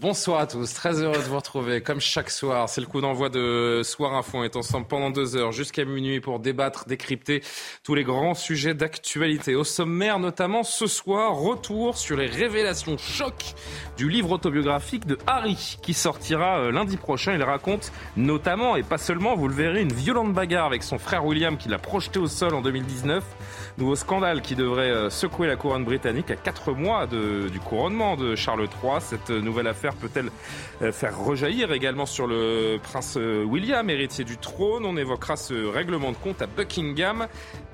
Bonsoir 0.00 0.40
à 0.40 0.46
tous, 0.46 0.72
très 0.72 1.02
heureux 1.02 1.18
de 1.18 1.28
vous 1.28 1.36
retrouver 1.36 1.82
comme 1.82 2.00
chaque 2.00 2.30
soir. 2.30 2.70
C'est 2.70 2.80
le 2.80 2.86
coup 2.86 3.02
d'envoi 3.02 3.28
de 3.28 3.82
Soir 3.84 4.14
Info. 4.14 4.38
On 4.38 4.44
est 4.44 4.56
ensemble 4.56 4.86
pendant 4.86 5.10
deux 5.10 5.36
heures 5.36 5.52
jusqu'à 5.52 5.84
minuit 5.84 6.20
pour 6.20 6.40
débattre, 6.40 6.86
décrypter 6.86 7.42
tous 7.84 7.94
les 7.94 8.02
grands 8.02 8.32
sujets 8.32 8.72
d'actualité. 8.72 9.54
Au 9.54 9.62
sommaire 9.62 10.18
notamment 10.18 10.62
ce 10.62 10.86
soir, 10.86 11.34
retour 11.34 11.98
sur 11.98 12.16
les 12.16 12.28
révélations 12.28 12.96
choc 12.96 13.52
du 13.98 14.08
livre 14.08 14.30
autobiographique 14.30 15.06
de 15.06 15.18
Harry 15.26 15.76
qui 15.82 15.92
sortira 15.92 16.60
euh, 16.60 16.72
lundi 16.72 16.96
prochain. 16.96 17.34
Il 17.34 17.42
raconte 17.42 17.92
notamment 18.16 18.76
et 18.76 18.82
pas 18.82 18.96
seulement, 18.96 19.36
vous 19.36 19.48
le 19.48 19.54
verrez, 19.54 19.82
une 19.82 19.92
violente 19.92 20.32
bagarre 20.32 20.64
avec 20.64 20.82
son 20.82 20.96
frère 20.96 21.26
William 21.26 21.58
qui 21.58 21.68
l'a 21.68 21.78
projeté 21.78 22.18
au 22.18 22.26
sol 22.26 22.54
en 22.54 22.62
2019. 22.62 23.22
Nouveau 23.76 23.96
scandale 23.96 24.40
qui 24.40 24.54
devrait 24.54 24.90
euh, 24.90 25.10
secouer 25.10 25.46
la 25.46 25.56
couronne 25.56 25.84
britannique 25.84 26.30
à 26.30 26.36
quatre 26.36 26.72
mois 26.72 27.06
du 27.06 27.60
couronnement 27.60 28.16
de 28.16 28.34
Charles 28.34 28.66
III. 28.82 29.00
Cette 29.00 29.28
nouvelle 29.28 29.66
affaire 29.66 29.89
peut-elle 29.94 30.30
euh, 30.82 30.92
faire 30.92 31.18
rejaillir 31.18 31.72
également 31.72 32.06
sur 32.06 32.26
le 32.26 32.78
prince 32.82 33.16
euh, 33.16 33.44
William, 33.44 33.88
héritier 33.88 34.24
du 34.24 34.36
trône? 34.36 34.84
On 34.84 34.96
évoquera 34.96 35.36
ce 35.36 35.66
règlement 35.66 36.12
de 36.12 36.16
compte 36.16 36.42
à 36.42 36.46
Buckingham 36.46 37.26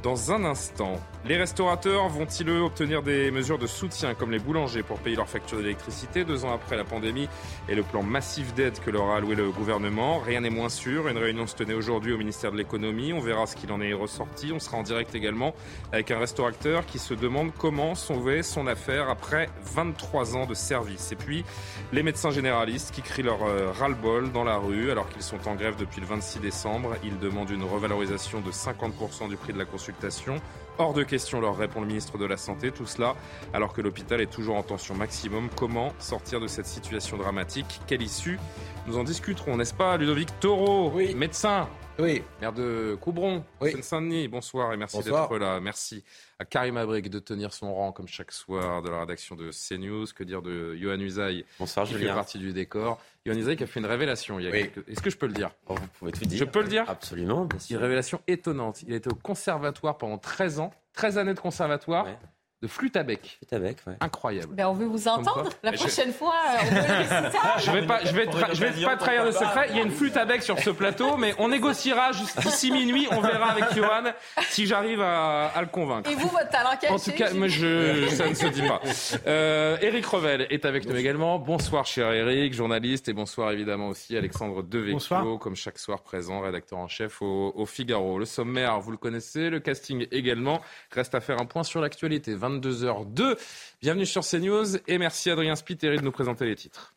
dans 0.02 0.32
un 0.32 0.44
instant. 0.44 1.00
Les 1.28 1.36
restaurateurs 1.36 2.08
vont-ils 2.08 2.48
obtenir 2.50 3.02
des 3.02 3.32
mesures 3.32 3.58
de 3.58 3.66
soutien 3.66 4.14
comme 4.14 4.30
les 4.30 4.38
boulangers 4.38 4.84
pour 4.84 5.00
payer 5.00 5.16
leurs 5.16 5.28
factures 5.28 5.58
d'électricité 5.58 6.24
deux 6.24 6.44
ans 6.44 6.54
après 6.54 6.76
la 6.76 6.84
pandémie 6.84 7.28
et 7.68 7.74
le 7.74 7.82
plan 7.82 8.04
massif 8.04 8.54
d'aide 8.54 8.78
que 8.78 8.92
leur 8.92 9.10
a 9.10 9.16
alloué 9.16 9.34
le 9.34 9.50
gouvernement? 9.50 10.20
Rien 10.20 10.42
n'est 10.42 10.50
moins 10.50 10.68
sûr. 10.68 11.08
Une 11.08 11.18
réunion 11.18 11.48
se 11.48 11.56
tenait 11.56 11.74
aujourd'hui 11.74 12.12
au 12.12 12.16
ministère 12.16 12.52
de 12.52 12.56
l'économie. 12.56 13.12
On 13.12 13.18
verra 13.18 13.46
ce 13.46 13.56
qu'il 13.56 13.72
en 13.72 13.80
est 13.80 13.92
ressorti. 13.92 14.52
On 14.54 14.60
sera 14.60 14.76
en 14.76 14.84
direct 14.84 15.16
également 15.16 15.52
avec 15.92 16.12
un 16.12 16.20
restaurateur 16.20 16.86
qui 16.86 17.00
se 17.00 17.12
demande 17.12 17.50
comment 17.58 17.96
sauver 17.96 18.44
son 18.44 18.68
affaire 18.68 19.08
après 19.10 19.48
23 19.74 20.36
ans 20.36 20.46
de 20.46 20.54
service. 20.54 21.10
Et 21.10 21.16
puis 21.16 21.44
les 21.92 22.04
médecins 22.04 22.30
généralistes 22.30 22.94
qui 22.94 23.02
crient 23.02 23.24
leur 23.24 23.42
euh, 23.42 23.72
ras-le-bol 23.72 24.30
dans 24.30 24.44
la 24.44 24.58
rue 24.58 24.92
alors 24.92 25.08
qu'ils 25.08 25.22
sont 25.22 25.48
en 25.48 25.56
grève 25.56 25.74
depuis 25.74 26.00
le 26.00 26.06
26 26.06 26.38
décembre. 26.38 26.94
Ils 27.02 27.18
demandent 27.18 27.50
une 27.50 27.64
revalorisation 27.64 28.42
de 28.42 28.52
50% 28.52 29.28
du 29.28 29.36
prix 29.36 29.52
de 29.52 29.58
la 29.58 29.64
consultation. 29.64 30.40
Hors 30.78 30.92
de 30.92 31.04
question, 31.04 31.40
leur 31.40 31.56
répond 31.56 31.80
le 31.80 31.86
ministre 31.86 32.18
de 32.18 32.26
la 32.26 32.36
Santé. 32.36 32.70
Tout 32.70 32.84
cela 32.84 33.14
alors 33.54 33.72
que 33.72 33.80
l'hôpital 33.80 34.20
est 34.20 34.26
toujours 34.30 34.56
en 34.56 34.62
tension 34.62 34.94
maximum. 34.94 35.48
Comment 35.56 35.92
sortir 35.98 36.38
de 36.38 36.46
cette 36.46 36.66
situation 36.66 37.16
dramatique? 37.16 37.80
Quelle 37.86 38.02
issue 38.02 38.38
Nous 38.86 38.98
en 38.98 39.04
discuterons, 39.04 39.56
n'est-ce 39.56 39.72
pas, 39.72 39.96
Ludovic 39.96 40.28
Taureau, 40.38 40.90
Oui. 40.94 41.14
médecin, 41.14 41.66
Oui, 41.98 42.22
maire 42.42 42.52
de 42.52 42.94
Coubron, 43.00 43.42
Oui. 43.62 43.72
Seine-Saint-Denis. 43.72 44.28
Bonsoir 44.28 44.74
et 44.74 44.76
merci 44.76 44.98
d'être 45.02 45.38
là. 45.38 45.60
Merci 45.60 46.04
à 46.38 46.44
Karim 46.44 46.76
Abrik 46.76 47.08
de 47.08 47.18
tenir 47.18 47.52
son 47.52 47.74
rang 47.74 47.92
comme 47.92 48.08
chaque 48.08 48.32
soir 48.32 48.82
de 48.82 48.90
la 48.90 49.00
rédaction 49.00 49.36
de 49.36 49.50
CNews. 49.50 50.06
Que 50.14 50.24
dire 50.24 50.42
de 50.42 50.74
Johan 50.76 50.98
Usaï 51.00 51.44
Bonsoir 51.58 51.86
qui 51.86 51.94
fait 51.94 52.06
partie 52.06 52.38
du 52.38 52.52
décor. 52.52 53.00
Johan 53.24 53.36
Usaï 53.36 53.56
qui 53.56 53.64
a 53.64 53.66
fait 53.66 53.80
une 53.80 53.86
révélation 53.86 54.36
Oui. 54.36 54.50
quelques... 54.50 54.88
Est-ce 54.88 55.00
que 55.02 55.10
je 55.10 55.16
peux 55.16 55.26
le 55.26 55.32
dire? 55.32 55.50
Oh, 55.68 55.74
vous 55.74 55.86
pouvez 55.98 56.12
tout 56.12 56.24
dire. 56.26 56.38
Je 56.38 56.44
peux 56.44 56.60
le 56.62 56.68
dire? 56.68 56.84
Absolument, 56.88 57.44
bien 57.46 57.56
Une 57.58 57.60
sûr. 57.60 57.80
révélation 57.80 58.20
étonnante. 58.26 58.82
Il 58.82 58.92
a 58.92 58.96
été 58.96 59.08
au 59.10 59.14
conservatoire 59.14 59.96
pendant 59.98 60.18
13 60.18 60.60
ans, 60.60 60.70
13 60.92 61.18
années 61.18 61.34
de 61.34 61.40
conservatoire, 61.40 62.04
Ouais. 62.06 62.18
De 62.66 62.70
flûte 62.72 62.96
à 62.96 63.02
bec. 63.02 63.38
Ouais. 63.52 63.96
Incroyable. 64.00 64.54
Ben, 64.54 64.66
on 64.66 64.72
veut 64.72 64.86
vous 64.86 65.08
entendre 65.08 65.48
la 65.62 65.72
Je- 65.72 65.76
prochaine 65.78 66.12
fois. 66.12 66.34
euh, 66.50 66.58
On 66.62 66.68
peut 66.68 66.74
laisser 66.98 67.08
ça. 67.38 67.54
Je 67.64 67.70
vais 67.70 67.86
pas, 67.86 68.00
je 68.04 68.12
vais, 68.12 68.26
tra- 68.26 68.54
je 68.54 68.60
vais 68.64 68.84
pas 68.84 68.96
trahir 68.96 69.24
le 69.24 69.32
secret. 69.32 69.66
Il 69.70 69.76
y 69.76 69.80
a 69.80 69.82
une 69.82 69.90
flûte 69.90 70.16
à 70.16 70.24
bec 70.24 70.42
sur 70.42 70.58
ce 70.58 70.70
plateau, 70.70 71.16
mais 71.16 71.34
on 71.38 71.48
négociera 71.48 72.12
juste 72.12 72.40
d'ici 72.40 72.70
minuit. 72.70 73.08
On 73.12 73.20
verra 73.20 73.50
avec 73.52 73.74
Johan 73.74 74.04
si 74.48 74.66
j'arrive 74.66 75.00
à, 75.00 75.46
à 75.48 75.60
le 75.62 75.68
convaincre. 75.68 76.10
Et 76.10 76.14
vous, 76.14 76.28
votre 76.28 76.48
talent 76.50 76.70
caché 76.80 76.92
En 76.92 76.98
tout 76.98 77.12
cas, 77.12 77.32
moi, 77.32 77.48
je, 77.48 78.08
ça 78.08 78.28
ne 78.28 78.34
se 78.34 78.46
dit 78.48 78.62
pas. 78.62 78.80
Euh, 79.26 79.76
Eric 79.80 80.06
Revel 80.06 80.46
est 80.50 80.64
avec 80.64 80.86
nous 80.86 80.96
également. 80.96 81.38
Bonsoir, 81.38 81.86
cher 81.86 82.12
Eric, 82.12 82.52
journaliste, 82.54 83.08
et 83.08 83.12
bonsoir 83.12 83.50
évidemment 83.52 83.88
aussi 83.88 84.16
Alexandre 84.16 84.62
Devecchio, 84.62 84.94
Bonsoir. 84.94 85.38
comme 85.38 85.56
chaque 85.56 85.78
soir 85.78 86.02
présent, 86.02 86.40
rédacteur 86.40 86.78
en 86.78 86.88
chef 86.88 87.22
au, 87.22 87.52
au 87.54 87.66
Figaro. 87.66 88.18
Le 88.18 88.24
sommaire, 88.24 88.78
vous 88.80 88.90
le 88.90 88.96
connaissez, 88.96 89.50
le 89.50 89.60
casting 89.60 90.06
également. 90.10 90.60
Reste 90.92 91.14
à 91.14 91.20
faire 91.20 91.40
un 91.40 91.46
point 91.46 91.62
sur 91.62 91.80
l'actualité. 91.80 92.34
22h02. 92.60 93.36
Bienvenue 93.80 94.06
sur 94.06 94.22
CNews 94.24 94.76
et 94.88 94.98
merci 94.98 95.30
Adrien 95.30 95.56
Spiteri 95.56 95.98
de 95.98 96.02
nous 96.02 96.12
présenter 96.12 96.46
les 96.46 96.56
titres. 96.56 96.94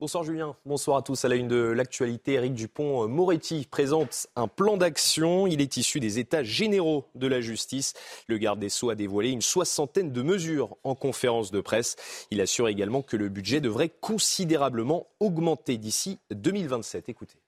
Bonsoir 0.00 0.24
Julien, 0.24 0.56
bonsoir 0.66 0.96
à 0.96 1.02
tous. 1.02 1.24
À 1.24 1.28
la 1.28 1.36
une 1.36 1.46
de 1.46 1.56
l'actualité, 1.56 2.32
Éric 2.32 2.54
Dupont-Moretti 2.54 3.68
présente 3.70 4.26
un 4.34 4.48
plan 4.48 4.76
d'action. 4.76 5.46
Il 5.46 5.60
est 5.60 5.76
issu 5.76 6.00
des 6.00 6.18
états 6.18 6.42
généraux 6.42 7.04
de 7.14 7.28
la 7.28 7.40
justice. 7.40 7.94
Le 8.26 8.38
garde 8.38 8.58
des 8.58 8.68
Sceaux 8.68 8.90
a 8.90 8.96
dévoilé 8.96 9.30
une 9.30 9.42
soixantaine 9.42 10.10
de 10.10 10.22
mesures 10.22 10.76
en 10.82 10.96
conférence 10.96 11.52
de 11.52 11.60
presse. 11.60 11.94
Il 12.32 12.40
assure 12.40 12.66
également 12.66 13.02
que 13.02 13.16
le 13.16 13.28
budget 13.28 13.60
devrait 13.60 13.90
considérablement 14.00 15.06
augmenter 15.20 15.78
d'ici 15.78 16.18
2027. 16.32 17.08
Écoutez. 17.08 17.38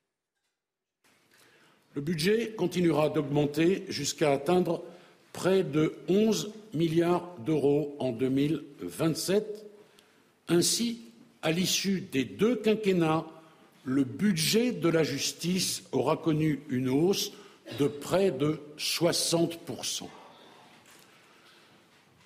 Le 1.95 2.03
budget 2.03 2.55
continuera 2.55 3.09
d'augmenter 3.09 3.85
jusqu'à 3.89 4.31
atteindre 4.31 4.85
près 5.35 5.65
de 5.65 5.93
11 6.09 6.53
milliards 6.73 7.29
d'euros 7.45 7.95
en 7.99 8.13
2027. 8.13 9.67
Ainsi, 10.49 11.01
à 11.43 11.53
l'issue 11.53 12.01
des 12.01 12.25
deux 12.25 12.57
quinquennats, 12.57 13.27
le 13.85 14.05
budget 14.05 14.73
de 14.73 14.89
la 14.89 15.03
justice 15.03 15.83
aura 15.93 16.17
connu 16.17 16.61
une 16.71 16.89
hausse 16.89 17.33
de 17.79 17.87
près 17.87 18.31
de 18.31 18.61
60%. 18.79 20.05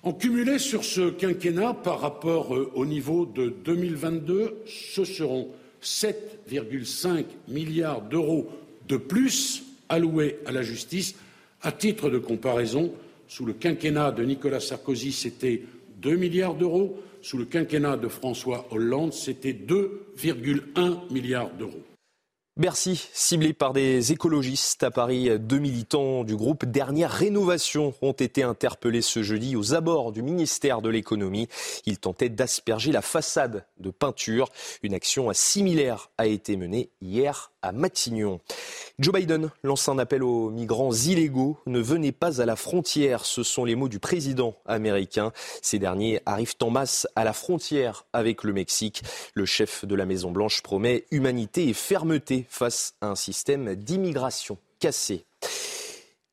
En 0.03 0.13
cumulé 0.13 0.59
sur 0.59 0.85
ce 0.85 1.09
quinquennat 1.09 1.73
par 1.73 1.99
rapport 1.99 2.55
euh, 2.55 2.71
au 2.73 2.85
niveau 2.85 3.25
de 3.25 3.49
2022, 3.49 4.63
ce 4.65 5.03
seront 5.03 5.49
7,5 5.83 7.25
milliards 7.49 8.01
d'euros 8.01 8.49
de 8.87 8.95
plus 8.95 9.63
alloués 9.89 10.39
à 10.45 10.53
la 10.53 10.61
justice. 10.61 11.15
À 11.61 11.71
titre 11.73 12.09
de 12.09 12.19
comparaison, 12.19 12.93
sous 13.27 13.45
le 13.45 13.53
quinquennat 13.53 14.11
de 14.11 14.23
Nicolas 14.23 14.61
Sarkozy, 14.61 15.11
c'était 15.11 15.63
2 15.97 16.15
milliards 16.15 16.55
d'euros. 16.55 16.99
Sous 17.21 17.37
le 17.37 17.45
quinquennat 17.45 17.97
de 17.97 18.07
François 18.07 18.65
Hollande, 18.71 19.11
c'était 19.11 19.51
2,1 19.51 21.11
milliards 21.11 21.51
d'euros. 21.51 21.83
Bercy, 22.59 23.07
ciblé 23.13 23.53
par 23.53 23.71
des 23.71 24.11
écologistes 24.11 24.83
à 24.83 24.91
Paris, 24.91 25.29
deux 25.39 25.59
militants 25.59 26.25
du 26.25 26.35
groupe 26.35 26.65
Dernière 26.65 27.09
Rénovation 27.09 27.93
ont 28.01 28.11
été 28.11 28.43
interpellés 28.43 29.01
ce 29.01 29.23
jeudi 29.23 29.55
aux 29.55 29.73
abords 29.73 30.11
du 30.11 30.21
ministère 30.21 30.81
de 30.81 30.89
l'économie. 30.89 31.47
Ils 31.85 31.99
tentaient 31.99 32.27
d'asperger 32.27 32.91
la 32.91 33.01
façade 33.01 33.65
de 33.77 33.91
peinture. 33.91 34.49
Une 34.83 34.93
action 34.93 35.31
similaire 35.31 36.09
a 36.17 36.27
été 36.27 36.57
menée 36.57 36.89
hier 37.01 37.53
à 37.61 37.71
Matignon. 37.71 38.39
Joe 38.99 39.13
Biden 39.13 39.49
lance 39.63 39.87
un 39.87 39.97
appel 39.97 40.23
aux 40.23 40.49
migrants 40.49 40.93
illégaux. 40.93 41.57
Ne 41.65 41.79
venez 41.79 42.11
pas 42.11 42.41
à 42.41 42.45
la 42.45 42.55
frontière. 42.55 43.25
Ce 43.25 43.43
sont 43.43 43.65
les 43.65 43.75
mots 43.75 43.89
du 43.89 43.99
président 43.99 44.55
américain. 44.65 45.31
Ces 45.61 45.79
derniers 45.79 46.21
arrivent 46.25 46.55
en 46.61 46.69
masse 46.69 47.07
à 47.15 47.23
la 47.23 47.33
frontière 47.33 48.05
avec 48.13 48.43
le 48.43 48.53
Mexique. 48.53 49.03
Le 49.33 49.45
chef 49.45 49.85
de 49.85 49.95
la 49.95 50.05
Maison-Blanche 50.05 50.61
promet 50.61 51.05
humanité 51.11 51.69
et 51.69 51.73
fermeté 51.73 52.45
face 52.49 52.95
à 53.01 53.07
un 53.07 53.15
système 53.15 53.75
d'immigration 53.75 54.57
cassé. 54.79 55.25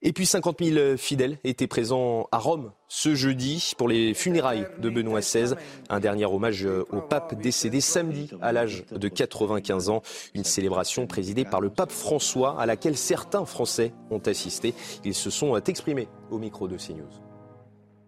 Et 0.06 0.12
puis 0.12 0.24
50 0.24 0.62
000 0.62 0.96
fidèles 0.96 1.36
étaient 1.42 1.66
présents 1.66 2.28
à 2.30 2.38
Rome 2.38 2.70
ce 2.86 3.16
jeudi 3.16 3.72
pour 3.76 3.88
les 3.88 4.14
funérailles 4.14 4.64
de 4.78 4.88
Benoît 4.88 5.18
XVI. 5.18 5.54
Un 5.88 5.98
dernier 5.98 6.26
hommage 6.26 6.64
au 6.64 7.00
pape 7.00 7.34
décédé 7.40 7.80
samedi 7.80 8.30
à 8.40 8.52
l'âge 8.52 8.84
de 8.92 9.08
95 9.08 9.88
ans. 9.88 10.02
Une 10.32 10.44
célébration 10.44 11.08
présidée 11.08 11.44
par 11.44 11.60
le 11.60 11.70
pape 11.70 11.90
François 11.90 12.54
à 12.60 12.66
laquelle 12.66 12.96
certains 12.96 13.44
Français 13.46 13.92
ont 14.12 14.22
assisté. 14.26 14.74
Ils 15.04 15.12
se 15.12 15.28
sont 15.28 15.56
exprimés 15.56 16.06
au 16.30 16.38
micro 16.38 16.68
de 16.68 16.76
CNews. 16.76 17.25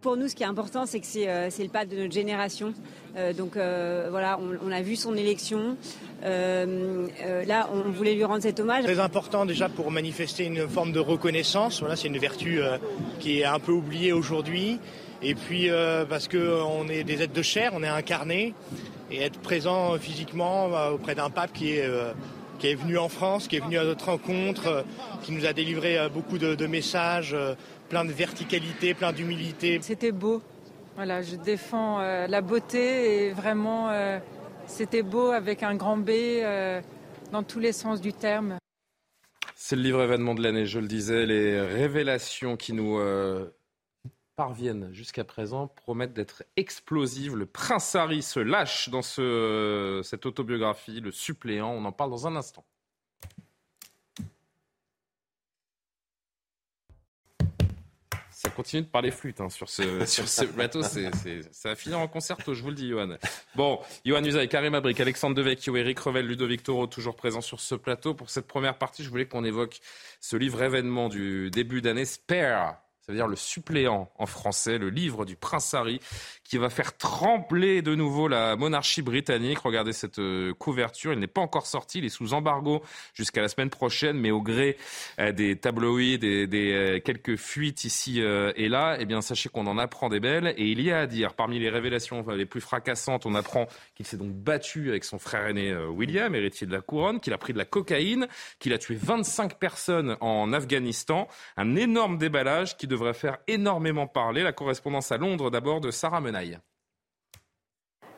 Pour 0.00 0.16
nous, 0.16 0.28
ce 0.28 0.36
qui 0.36 0.44
est 0.44 0.46
important, 0.46 0.86
c'est 0.86 1.00
que 1.00 1.06
c'est 1.06 1.28
euh, 1.28 1.50
le 1.58 1.68
pape 1.68 1.88
de 1.88 1.96
notre 1.96 2.12
génération. 2.12 2.72
Euh, 3.16 3.32
donc 3.32 3.56
euh, 3.56 4.06
voilà, 4.10 4.38
on, 4.64 4.70
a 4.70 4.80
vu 4.80 4.94
son 4.94 5.16
élection. 5.16 5.76
Là, 6.22 7.68
on 7.72 7.90
voulait 7.90 8.14
lui 8.14 8.22
rendre 8.22 8.42
cet 8.42 8.60
hommage. 8.60 8.84
Très 8.84 9.00
important 9.00 9.44
déjà 9.44 9.68
pour 9.68 9.90
manifester 9.90 10.44
une 10.44 10.68
forme 10.68 10.92
de 10.92 11.00
reconnaissance. 11.00 11.80
Voilà, 11.80 11.96
c'est 11.96 12.06
une 12.06 12.18
vertu 12.18 12.60
qui 13.18 13.40
est 13.40 13.44
un 13.44 13.58
peu 13.58 13.72
oubliée 13.72 14.12
aujourd'hui. 14.12 14.78
Et 15.20 15.34
puis 15.34 15.68
parce 16.08 16.28
qu'on 16.28 16.88
est 16.88 17.02
des 17.02 17.22
êtres 17.22 17.32
de 17.32 17.42
chair, 17.42 17.72
on 17.74 17.82
est 17.82 17.88
incarné. 17.88 18.54
Et 19.10 19.22
être 19.22 19.40
présent 19.40 19.98
physiquement 19.98 20.68
euh, 20.76 20.90
auprès 20.90 21.16
d'un 21.16 21.30
pape 21.30 21.52
qui 21.52 21.72
est, 21.72 21.88
qui 22.60 22.68
est 22.68 22.74
venu 22.74 22.98
en 22.98 23.08
France, 23.08 23.48
qui 23.48 23.56
est 23.56 23.60
venu 23.60 23.78
à 23.78 23.84
notre 23.84 24.10
rencontre, 24.10 24.84
qui 25.22 25.32
nous 25.32 25.44
a 25.44 25.52
délivré 25.52 25.98
beaucoup 26.12 26.38
de 26.38 26.66
messages, 26.66 27.34
plein 27.88 28.04
de 28.04 28.12
verticalité, 28.12 28.94
plein 28.94 29.12
d'humilité. 29.12 29.78
C'était 29.82 30.12
beau. 30.12 30.42
Voilà, 30.96 31.22
je 31.22 31.36
défends 31.36 31.98
la 32.00 32.40
beauté 32.40 33.26
et 33.26 33.32
vraiment 33.32 33.90
c'était 34.66 35.02
beau 35.02 35.30
avec 35.30 35.62
un 35.62 35.76
grand 35.76 35.96
B 35.96 36.10
dans 37.30 37.42
tous 37.42 37.60
les 37.60 37.72
sens 37.72 38.00
du 38.00 38.12
terme. 38.12 38.58
C'est 39.54 39.76
le 39.76 39.82
livre 39.82 40.02
événement 40.02 40.34
de 40.34 40.42
l'année, 40.42 40.66
je 40.66 40.78
le 40.78 40.88
disais, 40.88 41.24
les 41.26 41.60
révélations 41.60 42.56
qui 42.56 42.72
nous 42.72 42.98
parviennent 44.34 44.92
jusqu'à 44.92 45.24
présent 45.24 45.66
promettent 45.66 46.14
d'être 46.14 46.44
explosives. 46.56 47.34
Le 47.34 47.46
prince 47.46 47.94
Harry 47.96 48.22
se 48.22 48.38
lâche 48.40 48.88
dans 48.88 49.02
ce, 49.02 50.00
cette 50.04 50.26
autobiographie, 50.26 51.00
le 51.00 51.10
suppléant. 51.10 51.70
On 51.70 51.84
en 51.84 51.92
parle 51.92 52.10
dans 52.10 52.26
un 52.26 52.36
instant. 52.36 52.64
Ça 58.38 58.50
continue 58.50 58.82
de 58.82 58.86
parler 58.86 59.10
flûte 59.10 59.40
hein, 59.40 59.48
sur, 59.48 59.68
ce, 59.68 59.82
sur 60.06 60.28
ce 60.28 60.44
plateau. 60.44 60.80
C'est, 60.84 61.10
ça 61.50 61.70
va 61.70 61.74
finir 61.74 61.98
en 61.98 62.06
concerto, 62.06 62.54
je 62.54 62.62
vous 62.62 62.68
le 62.68 62.76
dis, 62.76 62.88
Johan. 62.88 63.16
Bon, 63.56 63.80
Johan 64.04 64.22
Usaï, 64.22 64.48
Karim 64.48 64.76
Abrik, 64.76 65.00
Alexandre 65.00 65.34
Devecchio, 65.34 65.74
Eric 65.74 65.98
Revel, 65.98 66.24
Ludovic 66.24 66.62
Toro, 66.62 66.86
toujours 66.86 67.16
présents 67.16 67.40
sur 67.40 67.58
ce 67.58 67.74
plateau. 67.74 68.14
Pour 68.14 68.30
cette 68.30 68.46
première 68.46 68.78
partie, 68.78 69.02
je 69.02 69.10
voulais 69.10 69.26
qu'on 69.26 69.42
évoque 69.42 69.80
ce 70.20 70.36
livre 70.36 70.62
événement 70.62 71.08
du 71.08 71.50
début 71.50 71.82
d'année, 71.82 72.04
Spare, 72.04 72.76
ça 73.08 73.12
veut 73.12 73.18
dire 73.20 73.26
le 73.26 73.36
suppléant 73.36 74.12
en 74.18 74.26
français, 74.26 74.76
le 74.76 74.90
livre 74.90 75.24
du 75.24 75.34
prince 75.34 75.72
Harry, 75.72 75.98
qui 76.44 76.58
va 76.58 76.68
faire 76.68 76.94
trembler 76.94 77.80
de 77.80 77.94
nouveau 77.94 78.28
la 78.28 78.54
monarchie 78.54 79.00
britannique. 79.00 79.60
Regardez 79.60 79.94
cette 79.94 80.18
euh, 80.18 80.52
couverture, 80.52 81.14
il 81.14 81.18
n'est 81.18 81.26
pas 81.26 81.40
encore 81.40 81.66
sorti, 81.66 82.00
il 82.00 82.04
est 82.04 82.10
sous 82.10 82.34
embargo 82.34 82.82
jusqu'à 83.14 83.40
la 83.40 83.48
semaine 83.48 83.70
prochaine, 83.70 84.18
mais 84.18 84.30
au 84.30 84.42
gré 84.42 84.76
euh, 85.20 85.32
des 85.32 85.56
tabloïds, 85.56 86.18
des, 86.18 86.46
euh, 86.52 87.00
quelques 87.00 87.36
fuites 87.36 87.84
ici 87.84 88.20
et 88.20 88.68
là, 88.68 88.98
eh 89.00 89.06
bien 89.06 89.22
sachez 89.22 89.48
qu'on 89.48 89.66
en 89.66 89.78
apprend 89.78 90.10
des 90.10 90.20
belles. 90.20 90.52
Et 90.58 90.66
il 90.66 90.82
y 90.82 90.90
a 90.90 91.00
à 91.00 91.06
dire, 91.06 91.32
parmi 91.32 91.58
les 91.58 91.70
révélations 91.70 92.26
les 92.28 92.44
plus 92.44 92.60
fracassantes, 92.60 93.24
on 93.24 93.34
apprend 93.34 93.68
qu'il 93.94 94.04
s'est 94.04 94.18
donc 94.18 94.32
battu 94.32 94.90
avec 94.90 95.04
son 95.04 95.18
frère 95.18 95.46
aîné 95.46 95.74
William, 95.74 96.34
héritier 96.34 96.66
de 96.66 96.72
la 96.72 96.82
couronne, 96.82 97.20
qu'il 97.20 97.32
a 97.32 97.38
pris 97.38 97.54
de 97.54 97.58
la 97.58 97.64
cocaïne, 97.64 98.28
qu'il 98.58 98.74
a 98.74 98.78
tué 98.78 98.98
25 99.00 99.58
personnes 99.58 100.18
en 100.20 100.52
Afghanistan. 100.52 101.26
Un 101.56 101.74
énorme 101.74 102.18
déballage 102.18 102.76
qui 102.76 102.86
devrait 102.86 102.97
faire 103.12 103.38
énormément 103.46 104.06
parler. 104.06 104.42
La 104.42 104.52
correspondance 104.52 105.12
à 105.12 105.16
Londres 105.18 105.50
d'abord 105.50 105.80
de 105.80 105.90
Sarah 105.90 106.20
Menaille. 106.20 106.58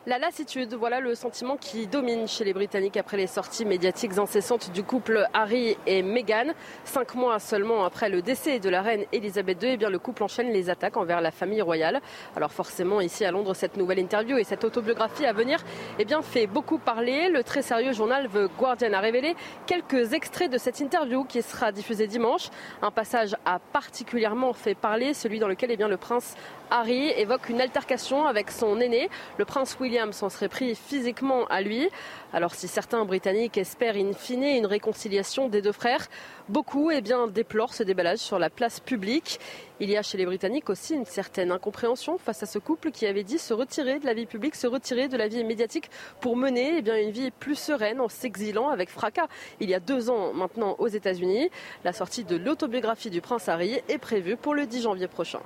La 0.06 0.18
lassitude, 0.18 0.72
voilà 0.72 0.98
le 0.98 1.14
sentiment 1.14 1.58
qui 1.58 1.86
domine 1.86 2.26
chez 2.26 2.42
les 2.42 2.54
Britanniques 2.54 2.96
après 2.96 3.18
les 3.18 3.26
sorties 3.26 3.66
médiatiques 3.66 4.16
incessantes 4.16 4.72
du 4.72 4.82
couple 4.82 5.26
Harry 5.34 5.76
et 5.86 6.00
Meghan. 6.02 6.54
Cinq 6.84 7.14
mois 7.16 7.38
seulement 7.38 7.84
après 7.84 8.08
le 8.08 8.22
décès 8.22 8.60
de 8.60 8.70
la 8.70 8.80
reine 8.80 9.04
Elisabeth 9.12 9.62
II, 9.62 9.72
eh 9.72 9.76
bien 9.76 9.90
le 9.90 9.98
couple 9.98 10.22
enchaîne 10.22 10.54
les 10.54 10.70
attaques 10.70 10.96
envers 10.96 11.20
la 11.20 11.30
famille 11.30 11.60
royale. 11.60 12.00
Alors 12.34 12.50
forcément, 12.50 13.02
ici 13.02 13.26
à 13.26 13.30
Londres, 13.30 13.52
cette 13.52 13.76
nouvelle 13.76 13.98
interview 13.98 14.38
et 14.38 14.44
cette 14.44 14.64
autobiographie 14.64 15.26
à 15.26 15.34
venir 15.34 15.62
eh 15.98 16.06
bien, 16.06 16.22
fait 16.22 16.46
beaucoup 16.46 16.78
parler. 16.78 17.28
Le 17.28 17.44
très 17.44 17.60
sérieux 17.60 17.92
journal 17.92 18.30
The 18.30 18.48
Guardian 18.58 18.94
a 18.94 19.00
révélé 19.00 19.36
quelques 19.66 20.14
extraits 20.14 20.50
de 20.50 20.56
cette 20.56 20.80
interview 20.80 21.24
qui 21.24 21.42
sera 21.42 21.72
diffusée 21.72 22.06
dimanche. 22.06 22.48
Un 22.80 22.90
passage 22.90 23.36
a 23.44 23.58
particulièrement 23.58 24.54
fait 24.54 24.74
parler, 24.74 25.12
celui 25.12 25.40
dans 25.40 25.48
lequel 25.48 25.70
eh 25.70 25.76
bien, 25.76 25.88
le 25.88 25.98
prince 25.98 26.36
Harry 26.70 27.10
évoque 27.10 27.50
une 27.50 27.60
altercation 27.60 28.24
avec 28.24 28.50
son 28.50 28.80
aîné. 28.80 29.10
Le 29.36 29.44
prince 29.44 29.76
William 29.78 29.89
s'en 30.12 30.28
serait 30.28 30.48
pris 30.48 30.74
physiquement 30.74 31.46
à 31.46 31.60
lui. 31.62 31.88
Alors 32.32 32.54
si 32.54 32.68
certains 32.68 33.04
Britanniques 33.04 33.58
espèrent 33.58 33.96
in 33.96 34.12
fine 34.12 34.44
une 34.44 34.66
réconciliation 34.66 35.48
des 35.48 35.62
deux 35.62 35.72
frères, 35.72 36.06
beaucoup 36.48 36.90
eh 36.90 37.00
bien, 37.00 37.26
déplorent 37.26 37.74
ce 37.74 37.82
déballage 37.82 38.18
sur 38.18 38.38
la 38.38 38.50
place 38.50 38.78
publique. 38.78 39.40
Il 39.80 39.90
y 39.90 39.96
a 39.96 40.02
chez 40.02 40.16
les 40.18 40.26
Britanniques 40.26 40.70
aussi 40.70 40.94
une 40.94 41.06
certaine 41.06 41.50
incompréhension 41.50 42.18
face 42.18 42.42
à 42.42 42.46
ce 42.46 42.58
couple 42.58 42.90
qui 42.90 43.06
avait 43.06 43.24
dit 43.24 43.38
se 43.38 43.52
retirer 43.52 43.98
de 43.98 44.06
la 44.06 44.14
vie 44.14 44.26
publique, 44.26 44.54
se 44.54 44.66
retirer 44.66 45.08
de 45.08 45.16
la 45.16 45.26
vie 45.26 45.42
médiatique 45.42 45.90
pour 46.20 46.36
mener 46.36 46.74
eh 46.78 46.82
bien, 46.82 46.96
une 46.96 47.10
vie 47.10 47.30
plus 47.30 47.58
sereine 47.58 48.00
en 48.00 48.08
s'exilant 48.08 48.68
avec 48.68 48.90
fracas. 48.90 49.26
Il 49.58 49.68
y 49.68 49.74
a 49.74 49.80
deux 49.80 50.10
ans 50.10 50.32
maintenant 50.32 50.76
aux 50.78 50.88
États-Unis, 50.88 51.50
la 51.84 51.92
sortie 51.92 52.24
de 52.24 52.36
l'autobiographie 52.36 53.10
du 53.10 53.20
prince 53.20 53.48
Harry 53.48 53.80
est 53.88 53.98
prévue 53.98 54.36
pour 54.36 54.54
le 54.54 54.66
10 54.66 54.82
janvier 54.82 55.08
prochain. 55.08 55.40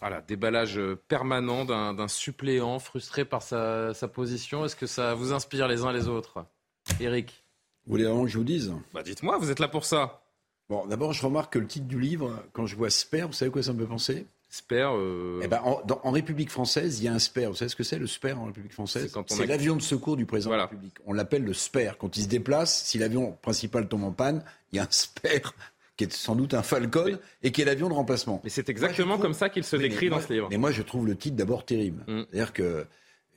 Voilà, 0.00 0.20
déballage 0.20 0.78
euh, 0.78 0.96
permanent 1.08 1.64
d'un 1.64 2.08
suppléant 2.08 2.78
frustré 2.78 3.24
par 3.24 3.42
sa, 3.42 3.92
position. 4.12 4.64
Est-ce 4.64 4.76
que 4.76 4.86
ça 4.86 5.14
vous 5.14 5.32
inspire 5.32 5.68
les 5.68 5.82
uns 5.82 5.92
les 5.92 6.08
autres 6.08 6.44
Eric 7.00 7.44
Vous 7.86 7.92
voulez 7.92 8.04
vraiment 8.04 8.24
que 8.24 8.30
je 8.30 8.38
vous 8.38 8.44
dise? 8.44 8.72
Bah 8.94 9.02
Dites-moi, 9.02 9.38
vous 9.38 9.50
êtes 9.50 9.58
là 9.58 9.68
pour 9.68 9.84
ça. 9.84 10.22
Bon, 10.68 10.86
d'abord, 10.86 11.12
je 11.12 11.22
remarque 11.24 11.52
que 11.54 11.58
le 11.58 11.66
titre 11.66 11.86
du 11.86 11.98
livre, 11.98 12.42
quand 12.52 12.66
je 12.66 12.76
vois 12.76 12.90
SPER, 12.90 13.22
vous 13.22 13.32
savez 13.32 13.50
quoi 13.50 13.62
ça 13.62 13.72
me 13.72 13.80
fait 13.80 13.88
penser? 13.88 14.26
SPER 14.50 14.90
euh... 14.94 15.40
eh 15.42 15.48
ben, 15.48 15.60
en, 15.62 16.10
République 16.10 16.50
française, 16.50 17.00
il 17.00 17.04
y 17.04 17.08
a 17.08 17.12
un 17.12 17.18
SPER. 17.18 17.46
Vous 17.46 17.54
savez 17.54 17.68
ce 17.68 17.76
que 17.76 17.84
c'est 17.84 17.98
le 17.98 18.06
SPER 18.06 18.32
en 18.32 18.46
République 18.46 18.72
française? 18.72 19.12
C'est 19.26 19.46
l'avion 19.46 19.76
de 19.76 19.82
secours 19.82 20.16
du 20.16 20.26
président 20.26 20.50
de 20.50 20.56
la 20.56 20.62
République. 20.62 20.94
On 21.06 21.12
l'appelle 21.12 21.44
le 21.44 21.52
SPER. 21.52 21.92
Quand 21.98 22.16
il 22.16 22.24
se 22.24 22.28
déplace, 22.28 22.84
si 22.84 22.98
l'avion 22.98 23.38
principal 23.42 23.88
tombe 23.88 24.04
en 24.04 24.12
panne, 24.12 24.44
il 24.72 24.76
y 24.76 24.78
a 24.80 24.84
un 24.84 24.88
SPER 24.90 25.42
qui 26.00 26.04
est 26.04 26.12
sans 26.12 26.34
doute 26.34 26.54
un 26.54 26.62
Falcon 26.62 27.18
et 27.42 27.52
qui 27.52 27.60
est 27.60 27.64
l'avion 27.66 27.88
de 27.88 27.94
remplacement. 27.94 28.40
Mais 28.42 28.50
c'est 28.50 28.70
exactement 28.70 29.18
comme 29.18 29.34
ça 29.34 29.50
qu'il 29.50 29.64
se 29.64 29.76
décrit 29.76 30.08
dans 30.08 30.20
ce 30.20 30.32
livre. 30.32 30.48
Mais 30.50 30.56
moi, 30.56 30.70
je 30.70 30.82
trouve 30.82 31.06
le 31.06 31.14
titre 31.14 31.36
d'abord 31.36 31.66
terrible. 31.66 32.02
Mm. 32.06 32.22
C'est-à-dire 32.30 32.52
que 32.54 32.86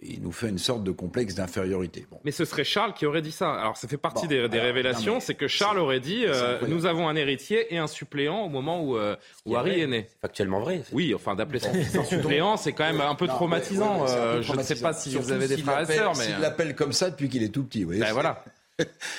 il 0.05 0.21
nous 0.21 0.33
fait 0.33 0.49
une 0.49 0.57
sorte 0.57 0.83
de 0.83 0.91
complexe 0.91 1.33
d'infériorité. 1.35 2.05
Mais 2.25 2.31
ce 2.31 2.43
serait 2.43 2.65
Charles 2.65 2.93
qui 2.93 3.05
aurait 3.05 3.21
dit 3.21 3.31
ça. 3.31 3.53
Alors 3.53 3.77
ça 3.77 3.87
fait 3.87 3.97
partie 3.97 4.27
des, 4.27 4.41
révélations, 4.41 5.21
c'est 5.21 5.33
que 5.33 5.47
Charles 5.47 5.79
aurait 5.79 6.01
dit 6.01 6.25
euh, 6.25 6.59
nous 6.67 6.85
avons 6.85 7.07
un 7.07 7.15
héritier 7.15 7.73
et 7.73 7.77
un 7.77 7.87
suppléant 7.87 8.41
au 8.41 8.49
moment 8.49 8.83
où, 8.83 8.97
euh, 8.97 9.15
Harry 9.53 9.79
est, 9.79 9.87
né. 9.87 10.09
Factuellement 10.21 10.59
vrai. 10.59 10.83
Oui, 10.91 11.13
enfin 11.15 11.35
d'appeler 11.35 11.59
son 11.59 11.71
fils 11.71 11.95
un 11.95 12.03
suppléant, 12.03 12.57
c'est 12.57 12.73
quand 12.73 12.83
même 12.83 12.99
un 12.99 13.15
peu 13.15 13.27
traumatisant. 13.27 14.05
Euh, 14.09 14.41
je 14.41 14.53
ne 14.53 14.61
sais 14.61 14.75
pas 14.75 14.91
si 14.91 15.15
vous 15.15 15.31
avez 15.31 15.47
des 15.47 15.57
frères 15.57 15.89
et 15.89 15.93
sœurs, 15.93 16.17
mais 16.17 16.25
il 16.35 16.41
l'appelle 16.41 16.75
comme 16.75 16.91
ça 16.91 17.09
depuis 17.09 17.29
qu'il 17.29 17.43
est 17.43 17.53
tout 17.53 17.63
petit. 17.63 17.85
Vous 17.85 17.97
ben 17.97 18.11
voilà. 18.11 18.43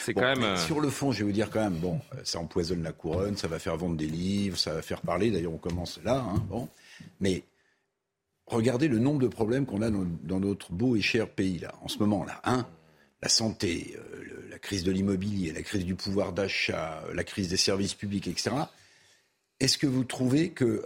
C'est 0.05 0.15
quand 0.15 0.23
même. 0.23 0.43
Euh, 0.43 0.57
sur 0.57 0.81
le 0.81 0.91
fond, 0.91 1.13
je 1.13 1.21
vais 1.21 1.25
vous 1.25 1.33
dire 1.33 1.51
quand 1.51 1.61
même, 1.61 1.77
bon, 1.77 2.01
euh, 2.15 2.21
ça 2.25 2.39
empoisonne 2.41 2.83
la 2.83 2.93
couronne, 2.93 3.37
ça 3.37 3.49
va 3.49 3.59
faire 3.59 3.77
vendre 3.77 3.97
des 3.97 4.07
livres, 4.07 4.59
ça 4.59 4.75
va 4.75 4.83
faire 4.83 5.01
parler. 5.01 5.31
D'ailleurs, 5.31 5.53
on 5.53 5.59
commence 5.59 6.01
là, 6.05 6.25
hein, 6.29 6.43
bon. 6.49 6.69
Mais 7.21 7.45
regardez 8.47 8.89
le 8.89 8.99
nombre 8.99 9.21
de 9.21 9.29
problèmes 9.29 9.67
qu'on 9.67 9.83
a 9.83 9.91
dans, 9.91 10.41
notre 10.41 10.73
beau 10.73 10.97
et 10.97 11.01
cher 11.01 11.29
pays 11.29 11.59
là, 11.59 11.75
en 11.83 11.89
ce 11.89 11.99
moment 11.99 12.25
là, 12.25 12.41
hein. 12.45 12.67
La 13.23 13.31
santé, 13.31 13.97
euh, 13.97 14.51
la 14.51 14.59
crise 14.59 14.85
de 14.85 14.93
l'immobilier, 14.93 15.51
la 15.53 15.63
crise 15.63 15.87
du 15.87 15.95
pouvoir 15.95 16.35
d'achat, 16.35 17.03
la 17.15 17.25
crise 17.25 17.49
des 17.49 17.57
services 17.57 17.95
publics, 17.95 18.29
etc. 18.29 18.51
Est-ce 19.61 19.79
que 19.79 19.87
vous 19.87 20.05
trouvez 20.05 20.51
que 20.51 20.85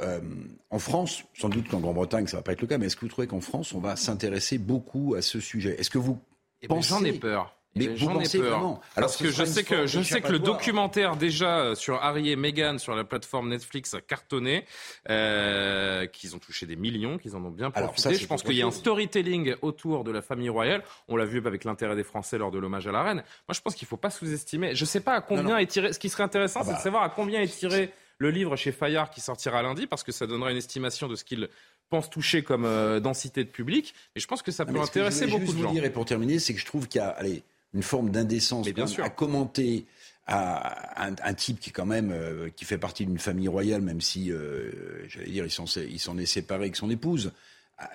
en 0.71 0.79
France, 0.79 1.25
sans 1.35 1.49
doute 1.49 1.69
qu'en 1.69 1.81
Grande-Bretagne 1.81 2.29
ça 2.29 2.37
va 2.37 2.43
pas 2.45 2.53
être 2.53 2.61
le 2.61 2.69
cas, 2.69 2.79
mais 2.79 2.87
est-ce 2.87 2.95
que 2.95 3.01
vous 3.01 3.09
trouvez 3.09 3.27
qu'en 3.27 3.41
France 3.41 3.75
on 3.75 3.81
va 3.81 3.97
s'intéresser 3.97 4.59
beaucoup 4.59 5.17
à 5.17 5.23
ce 5.23 5.41
sujet? 5.41 5.81
Est-ce 5.81 5.91
que 5.91 5.99
vous 5.99 6.21
eh 6.61 6.69
ben, 6.69 6.77
pensez 6.77 6.91
J'en 6.91 7.03
ai 7.03 7.13
peur. 7.13 7.58
Mais 7.75 7.97
j'en 7.97 8.19
ai 8.21 8.29
peur. 8.29 8.81
Parce 8.95 9.17
que 9.17 9.31
je 9.31 9.45
sais 9.45 9.65
que, 9.65 9.87
je 9.87 10.03
sais 10.03 10.21
que 10.21 10.33
le 10.33 10.39
documentaire 10.39 11.17
déjà 11.17 11.59
euh, 11.59 11.75
sur 11.75 12.03
Harry 12.03 12.31
et 12.31 12.37
Meghan 12.37 12.79
sur 12.79 12.95
la 12.95 13.05
plateforme 13.05 13.51
Netflix 13.51 13.95
a 13.95 14.01
cartonné, 14.01 14.65
euh, 15.09 16.07
qu'ils 16.07 16.35
ont 16.35 16.39
touché 16.39 16.67
des 16.67 16.77
millions, 16.77 17.19
qu'ils 17.19 17.37
en 17.37 17.45
ont 17.45 17.51
bien 17.51 17.71
profité. 17.71 18.15
je 18.15 18.27
pense 18.27 18.43
qu'il 18.43 18.55
y 18.55 18.63
a 18.63 18.67
un 18.67 18.71
storytelling 18.71 19.55
autour 19.63 20.05
de 20.05 20.11
la 20.11 20.23
famille 20.23 20.49
royale. 20.49 20.83
On 21.09 21.17
l'a 21.17 21.25
vu 21.25 21.45
avec 21.47 21.65
l'intérêt 21.65 21.97
des 21.97 22.05
Français 22.05 22.39
lors 22.39 22.51
de 22.51 22.59
l'hommage 22.59 22.87
à 22.87 22.93
la 22.93 23.03
reine. 23.03 23.23
Moi, 23.49 23.55
je 23.55 23.61
pense 23.61 23.75
qu'il 23.75 23.87
ne 23.87 23.91
faut 23.91 23.97
pas 23.97 24.11
sous-estimer. 24.11 24.75
Je 24.75 24.83
ne 24.83 24.87
sais 24.87 25.01
pas 25.01 25.15
à 25.15 25.21
combien 25.21 25.59
est 25.59 25.67
tiré. 25.67 25.93
Ce 25.93 25.99
qui 25.99 26.09
serait 26.09 26.25
intéressant, 26.25 26.61
ah 26.63 26.65
c'est 26.65 26.73
de 26.73 26.77
bah. 26.77 26.83
savoir 26.83 27.03
à 27.03 27.11
combien 27.11 27.41
est 27.41 27.49
tiré 27.49 27.93
le 28.19 28.31
livre 28.31 28.57
chez 28.57 28.73
Fayard 28.73 29.11
qui 29.11 29.21
sortira 29.21 29.63
lundi, 29.63 29.87
parce 29.87 30.03
que 30.03 30.13
ça 30.13 30.27
donnera 30.27 30.51
une 30.51 30.57
estimation 30.57 31.09
de 31.09 31.15
ce 31.15 31.25
qu'il 31.25 31.49
pense 31.89 32.11
toucher 32.11 32.43
comme 32.43 32.65
euh, 32.65 33.01
densité 33.01 33.45
de 33.45 33.49
public. 33.49 33.95
Mais 34.15 34.21
je 34.21 34.27
pense 34.27 34.43
que 34.43 34.51
ça 34.51 34.67
peut 34.67 34.81
intéresser 34.81 35.27
beaucoup 35.27 35.53
de 35.53 35.59
gens. 35.59 35.69
Vous 35.69 35.75
dire, 35.75 35.85
et 35.85 35.91
pour 35.91 36.05
terminer, 36.05 36.39
c'est 36.39 36.53
que 36.53 36.61
je 36.61 36.67
trouve 36.67 36.89
qu'il 36.89 37.01
y 37.01 37.05
a, 37.05 37.09
allez, 37.09 37.43
une 37.75 37.83
forme 37.83 38.11
d'indécence 38.11 38.67
à 38.99 39.11
commenter 39.11 39.87
à 40.27 41.07
un, 41.07 41.35
type 41.35 41.59
qui 41.59 41.71
quand 41.71 41.87
même 41.87 42.11
euh, 42.13 42.51
qui 42.55 42.67
fait 42.67 42.77
partie 42.77 43.07
d'une 43.07 43.19
famille 43.19 43.49
royale, 43.49 43.81
même 43.81 44.03
si 44.03 44.31
euh, 44.31 45.09
j'allais 45.09 45.31
dire 45.31 45.47
il 45.47 45.99
s'en 45.99 46.19
est 46.19 46.27
séparé 46.27 46.65
avec 46.65 46.77
son 46.77 46.91
épouse 46.91 47.33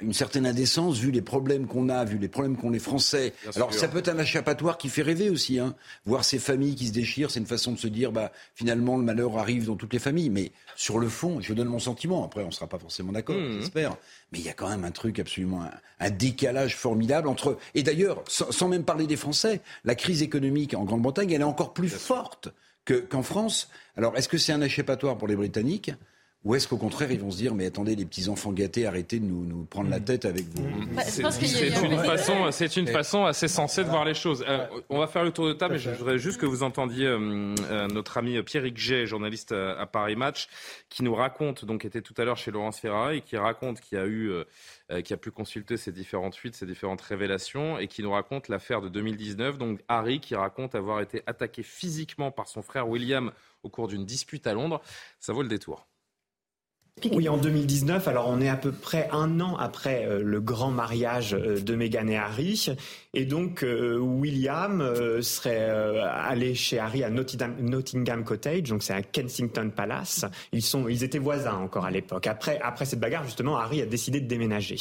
une 0.02 0.14
certaine 0.14 0.46
indécence 0.46 0.98
vu 0.98 1.12
les 1.12 1.22
problèmes 1.22 1.68
qu'on 1.68 1.90
a, 1.90 2.06
vu 2.06 2.18
les 2.18 2.30
problèmes 2.30 2.56
qu'ont 2.56 2.70
les 2.70 2.80
Français. 2.80 3.34
Alors 3.56 3.74
ça 3.74 3.90
peut 3.90 3.98
être 3.98 4.10
un 4.10 4.18
échappatoire 4.18 4.78
qui 4.78 4.88
fait 4.88 5.02
rêver 5.02 5.30
aussi. 5.30 5.60
Hein. 5.60 5.76
Voir 6.06 6.24
ces 6.24 6.40
familles 6.40 6.76
qui 6.76 6.88
se 6.88 6.94
déchirent, 6.94 7.32
c'est 7.32 7.42
une 7.42 7.46
façon 7.46 7.74
de 7.74 7.78
se 7.78 7.88
dire 7.88 8.12
bah 8.12 8.32
finalement 8.56 8.98
le 8.98 9.04
malheur 9.04 9.38
arrive 9.38 9.66
dans 9.66 9.76
toutes 9.76 9.92
les 9.92 10.00
familles. 10.00 10.30
Mais 10.30 10.52
sur 10.76 11.00
le 11.00 11.10
fond, 11.10 11.42
je 11.42 11.54
donne 11.54 11.68
mon 11.68 11.80
sentiment. 11.80 12.24
Après, 12.24 12.44
on 12.44 12.48
ne 12.48 12.52
sera 12.52 12.68
pas 12.68 12.80
forcément 12.80 13.12
d'accord, 13.12 13.36
mmh. 13.36 13.60
j'espère. 13.60 13.98
Mais 14.32 14.40
il 14.40 14.46
y 14.46 14.50
a 14.50 14.54
quand 14.54 14.70
même 14.70 14.86
un 14.86 14.92
truc 14.92 15.20
absolument 15.20 15.68
un, 16.00 16.10
décalage 16.10 16.78
formidable 16.78 17.28
entre. 17.28 17.58
Et 17.76 17.84
d'ailleurs, 17.84 18.24
sans, 18.28 18.70
même 18.70 18.86
parler 18.86 19.06
des 19.06 19.18
Français, 19.18 19.62
la 19.84 19.96
crise 19.96 20.22
économique 20.22 20.74
en 20.76 20.86
Grande-Bretagne, 20.86 21.32
elle 21.32 21.42
est 21.42 21.46
encore 21.46 21.74
plus 21.74 21.90
forte 21.90 22.50
qu'en 23.10 23.24
France. 23.24 23.70
Alors, 23.98 24.16
est-ce 24.18 24.30
que 24.30 24.38
c'est 24.38 24.54
un 24.54 24.62
échappatoire 24.62 25.18
pour 25.18 25.28
les 25.28 25.36
Britanniques? 25.36 25.92
Ou 26.46 26.56
est-ce 26.56 26.68
qu'au 26.68 26.78
contraire, 26.78 27.10
ils 27.10 27.20
vont 27.20 27.32
se 27.32 27.38
dire, 27.38 27.56
mais 27.56 27.66
attendez, 27.66 27.96
les 27.96 28.04
petits 28.04 28.28
enfants 28.28 28.52
gâtés, 28.52 28.86
arrêtez 28.86 29.20
de 29.20 29.26
nous, 29.26 29.46
nous 29.46 29.64
prendre 29.64 29.90
la 29.90 30.00
mm. 30.00 30.04
tête 30.04 30.26
avec 30.26 30.46
vous. 30.50 30.64
Bah, 30.94 31.02
c'est 31.04 31.22
une, 31.22 31.98
façon, 32.00 32.52
c'est 32.52 32.76
une 32.76 32.88
façon 32.88 33.24
assez 33.24 33.48
sensée 33.48 33.86
de 33.86 33.90
voir 33.90 34.04
les 34.04 34.14
choses. 34.14 34.44
Euh, 34.46 34.68
on 34.90 35.00
va 35.00 35.08
faire 35.08 35.24
le 35.24 35.32
tour 35.32 35.48
de 35.48 35.54
table, 35.54 35.76
mais 35.76 35.80
je 35.80 35.90
voudrais 35.92 36.18
juste 36.18 36.42
que 36.42 36.46
vous 36.46 36.64
entendiez 36.64 37.08
euh, 37.08 37.56
euh, 37.72 37.88
notre 37.88 38.18
ami 38.18 38.42
Pierrick 38.44 38.78
Jay, 38.78 39.06
journaliste 39.06 39.54
à, 39.54 39.86
Paris 39.86 40.18
Match, 40.18 40.50
qui 40.90 41.04
nous 41.04 41.16
raconte, 41.16 41.64
donc 41.64 41.86
était 41.86 42.02
tout 42.02 42.14
à 42.18 42.26
l'heure 42.26 42.38
chez 42.38 42.52
Laurence 42.52 42.80
Ferrari, 42.80 43.18
et 43.18 43.22
qui 43.22 43.38
raconte 43.38 43.80
qu'il 43.80 43.98
a 43.98 44.06
eu, 44.06 44.34
qui 45.04 45.14
a 45.14 45.18
pu 45.18 45.32
consulter 45.32 45.78
ces 45.78 45.94
différentes 45.94 46.36
fuites, 46.36 46.56
ces 46.56 46.66
différentes 46.66 47.02
révélations, 47.02 47.80
et 47.80 47.88
qui 47.88 48.04
nous 48.04 48.12
raconte 48.12 48.50
l'affaire 48.50 48.82
de 48.82 48.90
2019. 48.90 49.58
Donc 49.58 49.80
Harry 49.88 50.20
qui 50.20 50.36
raconte 50.36 50.76
avoir 50.76 51.00
été 51.00 51.24
attaqué 51.26 51.64
physiquement 51.64 52.32
par 52.32 52.48
son 52.48 52.62
frère 52.62 52.90
William 52.90 53.32
au 53.64 53.70
cours 53.70 53.88
d'une 53.88 54.06
dispute 54.06 54.46
à 54.46 54.54
Londres. 54.54 54.82
Ça 55.20 55.32
vaut 55.32 55.42
le 55.42 55.48
détour. 55.50 55.88
Oui, 57.12 57.28
en 57.28 57.38
2019, 57.38 58.08
alors 58.08 58.30
on 58.30 58.40
est 58.40 58.48
à 58.48 58.56
peu 58.56 58.72
près 58.72 59.10
un 59.12 59.42
an 59.42 59.58
après 59.58 60.06
euh, 60.06 60.22
le 60.24 60.40
grand 60.40 60.72
mariage 60.72 61.34
euh, 61.34 61.60
de 61.60 61.76
Meghan 61.76 62.08
et 62.08 62.16
Harry. 62.16 62.68
Et 63.16 63.26
donc, 63.26 63.64
euh, 63.64 63.98
William 63.98 64.82
serait 65.22 65.70
allé 65.70 66.56
chez 66.56 66.80
Harry 66.80 67.04
à 67.04 67.10
Nottingham, 67.10 68.24
Cottage, 68.24 68.64
donc 68.64 68.84
c'est 68.84 68.94
à 68.94 69.02
Kensington 69.04 69.70
Palace. 69.76 70.26
Ils, 70.52 70.62
sont, 70.62 70.88
ils 70.88 71.04
étaient 71.04 71.20
voisins 71.20 71.56
encore 71.56 71.86
à 71.86 71.92
l'époque. 71.92 72.26
Après, 72.26 72.60
après 72.64 72.86
cette 72.86 73.00
bagarre, 73.00 73.26
justement, 73.26 73.58
Harry 73.58 73.82
a 73.82 73.86
décidé 73.86 74.20
de 74.20 74.28
déménager. 74.28 74.78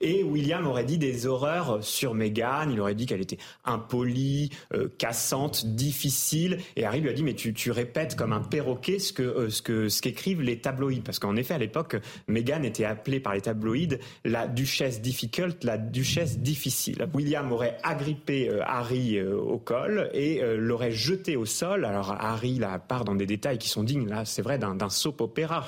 Et 0.00 0.24
William 0.24 0.66
aurait 0.66 0.84
dit 0.84 0.98
des 0.98 1.26
horreurs 1.26 1.78
sur 1.82 2.14
Meghan. 2.14 2.70
Il 2.70 2.80
aurait 2.80 2.96
dit 2.96 3.06
qu'elle 3.06 3.20
était 3.20 3.38
impolie, 3.64 4.50
cassante, 4.98 5.66
difficile. 5.66 6.58
Et 6.74 6.84
Harry 6.84 7.00
lui 7.00 7.10
a 7.10 7.12
dit, 7.12 7.22
mais 7.22 7.34
tu, 7.34 7.54
tu 7.54 7.70
répètes 7.70 8.16
comme 8.16 8.32
un 8.32 8.40
perroquet 8.40 8.98
ce 8.98 9.48
ce 9.48 9.62
que 9.62 9.88
ce 9.88 10.02
qu'écrivent 10.02 10.42
les 10.42 10.60
tabloïds, 10.60 11.02
parce 11.02 11.20
qu'en 11.20 11.36
effet, 11.40 11.54
à 11.54 11.58
l'époque, 11.58 11.96
Meghan 12.28 12.62
était 12.62 12.84
appelée 12.84 13.20
par 13.20 13.34
les 13.34 13.40
tabloïds 13.40 13.80
la 14.24 14.46
duchesse 14.46 15.00
difficult, 15.00 15.64
la 15.64 15.78
duchesse 15.78 16.38
difficile. 16.38 17.06
William 17.14 17.50
aurait 17.52 17.78
agrippé 17.82 18.48
euh, 18.48 18.60
Harry 18.64 19.16
euh, 19.16 19.36
au 19.36 19.58
col 19.58 20.10
et 20.12 20.42
euh, 20.42 20.56
l'aurait 20.56 20.90
jeté 20.90 21.36
au 21.36 21.46
sol. 21.46 21.84
Alors 21.84 22.12
Harry 22.12 22.58
là 22.58 22.78
part 22.78 23.04
dans 23.04 23.14
des 23.14 23.26
détails 23.26 23.58
qui 23.58 23.68
sont 23.68 23.82
dignes, 23.82 24.08
là, 24.08 24.24
c'est 24.24 24.42
vrai, 24.42 24.58
d'un 24.58 24.88
soap 24.88 25.20
opéra. 25.20 25.66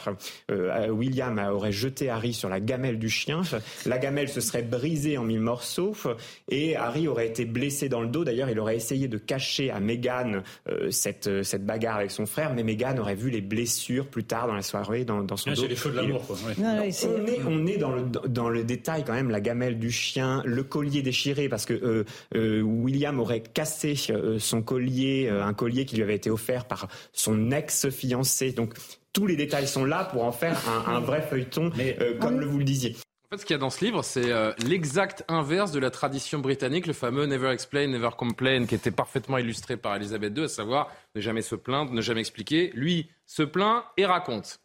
William 0.88 1.38
aurait 1.38 1.72
jeté 1.72 2.08
Harry 2.08 2.32
sur 2.32 2.48
la 2.48 2.60
gamelle 2.60 2.98
du 2.98 3.08
chien. 3.08 3.42
La 3.86 3.98
gamelle 3.98 4.28
se 4.28 4.40
serait 4.40 4.62
brisée 4.62 5.18
en 5.18 5.24
mille 5.24 5.40
morceaux 5.40 5.94
et 6.48 6.76
Harry 6.76 7.08
aurait 7.08 7.28
été 7.28 7.44
blessé 7.44 7.88
dans 7.88 8.00
le 8.00 8.08
dos. 8.08 8.24
D'ailleurs, 8.24 8.50
il 8.50 8.58
aurait 8.58 8.76
essayé 8.76 9.08
de 9.08 9.18
cacher 9.18 9.70
à 9.70 9.80
Meghan 9.80 10.42
cette, 10.90 11.42
cette 11.42 11.64
bagarre 11.64 11.96
avec 11.96 12.10
son 12.10 12.26
frère, 12.26 12.54
mais 12.54 12.62
Meghan 12.62 12.98
aurait 12.98 13.14
vu 13.14 13.30
les 13.30 13.40
blessures 13.40 14.06
plus 14.06 14.24
tard 14.24 14.46
dans 14.46 14.54
la 14.54 14.62
soirée 14.62 15.04
dans, 15.04 15.36
son 15.36 15.52
dos 15.52 15.61
les 15.68 15.76
feux 15.76 15.90
de 15.90 15.96
l'amour. 15.96 16.22
on, 16.28 17.66
est, 17.66 17.76
dans, 17.76 17.92
le, 17.92 18.02
dans 18.28 18.48
le 18.48 18.64
détail 18.64 19.04
quand 19.04 19.12
même, 19.12 19.30
la 19.30 19.40
gamelle 19.40 19.78
du 19.78 19.90
chien, 19.90 20.42
le 20.44 20.62
collier 20.62 21.02
déchiré, 21.02 21.48
parce 21.48 21.66
que 21.66 21.74
euh, 21.74 22.04
euh, 22.34 22.60
William 22.62 23.20
aurait 23.20 23.42
cassé 23.42 23.94
euh, 24.10 24.38
son 24.38 24.62
collier, 24.62 25.28
un 25.28 25.54
collier 25.54 25.84
qui 25.84 25.96
lui 25.96 26.02
avait 26.02 26.16
été 26.16 26.30
offert 26.30 26.66
par 26.66 26.88
son 27.12 27.50
ex-fiancé. 27.50 28.52
Donc 28.52 28.74
tous 29.12 29.26
les 29.26 29.36
détails 29.36 29.68
sont 29.68 29.84
là 29.84 30.04
pour 30.04 30.24
en 30.24 30.32
faire 30.32 30.58
un, 30.86 31.00
vrai 31.00 31.22
feuilleton, 31.22 31.70
comme 32.20 32.40
le 32.40 32.46
vous 32.46 32.58
le 32.58 32.64
disiez. 32.64 32.96
En 33.26 33.36
fait, 33.36 33.42
ce 33.42 33.46
qu'il 33.46 33.54
y 33.54 33.56
a 33.56 33.60
dans 33.60 33.70
ce 33.70 33.84
livre, 33.84 34.02
c'est 34.02 34.30
l'exact 34.64 35.24
inverse 35.28 35.72
de 35.72 35.80
la 35.80 35.90
tradition 35.90 36.38
britannique, 36.38 36.86
le 36.86 36.92
fameux 36.92 37.26
Never 37.26 37.50
Explain, 37.50 37.88
Never 37.88 38.10
Complain, 38.16 38.66
qui 38.66 38.74
était 38.74 38.90
parfaitement 38.90 39.38
illustré 39.38 39.76
par 39.76 39.96
Elisabeth 39.96 40.36
II, 40.36 40.44
à 40.44 40.48
savoir 40.48 40.90
ne 41.14 41.20
jamais 41.20 41.42
se 41.42 41.54
plaindre, 41.54 41.92
ne 41.92 42.00
jamais 42.00 42.20
expliquer. 42.20 42.70
Lui 42.74 43.10
se 43.26 43.42
plaint 43.42 43.84
et 43.96 44.06
raconte. 44.06 44.61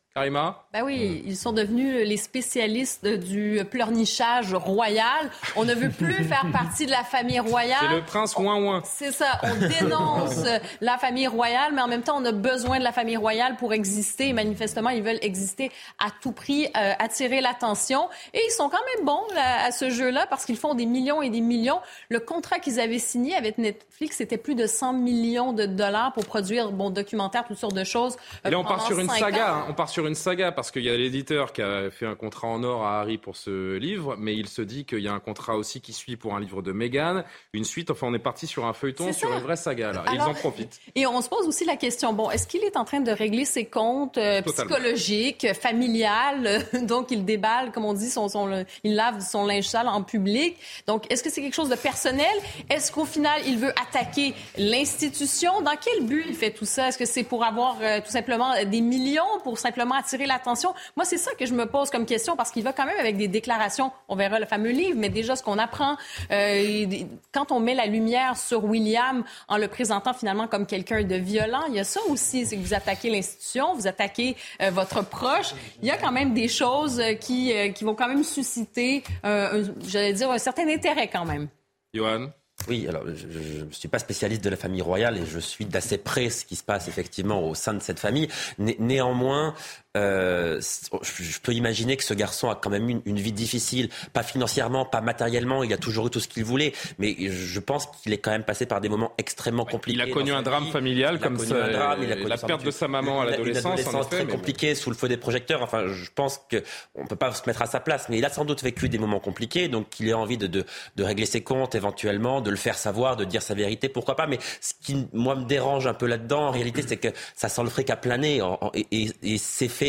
Ben 0.74 0.83
oui, 0.83 1.24
ils 1.25 1.38
sont 1.38 1.53
devenus 1.53 2.07
les 2.07 2.17
spécialistes 2.17 3.07
du 3.07 3.62
pleurnichage 3.69 4.53
royal. 4.53 5.31
On 5.55 5.65
ne 5.65 5.74
veut 5.74 5.89
plus 5.89 6.24
faire 6.24 6.45
partie 6.51 6.86
de 6.86 6.91
la 6.91 7.03
famille 7.03 7.39
royale. 7.39 7.77
C'est 7.81 7.95
le 7.95 8.01
prince 8.01 8.36
ouin 8.38 8.62
ouin. 8.62 8.81
C'est 8.86 9.12
ça. 9.12 9.39
On 9.43 9.55
dénonce 9.55 10.43
la 10.81 10.97
famille 10.97 11.27
royale, 11.27 11.74
mais 11.74 11.81
en 11.81 11.88
même 11.88 12.03
temps, 12.03 12.17
on 12.21 12.25
a 12.25 12.31
besoin 12.31 12.79
de 12.79 12.83
la 12.83 12.91
famille 12.91 13.17
royale 13.17 13.55
pour 13.57 13.74
exister. 13.74 14.33
manifestement, 14.33 14.89
ils 14.89 15.03
veulent 15.03 15.19
exister 15.21 15.71
à 16.00 16.07
tout 16.21 16.31
prix, 16.31 16.65
euh, 16.65 16.93
attirer 17.00 17.41
l'attention. 17.41 18.09
Et 18.33 18.41
ils 18.45 18.51
sont 18.51 18.69
quand 18.69 18.77
même 18.95 19.05
bons 19.05 19.25
à 19.36 19.71
ce 19.71 19.89
jeu-là 19.89 20.25
parce 20.29 20.45
qu'ils 20.45 20.57
font 20.57 20.74
des 20.74 20.86
millions 20.86 21.21
et 21.21 21.29
des 21.29 21.41
millions. 21.41 21.79
Le 22.09 22.19
contrat 22.19 22.59
qu'ils 22.59 22.79
avaient 22.79 23.00
signé 23.00 23.36
avec 23.36 23.57
Netflix, 23.57 24.17
c'était 24.17 24.38
plus 24.38 24.55
de 24.55 24.65
100 24.65 24.93
millions 24.93 25.53
de 25.53 25.65
dollars 25.65 26.13
pour 26.13 26.25
produire 26.25 26.71
bon 26.71 26.89
documentaire, 26.89 27.45
toutes 27.45 27.57
sortes 27.57 27.75
de 27.75 27.83
choses. 27.83 28.17
Et 28.45 28.50
là, 28.50 28.59
on 28.59 28.63
part 28.63 28.86
sur 28.86 29.00
une 29.00 29.09
saga. 29.09 29.53
Hein. 29.53 29.65
On 29.69 29.74
part 29.74 29.89
sur 29.89 30.06
une 30.07 30.15
saga 30.15 30.51
parce 30.51 30.71
qu'il 30.71 30.83
y 30.83 30.89
a 30.89 30.95
l'éditeur 30.95 31.53
qui 31.53 31.61
a 31.61 31.89
fait 31.91 32.05
un 32.05 32.15
contrat 32.15 32.47
en 32.47 32.63
or 32.63 32.85
à 32.85 33.01
Harry 33.01 33.17
pour 33.17 33.35
ce 33.35 33.77
livre, 33.77 34.15
mais 34.17 34.35
il 34.35 34.47
se 34.47 34.61
dit 34.61 34.85
qu'il 34.85 34.99
y 34.99 35.07
a 35.07 35.13
un 35.13 35.19
contrat 35.19 35.55
aussi 35.55 35.81
qui 35.81 35.93
suit 35.93 36.15
pour 36.15 36.35
un 36.35 36.39
livre 36.39 36.61
de 36.61 36.71
Meghan, 36.71 37.23
une 37.53 37.63
suite. 37.63 37.91
Enfin, 37.91 38.07
on 38.07 38.13
est 38.13 38.19
parti 38.19 38.47
sur 38.47 38.65
un 38.65 38.73
feuilleton, 38.73 39.13
sur 39.13 39.31
une 39.31 39.41
vraie 39.41 39.55
saga. 39.55 39.91
Là. 39.91 40.05
ils 40.13 40.21
en 40.21 40.33
profitent. 40.33 40.79
Et 40.95 41.05
on 41.05 41.21
se 41.21 41.29
pose 41.29 41.47
aussi 41.47 41.65
la 41.65 41.75
question 41.75 42.13
bon, 42.13 42.29
est-ce 42.31 42.47
qu'il 42.47 42.63
est 42.63 42.77
en 42.77 42.85
train 42.85 43.01
de 43.01 43.11
régler 43.11 43.45
ses 43.45 43.65
comptes 43.65 44.17
euh, 44.17 44.41
psychologiques, 44.41 45.47
familiales? 45.53 46.65
Donc, 46.83 47.11
il 47.11 47.25
déballe, 47.25 47.71
comme 47.71 47.85
on 47.85 47.93
dit, 47.93 48.09
son, 48.09 48.27
son, 48.27 48.65
il 48.83 48.95
lave 48.95 49.21
son 49.21 49.45
linge 49.45 49.67
sale 49.67 49.87
en 49.87 50.03
public. 50.03 50.57
Donc, 50.85 51.11
est-ce 51.11 51.23
que 51.23 51.29
c'est 51.29 51.41
quelque 51.41 51.55
chose 51.55 51.69
de 51.69 51.75
personnel? 51.75 52.25
Est-ce 52.69 52.91
qu'au 52.91 53.05
final, 53.05 53.41
il 53.45 53.57
veut 53.57 53.73
attaquer 53.81 54.33
l'institution? 54.57 55.61
Dans 55.61 55.75
quel 55.79 56.05
but 56.05 56.25
il 56.27 56.35
fait 56.35 56.51
tout 56.51 56.65
ça? 56.65 56.89
Est-ce 56.89 56.97
que 56.97 57.05
c'est 57.05 57.23
pour 57.23 57.43
avoir 57.43 57.77
euh, 57.81 57.99
tout 58.01 58.11
simplement 58.11 58.53
des 58.65 58.81
millions, 58.81 59.39
pour 59.43 59.57
simplement 59.57 59.95
attirer 59.98 60.25
l'attention. 60.25 60.74
Moi, 60.96 61.06
c'est 61.06 61.18
ça 61.18 61.32
que 61.38 61.46
je 61.46 61.54
me 61.54 61.66
pose 61.66 61.89
comme 61.89 62.06
question 62.06 62.36
parce 62.36 62.51
qu'il 62.51 62.63
va 62.63 62.74
quand 62.74 62.86
même 62.86 63.00
avec 63.00 63.18
des 63.18 63.27
déclarations. 63.27 63.92
On 64.08 64.16
verra 64.16 64.39
le 64.39 64.46
fameux 64.46 64.72
livre, 64.72 64.98
mais 64.98 65.10
déjà 65.10 65.36
ce 65.36 65.44
qu'on 65.44 65.58
apprend 65.58 65.98
euh, 66.32 66.86
quand 67.32 67.51
on 67.51 67.60
met 67.60 67.75
la 67.75 67.86
lumière 67.86 68.38
sur 68.38 68.63
William 68.63 69.24
en 69.48 69.58
le 69.58 69.68
présentant 69.68 70.13
finalement 70.13 70.48
comme 70.48 70.66
quelqu'un 70.66 71.04
de 71.04 71.16
violent, 71.16 71.63
il 71.70 71.75
y 71.75 71.80
a 71.80 71.84
ça 71.84 72.00
aussi, 72.10 72.46
c'est 72.46 72.58
que 72.58 72.62
vous 72.62 72.74
attaquez 72.74 73.10
l'institution, 73.10 73.74
vous 73.75 73.88
attaquez 73.88 74.36
euh, 74.62 74.72
votre 74.72 75.04
proche. 75.04 75.54
Il 75.82 75.88
y 75.88 75.92
a 75.92 75.98
quand 75.98 76.12
même 76.12 76.34
des 76.34 76.48
choses 76.48 77.01
qui, 77.20 77.54
euh, 77.54 77.70
qui 77.70 77.84
vont 77.84 77.96
quand 77.96 78.08
même 78.08 78.24
susciter, 78.24 79.04
j'allais 79.24 80.13
dire, 80.13 80.32
un 80.32 80.38
certain 80.38 80.68
intérêt 80.68 81.08
quand 81.08 81.25
même. 81.25 81.48
Johan? 81.94 82.30
Oui, 82.68 82.86
alors 82.88 83.04
je 83.16 83.63
ne 83.63 83.72
suis 83.72 83.88
pas 83.88 84.00
spécialiste 84.00 84.44
de 84.44 84.50
la 84.50 84.58
famille 84.58 84.82
royale 84.82 85.18
et 85.18 85.25
je 85.25 85.39
suis 85.39 85.66
d'assez 85.66 85.98
près 85.98 86.30
ce 86.30 86.44
qui 86.44 86.56
se 86.56 86.63
passe 86.63 86.88
effectivement 86.88 87.48
au 87.48 87.56
sein 87.56 87.74
de 87.74 87.80
cette 87.80 88.00
famille. 88.00 88.27
néanmoins, 88.58 89.54
euh, 89.98 90.62
je 91.01 91.39
peux 91.39 91.54
imaginer 91.54 91.98
que 91.98 92.04
ce 92.04 92.13
garçon 92.13 92.50
a 92.50 92.56
quand 92.56 92.70
même 92.70 92.89
une, 92.89 93.01
une, 93.06 93.20
vie 93.20 93.32
difficile, 93.32 93.89
pas 94.13 94.24
financièrement, 94.24 94.86
pas 94.86 95.01
matériellement, 95.01 95.63
il 95.63 95.74
a 95.74 95.77
toujours 95.77 96.08
eu 96.08 96.10
tout 96.10 96.20
ce 96.20 96.27
qu'il 96.27 96.44
voulait, 96.44 96.74
mais 97.00 97.16
je 97.20 97.60
pense 97.60 97.88
qu'il 97.88 98.13
est 98.13 98.18
quand 98.18 98.32
même 98.32 98.44
passé 98.44 98.66
par 98.66 98.82
des 98.82 98.89
moments 98.89 99.13
extrêmement 99.18 99.66
compliqués. 99.66 100.00
Il 100.04 100.10
a 100.10 100.13
connu 100.13 100.32
un 100.32 100.42
drame 100.42 100.68
familial 100.68 101.20
comme 101.20 101.38
ça, 101.39 101.70
drame, 101.70 102.04
il 102.04 102.12
a 102.12 102.16
connu 102.16 102.30
la 102.30 102.38
perte 102.38 102.63
de 102.63 102.72
sa 102.72 102.88
maman 102.88 103.22
à 103.22 103.25
l'adolescence. 103.25 103.80
Une 103.80 104.06
très 104.10 104.27
compliquée 104.27 104.75
sous 104.75 104.89
le 104.89 104.96
feu 104.96 105.08
des 105.08 105.18
projecteurs. 105.18 105.62
Enfin, 105.62 105.88
je 105.88 106.10
pense 106.13 106.39
qu'on 106.50 107.04
ne 107.04 107.08
peut 107.08 107.16
pas 107.16 107.32
se 107.32 107.44
mettre 107.48 107.62
à 107.62 107.66
sa 107.66 107.80
place, 107.80 108.08
mais 108.10 108.18
il 108.18 108.25
a 108.25 108.30
sans 108.30 108.46
doute 108.46 108.63
vécu 108.63 108.89
des 108.89 108.98
moments 108.98 109.20
compliqués, 109.20 109.68
donc 109.68 110.00
il 110.00 110.12
a 110.12 110.18
envie 110.18 110.38
de, 110.38 110.48
de, 110.48 110.66
de 110.96 111.04
régler 111.04 111.25
ses 111.25 111.42
comptes 111.42 111.75
éventuellement, 111.75 112.42
de 112.42 112.50
le 112.50 112.58
faire 112.58 112.77
savoir, 112.77 113.16
de 113.16 113.24
dire 113.24 113.42
sa 113.42 113.54
vérité, 113.54 113.89
pourquoi 113.89 114.16
pas. 114.16 114.27
Mais 114.27 114.39
ce 114.62 114.74
qui, 114.82 115.08
moi, 115.13 115.36
me 115.36 115.46
dérange 115.46 115.88
un 115.88 115.94
peu 115.94 116.06
là-dedans, 116.06 116.48
en 116.48 116.51
réalité, 116.51 116.84
c'est 116.86 116.98
que 116.98 117.10
ça 117.36 117.50
sent 117.50 117.63
le 117.63 117.70
fric 117.70 117.89
à 117.89 117.96
planer 117.96 118.42
et, 118.74 118.88
et, 118.92 119.12
et 119.24 119.38
c'est 119.38 119.68
fait 119.68 119.87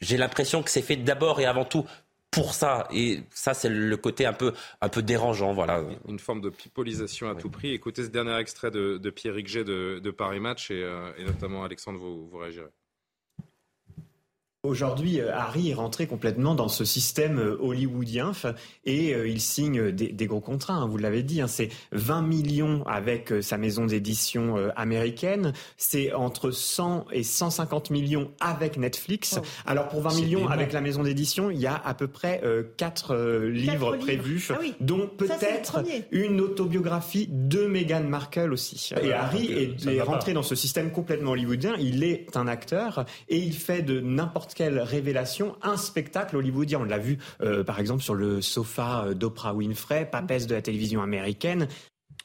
j'ai 0.00 0.16
l'impression 0.16 0.62
que 0.62 0.70
c'est 0.70 0.82
fait 0.82 0.96
d'abord 0.96 1.40
et 1.40 1.46
avant 1.46 1.64
tout 1.64 1.84
pour 2.30 2.54
ça. 2.54 2.88
Et 2.92 3.22
ça, 3.30 3.54
c'est 3.54 3.68
le 3.68 3.96
côté 3.96 4.26
un 4.26 4.32
peu, 4.32 4.52
un 4.80 4.88
peu 4.88 5.02
dérangeant. 5.02 5.52
Voilà. 5.52 5.82
Une 6.06 6.18
forme 6.18 6.40
de 6.40 6.50
pipolisation 6.50 7.28
à 7.28 7.34
tout 7.34 7.50
prix. 7.50 7.72
Écoutez 7.72 8.04
ce 8.04 8.10
dernier 8.10 8.36
extrait 8.36 8.70
de, 8.70 9.10
Pierre 9.10 9.34
Rigget 9.34 9.64
de, 9.64 10.00
de, 10.02 10.10
Paris 10.10 10.40
Match 10.40 10.70
et, 10.70 10.82
euh, 10.82 11.10
et 11.16 11.24
notamment 11.24 11.64
Alexandre, 11.64 11.98
vous, 11.98 12.28
vous 12.28 12.38
réagirez. 12.38 12.70
Aujourd'hui, 14.64 15.20
euh, 15.20 15.32
Harry 15.32 15.70
est 15.70 15.74
rentré 15.74 16.08
complètement 16.08 16.56
dans 16.56 16.66
ce 16.66 16.84
système 16.84 17.38
euh, 17.38 17.56
hollywoodien 17.60 18.32
et 18.84 19.14
euh, 19.14 19.28
il 19.28 19.40
signe 19.40 19.92
des, 19.92 20.26
gros 20.26 20.40
contrats, 20.40 20.74
hein, 20.74 20.88
vous 20.88 20.96
l'avez 20.96 21.22
dit, 21.22 21.40
hein. 21.40 21.46
c'est 21.46 21.68
20 21.92 22.22
millions 22.22 22.82
avec 22.84 23.32
sa 23.40 23.56
maison 23.56 23.86
d'édition 23.86 24.56
américaine, 24.74 25.52
c'est 25.76 26.12
entre 26.12 26.50
100 26.50 27.06
et 27.12 27.22
150 27.22 27.90
millions 27.90 28.32
avec 28.40 28.78
Netflix. 28.78 29.38
Oh. 29.40 29.46
Alors 29.64 29.86
pour 29.86 30.02
20 30.02 30.16
millions 30.16 30.48
avec 30.48 30.72
la 30.72 30.80
maison 30.80 31.04
d'édition, 31.04 31.52
il 31.52 31.60
y 31.60 31.68
a 31.68 31.76
à 31.76 31.94
peu 31.94 32.08
près 32.08 32.42
4 32.78 33.14
livres 33.46 33.96
prévus, 33.96 34.48
ah 34.50 34.58
dont 34.80 35.06
peut-être 35.06 35.84
une 36.10 36.40
autobiographie 36.40 37.28
de 37.30 37.66
Meghan 37.66 38.02
Markle 38.02 38.52
aussi. 38.52 38.90
et 39.00 39.12
Harry 39.12 39.76
est 39.86 40.00
rentré 40.00 40.32
dans 40.32 40.42
ce 40.42 40.56
système 40.56 40.90
complètement 40.90 41.30
hollywoodien, 41.30 41.76
il 41.78 42.02
est 42.02 42.36
un 42.36 42.48
acteur 42.48 43.04
et 43.28 43.38
il 43.38 43.54
fait 43.54 43.82
de 43.82 44.00
n'importe 44.00 44.47
quelle 44.54 44.78
révélation, 44.78 45.56
un 45.62 45.76
spectacle 45.76 46.36
hollywoodien. 46.36 46.80
On 46.80 46.84
l'a 46.84 46.98
vu 46.98 47.18
euh, 47.40 47.64
par 47.64 47.80
exemple 47.80 48.02
sur 48.02 48.14
le 48.14 48.40
sofa 48.40 49.04
euh, 49.04 49.14
d'Oprah 49.14 49.54
Winfrey, 49.54 50.08
papesse 50.10 50.46
de 50.46 50.54
la 50.54 50.62
télévision 50.62 51.02
américaine. 51.02 51.68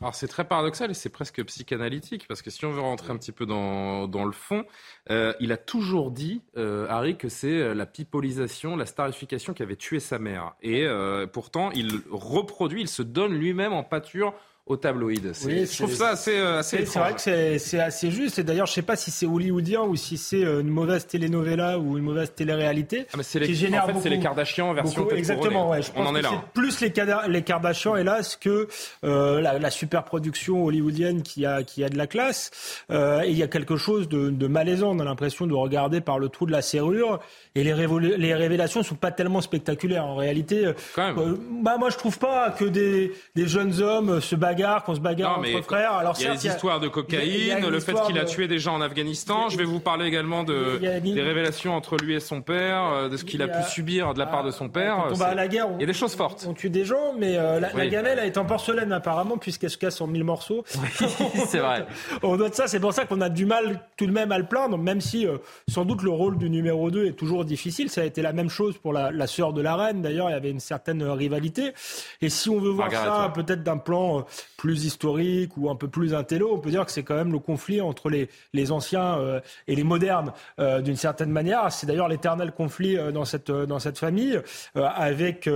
Alors 0.01 0.15
c'est 0.15 0.27
très 0.27 0.43
paradoxal 0.43 0.91
et 0.91 0.93
c'est 0.93 1.09
presque 1.09 1.43
psychanalytique 1.45 2.27
parce 2.27 2.41
que 2.41 2.49
si 2.49 2.65
on 2.65 2.71
veut 2.71 2.81
rentrer 2.81 3.11
un 3.11 3.17
petit 3.17 3.31
peu 3.31 3.45
dans, 3.45 4.07
dans 4.07 4.25
le 4.25 4.31
fond, 4.31 4.65
euh, 5.11 5.33
il 5.39 5.51
a 5.51 5.57
toujours 5.57 6.11
dit, 6.11 6.41
Harry, 6.55 7.15
que 7.15 7.29
c'est 7.29 7.73
la 7.73 7.85
pipolisation, 7.85 8.75
la 8.75 8.85
starification 8.85 9.53
qui 9.53 9.63
avait 9.63 9.75
tué 9.75 9.99
sa 9.99 10.19
mère. 10.19 10.55
Et 10.61 10.85
pourtant, 11.31 11.71
il 11.71 12.01
reproduit, 12.11 12.81
il 12.81 12.89
se 12.89 13.03
donne 13.03 13.33
lui-même 13.33 13.71
en 13.71 13.83
pâture 13.83 14.33
au 14.65 14.77
tabloïd. 14.77 15.33
Oui, 15.45 15.65
je 15.69 15.77
trouve 15.77 15.93
ça 15.93 16.09
assez, 16.11 16.37
euh, 16.37 16.59
assez 16.59 16.85
C'est 16.85 16.99
vrai 16.99 17.13
que 17.13 17.57
c'est 17.57 17.79
assez 17.79 18.11
juste. 18.11 18.39
Et 18.39 18.43
d'ailleurs, 18.43 18.65
je 18.65 18.71
ne 18.71 18.75
sais 18.75 18.81
pas 18.81 18.95
si 18.95 19.11
c'est 19.11 19.25
hollywoodien 19.25 19.81
ou 19.81 19.97
si 19.97 20.15
c'est 20.15 20.45
euh, 20.45 20.61
une 20.61 20.69
mauvaise 20.69 21.05
télénovela 21.05 21.77
ou 21.77 21.97
une 21.97 22.03
mauvaise 22.05 22.31
télé-réalité. 22.33 23.05
Ah, 23.13 23.17
c'est 23.23 23.39
les, 23.39 23.47
qui 23.47 23.55
génère 23.55 23.83
en 23.83 23.87
fait, 23.87 23.99
c'est 24.01 24.09
les 24.09 24.21
Kardashians 24.21 24.73
version 24.73 25.09
Exactement, 25.09 25.69
ouais. 25.69 25.81
Je 25.81 25.91
pense 25.91 26.07
On 26.07 26.09
en 26.09 26.15
est 26.15 26.21
là. 26.21 26.29
C'est 26.31 26.51
plus 26.53 26.79
les, 26.79 26.93
les 27.27 27.41
Kardashians, 27.41 27.97
hélas, 27.97 28.37
que 28.37 28.69
euh, 29.03 29.41
la, 29.41 29.59
la 29.59 29.69
super 29.69 30.05
production 30.05 30.63
hollywoodienne 30.63 31.23
qui 31.23 31.45
a, 31.45 31.63
qui 31.63 31.83
a 31.83 31.89
de 31.89 31.97
la 31.97 32.07
classe. 32.07 32.49
Euh, 32.89 33.21
et 33.23 33.31
il 33.31 33.37
y 33.37 33.43
a 33.43 33.47
quelque 33.47 33.75
chose 33.75 34.07
de, 34.07 34.29
de 34.29 34.47
malaisant. 34.47 34.95
On 34.95 34.99
a 34.99 35.03
l'impression 35.03 35.45
de 35.45 35.53
regarder 35.53 35.99
par 35.99 36.19
le 36.19 36.29
trou 36.29 36.45
de 36.45 36.53
la 36.53 36.61
serrure. 36.61 37.19
Et 37.55 37.65
les, 37.65 37.75
les 38.17 38.33
révélations 38.33 38.79
ne 38.79 38.85
sont 38.85 38.95
pas 38.95 39.11
tellement 39.11 39.41
spectaculaires. 39.41 40.05
En 40.05 40.15
réalité, 40.15 40.67
euh, 40.67 41.35
bah, 41.61 41.75
moi, 41.77 41.89
je 41.89 41.97
trouve 41.97 42.17
pas 42.17 42.49
que 42.51 42.63
des, 42.63 43.11
des 43.35 43.47
jeunes 43.47 43.81
hommes 43.81 44.21
se 44.21 44.37
battent 44.37 44.52
qu'on 44.85 44.95
se 44.95 44.99
bagarre 44.99 45.39
entre 45.39 45.61
frères. 45.61 45.93
Alors, 45.93 46.15
il 46.19 46.25
y 46.25 46.27
a 46.27 46.33
des 46.33 46.47
histoires 46.47 46.79
de 46.79 46.87
cocaïne, 46.87 47.67
le 47.67 47.79
fait 47.79 47.93
qu'il 48.05 48.17
a 48.17 48.25
tué 48.25 48.47
des 48.47 48.59
gens 48.59 48.75
en 48.75 48.81
Afghanistan. 48.81 49.49
Je 49.49 49.57
vais 49.57 49.63
vous 49.63 49.79
parler 49.79 50.05
également 50.05 50.43
de, 50.43 50.77
des 50.77 51.21
révélations 51.21 51.75
entre 51.75 51.97
lui 51.97 52.15
et 52.15 52.19
son 52.19 52.41
père, 52.41 52.85
euh, 52.85 53.09
de 53.09 53.17
ce 53.17 53.23
qu'il 53.23 53.41
a, 53.41 53.47
pu 53.47 53.63
subir 53.69 54.13
de 54.13 54.19
la 54.19 54.25
part 54.25 54.43
de 54.43 54.51
son 54.51 54.69
père. 54.69 54.95
Quand 55.07 55.11
on 55.11 55.17
va 55.17 55.27
à 55.27 55.35
la 55.35 55.47
guerre, 55.47 55.67
il 55.75 55.81
y 55.81 55.83
a 55.83 55.87
des 55.87 55.93
choses 55.93 56.15
fortes. 56.15 56.45
On 56.47 56.53
tue 56.53 56.69
des 56.69 56.85
gens, 56.85 57.13
mais 57.17 57.37
euh, 57.37 57.59
la, 57.59 57.87
gamelle 57.87 58.19
été 58.25 58.39
en 58.39 58.45
porcelaine 58.45 58.91
apparemment, 58.91 59.37
puisqu'elle 59.37 59.69
se 59.69 59.77
casse 59.77 59.99
en 60.01 60.07
mille 60.07 60.23
morceaux. 60.23 60.63
c'est 61.47 61.59
vrai. 61.59 61.85
on 62.23 62.37
doit 62.37 62.49
de 62.49 62.55
ça, 62.55 62.67
c'est 62.67 62.79
pour 62.79 62.93
ça 62.93 63.05
qu'on 63.05 63.21
a 63.21 63.29
du 63.29 63.45
mal 63.45 63.81
tout 63.97 64.05
de 64.05 64.11
même 64.11 64.31
à 64.31 64.37
le 64.37 64.45
plaindre, 64.45 64.77
même 64.77 65.01
si 65.01 65.27
euh, 65.27 65.37
sans 65.69 65.85
doute 65.85 66.01
le 66.01 66.11
rôle 66.11 66.37
du 66.37 66.49
numéro 66.49 66.91
2 66.91 67.07
est 67.07 67.11
toujours 67.13 67.45
difficile. 67.45 67.89
Ça 67.89 68.01
a 68.01 68.05
été 68.05 68.21
la 68.21 68.33
même 68.33 68.49
chose 68.49 68.77
pour 68.77 68.93
la, 68.93 69.11
la 69.11 69.27
sœur 69.27 69.53
de 69.53 69.61
la 69.61 69.75
reine. 69.75 70.01
D'ailleurs, 70.01 70.29
il 70.29 70.33
y 70.33 70.35
avait 70.35 70.51
une 70.51 70.59
certaine 70.59 71.03
rivalité. 71.03 71.73
Et 72.21 72.29
si 72.29 72.49
on 72.49 72.59
veut 72.59 72.71
voir 72.71 72.91
ça 72.91 73.31
peut-être 73.33 73.63
d'un 73.63 73.77
plan 73.77 74.25
plus 74.57 74.85
historique 74.85 75.57
ou 75.57 75.69
un 75.69 75.75
peu 75.75 75.87
plus 75.87 76.13
intello, 76.13 76.51
on 76.53 76.59
peut 76.59 76.69
dire 76.69 76.85
que 76.85 76.91
c'est 76.91 77.03
quand 77.03 77.15
même 77.15 77.31
le 77.31 77.39
conflit 77.39 77.81
entre 77.81 78.09
les, 78.09 78.29
les 78.53 78.71
anciens 78.71 79.17
euh, 79.19 79.39
et 79.67 79.75
les 79.75 79.83
modernes 79.83 80.31
euh, 80.59 80.81
d'une 80.81 80.95
certaine 80.95 81.31
manière. 81.31 81.71
C'est 81.71 81.87
d'ailleurs 81.87 82.07
l'éternel 82.07 82.51
conflit 82.51 82.97
euh, 82.97 83.11
dans 83.11 83.25
cette 83.25 83.51
dans 83.51 83.79
cette 83.79 83.97
famille 83.97 84.39
avec 84.75 85.49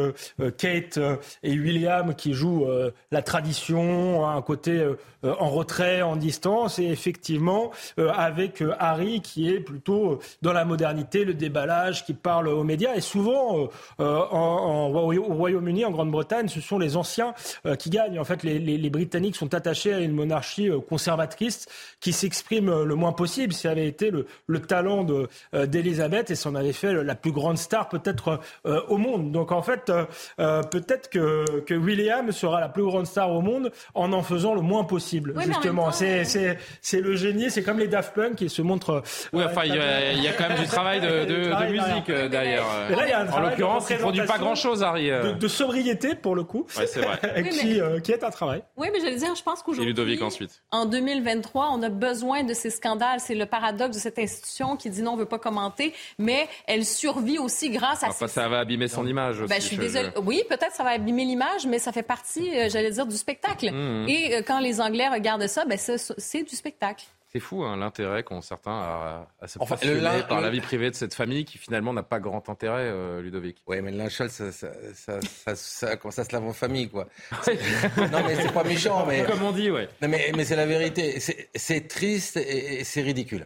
Kate 0.57 0.99
et 1.43 1.51
William 1.51 2.13
qui 2.15 2.33
jouent 2.33 2.67
la 3.11 3.21
tradition, 3.21 4.27
un 4.27 4.41
côté 4.41 4.85
en 5.23 5.49
retrait, 5.49 6.01
en 6.01 6.15
distance, 6.15 6.79
et 6.79 6.85
effectivement 6.85 7.71
avec 7.97 8.63
Harry 8.79 9.21
qui 9.21 9.49
est 9.49 9.59
plutôt 9.59 10.19
dans 10.41 10.53
la 10.53 10.65
modernité, 10.65 11.25
le 11.25 11.33
déballage, 11.33 12.05
qui 12.05 12.13
parle 12.13 12.47
aux 12.47 12.63
médias. 12.63 12.95
Et 12.95 13.01
souvent, 13.01 13.69
en, 13.99 14.91
au 14.93 15.33
Royaume-Uni, 15.33 15.85
en 15.85 15.91
Grande-Bretagne, 15.91 16.47
ce 16.47 16.61
sont 16.61 16.79
les 16.79 16.97
anciens 16.97 17.33
qui 17.79 17.89
gagnent. 17.89 18.19
En 18.19 18.25
fait, 18.25 18.43
les, 18.43 18.76
les 18.77 18.89
Britanniques 18.89 19.35
sont 19.35 19.53
attachés 19.53 19.93
à 19.93 19.99
une 19.99 20.13
monarchie 20.13 20.69
euh, 20.69 20.79
conservatrice 20.79 21.65
qui 21.99 22.13
s'exprime 22.13 22.69
euh, 22.69 22.85
le 22.85 22.95
moins 22.95 23.11
possible. 23.11 23.53
Ça 23.53 23.71
avait 23.71 23.87
été 23.87 24.11
le, 24.11 24.25
le 24.47 24.59
talent 24.59 25.05
d'Elisabeth 25.53 26.31
et 26.31 26.35
ça 26.35 26.49
en 26.49 26.55
avait 26.55 26.73
fait 26.73 26.93
la 27.03 27.15
plus 27.15 27.31
grande 27.31 27.57
star 27.57 27.89
peut-être 27.89 28.39
euh, 28.65 28.81
au 28.87 28.97
monde. 28.97 29.31
Donc 29.31 29.51
en 29.51 29.61
fait, 29.61 29.91
peut-être 30.37 31.09
que, 31.09 31.61
que, 31.61 31.73
William 31.73 32.31
sera 32.31 32.59
la 32.59 32.69
plus 32.69 32.83
grande 32.83 33.07
star 33.07 33.31
au 33.31 33.41
monde 33.41 33.71
en 33.93 34.13
en 34.13 34.23
faisant 34.23 34.53
le 34.55 34.61
moins 34.61 34.83
possible. 34.83 35.33
justement, 35.45 35.91
c'est 35.91 36.23
c'est 36.81 37.01
le 37.01 37.15
génie. 37.15 37.49
C'est 37.51 37.63
comme 37.63 37.79
les 37.79 37.87
Daft 37.87 38.13
Punk 38.13 38.35
qui 38.35 38.49
se 38.49 38.61
montrent. 38.61 39.03
Oui, 39.33 39.43
enfin, 39.45 39.63
il 39.65 39.75
y, 39.75 40.27
a, 40.27 40.33
quand 40.33 40.49
même 40.49 40.59
du 40.59 40.65
travail 40.65 40.99
de, 40.99 41.25
de, 41.25 41.71
musique 41.71 42.11
derrière. 42.29 42.65
en 43.33 43.39
l'occurrence, 43.39 43.89
il 43.89 43.95
ne 43.95 44.01
produit 44.01 44.25
pas 44.25 44.37
grand-chose, 44.37 44.83
Harry. 44.83 45.09
De, 45.09 45.47
sobriété 45.47 46.15
pour 46.15 46.35
le 46.35 46.43
coup. 46.43 46.67
Ouais, 46.77 46.87
c'est 46.87 47.01
vrai. 47.01 47.49
qui, 47.49 47.79
qui 48.03 48.11
est 48.11 48.23
un 48.23 48.29
travail. 48.29 48.61
Oui, 48.75 48.87
mais 48.91 48.99
j'allais 48.99 49.17
dire, 49.17 49.33
je 49.35 49.43
pense 49.43 49.63
qu'aujourd'hui, 49.63 50.19
en 50.71 50.85
2023, 50.85 51.69
on 51.71 51.81
a 51.83 51.89
besoin 51.89 52.43
de 52.43 52.53
ces 52.53 52.69
scandales. 52.69 53.19
C'est 53.19 53.35
le 53.35 53.45
paradoxe 53.45 53.95
de 53.95 54.01
cette 54.01 54.19
institution 54.19 54.75
qui 54.75 54.89
dit 54.89 55.01
non, 55.01 55.11
on 55.11 55.15
ne 55.15 55.21
veut 55.21 55.25
pas 55.27 55.39
commenter, 55.39 55.93
mais 56.19 56.47
elle 56.67 56.85
survit 56.85 57.39
aussi 57.39 57.69
grâce 57.69 58.03
à... 58.03 58.09
Ah, 58.09 58.27
ça 58.27 58.47
va 58.47 58.59
abîmer 58.59 58.87
son 58.87 59.05
image 59.07 59.39
aussi. 59.39 59.49
Ben, 59.49 59.61
je 59.61 59.67
suis 59.67 59.77
désolée. 59.77 60.09
Oui, 60.23 60.43
peut-être 60.49 60.75
ça 60.75 60.83
va 60.83 60.91
abîmer 60.91 61.25
l'image, 61.25 61.65
mais 61.65 61.79
ça 61.79 61.91
fait 61.91 62.03
partie, 62.03 62.49
euh, 62.55 62.69
j'allais 62.69 62.91
dire, 62.91 63.07
du 63.07 63.17
spectacle. 63.17 63.71
Mmh. 63.71 64.09
Et 64.09 64.35
euh, 64.35 64.41
quand 64.45 64.59
les 64.59 64.81
Anglais 64.81 65.07
regardent 65.07 65.47
ça, 65.47 65.65
ben, 65.65 65.77
c'est 65.77 66.43
du 66.43 66.55
spectacle. 66.55 67.05
C'est 67.37 67.41
fou 67.41 67.63
hein, 67.63 67.77
l'intérêt 67.77 68.23
qu'ont 68.23 68.41
certains 68.41 68.71
à, 68.71 69.27
à 69.39 69.47
se 69.47 69.59
enfin, 69.59 69.77
par 70.27 70.41
la 70.41 70.49
vie 70.49 70.59
privée 70.59 70.89
de 70.89 70.95
cette 70.95 71.13
famille 71.13 71.45
qui 71.45 71.59
finalement 71.59 71.93
n'a 71.93 72.01
pas 72.01 72.19
grand 72.19 72.49
intérêt, 72.49 72.85
euh, 72.85 73.21
Ludovic. 73.21 73.57
Oui, 73.67 73.79
mais 73.83 73.91
le 73.91 73.97
linchal, 73.99 74.31
ça, 74.31 74.51
ça, 74.51 74.69
ça, 74.95 75.19
ça, 75.55 75.55
ça 76.09 76.23
se 76.23 76.33
lave 76.33 76.47
en 76.47 76.53
famille, 76.53 76.89
quoi? 76.89 77.07
non, 77.95 78.23
mais 78.25 78.37
c'est 78.37 78.51
pas 78.51 78.63
méchant, 78.63 79.05
mais. 79.05 79.23
Comme 79.23 79.43
on 79.43 79.51
dit, 79.51 79.69
ouais. 79.69 79.87
Non, 80.01 80.07
mais, 80.07 80.31
mais 80.35 80.45
c'est 80.45 80.55
la 80.55 80.65
vérité. 80.65 81.19
C'est 81.53 81.87
triste 81.87 82.37
et, 82.37 82.83
c'est 82.83 83.03
ridicule. 83.03 83.45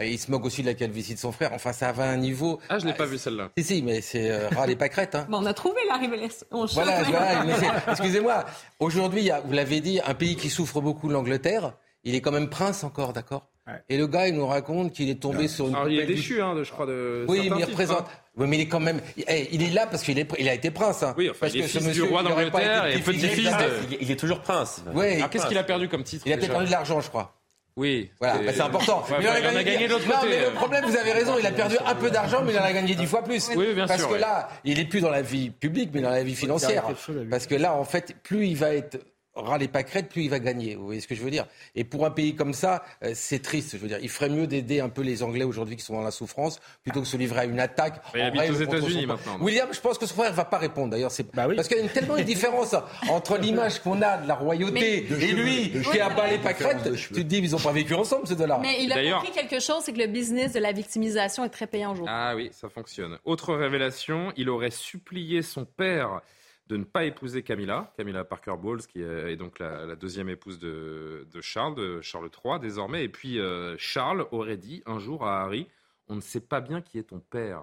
Il 0.00 0.18
se 0.18 0.30
moque 0.30 0.46
aussi 0.46 0.62
de 0.62 0.68
la 0.68 0.74
calvitie 0.74 1.12
de 1.12 1.18
son 1.18 1.30
frère. 1.30 1.52
Enfin, 1.52 1.74
ça 1.74 1.92
va 1.92 2.04
à 2.04 2.08
un 2.08 2.16
niveau. 2.16 2.58
Ah, 2.70 2.78
je 2.78 2.86
n'ai 2.86 2.94
pas 2.94 3.04
vu 3.04 3.18
celle-là. 3.18 3.50
Si, 3.58 3.64
si, 3.64 3.82
mais 3.82 4.00
c'est 4.00 4.30
euh, 4.30 4.48
râle 4.48 4.70
et 4.70 4.76
pas 4.76 4.88
crête. 4.88 5.14
Hein. 5.14 5.26
Bon, 5.28 5.42
on 5.42 5.46
a 5.46 5.52
trouvé 5.52 5.80
la 5.86 5.98
révélation. 5.98 6.46
Voilà, 6.50 7.02
voilà 7.02 7.44
excusez-moi. 7.90 8.46
Aujourd'hui, 8.78 9.30
vous 9.44 9.52
l'avez 9.52 9.82
dit, 9.82 10.00
un 10.06 10.14
pays 10.14 10.36
qui 10.36 10.48
souffre 10.48 10.80
beaucoup, 10.80 11.10
l'Angleterre 11.10 11.74
il 12.04 12.14
est 12.14 12.20
quand 12.20 12.32
même 12.32 12.48
prince 12.48 12.84
encore, 12.84 13.12
d'accord 13.12 13.48
Et 13.88 13.96
le 13.96 14.06
gars, 14.06 14.28
il 14.28 14.34
nous 14.34 14.46
raconte 14.46 14.92
qu'il 14.92 15.08
est 15.10 15.20
tombé 15.20 15.48
sur 15.48 15.68
une. 15.68 15.74
Alors, 15.74 15.88
il 15.88 16.00
est 16.00 16.06
déchu, 16.06 16.40
hein, 16.40 16.54
je 16.62 16.70
crois, 16.70 16.86
de. 16.86 17.24
Oui, 17.28 17.48
mais 17.50 17.60
il 17.60 17.64
représente. 17.64 18.06
Hein. 18.06 18.20
Oui, 18.36 18.46
mais 18.48 18.56
il 18.56 18.62
est 18.62 18.68
quand 18.68 18.80
même. 18.80 19.00
Eh, 19.16 19.48
il 19.52 19.62
est 19.62 19.70
là 19.70 19.86
parce 19.86 20.02
qu'il 20.02 20.18
est... 20.18 20.32
il 20.38 20.48
a 20.48 20.54
été 20.54 20.70
prince. 20.70 21.02
Hein. 21.02 21.14
Oui, 21.18 21.28
enfin, 21.28 21.40
parce 21.40 21.54
il 21.54 21.60
est 21.60 21.64
que 21.64 21.68
fils 21.68 21.86
monsieur, 21.86 22.04
du 22.04 22.08
roi 22.08 22.22
d'Angleterre 22.22 22.86
et 22.86 22.98
petit-fils 23.00 23.50
de. 23.50 23.96
Il 24.00 24.10
est 24.10 24.16
toujours 24.16 24.40
prince. 24.40 24.82
Oui. 24.94 25.16
Alors, 25.16 25.30
qu'est-ce 25.30 25.46
qu'il 25.46 25.58
a 25.58 25.64
perdu 25.64 25.88
comme 25.88 26.04
titre 26.04 26.26
Il 26.26 26.32
a 26.32 26.36
peut-être 26.36 26.52
perdu 26.52 26.66
de 26.66 26.70
l'argent, 26.70 27.00
je 27.00 27.08
crois. 27.08 27.36
Oui, 27.76 28.10
voilà, 28.18 28.38
bah, 28.38 28.52
c'est 28.52 28.60
important. 28.60 29.04
mais 29.10 29.24
il, 29.24 29.46
en 29.46 29.56
a 29.56 29.62
gagné, 29.62 29.88
d'autres 29.88 30.04
côté. 30.04 30.28
Mais 30.28 30.44
le 30.44 30.50
problème, 30.52 30.84
vous 30.84 30.96
avez 30.96 31.12
raison, 31.12 31.36
il 31.38 31.46
a 31.46 31.52
perdu 31.52 31.76
un 31.86 31.94
peu 31.94 32.10
d'argent, 32.10 32.42
mais 32.44 32.52
il 32.52 32.58
en 32.58 32.64
a 32.64 32.72
gagné 32.72 32.94
dix 32.94 33.06
fois 33.06 33.22
plus. 33.22 33.48
Oui, 33.54 33.74
bien 33.74 33.86
Parce 33.86 34.00
sûr. 34.00 34.10
que 34.10 34.16
là, 34.16 34.48
il 34.64 34.78
est 34.78 34.84
plus 34.84 35.00
dans 35.00 35.10
la 35.10 35.22
vie 35.22 35.50
publique, 35.50 35.90
mais 35.94 36.02
dans 36.02 36.10
la 36.10 36.22
vie 36.22 36.34
financière. 36.34 36.84
Parce 37.30 37.46
que 37.46 37.54
là, 37.54 37.74
en 37.74 37.84
fait, 37.84 38.16
plus 38.22 38.48
il 38.48 38.56
va 38.56 38.74
être 38.74 38.98
râle 39.34 39.68
pas 39.68 39.82
crête, 39.82 40.08
plus 40.08 40.24
il 40.24 40.30
va 40.30 40.38
gagner. 40.38 40.74
Vous 40.74 40.84
voyez 40.84 41.00
ce 41.00 41.08
que 41.08 41.14
je 41.14 41.22
veux 41.22 41.30
dire 41.30 41.46
Et 41.74 41.84
pour 41.84 42.04
un 42.06 42.10
pays 42.10 42.34
comme 42.34 42.52
ça, 42.52 42.82
euh, 43.04 43.12
c'est 43.14 43.40
triste. 43.40 43.72
Je 43.72 43.78
veux 43.78 43.88
dire, 43.88 43.98
il 44.02 44.08
ferait 44.08 44.28
mieux 44.28 44.46
d'aider 44.46 44.80
un 44.80 44.88
peu 44.88 45.02
les 45.02 45.22
Anglais 45.22 45.44
aujourd'hui 45.44 45.76
qui 45.76 45.84
sont 45.84 45.94
dans 45.94 46.02
la 46.02 46.10
souffrance 46.10 46.60
plutôt 46.82 47.00
que 47.00 47.04
de 47.04 47.10
se 47.10 47.16
livrer 47.16 47.40
à 47.40 47.44
une 47.44 47.60
attaque. 47.60 48.02
il 48.14 48.20
habite 48.20 48.50
aux 48.50 48.54
États-Unis 48.54 49.06
maintenant. 49.06 49.38
William, 49.40 49.68
je 49.72 49.80
pense 49.80 49.98
que 49.98 50.06
son 50.06 50.14
frère 50.14 50.32
va 50.32 50.44
pas 50.44 50.58
répondre. 50.58 50.90
D'ailleurs, 50.90 51.10
c'est 51.10 51.30
bah 51.34 51.46
parce 51.54 51.68
qu'il 51.68 51.78
y 51.78 51.80
a 51.80 51.88
tellement 51.88 52.16
une 52.16 52.24
différence 52.24 52.74
entre 53.08 53.38
l'image 53.40 53.80
qu'on 53.80 54.02
a 54.02 54.18
de 54.18 54.28
la 54.28 54.34
royauté 54.34 55.06
et 55.06 55.32
lui 55.32 55.72
qui 55.82 56.00
a 56.00 56.10
pas 56.10 56.28
les 56.28 56.38
pâquerettes. 56.38 56.92
Tu 56.94 57.12
te 57.12 57.20
dis, 57.20 57.38
ils 57.38 57.54
ont 57.54 57.60
pas 57.60 57.72
vécu 57.72 57.94
ensemble 57.94 58.26
ces 58.26 58.36
deux-là. 58.36 58.58
Mais 58.60 58.82
il 58.82 58.92
a 58.92 59.12
compris 59.12 59.32
quelque 59.32 59.60
chose, 59.60 59.82
c'est 59.84 59.92
que 59.92 59.98
le 59.98 60.06
business 60.06 60.52
de 60.52 60.60
la 60.60 60.72
victimisation 60.72 61.44
est 61.44 61.50
très 61.50 61.66
payant 61.66 61.92
aujourd'hui. 61.92 62.14
Ah 62.14 62.34
oui, 62.34 62.50
ça 62.52 62.68
fonctionne. 62.68 63.18
Autre 63.24 63.54
révélation, 63.54 64.32
il 64.36 64.48
aurait 64.48 64.70
supplié 64.70 65.42
son 65.42 65.64
père 65.64 66.20
de 66.70 66.76
ne 66.76 66.84
pas 66.84 67.04
épouser 67.04 67.42
Camilla, 67.42 67.92
Camilla 67.96 68.24
Parker 68.24 68.54
Bowles, 68.56 68.86
qui 68.86 69.02
est 69.02 69.36
donc 69.36 69.58
la, 69.58 69.96
deuxième 69.96 70.28
épouse 70.28 70.60
de, 70.60 71.26
Charles, 71.40 71.74
de 71.74 72.00
Charles 72.00 72.30
III 72.44 72.60
désormais. 72.60 73.02
Et 73.02 73.08
puis 73.08 73.40
euh, 73.40 73.74
Charles 73.76 74.24
aurait 74.30 74.56
dit 74.56 74.80
un 74.86 75.00
jour 75.00 75.26
à 75.26 75.42
Harry, 75.42 75.66
on 76.08 76.14
ne 76.14 76.20
sait 76.20 76.40
pas 76.40 76.60
bien 76.60 76.80
qui 76.80 76.98
est 76.98 77.02
ton 77.02 77.18
père. 77.18 77.62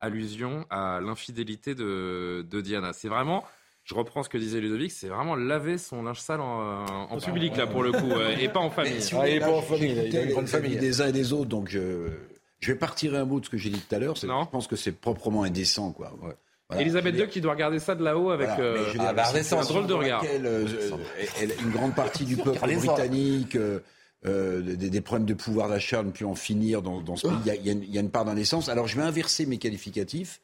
Allusion 0.00 0.66
à 0.70 1.00
l'infidélité 1.00 1.74
de, 1.74 2.44
Diana. 2.52 2.92
C'est 2.92 3.08
vraiment, 3.08 3.44
je 3.84 3.94
reprends 3.94 4.24
ce 4.24 4.28
que 4.28 4.38
disait 4.38 4.60
Ludovic, 4.60 4.90
c'est 4.90 5.08
vraiment 5.08 5.36
laver 5.36 5.78
son 5.78 6.02
linge 6.02 6.20
sale 6.20 6.40
en, 6.40 7.18
public 7.24 7.56
là 7.56 7.66
pour 7.68 7.84
le 7.84 7.92
coup, 7.92 8.10
euh, 8.10 8.36
et 8.38 8.48
pas 8.48 8.60
en 8.60 8.70
famille. 8.70 8.98
Ah, 9.12 9.28
et 9.28 9.38
pas 9.38 9.50
en 9.50 9.62
famille, 9.62 9.92
il 9.92 10.16
a 10.16 10.22
une 10.22 10.30
grande 10.30 10.48
famille. 10.48 10.76
Des 10.76 11.00
uns 11.00 11.08
et 11.08 11.12
des 11.12 11.32
autres, 11.32 11.48
donc 11.48 11.68
je, 11.68 12.08
je 12.58 12.72
vais 12.72 12.78
partir 12.78 13.14
un 13.14 13.24
bout 13.24 13.38
de 13.38 13.44
ce 13.44 13.50
que 13.50 13.56
j'ai 13.56 13.70
dit 13.70 13.80
tout 13.80 13.94
à 13.94 14.00
l'heure. 14.00 14.16
Je 14.16 14.26
pense 14.26 14.66
que 14.66 14.76
c'est 14.76 14.92
proprement 14.92 15.44
indécent, 15.44 15.92
quoi. 15.92 16.12
Elisabeth 16.76 17.16
II 17.16 17.28
qui 17.28 17.40
doit 17.40 17.52
regarder 17.52 17.78
ça 17.78 17.94
de 17.94 18.04
là-haut 18.04 18.30
avec 18.30 18.50
euh, 18.58 18.92
un 18.98 19.62
drôle 19.62 19.86
de 19.86 19.94
regard. 19.94 20.22
Euh, 20.24 20.66
une 21.62 21.70
grande 21.70 21.94
partie 21.94 22.24
du 22.24 22.36
peuple 22.36 22.58
britannique, 22.58 23.56
euh, 23.56 24.60
des, 24.60 25.00
problèmes 25.00 25.26
de 25.26 25.34
pouvoir 25.34 25.70
d'achat, 25.70 26.02
ne 26.02 26.10
plus 26.10 26.26
en 26.26 26.34
finir 26.34 26.82
dans, 26.82 27.16
ce 27.16 27.26
pays. 27.26 27.58
Il 27.64 27.94
y, 27.94 27.98
a, 27.98 28.00
une 28.00 28.10
part 28.10 28.26
d'indécence. 28.26 28.68
Alors 28.68 28.86
je 28.86 28.96
vais 28.96 29.02
inverser 29.02 29.46
mes 29.46 29.56
qualificatifs, 29.56 30.40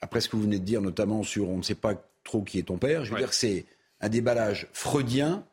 après 0.00 0.20
ce 0.20 0.28
que 0.28 0.34
vous 0.34 0.42
venez 0.42 0.58
de 0.58 0.64
dire, 0.64 0.80
notamment 0.80 1.22
sur 1.22 1.48
on 1.48 1.58
ne 1.58 1.62
sait 1.62 1.76
pas 1.76 1.94
trop 2.24 2.42
qui 2.42 2.58
est 2.58 2.64
ton 2.64 2.76
père. 2.76 3.04
Je 3.04 3.12
veux 3.12 3.18
dire 3.18 3.30
que 3.30 3.34
c'est 3.34 3.64
un 4.00 4.08
déballage 4.08 4.66
freudien, 4.72 5.44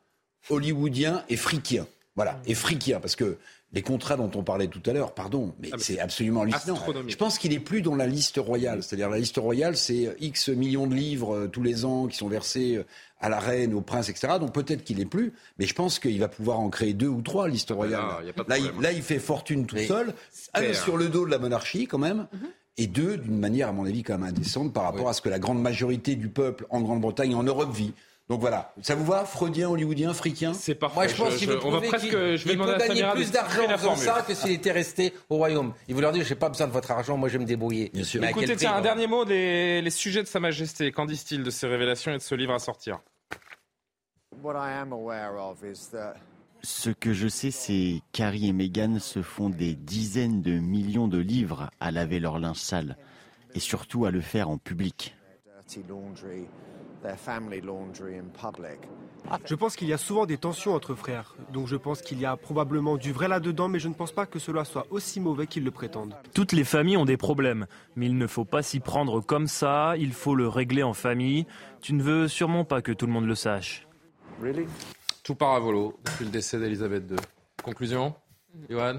hollywoodien 0.50 1.24
et 1.28 1.36
frikien. 1.36 1.86
Voilà, 2.16 2.40
et 2.46 2.54
frikien, 2.54 2.98
parce 2.98 3.14
que 3.14 3.38
les 3.72 3.82
contrats 3.82 4.16
dont 4.16 4.30
on 4.34 4.42
parlait 4.42 4.68
tout 4.68 4.82
à 4.86 4.92
l'heure, 4.94 5.12
pardon, 5.12 5.54
mais, 5.60 5.68
ah, 5.72 5.76
c'est 5.78 5.98
absolument 6.00 6.42
hallucinant. 6.42 6.78
Je 7.06 7.16
pense 7.16 7.38
qu'il 7.38 7.50
n'est 7.50 7.60
plus 7.60 7.82
dans 7.82 7.94
la 7.94 8.06
liste 8.06 8.38
royale. 8.38 8.82
C'est-à-dire 8.82 9.10
la 9.10 9.18
liste 9.18 9.36
royale, 9.36 9.76
c'est 9.76 10.16
X 10.20 10.48
millions 10.48 10.86
de 10.86 10.94
livres 10.94 11.34
euh, 11.34 11.48
tous 11.48 11.62
les 11.62 11.84
ans 11.84 12.06
qui 12.06 12.16
sont 12.16 12.28
versés 12.28 12.76
euh, 12.76 12.84
à 13.20 13.28
la 13.28 13.38
reine, 13.38 13.74
au 13.74 13.82
prince, 13.82 14.08
etc. 14.08 14.34
Donc 14.40 14.54
peut-être 14.54 14.84
qu'il 14.84 14.98
n'est 14.98 15.04
plus, 15.04 15.34
mais 15.58 15.66
je 15.66 15.74
pense 15.74 15.98
qu'il 15.98 16.18
va 16.18 16.28
pouvoir 16.28 16.60
en 16.60 16.70
créer 16.70 16.94
deux 16.94 17.08
ou 17.08 17.20
trois, 17.20 17.46
liste 17.46 17.70
royale. 17.70 18.04
là, 18.48 18.92
il, 18.92 19.02
fait 19.02 19.18
fortune 19.18 19.66
tout 19.66 19.76
seul, 19.76 20.14
sur 20.72 20.96
le 20.96 21.08
dos 21.08 21.26
de 21.26 21.30
la 21.30 21.38
monarchie 21.38 21.86
quand 21.86 21.98
même. 21.98 22.26
Mhm. 22.32 22.48
Et 22.80 22.86
deux, 22.86 23.16
d'une 23.16 23.38
manière, 23.38 23.68
à 23.68 23.72
mon 23.72 23.84
avis, 23.84 24.04
quand 24.04 24.16
même 24.16 24.28
indécente 24.28 24.72
par 24.72 24.84
rapport 24.84 25.08
à 25.08 25.12
ce 25.12 25.20
que 25.20 25.28
la 25.28 25.40
grande 25.40 25.60
majorité 25.60 26.14
du 26.14 26.28
peuple 26.28 26.64
en 26.70 26.80
Grande-Bretagne 26.80 27.32
et 27.32 27.34
en 27.34 27.42
Europe 27.42 27.74
vit. 27.74 27.92
Donc 28.28 28.40
voilà, 28.40 28.74
ça 28.82 28.94
vous 28.94 29.06
va, 29.06 29.24
freudien, 29.24 29.70
hollywoodien, 29.70 30.12
friquien 30.12 30.52
C'est 30.52 30.74
parfait. 30.74 30.96
Moi, 30.96 31.06
je 31.06 31.16
pense 31.16 31.36
qu'il 31.36 31.48
veut 31.48 31.58
prouver 31.58 31.88
qu'il 31.88 32.10
peut 32.10 32.78
gagner 32.78 33.04
plus 33.14 33.30
d'argent 33.30 33.62
en 33.88 33.96
ça 33.96 34.22
que 34.26 34.34
s'il 34.34 34.52
était 34.52 34.72
resté 34.72 35.14
au 35.30 35.36
royaume. 35.36 35.72
Il 35.88 35.94
veut 35.94 36.02
leur 36.02 36.12
dire, 36.12 36.24
j'ai 36.24 36.34
pas 36.34 36.50
besoin 36.50 36.66
de 36.66 36.72
votre 36.72 36.90
argent, 36.90 37.16
moi 37.16 37.28
je 37.28 37.34
vais 37.34 37.44
me 37.44 37.48
débrouiller. 37.48 37.90
Bien 37.94 38.04
sûr. 38.04 38.22
écoutez, 38.22 38.56
tiens, 38.56 38.74
un 38.74 38.82
dernier 38.82 39.06
mot, 39.06 39.24
les, 39.24 39.80
les 39.80 39.90
sujets 39.90 40.22
de 40.22 40.28
Sa 40.28 40.40
Majesté. 40.40 40.92
Qu'en 40.92 41.06
disent-ils 41.06 41.42
de 41.42 41.50
ces 41.50 41.66
révélations 41.66 42.12
et 42.12 42.18
de 42.18 42.22
ce 42.22 42.34
livre 42.34 42.52
à 42.52 42.58
sortir 42.58 43.00
ce 46.62 46.90
que 46.90 47.12
je 47.12 47.28
sais, 47.28 47.52
c'est 47.52 48.00
qu'Harry 48.12 48.48
et 48.48 48.52
Meghan 48.52 48.98
se 48.98 49.22
font 49.22 49.48
des 49.48 49.74
dizaines 49.74 50.42
de 50.42 50.58
millions 50.58 51.06
de 51.06 51.18
livres 51.18 51.70
à 51.78 51.92
laver 51.92 52.18
leur 52.18 52.40
linge 52.40 52.58
sale 52.58 52.96
et 53.54 53.60
surtout 53.60 54.06
à 54.06 54.10
le 54.10 54.20
faire 54.20 54.48
en 54.48 54.58
public. 54.58 55.16
Je 59.44 59.54
pense 59.54 59.76
qu'il 59.76 59.88
y 59.88 59.92
a 59.92 59.98
souvent 59.98 60.26
des 60.26 60.38
tensions 60.38 60.74
entre 60.74 60.94
frères, 60.94 61.36
donc 61.52 61.66
je 61.66 61.76
pense 61.76 62.00
qu'il 62.02 62.20
y 62.20 62.26
a 62.26 62.36
probablement 62.36 62.96
du 62.96 63.12
vrai 63.12 63.28
là-dedans, 63.28 63.68
mais 63.68 63.78
je 63.78 63.88
ne 63.88 63.94
pense 63.94 64.12
pas 64.12 64.26
que 64.26 64.38
cela 64.38 64.64
soit 64.64 64.86
aussi 64.90 65.20
mauvais 65.20 65.46
qu'ils 65.46 65.64
le 65.64 65.70
prétendent. 65.70 66.14
Toutes 66.34 66.52
les 66.52 66.64
familles 66.64 66.96
ont 66.96 67.04
des 67.04 67.16
problèmes, 67.16 67.66
mais 67.96 68.06
il 68.06 68.16
ne 68.16 68.26
faut 68.26 68.44
pas 68.44 68.62
s'y 68.62 68.80
prendre 68.80 69.20
comme 69.20 69.46
ça, 69.46 69.96
il 69.98 70.12
faut 70.12 70.34
le 70.34 70.48
régler 70.48 70.82
en 70.82 70.94
famille. 70.94 71.46
Tu 71.80 71.92
ne 71.92 72.02
veux 72.02 72.28
sûrement 72.28 72.64
pas 72.64 72.82
que 72.82 72.92
tout 72.92 73.06
le 73.06 73.12
monde 73.12 73.26
le 73.26 73.34
sache. 73.34 73.86
Tout 75.22 75.34
part 75.34 75.54
à 75.54 75.60
volo 75.60 75.98
depuis 76.04 76.24
le 76.24 76.30
décès 76.30 76.58
d'Elisabeth 76.58 77.10
II. 77.10 77.16
Conclusion? 77.62 78.14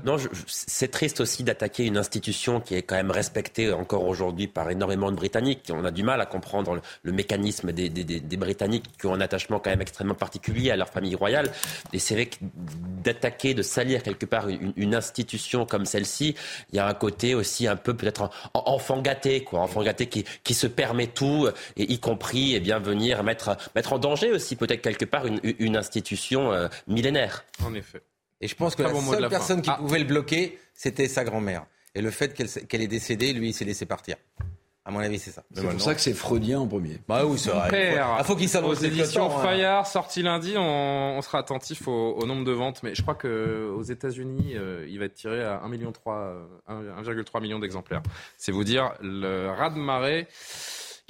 Non, 0.04 0.18
c'est 0.48 0.90
triste 0.90 1.20
aussi 1.22 1.44
d'attaquer 1.44 1.86
une 1.86 1.98
institution 1.98 2.62
qui 2.62 2.76
est 2.76 2.82
quand 2.82 2.96
même 2.96 3.12
respectée 3.12 3.72
encore 3.72 4.06
aujourd'hui 4.08 4.48
par 4.48 4.70
énormément 4.70 5.12
de 5.12 5.16
Britanniques. 5.16 5.72
On 5.74 5.84
a 5.86 5.92
du 5.92 6.04
mal 6.04 6.22
à 6.22 6.26
comprendre 6.26 6.82
le, 7.04 7.12
mécanisme 7.12 7.72
des, 7.72 8.38
Britanniques 8.38 8.86
qui 8.98 9.06
ont 9.08 9.14
un 9.14 9.22
attachement 9.22 9.60
quand 9.60 9.70
même 9.70 9.82
extrêmement 9.82 10.16
particulier 10.16 10.72
à 10.72 10.76
leur 10.76 10.90
famille 10.90 11.16
royale. 11.16 11.52
Et 11.94 12.00
c'est 12.00 12.14
vrai 12.14 12.28
que 12.28 12.38
d'attaquer, 12.42 13.54
de 13.54 13.62
salir 13.62 14.04
quelque 14.04 14.26
part 14.26 14.48
une, 14.48 14.96
institution 14.96 15.66
comme 15.66 15.86
celle-ci, 15.86 16.36
il 16.72 16.76
y 16.76 16.80
a 16.80 16.88
un 16.88 16.94
côté 16.94 17.36
aussi 17.36 17.68
un 17.68 17.76
peu 17.76 17.96
peut-être 17.96 18.30
enfant 18.54 19.02
gâté, 19.02 19.44
quoi, 19.44 19.60
enfant 19.62 19.84
gâté 19.84 20.08
qui, 20.08 20.26
qui 20.44 20.54
se 20.54 20.68
permet 20.68 21.08
tout, 21.08 21.48
et 21.78 21.92
y 21.92 22.00
compris 22.00 22.56
eh 22.56 22.60
bien 22.60 22.80
venir 22.80 23.24
mettre, 23.24 23.56
mettre 23.76 23.94
en 23.94 24.00
danger 24.00 24.32
aussi 24.32 24.56
peut-être 24.56 24.82
quelque 24.82 25.06
part 25.06 25.28
une, 25.28 25.40
une 25.44 25.78
institution 25.78 26.52
euh, 26.52 26.68
millénaire. 26.88 27.46
En 27.64 27.74
effet. 27.76 28.02
Et 28.42 28.48
je 28.48 28.56
pense 28.56 28.76
que 28.76 28.84
la 28.84 28.94
seule 28.94 29.30
personne 29.30 29.62
qui 29.62 29.70
ah. 29.70 29.78
pouvait 29.78 30.00
le 30.00 30.06
bloquer, 30.06 30.58
c'était 30.74 31.08
sa 31.08 31.24
grand-mère. 31.24 31.66
Et 31.96 32.02
le 32.02 32.12
fait 32.12 32.34
qu'elle 32.68 32.82
est 32.82 32.88
décédée, 32.88 33.34
lui, 33.34 33.50
il 33.50 33.54
s'est 33.54 33.66
laissé 33.66 33.86
partir. 33.86 34.16
À 34.86 34.92
mon 34.92 35.00
avis, 35.00 35.20
c'est 35.20 35.30
ça. 35.30 35.44
C'est 35.54 35.62
pour 35.62 35.82
ça 35.82 35.94
que 35.94 36.02
c'est 36.02 36.14
freudien 36.14 36.62
en 36.62 36.68
premier. 36.68 37.00
Bah 37.08 37.24
oui, 37.24 37.38
c'est 37.38 37.52
vrai. 37.52 37.70
Il 37.94 38.24
faut, 38.24 38.24
faut 38.24 38.36
qu'il 38.36 38.50
s'annonce. 38.50 38.80
Aux 38.80 38.84
éditions 38.84 39.38
hein. 39.38 39.44
Fayard, 39.44 39.86
sorti 39.86 40.24
lundi, 40.24 40.56
on, 40.58 41.22
sera 41.22 41.38
attentif 41.38 41.88
au, 41.88 42.26
nombre 42.26 42.44
de 42.44 42.52
ventes. 42.52 42.82
Mais 42.82 42.96
je 42.96 43.04
crois 43.04 43.14
qu'aux 43.14 43.84
États-Unis, 43.84 44.54
euh, 44.56 44.88
il 44.90 44.98
va 44.98 45.06
être 45.06 45.14
tiré 45.14 45.44
à 45.44 45.62
1,3 45.64 45.70
million, 45.70 45.92
1,3 45.92 47.42
million 47.42 47.60
d'exemplaires. 47.60 48.02
C'est 48.38 48.52
vous 48.52 48.64
dire 48.64 48.94
le 49.02 49.50
raz 49.50 49.70
de 49.70 49.80
marée 49.80 50.28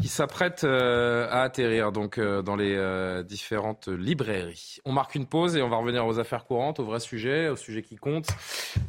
qui 0.01 0.07
s'apprête 0.07 0.63
euh, 0.63 1.27
à 1.29 1.41
atterrir 1.41 1.91
donc 1.91 2.17
euh, 2.17 2.41
dans 2.41 2.55
les 2.55 2.75
euh, 2.75 3.23
différentes 3.23 3.87
librairies. 3.87 4.77
On 4.85 4.91
marque 4.91 5.15
une 5.15 5.25
pause 5.25 5.57
et 5.57 5.61
on 5.61 5.69
va 5.69 5.77
revenir 5.77 6.05
aux 6.05 6.19
affaires 6.19 6.45
courantes, 6.45 6.79
au 6.79 6.85
vrai 6.85 6.99
sujet, 6.99 7.49
au 7.49 7.55
sujet 7.55 7.81
qui 7.81 7.97
compte. 7.97 8.27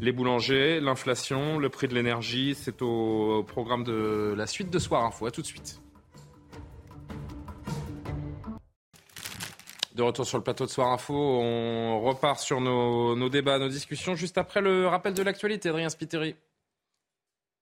Les 0.00 0.12
boulangers, 0.12 0.80
l'inflation, 0.80 1.58
le 1.58 1.68
prix 1.68 1.88
de 1.88 1.94
l'énergie, 1.94 2.54
c'est 2.54 2.82
au, 2.82 3.44
programme 3.46 3.84
de 3.84 4.34
la 4.36 4.46
suite 4.46 4.70
de 4.70 4.78
Soir 4.78 5.04
Info. 5.04 5.26
À 5.26 5.30
tout 5.30 5.42
de 5.42 5.46
suite. 5.46 5.80
De 9.94 10.02
retour 10.02 10.24
sur 10.24 10.38
le 10.38 10.44
plateau 10.44 10.64
de 10.64 10.70
Soir 10.70 10.92
Info, 10.92 11.14
on 11.14 12.00
repart 12.00 12.38
sur 12.38 12.60
nos, 12.60 13.16
nos 13.16 13.28
débats, 13.28 13.58
nos 13.58 13.68
discussions, 13.68 14.14
juste 14.14 14.38
après 14.38 14.60
le 14.60 14.86
rappel 14.86 15.14
de 15.14 15.22
l'actualité. 15.22 15.68
Adrien 15.68 15.88
Spiteri. 15.88 16.36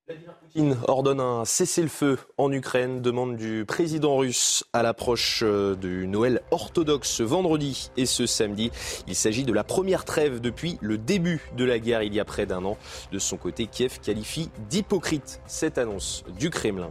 Poutine 0.09 0.77
ordonne 0.87 1.21
un 1.21 1.45
cessez-le-feu 1.45 2.19
en 2.39 2.51
Ukraine, 2.51 3.03
demande 3.03 3.37
du 3.37 3.67
président 3.67 4.17
russe 4.17 4.65
à 4.73 4.83
l'approche 4.83 5.43
euh, 5.45 5.75
du 5.75 6.07
Noël 6.07 6.41
orthodoxe 6.51 7.11
ce 7.11 7.23
vendredi 7.23 7.91
et 7.99 8.07
ce 8.07 8.25
samedi. 8.25 8.71
Il 9.07 9.15
s'agit 9.15 9.45
de 9.45 9.53
la 9.53 9.65
première 9.65 10.07
trêve 10.07 10.41
depuis 10.41 10.79
le 10.81 10.97
début 10.97 11.43
de 11.59 11.65
la 11.65 11.79
guerre 11.79 12.03
il 12.03 12.15
y 12.15 12.21
a 12.21 12.25
près 12.25 12.47
d'un 12.47 12.65
an. 12.65 12.79
De 13.13 13.19
son 13.19 13.37
côté, 13.37 13.67
Kiev 13.67 13.99
qualifie 14.01 14.49
d'hypocrite 14.71 15.43
cette 15.47 15.77
annonce 15.77 16.25
du 16.39 16.49
Kremlin. 16.49 16.91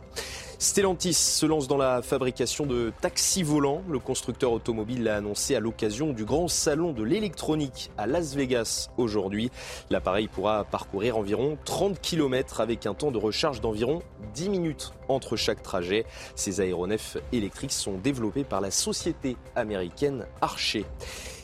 Stellantis 0.60 1.14
se 1.14 1.46
lance 1.46 1.68
dans 1.68 1.78
la 1.78 2.02
fabrication 2.02 2.66
de 2.66 2.92
taxis 3.00 3.44
volants. 3.44 3.84
Le 3.88 4.00
constructeur 4.00 4.52
automobile 4.52 5.04
l'a 5.04 5.18
annoncé 5.18 5.56
à 5.56 5.60
l'occasion 5.60 6.14
du 6.14 6.26
grand 6.26 6.48
salon 6.48 6.94
de 6.94 7.04
l'électronique 7.04 7.92
à 7.96 8.08
Las 8.08 8.34
Vegas 8.34 8.90
aujourd'hui. 8.98 9.52
L'appareil 9.92 10.28
pourra 10.28 10.64
parcourir 10.64 11.16
environ 11.16 11.60
30 11.64 12.02
km 12.02 12.60
avec 12.60 12.88
un 12.88 12.96
temps 12.96 13.12
de 13.12 13.20
recharge 13.20 13.62
d'environ 13.62 14.02
10 14.34 14.50
minutes 14.50 14.94
entre 15.10 15.36
chaque 15.36 15.62
trajet. 15.62 16.06
Ces 16.36 16.60
aéronefs 16.60 17.18
électriques 17.32 17.72
sont 17.72 18.00
développés 18.00 18.44
par 18.44 18.60
la 18.60 18.72
société 18.72 19.38
américaine 19.56 20.26
Archer. 20.42 20.86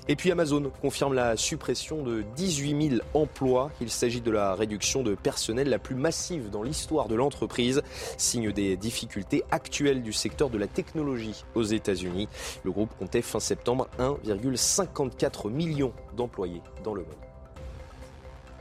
Et 0.10 0.18
puis 0.18 0.32
Amazon 0.32 0.70
confirme 0.82 1.13
la 1.13 1.38
suppression 1.38 2.04
de 2.04 2.24
18 2.36 2.89
000 2.89 3.02
emplois. 3.13 3.72
Il 3.80 3.89
s'agit 3.89 4.20
de 4.20 4.32
la 4.32 4.54
réduction 4.54 5.02
de 5.02 5.16
personnel 5.16 5.70
la 5.70 5.80
plus 5.80 5.96
massive 5.96 6.50
dans 6.50 6.62
l'histoire 6.62 7.08
de 7.08 7.16
l'entreprise, 7.16 7.82
signe 8.18 8.52
des 8.52 8.76
difficultés 8.76 9.44
actuelles 9.50 10.04
du 10.04 10.12
secteur 10.12 10.50
de 10.50 10.58
la 10.58 10.68
technologie 10.68 11.46
aux 11.56 11.63
États-Unis. 11.63 12.28
Le 12.66 12.72
groupe 12.72 12.92
comptait 13.00 13.22
fin 13.22 13.39
septembre 13.39 13.88
1,54 13.98 15.50
million 15.50 15.94
d'employés 16.18 16.62
dans 16.84 16.94
le 16.94 17.04
monde. 17.04 17.13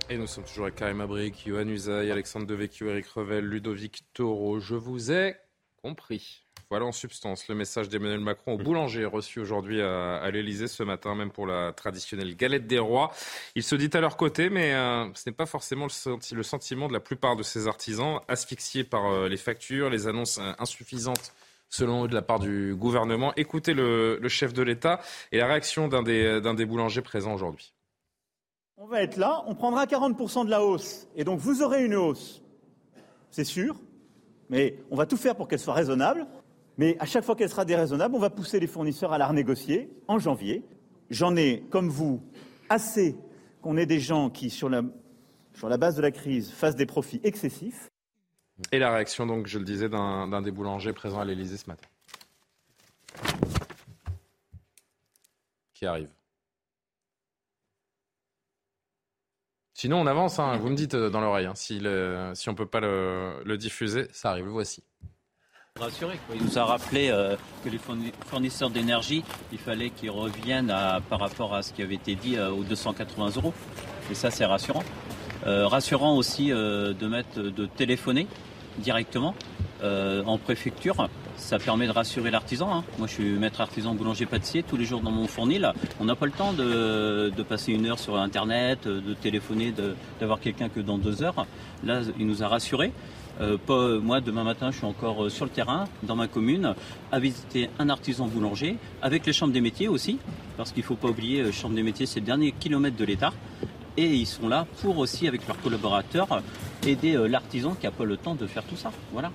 Et 0.08 0.16
nous 0.16 0.28
sommes 0.28 0.44
toujours 0.44 0.64
avec 0.66 0.76
Karim 0.76 1.00
Abrik, 1.00 1.42
Johan 1.44 1.66
Usaï, 1.66 2.12
Alexandre 2.12 2.46
Devecchio, 2.46 2.88
Eric 2.88 3.06
Revel, 3.08 3.44
Ludovic 3.44 4.04
Toro. 4.12 4.60
Je 4.60 4.76
vous 4.76 5.10
ai 5.10 5.34
compris. 5.82 6.41
Voilà 6.72 6.86
en 6.86 6.92
substance 6.92 7.48
le 7.48 7.54
message 7.54 7.90
d'Emmanuel 7.90 8.20
Macron 8.20 8.54
au 8.54 8.56
boulanger 8.56 9.04
reçu 9.04 9.40
aujourd'hui 9.40 9.82
à, 9.82 10.30
l'Elysée 10.30 10.68
ce 10.68 10.82
matin, 10.82 11.14
même 11.14 11.30
pour 11.30 11.46
la 11.46 11.74
traditionnelle 11.74 12.34
galette 12.34 12.66
des 12.66 12.78
rois. 12.78 13.10
Il 13.54 13.62
se 13.62 13.74
dit 13.74 13.90
à 13.92 14.00
leur 14.00 14.16
côté, 14.16 14.48
mais 14.48 14.72
euh, 14.72 15.04
ce 15.12 15.28
n'est 15.28 15.34
pas 15.34 15.44
forcément 15.44 15.84
le, 15.84 16.42
sentiment 16.42 16.88
de 16.88 16.94
la 16.94 17.00
plupart 17.00 17.36
de 17.36 17.42
ces 17.42 17.68
artisans, 17.68 18.20
asphyxiés 18.26 18.84
par 18.84 19.04
euh, 19.04 19.28
les 19.28 19.36
factures, 19.36 19.90
les 19.90 20.08
annonces 20.08 20.38
euh, 20.38 20.50
insuffisantes 20.58 21.34
selon 21.68 22.06
eux 22.06 22.08
de 22.08 22.14
la 22.14 22.22
part 22.22 22.38
du 22.38 22.74
gouvernement. 22.74 23.34
Écoutez 23.36 23.74
le, 23.74 24.18
chef 24.28 24.54
de 24.54 24.62
l'État 24.62 24.98
et 25.30 25.36
la 25.36 25.48
réaction 25.48 25.88
d'un 25.88 26.02
des, 26.02 26.40
des 26.40 26.64
boulangers 26.64 27.02
présents 27.02 27.34
aujourd'hui. 27.34 27.74
On 28.78 28.86
va 28.86 29.02
être 29.02 29.18
là, 29.18 29.44
on 29.46 29.54
prendra 29.54 29.84
40% 29.84 30.46
de 30.46 30.50
la 30.50 30.64
hausse, 30.64 31.06
et 31.16 31.24
donc 31.24 31.38
vous 31.38 31.62
aurez 31.62 31.84
une 31.84 31.96
hausse, 31.96 32.40
c'est 33.30 33.44
sûr, 33.44 33.76
mais 34.48 34.78
on 34.90 34.96
va 34.96 35.04
tout 35.04 35.18
faire 35.18 35.36
pour 35.36 35.48
qu'elle 35.48 35.58
soit 35.58 35.74
raisonnable. 35.74 36.26
Mais 36.78 36.96
à 36.98 37.06
chaque 37.06 37.24
fois 37.24 37.36
qu'elle 37.36 37.50
sera 37.50 37.64
déraisonnable, 37.64 38.14
on 38.14 38.18
va 38.18 38.30
pousser 38.30 38.58
les 38.58 38.66
fournisseurs 38.66 39.12
à 39.12 39.18
la 39.18 39.26
renégocier 39.26 39.90
en 40.08 40.18
janvier. 40.18 40.64
J'en 41.10 41.36
ai, 41.36 41.64
comme 41.70 41.88
vous, 41.88 42.22
assez 42.68 43.16
qu'on 43.60 43.76
ait 43.76 43.86
des 43.86 44.00
gens 44.00 44.30
qui, 44.30 44.50
sur 44.50 44.68
la, 44.68 44.82
base 45.76 45.96
de 45.96 46.02
la 46.02 46.10
crise, 46.10 46.50
fassent 46.50 46.76
des 46.76 46.86
profits 46.86 47.20
excessifs. 47.22 47.90
Et 48.70 48.78
la 48.78 48.92
réaction, 48.92 49.26
donc, 49.26 49.46
je 49.46 49.58
le 49.58 49.64
disais, 49.64 49.88
d'un 49.88 50.42
des 50.42 50.50
boulangers 50.50 50.92
présents 50.92 51.20
à 51.20 51.24
l'Élysée 51.24 51.56
ce 51.56 51.68
matin. 51.68 51.86
Qui 55.74 55.86
arrive. 55.86 56.10
Sinon, 59.74 60.00
on 60.00 60.06
avance, 60.06 60.38
hein. 60.38 60.56
vous 60.58 60.68
me 60.68 60.76
dites 60.76 60.94
euh, 60.94 61.10
dans 61.10 61.20
l'oreille. 61.20 61.46
Hein. 61.46 61.56
si, 61.56 61.80
si, 61.80 62.48
on 62.48 62.52
ne 62.52 62.56
peut 62.56 62.66
pas 62.66 62.78
le, 62.78 63.42
le 63.44 63.58
diffuser, 63.58 64.06
ça 64.12 64.30
arrive, 64.30 64.44
le 64.44 64.52
voici. 64.52 64.84
Rassuré, 65.82 66.20
Il 66.32 66.44
nous 66.44 66.58
a 66.58 66.64
rappelé 66.64 67.08
euh, 67.10 67.34
que 67.64 67.68
les 67.68 67.80
fournisseurs 68.26 68.70
d'énergie, 68.70 69.24
il 69.50 69.58
fallait 69.58 69.90
qu'ils 69.90 70.10
reviennent 70.10 70.72
par 71.08 71.18
rapport 71.18 71.54
à 71.54 71.62
ce 71.62 71.72
qui 71.72 71.82
avait 71.82 71.96
été 71.96 72.14
dit 72.14 72.36
euh, 72.36 72.52
aux 72.52 72.62
280 72.62 73.30
euros. 73.36 73.52
Et 74.08 74.14
ça, 74.14 74.30
c'est 74.30 74.44
rassurant. 74.44 74.84
Euh, 75.44 75.66
rassurant 75.66 76.14
aussi 76.16 76.50
de 76.50 77.06
mettre 77.08 77.40
de 77.40 77.66
téléphoner 77.66 78.28
directement 78.78 79.34
en 79.82 80.38
préfecture. 80.38 81.08
ça 81.36 81.58
permet 81.58 81.88
de 81.88 81.92
rassurer 81.92 82.30
l'artisan. 82.30 82.72
Hein. 82.72 82.84
Moi, 82.98 83.08
je 83.08 83.14
suis 83.14 83.30
maître 83.30 83.60
artisan 83.60 83.94
boulanger 83.94 84.26
pâtissier 84.26 84.62
tous 84.62 84.76
les 84.76 84.84
jours 84.84 85.00
dans 85.00 85.10
mon 85.10 85.26
fournil. 85.26 85.72
On 85.98 86.04
n'a 86.04 86.14
pas 86.14 86.26
le 86.26 86.32
temps 86.32 86.52
de, 86.52 87.32
passer 87.48 87.72
une 87.72 87.86
heure 87.86 87.98
sur 87.98 88.16
Internet, 88.16 88.86
de 88.86 89.14
téléphoner, 89.14 89.74
d'avoir 90.20 90.38
quelqu'un 90.38 90.68
que 90.68 90.78
dans 90.78 90.98
deux 90.98 91.24
heures. 91.24 91.46
Là, 91.82 92.02
il 92.20 92.28
nous 92.28 92.44
a 92.44 92.48
rassurés. 92.48 92.92
Euh, 93.42 94.00
moi, 94.00 94.20
demain 94.20 94.44
matin, 94.44 94.70
je 94.70 94.76
suis 94.76 94.86
encore 94.86 95.24
euh, 95.24 95.28
sur 95.28 95.44
le 95.44 95.50
terrain, 95.50 95.86
dans 96.04 96.14
ma 96.14 96.28
commune, 96.28 96.74
à 97.10 97.18
visiter 97.18 97.68
un 97.78 97.88
artisan 97.88 98.28
boulanger, 98.28 98.76
avec 99.02 99.26
les 99.26 99.32
chambres 99.32 99.52
des 99.52 99.60
métiers 99.60 99.88
aussi, 99.88 100.18
parce 100.56 100.70
qu'il 100.70 100.82
ne 100.82 100.86
faut 100.86 100.94
pas 100.94 101.08
oublier, 101.08 101.42
les 101.42 101.48
euh, 101.48 101.52
chambres 101.52 101.74
des 101.74 101.82
métiers, 101.82 102.06
c'est 102.06 102.20
le 102.20 102.26
dernier 102.26 102.52
kilomètre 102.52 102.96
de 102.96 103.04
l'État. 103.04 103.32
Et 103.96 104.06
ils 104.06 104.26
sont 104.26 104.48
là 104.48 104.66
pour 104.80 104.98
aussi, 104.98 105.26
avec 105.26 105.46
leurs 105.46 105.60
collaborateurs, 105.60 106.42
aider 106.86 107.14
l'artisan 107.28 107.74
qui 107.74 107.86
n'a 107.86 107.92
pas 107.92 108.04
le 108.04 108.16
temps 108.16 108.34
de 108.34 108.46
faire 108.46 108.64
tout 108.64 108.76
ça. 108.76 108.90
Voilà 109.12 109.30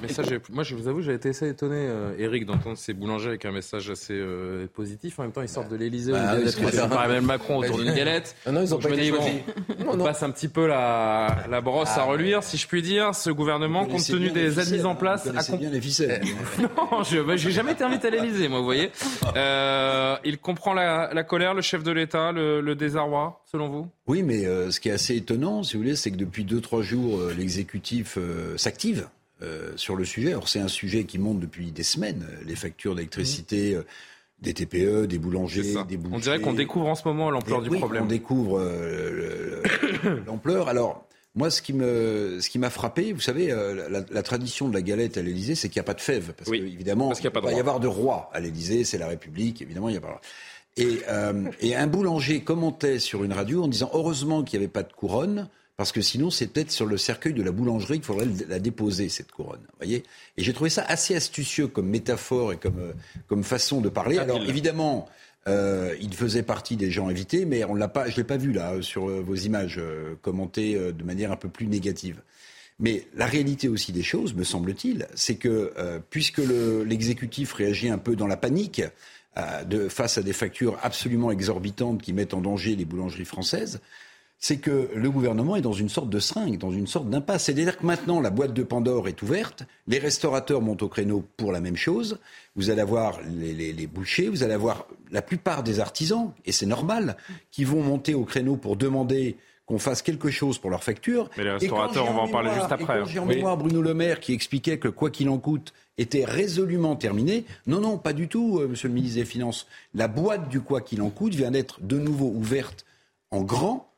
message 0.00 0.26
moi, 0.50 0.64
je 0.64 0.74
vous 0.74 0.88
avoue, 0.88 1.02
j'ai 1.02 1.14
été 1.14 1.30
assez 1.30 1.48
étonné, 1.48 1.76
euh, 1.76 2.14
Eric, 2.18 2.46
d'entendre 2.46 2.76
ces 2.76 2.92
boulangers 2.92 3.28
avec 3.28 3.44
un 3.44 3.52
message 3.52 3.90
assez 3.90 4.14
euh, 4.14 4.66
positif. 4.66 5.18
En 5.18 5.22
même 5.22 5.32
temps, 5.32 5.42
ils 5.42 5.48
sortent 5.48 5.70
de 5.70 5.76
l'Elysée, 5.76 6.12
bah, 6.12 6.34
oui, 6.36 6.70
par 6.72 7.04
Emmanuel 7.04 7.22
Macron 7.22 7.58
autour 7.58 7.78
d'une 7.78 7.94
galette. 7.94 8.36
Ah 8.46 8.52
non, 8.52 8.62
ils 8.62 8.74
ont 8.74 8.78
pas 8.78 8.90
été 8.90 9.12
on 9.86 9.98
passe 9.98 10.22
un 10.22 10.30
petit 10.30 10.48
peu 10.48 10.66
la, 10.66 11.44
la 11.50 11.60
brosse 11.60 11.90
à 11.90 12.02
ah. 12.02 12.04
reluire, 12.04 12.42
si 12.42 12.56
je 12.56 12.66
puis 12.66 12.82
dire. 12.82 13.14
Ce 13.14 13.30
gouvernement, 13.30 13.84
compte 13.84 14.06
tenu 14.06 14.30
des 14.30 14.58
aides 14.58 14.72
mises 14.72 14.86
en 14.86 14.94
place, 14.94 15.26
a 15.26 15.56
bien 15.56 15.70
les 15.70 15.80
ficelles. 15.80 16.22
non, 16.58 17.02
je 17.02 17.18
n'ai 17.18 17.52
jamais 17.52 17.72
été 17.72 17.84
invité 17.84 18.08
à 18.08 18.10
l'Elysée, 18.10 18.48
moi, 18.48 18.58
vous 18.58 18.64
voyez. 18.64 18.90
Euh, 19.36 20.16
il 20.24 20.38
comprend 20.38 20.74
la, 20.74 21.10
la, 21.12 21.24
colère, 21.24 21.54
le 21.54 21.62
chef 21.62 21.82
de 21.82 21.92
l'État, 21.92 22.32
le, 22.32 22.60
le, 22.60 22.74
désarroi, 22.74 23.42
selon 23.50 23.68
vous? 23.68 23.88
Oui, 24.06 24.22
mais 24.22 24.46
euh, 24.46 24.70
ce 24.70 24.80
qui 24.80 24.88
est 24.88 24.92
assez 24.92 25.16
étonnant, 25.16 25.62
si 25.62 25.74
vous 25.74 25.82
voulez, 25.82 25.96
c'est 25.96 26.10
que 26.10 26.16
depuis 26.16 26.44
deux 26.44 26.60
trois 26.60 26.82
jours, 26.82 27.20
l'exécutif 27.36 28.18
s'active. 28.56 29.08
Euh, 29.42 29.72
sur 29.76 29.96
le 29.96 30.04
sujet. 30.04 30.30
Alors 30.30 30.48
c'est 30.48 30.60
un 30.60 30.68
sujet 30.68 31.04
qui 31.04 31.18
monte 31.18 31.40
depuis 31.40 31.72
des 31.72 31.82
semaines, 31.82 32.24
euh, 32.30 32.44
les 32.46 32.54
factures 32.54 32.94
d'électricité. 32.94 33.74
Euh, 33.74 33.84
des 34.40 34.54
TPE, 34.54 35.06
des 35.06 35.18
boulangers, 35.18 35.62
des 35.88 35.96
bouchers. 35.96 36.16
On 36.16 36.18
dirait 36.18 36.40
qu'on 36.40 36.52
découvre 36.52 36.88
en 36.88 36.96
ce 36.96 37.06
moment 37.06 37.30
l'ampleur 37.30 37.62
du 37.62 37.68
oui, 37.68 37.78
problème. 37.78 38.02
On 38.02 38.06
découvre 38.06 38.60
l'ampleur. 40.26 40.68
Alors, 40.68 41.06
moi, 41.36 41.48
ce 41.48 41.62
qui 41.62 41.72
me, 41.72 42.38
ce 42.40 42.50
qui 42.50 42.58
m'a 42.58 42.70
frappé, 42.70 43.12
vous 43.12 43.20
savez, 43.20 43.54
la, 43.88 44.22
tradition 44.24 44.68
de 44.68 44.74
la 44.74 44.82
galette 44.82 45.16
à 45.16 45.22
l'Élysée, 45.22 45.54
c'est 45.54 45.68
qu'il 45.68 45.78
n'y 45.78 45.84
a 45.84 45.86
pas 45.86 45.94
de 45.94 46.00
fèves, 46.00 46.32
parce 46.36 46.50
qu'évidemment, 46.50 47.12
il, 47.12 47.30
va 47.30 47.52
y 47.52 47.60
avoir 47.60 47.78
de 47.78 47.86
roi 47.86 48.30
à 48.32 48.40
l'Élysée, 48.40 48.82
c'est 48.82 48.98
la 48.98 49.06
République, 49.06 49.62
évidemment, 49.62 49.88
il 49.88 49.92
n'y 49.92 49.98
a 49.98 50.00
pas. 50.00 50.20
Et, 50.76 50.98
et 51.60 51.76
un 51.76 51.86
boulanger 51.86 52.40
commentait 52.40 52.98
sur 52.98 53.22
une 53.22 53.32
radio 53.32 53.62
en 53.62 53.68
disant 53.68 53.90
heureusement 53.92 54.42
qu'il 54.42 54.58
n'y 54.58 54.64
avait 54.64 54.72
pas 54.72 54.82
de 54.82 54.92
couronne 54.92 55.48
parce 55.76 55.92
que 55.92 56.00
sinon 56.00 56.30
c'est 56.30 56.46
peut-être 56.48 56.70
sur 56.70 56.86
le 56.86 56.96
cercueil 56.96 57.32
de 57.32 57.42
la 57.42 57.52
boulangerie 57.52 57.98
qu'il 57.98 58.06
faudrait 58.06 58.28
la 58.48 58.58
déposer, 58.58 59.08
cette 59.08 59.32
couronne. 59.32 59.62
Voyez 59.78 60.04
et 60.36 60.42
j'ai 60.42 60.52
trouvé 60.52 60.70
ça 60.70 60.84
assez 60.86 61.14
astucieux 61.14 61.66
comme 61.66 61.88
métaphore 61.88 62.52
et 62.52 62.56
comme, 62.56 62.78
euh, 62.78 62.92
comme 63.26 63.44
façon 63.44 63.80
de 63.80 63.88
parler. 63.88 64.18
Alors 64.18 64.42
évidemment, 64.42 65.08
euh, 65.48 65.96
il 66.00 66.14
faisait 66.14 66.44
partie 66.44 66.76
des 66.76 66.90
gens 66.90 67.08
invités, 67.08 67.44
mais 67.44 67.64
on 67.64 67.74
l'a 67.74 67.88
pas, 67.88 68.06
je 68.06 68.12
ne 68.12 68.16
l'ai 68.18 68.24
pas 68.24 68.36
vu 68.36 68.52
là 68.52 68.80
sur 68.80 69.08
euh, 69.08 69.20
vos 69.20 69.34
images 69.34 69.76
euh, 69.78 70.14
commentées 70.22 70.74
de 70.74 71.04
manière 71.04 71.32
un 71.32 71.36
peu 71.36 71.48
plus 71.48 71.66
négative. 71.66 72.22
Mais 72.78 73.06
la 73.14 73.26
réalité 73.26 73.68
aussi 73.68 73.92
des 73.92 74.02
choses, 74.02 74.34
me 74.34 74.44
semble-t-il, 74.44 75.06
c'est 75.14 75.36
que 75.36 75.72
puisque 76.10 76.40
l'exécutif 76.84 77.52
réagit 77.52 77.90
un 77.90 77.98
peu 77.98 78.16
dans 78.16 78.26
la 78.26 78.36
panique 78.36 78.82
de, 79.66 79.88
face 79.88 80.18
à 80.18 80.22
des 80.22 80.32
factures 80.32 80.78
absolument 80.82 81.30
exorbitantes 81.30 82.02
qui 82.02 82.12
mettent 82.12 82.34
en 82.34 82.40
danger 82.40 82.74
les 82.74 82.84
boulangeries 82.84 83.26
françaises, 83.26 83.80
c'est 84.42 84.56
que 84.56 84.90
le 84.92 85.08
gouvernement 85.08 85.54
est 85.54 85.60
dans 85.60 85.72
une 85.72 85.88
sorte 85.88 86.10
de 86.10 86.18
seringue, 86.18 86.58
dans 86.58 86.72
une 86.72 86.88
sorte 86.88 87.08
d'impasse. 87.08 87.44
C'est-à-dire 87.44 87.78
que 87.78 87.86
maintenant, 87.86 88.20
la 88.20 88.30
boîte 88.30 88.52
de 88.52 88.64
Pandore 88.64 89.06
est 89.06 89.22
ouverte, 89.22 89.62
les 89.86 90.00
restaurateurs 90.00 90.60
montent 90.60 90.82
au 90.82 90.88
créneau 90.88 91.24
pour 91.36 91.52
la 91.52 91.60
même 91.60 91.76
chose, 91.76 92.18
vous 92.56 92.68
allez 92.68 92.80
avoir 92.80 93.20
les, 93.22 93.86
bouchers, 93.86 94.28
vous 94.28 94.42
allez 94.42 94.54
avoir 94.54 94.88
la 95.12 95.22
plupart 95.22 95.62
des 95.62 95.78
artisans, 95.78 96.32
et 96.44 96.50
c'est 96.50 96.66
normal, 96.66 97.16
qui 97.52 97.62
vont 97.62 97.84
monter 97.84 98.14
au 98.14 98.24
créneau 98.24 98.56
pour 98.56 98.74
demander 98.74 99.36
qu'on 99.64 99.78
fasse 99.78 100.02
quelque 100.02 100.28
chose 100.28 100.58
pour 100.58 100.70
leur 100.70 100.82
facture. 100.82 101.30
Mais 101.38 101.44
les 101.44 101.52
restaurateurs, 101.52 102.10
on 102.10 102.14
va 102.14 102.22
en 102.22 102.28
parler 102.28 102.50
juste 102.52 102.72
après. 102.72 103.06
j'ai 103.06 103.20
en 103.20 103.26
mémoire 103.26 103.56
Bruno 103.56 103.80
Le 103.80 103.94
Maire 103.94 104.18
qui 104.18 104.32
expliquait 104.32 104.78
que 104.78 104.88
quoi 104.88 105.10
qu'il 105.10 105.28
en 105.28 105.38
coûte 105.38 105.72
était 105.98 106.24
résolument 106.24 106.96
terminé. 106.96 107.44
Non, 107.68 107.80
non, 107.80 107.96
pas 107.96 108.12
du 108.12 108.26
tout, 108.26 108.58
euh, 108.58 108.66
Monsieur 108.66 108.88
le 108.88 108.94
ministre 108.94 109.20
des 109.20 109.24
Finances. 109.24 109.68
La 109.94 110.08
boîte 110.08 110.48
du 110.48 110.60
quoi 110.60 110.80
qu'il 110.80 111.00
en 111.00 111.10
coûte 111.10 111.34
vient 111.34 111.52
d'être 111.52 111.80
de 111.80 111.98
nouveau 111.98 112.26
ouverte 112.26 112.84
en 113.30 113.42
grand 113.42 113.91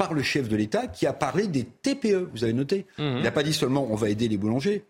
par 0.00 0.14
le 0.14 0.22
chef 0.22 0.48
de 0.48 0.56
l'État 0.56 0.86
qui 0.86 1.06
a 1.06 1.12
parlé 1.12 1.46
des 1.46 1.64
TPE. 1.64 2.30
Vous 2.32 2.42
avez 2.42 2.54
noté 2.54 2.86
mhm. 2.96 3.18
Il 3.18 3.22
n'a 3.22 3.30
pas 3.30 3.42
dit 3.42 3.52
seulement 3.52 3.86
on 3.90 3.96
va 3.96 4.08
aider 4.08 4.28
les 4.28 4.38
boulangers. 4.38 4.86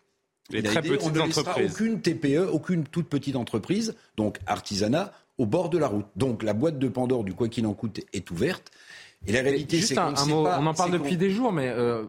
Les 0.51 0.63
très 0.63 0.83
petites 0.83 1.03
on 1.03 1.11
ne 1.11 1.21
entreprises. 1.21 1.73
aucune 1.73 2.01
TPE, 2.01 2.49
aucune 2.53 2.85
toute 2.85 3.09
petite 3.09 3.35
entreprise, 3.35 3.97
donc 4.17 4.39
artisanat, 4.47 5.13
au 5.37 5.47
bord 5.47 5.69
de 5.69 5.79
la 5.79 5.89
route. 5.89 6.07
Donc 6.15 6.45
la 6.45 6.53
boîte 6.53 6.79
de 6.79 6.89
Pandore 6.89 7.25
du 7.25 7.35
quoi 7.35 7.49
qu'il 7.49 7.67
en 7.67 7.75
coûte 7.75 8.01
est 8.13 8.31
ouverte. 8.31 8.71
Et 9.27 9.33
la 9.33 9.43
réalité, 9.43 9.81
c'est 9.81 9.97
qu'on 9.97 10.15
on 10.33 10.67
en 10.67 10.75
parle 10.75 10.93
depuis 10.93 11.17
des 11.17 11.31
jours, 11.31 11.53
mais 11.53 11.69
euh, 11.69 12.05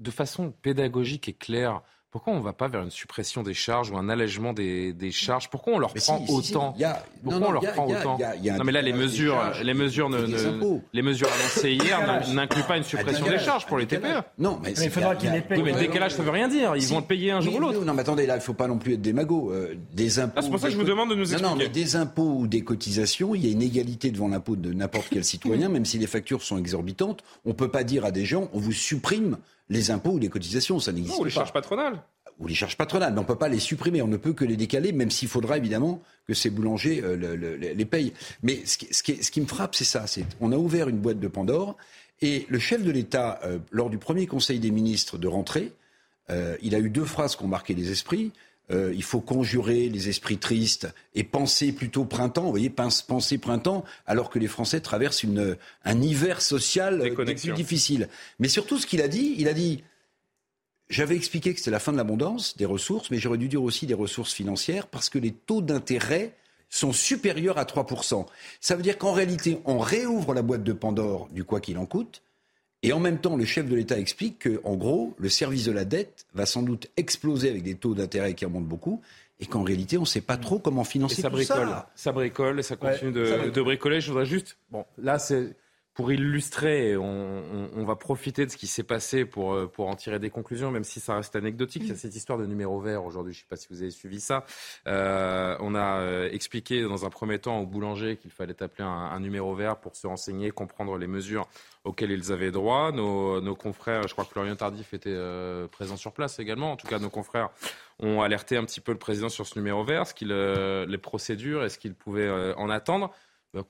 de 0.00 0.10
façon 0.10 0.52
pédagogique 0.62 1.28
et 1.28 1.32
claire. 1.32 1.82
Pourquoi 2.16 2.32
on 2.32 2.38
ne 2.38 2.44
va 2.44 2.54
pas 2.54 2.68
vers 2.68 2.80
une 2.80 2.90
suppression 2.90 3.42
des 3.42 3.52
charges 3.52 3.90
ou 3.90 3.98
un 3.98 4.08
allègement 4.08 4.54
des, 4.54 5.10
charges? 5.10 5.50
Pourquoi 5.50 5.74
on 5.74 5.78
leur 5.78 5.92
prend 5.92 6.24
autant? 6.30 6.74
Pourquoi 7.22 7.48
on 7.48 7.52
leur 7.52 7.72
prend 7.74 7.86
autant? 7.86 8.18
Non, 8.18 8.64
mais 8.64 8.72
là, 8.72 8.80
les 8.80 8.94
mesures, 8.94 9.36
les 9.62 9.74
mesures, 9.74 10.08
ne, 10.08 10.24
les 10.94 11.02
mesures 11.02 11.28
annoncées 11.28 11.72
hier 11.72 12.24
n'incluent 12.32 12.62
pas 12.62 12.78
une 12.78 12.84
suppression 12.84 13.26
des 13.26 13.38
charges 13.38 13.66
pour 13.66 13.76
les 13.76 13.84
TPE. 13.84 14.22
Non, 14.38 14.58
mais, 14.62 14.72
il 14.72 14.90
faudra 14.90 15.14
qu'ils 15.14 15.30
les 15.30 15.42
payent. 15.42 15.62
mais 15.62 15.72
le 15.72 15.78
décalage, 15.78 16.12
ça 16.12 16.22
veut 16.22 16.30
rien 16.30 16.48
dire. 16.48 16.74
Ils 16.74 16.86
vont 16.86 17.00
le 17.00 17.04
payer 17.04 17.32
un 17.32 17.42
jour 17.42 17.54
ou 17.54 17.58
l'autre. 17.58 17.84
Non, 17.84 17.92
mais 17.92 18.00
attendez, 18.00 18.24
là, 18.24 18.36
il 18.36 18.38
ne 18.38 18.42
faut 18.42 18.54
pas 18.54 18.66
non 18.66 18.78
plus 18.78 18.94
être 18.94 19.02
démago. 19.02 19.52
Euh, 19.52 19.74
des 19.92 20.18
impôts. 20.18 20.32
Ah, 20.36 20.40
c'est 20.40 20.48
pour 20.48 20.58
ça 20.58 20.68
que 20.68 20.72
je 20.72 20.78
vous 20.78 20.84
demande 20.84 21.10
de 21.10 21.16
nous 21.16 21.30
expliquer. 21.30 21.50
Non, 21.50 21.54
mais 21.54 21.68
des 21.68 21.96
impôts 21.96 22.36
ou 22.38 22.46
des 22.46 22.62
cotisations, 22.62 23.34
il 23.34 23.44
y 23.44 23.48
a 23.50 23.52
une 23.52 23.60
égalité 23.60 24.10
devant 24.10 24.28
l'impôt 24.28 24.56
de 24.56 24.72
n'importe 24.72 25.08
quel 25.10 25.24
citoyen, 25.34 25.68
même 25.68 25.84
si 25.84 25.98
les 25.98 26.06
factures 26.06 26.42
sont 26.42 26.56
exorbitantes. 26.56 27.22
On 27.44 27.50
ne 27.50 27.54
peut 27.54 27.68
pas 27.68 27.84
dire 27.84 28.06
à 28.06 28.10
des 28.10 28.24
gens, 28.24 28.48
on 28.54 28.58
vous 28.58 28.72
supprime 28.72 29.36
les 29.68 29.90
impôts 29.90 30.12
ou 30.12 30.18
les 30.18 30.28
cotisations, 30.28 30.78
ça 30.78 30.92
n'existe 30.92 31.16
pas. 31.16 31.20
Ou 31.20 31.24
les 31.24 31.30
charges 31.30 31.52
patronales 31.52 32.02
ou 32.38 32.46
les 32.46 32.54
charges 32.54 32.76
patronales, 32.76 33.12
mais 33.12 33.18
on 33.18 33.22
ne 33.22 33.26
peut 33.26 33.36
pas 33.36 33.48
les 33.48 33.58
supprimer, 33.58 34.02
on 34.02 34.08
ne 34.08 34.16
peut 34.16 34.32
que 34.32 34.44
les 34.44 34.56
décaler, 34.56 34.92
même 34.92 35.10
s'il 35.10 35.28
faudra 35.28 35.56
évidemment 35.56 36.02
que 36.28 36.34
ces 36.34 36.50
boulangers 36.50 37.00
euh, 37.02 37.16
les 37.56 37.84
payent. 37.86 38.12
Mais 38.42 38.60
ce 38.66 38.76
qui, 39.02 39.40
me 39.40 39.46
frappe, 39.46 39.74
c'est 39.74 39.84
ça, 39.84 40.06
c'est 40.06 40.24
on 40.40 40.52
a 40.52 40.56
ouvert 40.56 40.88
une 40.88 40.98
boîte 40.98 41.18
de 41.18 41.28
Pandore, 41.28 41.76
et 42.20 42.46
le 42.48 42.58
chef 42.58 42.82
de 42.82 42.90
l'État, 42.90 43.40
euh, 43.44 43.58
lors 43.70 43.90
du 43.90 43.98
premier 43.98 44.26
Conseil 44.26 44.58
des 44.58 44.70
ministres 44.70 45.18
de 45.18 45.28
rentrée, 45.28 45.72
euh, 46.30 46.56
il 46.62 46.74
a 46.74 46.78
eu 46.78 46.90
deux 46.90 47.04
phrases 47.04 47.36
qui 47.36 47.44
ont 47.44 47.48
marqué 47.48 47.74
les 47.74 47.90
esprits. 47.90 48.32
Il 48.70 49.02
faut 49.02 49.20
conjurer 49.20 49.88
les 49.88 50.08
esprits 50.08 50.38
tristes 50.38 50.88
et 51.14 51.22
penser 51.22 51.72
plutôt 51.72 52.04
printemps. 52.04 52.44
Vous 52.44 52.50
voyez, 52.50 52.70
penser 52.70 53.38
printemps, 53.38 53.84
alors 54.06 54.30
que 54.30 54.38
les 54.38 54.48
Français 54.48 54.80
traversent 54.80 55.22
une, 55.22 55.56
un 55.84 56.02
hiver 56.02 56.42
social 56.42 57.14
plus 57.14 57.52
difficile. 57.52 58.08
Mais 58.38 58.48
surtout, 58.48 58.78
ce 58.78 58.86
qu'il 58.86 59.02
a 59.02 59.08
dit, 59.08 59.34
il 59.38 59.48
a 59.48 59.52
dit 59.52 59.82
j'avais 60.88 61.16
expliqué 61.16 61.52
que 61.52 61.58
c'était 61.58 61.70
la 61.70 61.80
fin 61.80 61.92
de 61.92 61.96
l'abondance 61.96 62.56
des 62.56 62.64
ressources, 62.64 63.10
mais 63.10 63.18
j'aurais 63.18 63.38
dû 63.38 63.48
dire 63.48 63.62
aussi 63.62 63.86
des 63.86 63.94
ressources 63.94 64.32
financières, 64.32 64.86
parce 64.86 65.08
que 65.08 65.18
les 65.18 65.32
taux 65.32 65.60
d'intérêt 65.60 66.36
sont 66.68 66.92
supérieurs 66.92 67.58
à 67.58 67.64
3%. 67.64 68.26
Ça 68.60 68.76
veut 68.76 68.82
dire 68.82 68.98
qu'en 68.98 69.12
réalité, 69.12 69.60
on 69.64 69.78
réouvre 69.78 70.34
la 70.34 70.42
boîte 70.42 70.62
de 70.62 70.72
Pandore 70.72 71.28
du 71.32 71.44
quoi 71.44 71.60
qu'il 71.60 71.78
en 71.78 71.86
coûte, 71.86 72.22
et 72.86 72.92
en 72.92 73.00
même 73.00 73.18
temps, 73.18 73.36
le 73.36 73.44
chef 73.44 73.68
de 73.68 73.74
l'État 73.74 73.98
explique 73.98 74.38
que, 74.38 74.60
en 74.62 74.76
gros, 74.76 75.14
le 75.18 75.28
service 75.28 75.64
de 75.64 75.72
la 75.72 75.84
dette 75.84 76.24
va 76.34 76.46
sans 76.46 76.62
doute 76.62 76.86
exploser 76.96 77.50
avec 77.50 77.64
des 77.64 77.74
taux 77.74 77.94
d'intérêt 77.94 78.34
qui 78.34 78.44
remontent 78.44 78.66
beaucoup, 78.66 79.00
et 79.40 79.46
qu'en 79.46 79.64
réalité, 79.64 79.98
on 79.98 80.02
ne 80.02 80.06
sait 80.06 80.20
pas 80.20 80.36
trop 80.36 80.60
comment 80.60 80.84
financer 80.84 81.20
ça 81.20 81.28
tout 81.28 81.34
bricole, 81.34 81.68
ça. 81.68 81.90
Ça 81.96 82.12
bricole 82.12 82.60
et 82.60 82.62
ça 82.62 82.76
continue 82.76 83.10
de, 83.10 83.50
de, 83.50 83.62
bricoler. 83.62 84.00
Je 84.00 84.08
voudrais 84.10 84.24
juste, 84.24 84.56
bon, 84.70 84.84
là, 84.98 85.18
c'est 85.18 85.56
pour 85.96 86.12
illustrer, 86.12 86.94
on, 86.94 87.84
va 87.86 87.96
profiter 87.96 88.44
de 88.44 88.50
ce 88.50 88.58
qui 88.58 88.66
s'est 88.66 88.82
passé 88.82 89.24
pour, 89.24 89.54
euh, 89.54 89.66
pour 89.66 89.88
en 89.88 89.96
tirer 89.96 90.18
des 90.18 90.28
conclusions, 90.28 90.70
même 90.70 90.84
si 90.84 91.00
ça 91.00 91.16
reste 91.16 91.34
anecdotique. 91.36 91.84
Il 91.84 91.88
y 91.88 91.92
a 91.92 91.96
cette 91.96 92.14
histoire 92.14 92.38
de 92.38 92.44
numéro 92.44 92.78
vert 92.80 93.06
aujourd'hui, 93.06 93.32
je 93.32 93.38
ne 93.38 93.42
sais 93.44 93.48
pas 93.48 93.56
si 93.56 93.68
vous 93.70 93.80
avez 93.80 93.90
suivi 93.90 94.20
ça. 94.20 94.44
Euh, 94.86 95.56
on 95.60 95.74
a 95.74 96.00
euh, 96.00 96.28
expliqué 96.30 96.82
dans 96.82 97.06
un 97.06 97.08
premier 97.08 97.38
temps 97.38 97.60
aux 97.60 97.66
boulangers 97.66 98.18
qu'il 98.18 98.30
fallait 98.30 98.62
appeler 98.62 98.84
un, 98.84 99.18
numéro 99.20 99.54
vert 99.54 99.78
pour 99.78 99.96
se 99.96 100.06
renseigner, 100.06 100.50
comprendre 100.50 100.98
les 100.98 101.06
mesures 101.06 101.48
auxquelles 101.84 102.10
ils 102.10 102.30
avaient 102.30 102.50
droit. 102.50 102.92
Nos, 102.92 103.54
confrères, 103.54 104.06
je 104.06 104.12
crois 104.12 104.26
que 104.26 104.32
Florian 104.32 104.54
Tardif 104.54 104.92
était 104.92 105.16
présent 105.72 105.96
sur 105.96 106.12
place 106.12 106.38
également. 106.38 106.72
En 106.72 106.76
tout 106.76 106.88
cas, 106.88 106.98
nos 106.98 107.08
confrères 107.08 107.48
ont 108.00 108.20
alerté 108.20 108.58
un 108.58 108.64
petit 108.66 108.82
peu 108.82 108.92
le 108.92 108.98
président 108.98 109.30
sur 109.30 109.46
ce 109.46 109.58
numéro 109.58 109.82
vert, 109.82 110.06
ce 110.06 110.12
qu'il, 110.12 110.28
les 110.28 110.98
procédures, 110.98 111.64
est-ce 111.64 111.78
qu'il 111.78 111.94
pouvait 111.94 112.52
en 112.58 112.68
attendre. 112.68 113.14
Bah, 113.54 113.62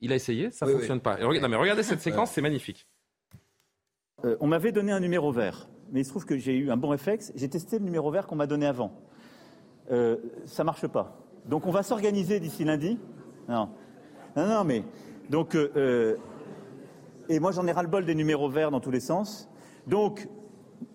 il 0.00 0.12
a 0.12 0.16
essayé, 0.16 0.50
ça 0.50 0.66
ne 0.66 0.72
fonctionne 0.72 1.00
pas. 1.00 1.16
mais 1.18 1.56
regardez 1.56 1.82
cette 1.82 2.00
séquence, 2.00 2.30
c'est 2.30 2.42
magnifique. 2.42 2.86
Euh, 4.24 4.36
on 4.40 4.46
m'avait 4.46 4.72
donné 4.72 4.92
un 4.92 5.00
numéro 5.00 5.32
vert, 5.32 5.68
mais 5.90 6.00
il 6.00 6.04
se 6.04 6.10
trouve 6.10 6.24
que 6.24 6.36
j'ai 6.36 6.56
eu 6.56 6.70
un 6.70 6.76
bon 6.76 6.88
réflexe. 6.88 7.32
J'ai 7.34 7.48
testé 7.48 7.78
le 7.78 7.84
numéro 7.84 8.10
vert 8.10 8.26
qu'on 8.26 8.36
m'a 8.36 8.46
donné 8.46 8.66
avant. 8.66 8.92
Euh, 9.90 10.16
ça 10.46 10.64
marche 10.64 10.86
pas. 10.86 11.18
Donc 11.46 11.66
on 11.66 11.70
va 11.70 11.82
s'organiser 11.82 12.40
d'ici 12.40 12.64
lundi. 12.64 12.98
Non, 13.48 13.68
non, 14.36 14.46
non, 14.46 14.64
mais 14.64 14.82
donc 15.28 15.54
euh, 15.54 16.16
et 17.28 17.38
moi 17.38 17.52
j'en 17.52 17.66
ai 17.66 17.72
ras 17.72 17.82
le 17.82 17.88
bol 17.88 18.06
des 18.06 18.14
numéros 18.14 18.48
verts 18.48 18.70
dans 18.70 18.80
tous 18.80 18.90
les 18.90 19.00
sens. 19.00 19.48
Donc 19.86 20.26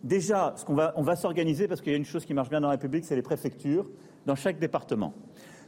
déjà, 0.04 0.54
ce 0.58 0.66
qu'on 0.66 0.74
va, 0.74 0.94
on 0.96 1.04
va 1.04 1.16
s'organiser 1.16 1.68
parce 1.68 1.82
qu'il 1.82 1.92
y 1.92 1.96
a 1.96 1.98
une 1.98 2.06
chose 2.06 2.26
qui 2.26 2.34
marche 2.34 2.50
bien 2.50 2.62
dans 2.62 2.68
la 2.68 2.74
République, 2.74 3.06
c'est 3.06 3.16
les 3.16 3.22
préfectures. 3.22 3.90
dans 4.26 4.36
chaque 4.36 4.60
département. 4.60 5.14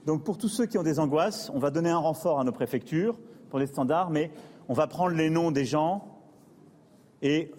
Donc 0.06 0.24
pour 0.24 0.38
tous 0.38 0.50
ceux 0.50 0.66
qui 0.66 0.78
ont 0.78 0.84
des 0.84 1.00
angoisses, 1.00 1.52
on 1.54 1.60
va 1.60 1.70
donner 1.70 1.90
un 1.90 1.98
renfort 1.98 2.40
à 2.40 2.44
nos 2.44 2.52
préfectures 2.52 3.18
pour 3.50 3.60
les 3.60 3.68
standards, 3.68 4.10
mais 4.10 4.32
on 4.68 4.74
va 4.74 4.88
prendre 4.88 5.16
les 5.16 5.30
noms 5.30 5.52
des 5.52 5.66
gens 5.66 6.08
et 7.22 7.52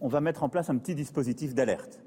on 0.00 0.08
va 0.08 0.20
mettre 0.20 0.42
en 0.42 0.48
place 0.48 0.70
un 0.70 0.78
petit 0.78 0.94
dispositif 0.94 1.54
d'alerte. 1.54 2.00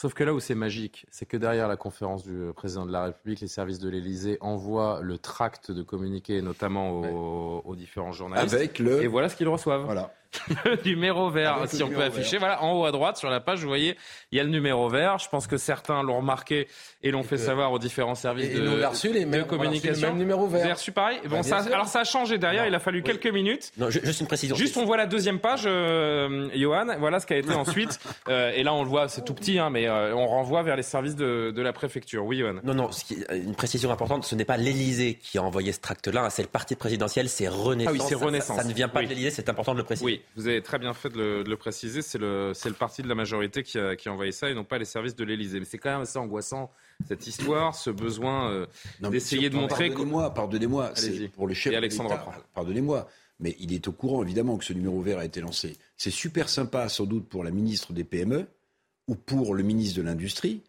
Sauf 0.00 0.14
que 0.14 0.22
là 0.22 0.32
où 0.32 0.38
c'est 0.38 0.54
magique, 0.54 1.06
c'est 1.10 1.26
que 1.26 1.36
derrière 1.36 1.66
la 1.66 1.76
conférence 1.76 2.22
du 2.22 2.52
président 2.54 2.86
de 2.86 2.92
la 2.92 3.06
République, 3.06 3.40
les 3.40 3.48
services 3.48 3.80
de 3.80 3.88
l'Élysée 3.88 4.38
envoient 4.40 5.00
le 5.02 5.18
tract 5.18 5.72
de 5.72 5.82
communiqué, 5.82 6.40
notamment 6.40 7.00
aux, 7.00 7.74
différents 7.74 8.12
journalistes. 8.12 8.54
Avec 8.54 8.78
le... 8.78 9.02
Et 9.02 9.08
voilà 9.08 9.28
ce 9.28 9.34
qu'ils 9.34 9.48
reçoivent. 9.48 9.84
Voilà. 9.84 10.12
le 10.64 10.78
numéro 10.84 11.30
vert, 11.30 11.64
si 11.66 11.82
on 11.82 11.88
peut 11.88 12.02
afficher. 12.02 12.38
Voilà, 12.38 12.62
en 12.62 12.72
haut 12.72 12.84
à 12.84 12.92
droite 12.92 13.16
sur 13.16 13.30
la 13.30 13.40
page, 13.40 13.60
vous 13.60 13.68
voyez, 13.68 13.96
il 14.32 14.38
y 14.38 14.40
a 14.40 14.44
le 14.44 14.50
numéro 14.50 14.88
vert. 14.88 15.18
Je 15.18 15.28
pense 15.28 15.46
que 15.46 15.56
certains 15.56 16.02
l'ont 16.02 16.18
remarqué 16.18 16.68
et 17.02 17.10
l'ont 17.10 17.22
fait 17.22 17.38
savoir 17.38 17.72
aux 17.72 17.78
différents 17.78 18.14
services 18.14 18.52
de, 18.52 18.60
nous 18.60 18.88
reçu 18.88 19.12
les 19.12 19.24
mêmes, 19.24 19.46
communication. 19.46 20.08
le 20.08 20.12
même 20.12 20.18
numéro 20.18 20.46
vert. 20.46 20.60
Vous 20.60 20.64
avez 20.64 20.72
reçu 20.72 20.92
pareil? 20.92 21.18
Bon, 21.24 21.36
bah, 21.36 21.42
ça, 21.42 21.58
Alors 21.58 21.88
ça 21.88 22.00
a 22.00 22.04
changé 22.04 22.38
derrière, 22.38 22.66
il 22.66 22.74
a 22.74 22.78
fallu 22.78 23.02
quelques 23.02 23.32
minutes. 23.32 23.72
Non, 23.78 23.90
juste 23.90 24.20
une 24.20 24.26
précision. 24.26 24.56
Juste, 24.56 24.76
on 24.76 24.84
voit 24.84 24.96
la 24.96 25.06
deuxième 25.06 25.38
page, 25.38 25.62
euh, 25.66 26.48
Johan. 26.54 26.86
Voilà 26.98 27.20
ce 27.20 27.26
qui 27.26 27.34
a 27.34 27.38
été 27.38 27.52
ensuite. 27.54 27.98
Euh, 28.28 28.52
et 28.54 28.62
là, 28.62 28.74
on 28.74 28.82
le 28.82 28.88
voit, 28.88 29.08
c'est 29.08 29.24
tout 29.24 29.34
petit, 29.34 29.58
hein, 29.58 29.70
mais 29.70 29.86
euh, 29.86 30.14
on 30.14 30.26
renvoie 30.26 30.62
vers 30.62 30.76
les 30.76 30.82
services 30.82 31.16
de, 31.16 31.52
de, 31.54 31.62
la 31.62 31.72
préfecture. 31.72 32.24
Oui, 32.24 32.38
Johan. 32.38 32.56
Non, 32.64 32.74
non, 32.74 32.92
ce 32.92 33.04
qui, 33.04 33.16
une 33.32 33.54
précision 33.54 33.90
importante, 33.90 34.24
ce 34.24 34.34
n'est 34.34 34.44
pas 34.44 34.56
l'Élysée 34.56 35.18
qui 35.20 35.38
a 35.38 35.42
envoyé 35.42 35.72
ce 35.72 35.80
tract-là, 35.80 36.24
hein, 36.24 36.30
c'est 36.30 36.42
le 36.42 36.48
parti 36.48 36.74
présidentiel, 36.74 37.28
c'est 37.28 37.48
Renaissance. 37.48 37.94
Ah 37.98 38.02
oui, 38.02 38.06
c'est 38.08 38.14
Renaissance. 38.14 38.56
Ça, 38.56 38.62
ça, 38.62 38.68
ne 38.68 38.74
vient 38.74 38.88
pas 38.88 39.02
de 39.02 39.08
l'Élysée, 39.08 39.30
c'est 39.30 39.48
important 39.48 39.72
de 39.72 39.78
le 39.78 39.84
préciser. 39.84 40.04
Oui, 40.04 40.17
vous 40.36 40.46
avez 40.46 40.62
très 40.62 40.78
bien 40.78 40.94
fait 40.94 41.08
de 41.10 41.44
le, 41.46 41.56
préciser, 41.56 42.02
c'est 42.02 42.18
le, 42.18 42.52
le, 42.52 42.72
parti 42.72 43.02
de 43.02 43.08
la 43.08 43.14
majorité 43.14 43.62
qui 43.62 43.78
a, 43.78 43.96
qui 43.96 44.08
a, 44.08 44.12
envoyé 44.12 44.32
ça 44.32 44.50
et 44.50 44.54
non 44.54 44.64
pas 44.64 44.78
les 44.78 44.84
services 44.84 45.16
de 45.16 45.24
l'Elysée. 45.24 45.58
Mais 45.58 45.66
c'est 45.66 45.78
quand 45.78 45.90
même 45.90 46.02
assez 46.02 46.18
angoissant, 46.18 46.70
cette 47.06 47.26
histoire, 47.26 47.74
ce 47.74 47.90
besoin 47.90 48.50
euh, 48.50 48.66
d'essayer 49.00 49.50
de 49.50 49.56
montrer... 49.56 49.88
Pardonnez-moi, 49.88 50.34
pardonnez-moi, 50.34 50.92
c'est 50.94 51.28
pour 51.28 51.46
le 51.46 51.54
chef 51.54 51.74
Alexandre 51.74 52.18
Pardonnez-moi, 52.54 53.08
mais 53.40 53.56
il 53.60 53.72
est 53.72 53.86
au 53.88 53.92
courant, 53.92 54.22
évidemment, 54.22 54.56
que 54.56 54.64
ce 54.64 54.72
numéro 54.72 55.00
vert 55.00 55.18
a 55.18 55.24
été 55.24 55.40
lancé. 55.40 55.76
C'est 55.96 56.10
super 56.10 56.48
sympa, 56.48 56.88
sans 56.88 57.04
doute, 57.04 57.28
pour 57.28 57.44
la 57.44 57.50
ministre 57.50 57.92
des 57.92 58.04
PME 58.04 58.46
ou 59.06 59.14
pour 59.14 59.54
le 59.54 59.62
ministre 59.62 59.96
de 59.96 60.02
l'Industrie, 60.02 60.62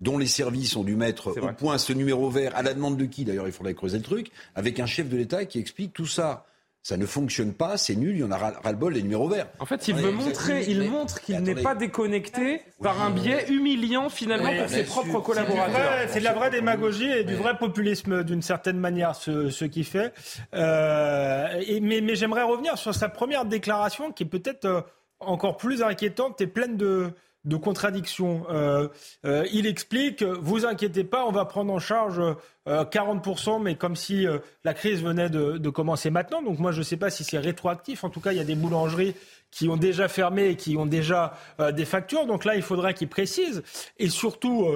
dont 0.00 0.16
les 0.16 0.26
services 0.26 0.76
ont 0.76 0.84
dû 0.84 0.96
mettre 0.96 1.36
au 1.36 1.52
point 1.52 1.76
ce 1.78 1.92
numéro 1.92 2.30
vert, 2.30 2.56
à 2.56 2.62
la 2.62 2.72
demande 2.72 2.96
de 2.96 3.04
qui 3.04 3.24
d'ailleurs, 3.24 3.46
il 3.46 3.52
faudrait 3.52 3.74
creuser 3.74 3.98
le 3.98 4.04
truc, 4.04 4.30
avec 4.54 4.80
un 4.80 4.86
chef 4.86 5.08
de 5.08 5.16
l'État 5.16 5.44
qui 5.44 5.58
explique 5.58 5.92
tout 5.92 6.06
ça 6.06 6.46
ça 6.88 6.96
ne 6.96 7.04
fonctionne 7.04 7.52
pas, 7.52 7.76
c'est 7.76 7.96
nul, 7.96 8.16
il 8.16 8.20
y 8.20 8.24
en 8.24 8.30
a 8.30 8.38
ras-le-bol 8.38 8.94
des 8.94 9.02
numéros 9.02 9.28
verts. 9.28 9.48
En 9.58 9.66
fait, 9.66 9.88
il 9.88 9.94
veut 9.94 10.10
montrer, 10.10 10.64
il 10.68 10.88
montre 10.88 11.20
qu'il 11.20 11.38
n'est 11.40 11.54
pas 11.54 11.74
déconnecté 11.74 12.62
par 12.82 13.02
un 13.02 13.10
biais 13.10 13.44
humiliant 13.50 14.08
finalement 14.08 14.50
pour 14.58 14.70
ses 14.70 14.84
propres 14.84 15.20
collaborateurs. 15.20 16.08
C'est 16.08 16.20
de 16.20 16.24
la 16.24 16.32
vraie 16.32 16.48
démagogie 16.48 17.10
et 17.10 17.24
du 17.24 17.34
vrai 17.34 17.58
populisme 17.58 18.24
d'une 18.24 18.40
certaine 18.40 18.78
manière, 18.78 19.14
ce, 19.16 19.50
ce 19.50 19.66
qu'il 19.66 19.84
fait. 19.84 20.14
Euh, 20.54 21.60
et, 21.66 21.80
mais, 21.80 22.00
mais 22.00 22.14
j'aimerais 22.14 22.44
revenir 22.44 22.78
sur 22.78 22.94
sa 22.94 23.10
première 23.10 23.44
déclaration 23.44 24.10
qui 24.10 24.22
est 24.22 24.26
peut-être 24.26 24.64
euh, 24.64 24.80
encore 25.20 25.58
plus 25.58 25.82
inquiétante 25.82 26.40
et 26.40 26.46
pleine 26.46 26.78
de, 26.78 27.10
de 27.48 27.56
contradictions. 27.56 28.46
Euh, 28.50 28.88
euh, 29.24 29.46
il 29.52 29.66
explique, 29.66 30.22
vous 30.22 30.66
inquiétez 30.66 31.02
pas, 31.02 31.24
on 31.24 31.32
va 31.32 31.46
prendre 31.46 31.72
en 31.72 31.78
charge 31.78 32.20
40%, 32.66 33.56
euh, 33.56 33.58
mais 33.58 33.74
comme 33.74 33.96
si 33.96 34.26
la 34.64 34.74
crise 34.74 35.02
venait 35.02 35.30
de, 35.30 35.70
commencer 35.70 36.10
maintenant. 36.10 36.42
Donc 36.42 36.58
moi, 36.58 36.72
je 36.72 36.78
ne 36.78 36.84
sais 36.84 36.98
pas 36.98 37.10
si 37.10 37.24
c'est 37.24 37.38
rétroactif. 37.38 38.04
En 38.04 38.10
tout 38.10 38.20
cas, 38.20 38.32
il 38.32 38.38
y 38.38 38.40
a 38.40 38.44
des 38.44 38.54
boulangeries 38.54 39.14
qui 39.50 39.68
ont 39.68 39.78
déjà 39.78 40.08
fermé 40.08 40.48
et 40.48 40.56
qui 40.56 40.76
ont 40.76 40.84
déjà 40.84 41.32
des 41.72 41.86
factures. 41.86 42.26
Donc 42.26 42.44
là, 42.44 42.54
il 42.54 42.62
faudra 42.62 42.92
qu'il 42.92 43.08
précise. 43.08 43.62
Et 43.98 44.10
surtout, 44.10 44.66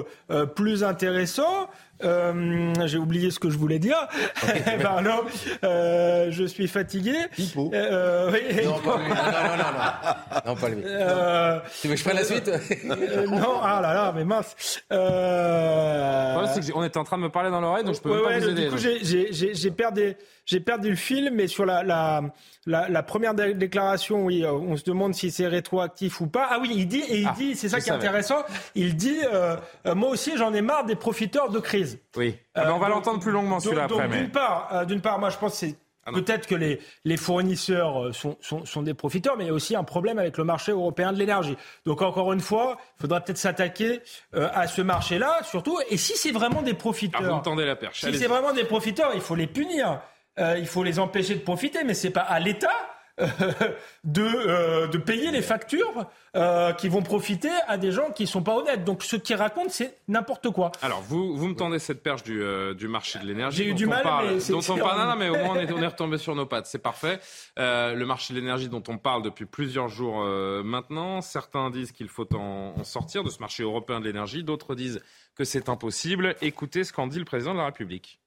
plus 0.55 0.83
intéressant, 0.83 1.69
euh, 2.03 2.73
J'ai 2.85 2.97
oublié 2.97 3.31
ce 3.31 3.39
que 3.39 3.49
je 3.49 3.57
voulais 3.57 3.79
dire. 3.79 4.07
Pardon. 4.81 5.21
Euh, 5.63 6.27
je 6.31 6.43
suis 6.45 6.67
fatigué. 6.67 7.13
Pipo. 7.35 7.71
Euh, 7.73 8.31
oui. 8.31 8.63
non, 8.63 8.71
non, 8.71 8.97
non, 8.97 8.97
non, 8.97 10.41
non. 10.45 10.55
pas 10.55 10.69
lui. 10.69 10.81
Euh, 10.85 11.59
tu 11.81 11.87
veux 11.87 11.93
que 11.93 11.99
je 11.99 12.03
prenne 12.03 12.17
la 12.17 12.23
suite 12.23 12.47
euh, 12.47 13.27
Non, 13.27 13.59
ah 13.61 13.79
là 13.81 13.93
là, 13.93 14.13
mais 14.15 14.23
mince. 14.23 14.81
Euh... 14.91 16.45
on 16.75 16.83
était 16.83 16.97
en 16.97 17.03
train 17.03 17.17
de 17.17 17.23
me 17.23 17.29
parler 17.29 17.49
dans 17.49 17.61
l'oreille, 17.61 17.83
donc 17.83 17.95
je 17.95 18.01
peux 18.01 18.09
ouais, 18.09 18.39
pas 18.39 18.39
vous 18.39 18.49
aider. 18.49 18.65
Du 18.65 18.69
coup, 18.69 18.77
j'ai 18.77 19.71
perdu, 19.71 20.15
j'ai 20.45 20.59
perdu 20.59 20.89
le 20.89 20.95
fil, 20.95 21.31
mais 21.33 21.47
sur 21.47 21.65
la, 21.65 21.83
la, 21.83 22.21
la, 22.65 22.89
la, 22.89 23.03
première 23.03 23.33
déclaration, 23.33 24.25
oui, 24.25 24.45
on 24.45 24.75
se 24.75 24.83
demande 24.83 25.13
si 25.13 25.31
c'est 25.31 25.47
rétroactif 25.47 26.21
ou 26.21 26.27
pas. 26.27 26.47
Ah 26.49 26.57
oui, 26.61 26.71
il 26.75 26.87
dit, 26.87 27.01
et 27.01 27.19
il 27.19 27.27
ah, 27.27 27.35
dit, 27.37 27.55
c'est 27.55 27.69
ça 27.69 27.79
qui 27.79 27.89
est 27.89 27.93
intéressant, 27.93 28.43
il 28.75 28.95
dit, 28.95 29.19
euh, 29.31 29.55
moi 29.95 30.09
aussi 30.09 30.37
j'en 30.37 30.53
ai 30.53 30.61
marre 30.61 30.85
des 30.85 30.95
profiteurs 30.95 31.49
de 31.49 31.59
crise. 31.59 31.99
Oui. 32.15 32.35
Ah 32.55 32.65
ben, 32.65 32.73
on 32.73 32.79
va 32.79 32.89
l'entendre 32.89 33.19
plus 33.19 33.31
longuement 33.31 33.59
celui-là 33.59 33.85
après. 33.85 34.07
D'une 34.07 34.31
part, 34.31 34.69
euh, 34.73 34.85
d'une 34.85 35.01
part, 35.01 35.19
moi 35.19 35.29
je 35.29 35.37
pense 35.37 35.53
que 35.53 35.57
c'est 35.57 35.75
ah 36.05 36.11
Peut-être 36.11 36.47
que 36.47 36.55
les, 36.55 36.81
les 37.05 37.15
fournisseurs 37.15 38.07
euh, 38.07 38.11
sont, 38.11 38.37
sont, 38.41 38.65
sont, 38.65 38.81
des 38.81 38.93
profiteurs, 38.93 39.37
mais 39.37 39.45
il 39.45 39.47
y 39.47 39.51
a 39.51 39.53
aussi 39.53 39.73
un 39.73 39.85
problème 39.85 40.19
avec 40.19 40.37
le 40.37 40.43
marché 40.43 40.73
européen 40.73 41.13
de 41.13 41.17
l'énergie. 41.17 41.55
Donc 41.85 42.01
encore 42.01 42.33
une 42.33 42.41
fois, 42.41 42.77
il 42.97 43.03
faudra 43.03 43.21
peut-être 43.21 43.37
s'attaquer 43.37 44.01
euh, 44.35 44.49
à 44.53 44.67
ce 44.67 44.81
marché-là, 44.81 45.39
surtout. 45.43 45.79
Et 45.89 45.95
si 45.95 46.17
c'est 46.17 46.31
vraiment 46.31 46.61
des 46.61 46.73
profiteurs, 46.73 47.41
ah, 47.45 47.49
vous 47.49 47.59
la 47.59 47.75
perche. 47.77 48.01
Si 48.01 48.17
c'est 48.17 48.27
vraiment 48.27 48.51
des 48.51 48.65
profiteurs, 48.65 49.11
il 49.15 49.21
faut 49.21 49.35
les 49.35 49.47
punir. 49.47 50.01
Il 50.37 50.67
faut 50.67 50.83
les 50.83 50.99
empêcher 50.99 51.35
de 51.35 51.41
profiter, 51.41 51.83
mais 51.83 51.93
c'est 51.93 52.09
pas 52.09 52.21
à 52.21 52.39
l'État 52.39 52.71
de, 54.03 54.23
euh, 54.23 54.87
de 54.87 54.97
payer 54.97 55.29
les 55.29 55.43
factures 55.43 56.07
euh, 56.35 56.73
qui 56.73 56.89
vont 56.89 57.03
profiter 57.03 57.51
à 57.67 57.77
des 57.77 57.91
gens 57.91 58.09
qui 58.09 58.25
sont 58.25 58.41
pas 58.41 58.55
honnêtes. 58.55 58.83
Donc 58.85 59.03
ce 59.03 59.15
qu'ils 59.17 59.35
racontent, 59.35 59.69
c'est 59.69 59.99
n'importe 60.07 60.49
quoi. 60.49 60.71
Alors 60.81 61.01
vous, 61.01 61.37
vous 61.37 61.47
me 61.47 61.53
tendez 61.53 61.77
cette 61.77 62.01
perche 62.01 62.23
du, 62.23 62.41
euh, 62.41 62.73
du 62.73 62.87
marché 62.87 63.19
de 63.19 63.25
l'énergie. 63.25 63.57
J'ai 63.57 63.69
eu 63.69 63.75
du 63.75 63.85
mal, 63.85 64.03
mais 64.03 64.39
dont 64.49 64.61
on 64.67 64.77
parle. 64.77 64.99
Non, 64.99 65.05
non, 65.09 65.15
mais 65.15 65.29
au 65.29 65.35
moins 65.35 65.55
on 65.57 65.59
est, 65.59 65.71
on 65.73 65.81
est 65.81 65.87
retombé 65.87 66.17
sur 66.17 66.33
nos 66.33 66.47
pattes. 66.47 66.65
C'est 66.65 66.79
parfait. 66.81 67.19
le 67.57 68.03
marché 68.03 68.33
de 68.33 68.39
l'énergie 68.39 68.67
dont 68.67 68.83
on 68.87 68.97
parle 68.97 69.21
depuis 69.21 69.45
plusieurs 69.45 69.89
jours 69.89 70.23
maintenant. 70.63 71.21
Certains 71.21 71.69
disent 71.69 71.91
qu'il 71.91 72.07
faut 72.07 72.27
en, 72.35 72.73
en 72.79 72.83
sortir 72.83 73.23
de 73.23 73.29
ce 73.29 73.39
marché 73.39 73.61
européen 73.61 73.99
de 73.99 74.05
l'énergie. 74.05 74.43
D'autres 74.43 74.73
disent 74.73 75.01
que 75.35 75.43
c'est 75.43 75.69
impossible. 75.69 76.35
Écoutez 76.41 76.83
ce 76.83 76.91
qu'en 76.91 77.05
dit 77.05 77.19
le 77.19 77.25
président 77.25 77.53
de 77.53 77.59
la 77.59 77.65
République. 77.65 78.19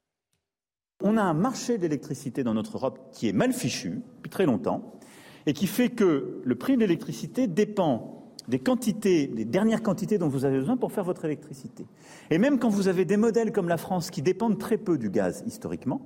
On 1.03 1.17
a 1.17 1.23
un 1.23 1.35
marché 1.35 1.79
d'électricité 1.79 2.43
dans 2.43 2.55
notre 2.55 2.77
Europe 2.77 3.11
qui 3.13 3.29
est 3.29 3.33
mal 3.33 3.53
fichu 3.53 4.03
depuis 4.17 4.31
très 4.31 4.47
longtemps 4.47 4.99
et 5.45 5.53
qui 5.53 5.67
fait 5.67 5.91
que 5.91 6.41
le 6.43 6.55
prix 6.55 6.75
de 6.75 6.81
l'électricité 6.81 7.47
dépend 7.47 8.33
des 8.49 8.59
quantités, 8.59 9.27
des 9.27 9.45
dernières 9.45 9.83
quantités 9.83 10.19
dont 10.19 10.29
vous 10.29 10.45
avez 10.45 10.59
besoin 10.59 10.77
pour 10.77 10.93
faire 10.93 11.05
votre 11.05 11.25
électricité. 11.25 11.87
Et 12.31 12.39
même 12.39 12.59
quand 12.59 12.69
vous 12.69 12.89
avez 12.89 13.05
des 13.05 13.17
modèles 13.17 13.53
comme 13.53 13.69
la 13.69 13.77
France 13.77 14.11
qui 14.11 14.23
dépendent 14.23 14.59
très 14.59 14.79
peu 14.79 14.99
du 14.99 15.11
gaz 15.11 15.43
historiquement, 15.47 16.01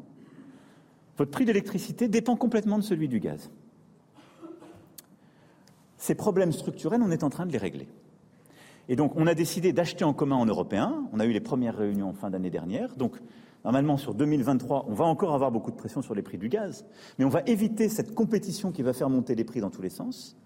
votre 1.18 1.30
prix 1.30 1.44
d'électricité 1.44 2.08
dépend 2.08 2.36
complètement 2.36 2.78
de 2.78 2.82
celui 2.82 3.08
du 3.08 3.20
gaz. 3.20 3.50
Ces 5.98 6.14
problèmes 6.14 6.52
structurels, 6.52 7.02
on 7.02 7.10
est 7.10 7.24
en 7.24 7.30
train 7.30 7.44
de 7.44 7.52
les 7.52 7.58
régler. 7.58 7.88
Et 8.88 8.96
donc, 8.96 9.12
on 9.16 9.26
a 9.26 9.34
décidé 9.34 9.72
d'acheter 9.72 10.02
en 10.02 10.14
commun 10.14 10.36
en 10.36 10.46
européen. 10.46 11.04
On 11.12 11.20
a 11.20 11.26
eu 11.26 11.32
les 11.32 11.40
premières 11.40 11.76
réunions 11.76 12.08
en 12.08 12.14
fin 12.14 12.30
d'année 12.30 12.50
dernière. 12.50 12.96
Donc, 12.96 13.16
Normalement, 13.64 13.98
sur 13.98 14.14
2023, 14.14 14.86
on 14.88 14.94
va 14.94 15.04
encore 15.04 15.34
avoir 15.34 15.50
beaucoup 15.50 15.70
de 15.70 15.76
pression 15.76 16.00
sur 16.00 16.14
les 16.14 16.22
prix 16.22 16.38
du 16.38 16.48
gaz, 16.48 16.86
mais 17.18 17.24
on 17.24 17.28
va 17.28 17.42
éviter 17.46 17.88
cette 17.88 18.14
compétition 18.14 18.72
qui 18.72 18.82
va 18.82 18.92
faire 18.92 19.10
monter 19.10 19.34
les 19.34 19.44
prix 19.44 19.60
dans 19.60 19.70
tous 19.70 19.82
les 19.82 19.90
sens. 19.90 20.36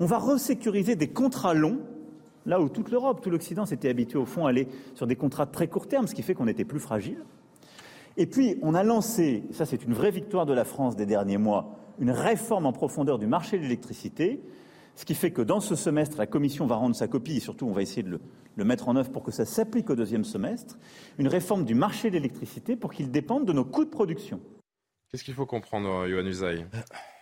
On 0.00 0.06
va 0.06 0.18
resécuriser 0.18 0.96
des 0.96 1.08
contrats 1.08 1.54
longs, 1.54 1.78
là 2.46 2.60
où 2.60 2.68
toute 2.68 2.90
l'Europe, 2.90 3.20
tout 3.20 3.30
l'Occident 3.30 3.64
s'était 3.64 3.88
habitué 3.88 4.18
au 4.18 4.26
fond 4.26 4.46
à 4.46 4.48
aller 4.48 4.66
sur 4.94 5.06
des 5.06 5.16
contrats 5.16 5.46
très 5.46 5.68
court 5.68 5.86
terme, 5.86 6.08
ce 6.08 6.14
qui 6.14 6.22
fait 6.22 6.34
qu'on 6.34 6.48
était 6.48 6.64
plus 6.64 6.80
fragile. 6.80 7.22
Et 8.16 8.26
puis, 8.26 8.58
on 8.62 8.74
a 8.74 8.82
lancé, 8.82 9.44
ça 9.52 9.66
c'est 9.66 9.84
une 9.84 9.94
vraie 9.94 10.10
victoire 10.10 10.46
de 10.46 10.52
la 10.52 10.64
France 10.64 10.96
des 10.96 11.06
derniers 11.06 11.38
mois, 11.38 11.78
une 12.00 12.10
réforme 12.10 12.66
en 12.66 12.72
profondeur 12.72 13.18
du 13.18 13.26
marché 13.28 13.56
de 13.56 13.62
l'électricité 13.62 14.40
ce 14.96 15.04
qui 15.04 15.14
fait 15.14 15.30
que 15.30 15.42
dans 15.42 15.60
ce 15.60 15.74
semestre, 15.74 16.18
la 16.18 16.26
Commission 16.26 16.66
va 16.66 16.76
rendre 16.76 16.94
sa 16.94 17.08
copie 17.08 17.36
et 17.36 17.40
surtout 17.40 17.66
on 17.66 17.72
va 17.72 17.82
essayer 17.82 18.02
de 18.02 18.20
le, 18.56 18.64
mettre 18.64 18.88
en 18.88 18.96
œuvre 18.96 19.10
pour 19.10 19.22
que 19.22 19.32
ça 19.32 19.44
s'applique 19.44 19.90
au 19.90 19.96
deuxième 19.96 20.24
semestre, 20.24 20.78
une 21.18 21.28
réforme 21.28 21.64
du 21.64 21.74
marché 21.74 22.08
de 22.10 22.14
l'électricité 22.14 22.76
pour 22.76 22.92
qu'il 22.92 23.10
dépende 23.10 23.46
de 23.46 23.52
nos 23.52 23.64
coûts 23.64 23.84
de 23.84 23.90
production. 23.90 24.40
Qu'est-ce 25.10 25.22
qu'il 25.22 25.34
faut 25.34 25.46
comprendre, 25.46 26.08
Yohann 26.08 26.26
Usaï? 26.26 26.66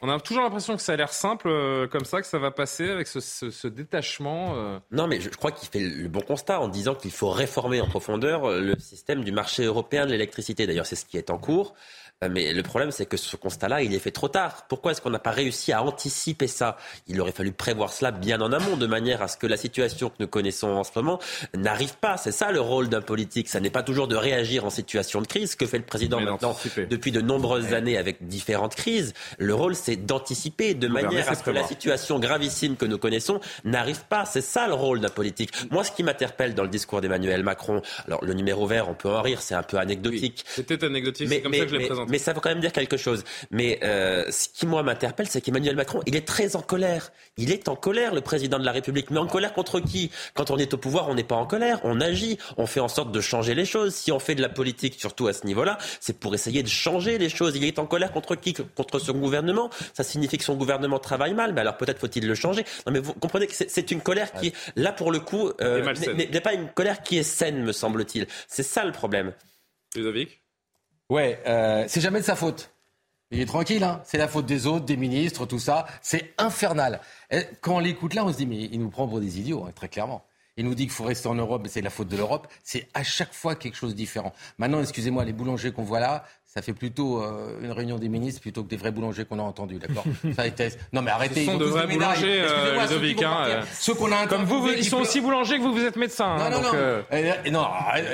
On 0.01 0.09
a 0.09 0.19
toujours 0.19 0.43
l'impression 0.43 0.75
que 0.75 0.83
ça 0.83 0.95
a 0.95 0.97
l'air 0.97 1.13
simple 1.13 1.49
euh, 1.49 1.87
comme 1.87 2.07
ça, 2.07 2.21
que 2.23 2.27
ça 2.27 2.39
va 2.39 2.51
passer 2.51 2.89
avec 2.89 3.07
ce, 3.07 3.69
détachement. 3.69 4.57
Euh. 4.57 4.79
Non, 4.91 5.07
mais 5.07 5.21
je, 5.21 5.29
crois 5.29 5.53
qu'il 5.53 5.69
fait 5.69 5.79
le 5.81 6.09
bon 6.09 6.23
constat 6.23 6.59
en 6.59 6.69
disant 6.69 6.95
qu'il 6.95 7.11
faut 7.11 7.29
réformer 7.29 7.81
en 7.81 7.87
profondeur 7.87 8.47
euh, 8.47 8.61
le 8.61 8.79
système 8.79 9.23
du 9.23 9.31
marché 9.31 9.65
européen 9.65 10.07
de 10.07 10.11
l'électricité. 10.11 10.67
D'ailleurs, 10.67 10.87
c'est 10.87 10.97
ce 10.97 11.05
qui 11.05 11.19
est 11.19 11.31
en 11.31 11.39
cours. 11.39 11.75
Euh, 12.23 12.29
mais 12.31 12.53
le 12.53 12.63
problème, 12.63 12.91
c'est 12.91 13.07
que 13.07 13.17
ce 13.17 13.37
constat-là, 13.37 13.83
il 13.83 13.95
est 13.95 13.99
fait 13.99 14.11
trop 14.11 14.29
tard. 14.29 14.67
Pourquoi 14.69 14.93
est-ce 14.93 15.01
qu'on 15.03 15.11
n'a 15.11 15.19
pas 15.19 15.31
réussi 15.31 15.73
à 15.73 15.83
anticiper 15.83 16.47
ça? 16.47 16.77
Il 17.09 17.21
aurait 17.21 17.33
fallu 17.33 17.53
prévoir 17.53 17.93
cela 17.93 18.11
bien 18.11 18.41
en 18.41 18.53
amont, 18.53 18.77
de 18.77 18.87
manière 18.87 19.23
à 19.23 19.29
ce 19.29 19.37
que 19.37 19.47
la 19.47 19.57
situation 19.57 20.09
que 20.09 20.17
nous 20.21 20.29
connaissons 20.29 20.69
en 20.69 20.85
ce 20.85 20.90
moment 20.96 21.19
n'arrive 21.55 21.96
pas. 21.96 22.17
C'est 22.17 22.33
ça 22.33 22.53
le 22.53 22.61
rôle 22.61 22.88
d'un 22.88 23.03
politique. 23.03 23.49
Ça 23.49 23.61
n'est 23.61 23.71
pas 23.71 23.83
toujours 23.83 24.09
de 24.09 24.17
réagir 24.17 24.65
en 24.65 24.71
situation 24.71 25.21
de 25.21 25.27
crise, 25.27 25.53
ce 25.53 25.57
que 25.57 25.67
fait 25.67 25.79
le 25.79 25.85
président 25.85 26.21
maintenant 26.21 26.57
depuis 26.88 27.13
de 27.13 27.21
nombreuses 27.21 27.75
années 27.75 27.83
années 27.83 27.99
avec 27.99 28.27
différentes 28.27 28.77
crises. 28.77 29.13
Le 29.38 29.55
rôle, 29.55 29.75
c'est 29.75 29.96
d'anticiper 29.96 30.75
de 30.75 30.88
manière 30.88 31.29
à 31.29 31.35
ce 31.35 31.42
que 31.42 31.51
la 31.51 31.67
situation 31.67 32.19
gravissime 32.19 32.77
que 32.77 32.87
nous 32.87 32.99
connaissons 32.99 33.40
n'arrive 33.65 34.05
pas. 34.09 34.25
C'est 34.25 34.40
ça 34.40 34.69
le 34.69 34.75
rôle 34.75 35.01
d'un 35.01 35.09
politique. 35.09 35.51
Moi, 35.71 35.83
ce 35.85 35.90
qui 35.90 36.03
m'interpelle 36.03 36.55
dans 36.55 36.63
le 36.63 36.69
discours 36.69 37.01
d'Emmanuel 37.01 37.42
Macron, 37.42 37.83
alors 38.07 38.25
le 38.25 38.35
numéro 38.35 38.67
vert, 38.67 38.88
on 38.88 38.94
peut 38.94 39.09
en 39.09 39.21
rire, 39.21 39.42
c'est 39.42 39.55
un 39.55 39.65
peu 39.65 39.79
anecdotique. 39.79 40.44
C'était 40.46 40.85
anecdotique, 40.85 41.29
c'est 41.29 41.42
comme 41.42 41.55
ça 41.55 41.65
que 41.65 41.69
je 41.69 41.77
l'ai 41.77 41.87
présenté. 41.87 42.12
Mais 42.13 42.19
ça 42.19 42.35
veut 42.35 42.40
quand 42.40 42.50
même 42.50 42.60
dire 42.60 42.73
quelque 42.73 42.98
chose. 42.98 43.25
Mais 43.50 43.81
euh, 43.83 44.31
ce 44.31 44.46
qui, 44.46 44.67
moi, 44.67 44.83
m'interpelle, 44.83 45.27
c'est 45.27 45.40
qu'Emmanuel 45.40 45.77
Macron, 45.77 46.02
il 46.04 46.15
est 46.15 46.29
très 46.29 46.56
en 46.56 46.60
colère. 46.60 47.10
Il 47.38 47.50
est 47.50 47.69
en 47.69 47.75
colère, 47.75 48.13
le 48.13 48.21
président 48.21 48.58
de 48.58 48.67
la 48.67 48.73
République. 48.73 49.10
Mais 49.10 49.19
en 49.19 49.27
colère 49.27 49.54
contre 49.54 49.81
qui? 49.81 50.10
Quand 50.35 50.50
on 50.50 50.58
est 50.58 50.75
au 50.75 50.77
pouvoir, 50.77 51.08
on 51.08 51.15
n'est 51.15 51.25
pas 51.25 51.37
en 51.37 51.46
colère. 51.46 51.81
On 51.85 52.02
agit. 52.02 52.37
On 52.58 52.67
fait 52.67 52.81
en 52.81 52.88
sorte 52.88 53.13
de 53.13 53.21
changer 53.23 53.54
les 53.54 53.65
choses. 53.65 53.94
Si 53.94 54.13
on 54.13 54.19
fait 54.19 54.35
de 54.35 54.42
la 54.42 54.50
politique, 54.50 55.00
surtout 55.00 55.27
à 55.27 55.33
ce 55.33 55.46
niveau-là, 55.46 55.79
c'est 56.00 56.19
pour 56.19 56.35
essayer 56.35 56.63
de 56.63 56.69
changer 56.69 57.17
les 57.17 57.31
choses. 57.31 57.56
Il 57.56 57.65
est 57.65 57.79
en 57.79 57.87
colère 57.87 58.13
contre 58.13 58.35
qui? 58.37 58.52
Contre 58.52 58.98
son 58.98 59.15
gouvernement. 59.15 59.71
Ça 59.94 60.04
signifie 60.04 60.37
que 60.37 60.44
son 60.44 60.56
gouvernement 60.56 60.98
travaille 60.98 61.33
mal. 61.33 61.54
Mais 61.54 61.63
alors 61.63 61.79
peut-être 61.79 61.98
faut-il 61.98 62.27
le 62.29 62.35
changer. 62.35 62.67
Non, 62.87 62.92
mais 62.92 62.98
vous 63.00 63.15
comprenez 63.15 63.46
que 63.46 63.54
c'est 63.54 63.90
une 63.90 64.02
colère 64.02 64.33
qui, 64.33 64.52
là, 64.77 64.92
pour 64.92 65.10
le 65.10 65.21
coup, 65.21 65.50
euh, 65.63 65.94
n'est 66.15 66.40
pas 66.42 66.52
une 66.52 66.69
colère 66.69 67.02
qui 67.02 67.17
est 67.17 67.23
saine, 67.23 67.63
me 67.63 67.73
semble-t-il. 67.73 68.27
C'est 68.48 68.63
ça 68.63 68.85
le 68.85 68.92
problème. 68.92 69.33
Ludovic? 69.94 70.42
Ouais, 71.13 71.38
euh, 71.46 71.85
c'est 71.88 72.00
jamais 72.00 72.21
de 72.21 72.25
sa 72.25 72.37
faute. 72.37 72.71
Il 73.31 73.38
est 73.38 73.44
tranquille, 73.44 73.85
hein 73.85 74.00
c'est 74.06 74.17
la 74.17 74.29
faute 74.29 74.46
des 74.46 74.67
autres, 74.67 74.87
des 74.87 74.96
ministres, 74.96 75.44
tout 75.44 75.58
ça. 75.58 75.87
C'est 76.00 76.33
infernal. 76.38 77.02
quand 77.60 77.77
on 77.77 77.81
l'écoute 77.81 78.15
là, 78.15 78.25
on 78.25 78.33
se 78.33 78.38
dit, 78.38 78.46
mais 78.46 78.56
il 78.73 78.81
nous 78.81 78.88
prend 78.88 79.06
pour 79.06 79.21
des 79.21 79.38
idiots, 79.38 79.63
hein, 79.67 79.73
très 79.75 79.90
clairement. 79.90 80.25
Il 80.56 80.65
nous 80.65 80.75
dit 80.75 80.85
qu'il 80.85 80.92
faut 80.92 81.04
rester 81.04 81.29
en 81.29 81.35
Europe, 81.35 81.67
c'est 81.69 81.83
la 81.83 81.90
faute 81.90 82.08
de 82.08 82.17
l'Europe. 82.17 82.48
C'est 82.65 82.88
à 82.94 83.02
chaque 83.02 83.35
fois 83.35 83.56
quelque 83.56 83.75
chose 83.77 83.90
de 83.90 83.96
différent. 83.96 84.33
Maintenant, 84.56 84.81
excusez-moi, 84.81 85.27
les 85.27 85.35
boulangers 85.35 85.71
qu'on 85.71 85.83
voit 85.83 86.00
là, 86.00 86.25
ça 86.55 86.61
fait 86.61 86.75
plutôt 86.75 87.23
euh, 87.23 87.63
une 87.63 87.73
réunion 87.73 87.98
des 87.98 88.11
ministres 88.11 88.42
plutôt 88.42 88.63
que 88.63 88.69
des 88.69 88.77
vrais 88.77 88.90
boulangers 88.90 89.25
qu'on 89.25 89.38
a 89.38 89.42
entendus, 89.42 89.79
d'accord 89.79 90.05
ça 90.37 90.42
Non 90.92 91.00
mais 91.00 91.11
arrêtez. 91.11 91.46
Ce 91.46 91.50
sont 91.50 91.57
de 91.57 91.65
vrais 91.65 91.87
boulangers, 91.87 92.42
euh, 92.42 92.83
Ludovic. 92.83 93.23
Hein, 93.23 93.63
ceux 93.79 93.94
qu'on 93.94 94.13
a 94.13 94.27
Comme 94.27 94.44
vous, 94.44 94.69
ils 94.69 94.85
sont 94.85 94.98
aussi 94.98 95.23
boulangers 95.23 95.57
que 95.57 95.63
vous, 95.63 95.73
vous 95.73 95.85
êtes 95.85 95.96
médecin. 95.96 96.37
Non, 96.37 96.44
hein, 96.44 96.50
non, 96.50 96.61
donc, 96.61 96.73
non. 96.73 96.79
Euh... 96.79 97.03
Non, 97.50 97.67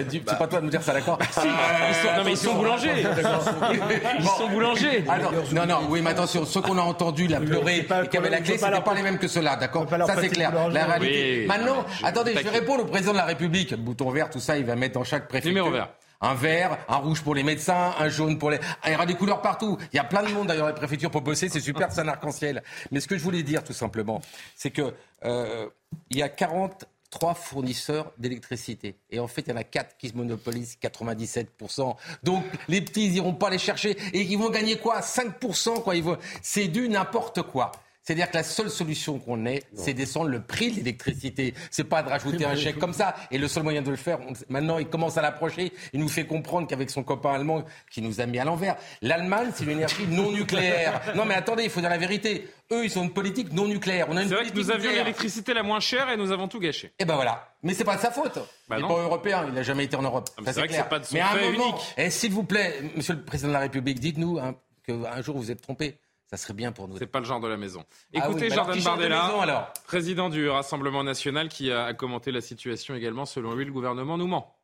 c'est 0.09 0.39
pas 0.39 0.47
toi 0.47 0.61
de 0.61 0.67
nous 0.67 0.71
dire 0.71 0.83
ça, 0.85 0.93
d'accord 0.93 1.19
si, 1.33 1.41
ils 1.41 1.95
sont, 1.97 2.17
Non 2.17 2.25
mais 2.25 2.31
ils 2.31 2.37
sont 2.37 2.55
boulangers. 2.55 2.91
ils 4.21 4.25
sont 4.25 4.49
boulangers. 4.51 5.05
non, 5.53 5.67
non, 5.67 5.79
oui, 5.89 6.01
mais 6.01 6.11
attention, 6.11 6.45
ceux 6.45 6.61
qu'on 6.61 6.79
a 6.79 6.83
entendus 6.83 7.27
la 7.27 7.41
pleurer 7.41 7.79
et 7.79 8.09
qui 8.09 8.17
avaient 8.19 8.31
la 8.31 8.41
clé, 8.41 8.57
ce 8.57 8.67
pas 8.67 8.95
les 8.95 9.03
mêmes 9.03 9.19
que 9.19 9.27
ceux-là, 9.27 9.57
d'accord 9.57 9.89
Ça 9.91 10.15
c'est 10.21 10.29
clair. 10.29 10.53
La 10.71 10.85
réalité. 10.85 11.45
Maintenant, 11.49 11.85
attendez, 12.05 12.35
je 12.37 12.45
vais 12.45 12.51
répondre 12.51 12.85
au 12.85 12.87
président 12.87 13.13
de 13.13 13.19
la 13.19 13.25
République. 13.25 13.75
Bouton 13.75 14.11
vert, 14.11 14.31
tout 14.31 14.39
ça, 14.39 14.57
il 14.57 14.65
va 14.65 14.77
mettre 14.77 14.95
dans 14.95 15.05
chaque 15.05 15.27
préfecture. 15.27 15.51
Numéro 15.51 15.73
vert 15.73 15.89
un 16.21 16.35
vert, 16.35 16.79
un 16.89 16.97
rouge 16.97 17.23
pour 17.23 17.35
les 17.35 17.43
médecins, 17.43 17.95
un 17.99 18.09
jaune 18.09 18.39
pour 18.39 18.51
les... 18.51 18.59
Ah, 18.83 18.89
il 18.89 18.93
y 18.93 18.95
aura 18.95 19.07
des 19.07 19.15
couleurs 19.15 19.41
partout. 19.41 19.79
Il 19.93 19.97
y 19.97 20.01
a 20.01 20.05
plein 20.05 20.23
de 20.23 20.33
monde 20.33 20.49
d'ailleurs 20.49 20.69
les 20.69 20.75
préfectures 20.75 21.11
pour 21.11 21.23
bosser. 21.23 21.49
C'est 21.49 21.61
super, 21.61 21.93
c'est 21.93 22.01
un 22.01 22.09
arc-en-ciel. 22.09 22.63
Mais 22.91 23.01
ce 23.01 23.07
que 23.07 23.17
je 23.17 23.23
voulais 23.23 23.43
dire 23.43 23.63
tout 23.63 23.73
simplement, 23.73 24.21
c'est 24.57 24.71
que 24.71 24.95
euh, 25.25 25.69
il 26.11 26.19
y 26.19 26.23
a 26.23 26.29
43 26.29 27.35
fournisseurs 27.35 28.13
d'électricité. 28.19 28.97
Et 29.11 29.21
en 29.21 29.29
fait, 29.29 29.43
il 29.43 29.51
y 29.51 29.53
en 29.53 29.57
a 29.57 29.65
4 29.65 29.97
qui 29.97 30.09
se 30.09 30.17
monopolisent 30.17 30.77
97%. 30.83 31.97
Donc, 32.25 32.45
les 32.69 32.81
petits, 32.81 33.07
ils 33.07 33.17
iront 33.17 33.35
pas 33.35 33.51
les 33.51 33.59
chercher. 33.59 33.91
Et 34.13 34.23
ils 34.23 34.39
vont 34.39 34.51
gagner 34.51 34.79
quoi? 34.79 35.01
5% 35.01 35.83
quoi. 35.83 35.95
Ils 35.95 36.03
vont... 36.03 36.19
C'est 36.43 36.69
du 36.69 36.89
n'importe 36.89 37.43
quoi. 37.43 37.73
C'est-à-dire 38.09 38.31
que 38.31 38.39
la 38.39 38.43
seule 38.43 38.71
solution 38.71 39.19
qu'on 39.19 39.45
ait, 39.45 39.65
c'est 39.75 39.93
descendre 39.93 40.31
le 40.31 40.41
prix 40.41 40.71
de 40.71 40.77
l'électricité. 40.77 41.53
C'est 41.71 41.85
pas 41.85 42.03
de 42.03 42.09
rajouter 42.09 42.47
un 42.47 42.57
chèque 42.57 42.79
comme 42.79 42.95
ça. 42.95 43.15
Et 43.31 43.37
le 43.37 43.47
seul 43.49 43.65
moyen 43.65 43.83
de 43.83 43.91
le 43.91 43.97
faire, 43.97 44.19
maintenant, 44.49 44.79
il 44.79 44.89
commence 44.89 45.19
à 45.19 45.21
l'approcher. 45.21 45.75
Il 45.93 46.01
nous 46.01 46.09
fait 46.09 46.25
comprendre 46.25 46.67
qu'avec 46.67 46.89
son 46.89 47.03
copain 47.03 47.35
allemand, 47.35 47.67
qui 47.91 48.01
nous 48.01 48.23
a 48.23 48.25
mis 48.25 48.39
à 48.39 48.47
l'envers, 48.47 48.77
l'Allemagne, 49.03 49.51
c'est 49.55 49.65
une 49.65 49.73
énergie 49.73 50.07
non 50.09 50.33
nucléaire. 50.33 51.03
Non, 51.17 51.27
mais 51.27 51.35
attendez, 51.35 51.65
il 51.65 51.69
faut 51.71 51.81
dire 51.81 51.91
la 51.91 51.99
vérité. 51.99 52.49
Eux, 52.73 52.87
ils 52.87 52.99
ont 52.99 53.03
une 53.03 53.13
politique 53.13 53.53
non 53.53 53.69
nucléaire. 53.69 54.07
On 54.09 54.17
a 54.17 54.23
une 54.23 54.31
c'est 54.31 54.37
vrai 54.37 54.47
que 54.49 54.57
nous 54.57 54.71
avions 54.71 54.91
l'électricité 54.91 55.53
la 55.53 55.63
moins 55.63 55.81
chère 55.81 56.09
et 56.09 56.17
nous 56.17 56.33
avons 56.33 56.49
tout 56.49 56.61
gâché. 56.61 56.87
Et 56.87 56.93
eh 57.01 57.05
ben 57.05 57.15
voilà. 57.15 57.53
Mais 57.63 57.75
c'est 57.75 57.85
pas 57.85 57.97
de 57.97 58.01
sa 58.01 58.11
faute. 58.11 58.39
Bah 58.71 58.77
il 58.79 58.83
n'est 58.83 58.89
pas 58.89 59.03
européen, 59.03 59.45
il 59.47 59.53
n'a 59.53 59.63
jamais 59.63 59.85
été 59.85 59.97
en 59.97 60.03
Europe. 60.03 60.31
Ah, 60.39 60.41
c'est 60.47 60.53
vrai 60.61 60.69
clair. 60.69 60.79
que 60.79 60.85
c'est 60.85 60.89
pas 60.89 60.99
de 60.99 61.05
son 61.05 61.15
mais 61.15 61.21
à 61.21 61.33
un 61.33 61.51
moment, 61.51 61.65
unique. 61.65 61.95
Et 61.99 62.09
s'il 62.09 62.33
vous 62.33 62.45
plaît, 62.45 62.75
Monsieur 62.97 63.15
le 63.15 63.23
Président 63.23 63.49
de 63.49 63.55
la 63.55 63.61
République, 63.61 64.01
dites-nous 64.01 64.39
hein, 64.39 64.55
qu'un 64.87 65.21
jour 65.21 65.37
vous 65.37 65.51
êtes 65.51 65.61
trompé 65.61 65.99
ça 66.31 66.37
serait 66.37 66.55
bien 66.55 66.73
pour 66.73 66.89
nous. 66.89 66.99
C'est 66.99 67.07
pas 67.07 67.21
le 67.21 67.25
genre 67.25 67.41
de 67.41 67.49
la 67.49 67.57
maison. 67.57 67.85
Ah 68.15 68.19
Écoutez, 68.19 68.51
Jordan 68.51 68.79
Bardella, 68.83 69.73
président 69.87 70.29
du 70.29 70.49
Rassemblement 70.49 71.03
national, 71.03 71.49
qui 71.49 71.73
a 71.73 71.95
commenté 71.95 72.33
la 72.33 72.43
situation 72.43 72.95
également. 72.95 73.25
Selon 73.25 73.55
lui, 73.55 73.65
le 73.65 73.73
gouvernement 73.73 74.19
nous 74.19 74.27
ment. 74.27 74.58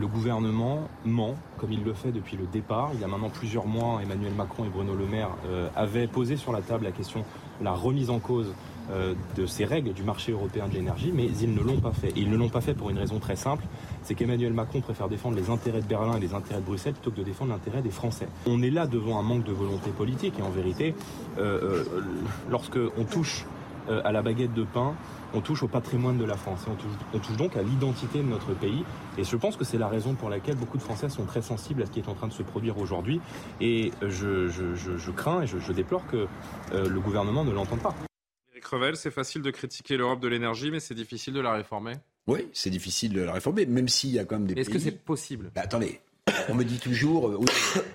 Le 0.00 0.06
gouvernement 0.06 0.88
ment, 1.04 1.34
comme 1.58 1.70
il 1.70 1.84
le 1.84 1.92
fait 1.92 2.12
depuis 2.12 2.38
le 2.38 2.46
départ. 2.46 2.92
Il 2.94 3.00
y 3.00 3.04
a 3.04 3.06
maintenant 3.06 3.28
plusieurs 3.28 3.66
mois, 3.66 4.00
Emmanuel 4.02 4.32
Macron 4.32 4.64
et 4.64 4.68
Bruno 4.70 4.94
Le 4.94 5.04
Maire 5.04 5.28
euh, 5.46 5.68
avaient 5.76 6.06
posé 6.06 6.38
sur 6.38 6.50
la 6.50 6.62
table 6.62 6.84
la 6.84 6.92
question 6.92 7.26
de 7.60 7.64
la 7.66 7.72
remise 7.72 8.08
en 8.08 8.18
cause 8.18 8.54
euh, 8.90 9.12
de 9.36 9.44
ces 9.44 9.66
règles 9.66 9.92
du 9.92 10.02
marché 10.02 10.32
européen 10.32 10.66
de 10.66 10.72
l'énergie, 10.72 11.12
mais 11.14 11.26
ils 11.26 11.52
ne 11.52 11.60
l'ont 11.60 11.78
pas 11.78 11.92
fait. 11.92 12.08
Et 12.08 12.20
ils 12.20 12.30
ne 12.30 12.38
l'ont 12.38 12.48
pas 12.48 12.62
fait 12.62 12.72
pour 12.72 12.88
une 12.88 12.96
raison 12.96 13.18
très 13.18 13.36
simple, 13.36 13.64
c'est 14.02 14.14
qu'Emmanuel 14.14 14.54
Macron 14.54 14.80
préfère 14.80 15.10
défendre 15.10 15.36
les 15.36 15.50
intérêts 15.50 15.82
de 15.82 15.86
Berlin 15.86 16.16
et 16.16 16.20
les 16.20 16.32
intérêts 16.32 16.62
de 16.62 16.66
Bruxelles 16.66 16.94
plutôt 16.94 17.10
que 17.10 17.18
de 17.18 17.24
défendre 17.24 17.52
l'intérêt 17.52 17.82
des 17.82 17.90
Français. 17.90 18.28
On 18.46 18.62
est 18.62 18.70
là 18.70 18.86
devant 18.86 19.18
un 19.18 19.22
manque 19.22 19.44
de 19.44 19.52
volonté 19.52 19.90
politique, 19.90 20.38
et 20.38 20.42
en 20.42 20.48
vérité, 20.48 20.94
euh, 21.36 21.84
euh, 21.84 22.02
lorsque 22.50 22.78
on 22.96 23.04
touche 23.04 23.44
à 24.04 24.12
la 24.12 24.22
baguette 24.22 24.54
de 24.54 24.62
pain, 24.62 24.94
on 25.34 25.40
touche 25.40 25.62
au 25.62 25.68
patrimoine 25.68 26.18
de 26.18 26.24
la 26.24 26.36
France. 26.36 26.66
on, 26.68 27.18
touche, 27.18 27.36
donc 27.36 27.56
à 27.56 27.62
l'identité 27.62 28.18
de 28.18 28.28
notre 28.28 28.54
pays. 28.54 28.84
Et 29.18 29.24
je 29.24 29.36
pense 29.36 29.56
que 29.56 29.64
c'est 29.64 29.78
la 29.78 29.88
raison 29.88 30.14
pour 30.14 30.30
laquelle 30.30 30.56
beaucoup 30.56 30.78
de 30.78 30.82
Français 30.82 31.08
sont 31.08 31.24
très 31.24 31.42
sensibles 31.42 31.82
à 31.82 31.86
ce 31.86 31.90
qui 31.90 32.00
est 32.00 32.08
en 32.08 32.14
train 32.14 32.28
de 32.28 32.32
se 32.32 32.42
produire 32.42 32.78
aujourd'hui. 32.78 33.20
Et 33.60 33.92
je, 34.02 35.10
crains 35.10 35.42
et 35.42 35.46
je, 35.46 35.72
déplore 35.72 36.06
que 36.06 36.26
le 36.72 37.00
gouvernement 37.00 37.44
ne 37.44 37.52
l'entende 37.52 37.80
pas. 37.80 37.94
Crevel, 38.62 38.96
c'est 38.96 39.10
facile 39.10 39.42
de 39.42 39.50
critiquer 39.50 39.98
l'Europe 39.98 40.20
de 40.20 40.28
l'énergie, 40.28 40.70
mais 40.70 40.80
c'est 40.80 40.94
difficile 40.94 41.34
de 41.34 41.40
la 41.40 41.52
réformer? 41.52 41.94
Oui, 42.26 42.48
c'est 42.54 42.70
difficile 42.70 43.12
de 43.12 43.20
la 43.20 43.32
réformer, 43.32 43.66
même 43.66 43.88
s'il 43.88 44.10
y 44.10 44.18
a 44.18 44.24
quand 44.24 44.38
même 44.38 44.46
des 44.46 44.58
Est-ce 44.58 44.70
que 44.70 44.78
c'est 44.78 45.04
possible? 45.04 45.50
Bah, 45.54 45.62
Attendez, 45.64 46.00
on 46.48 46.54
me 46.54 46.64
dit 46.64 46.78
toujours, 46.78 47.28
euh, 47.28 47.40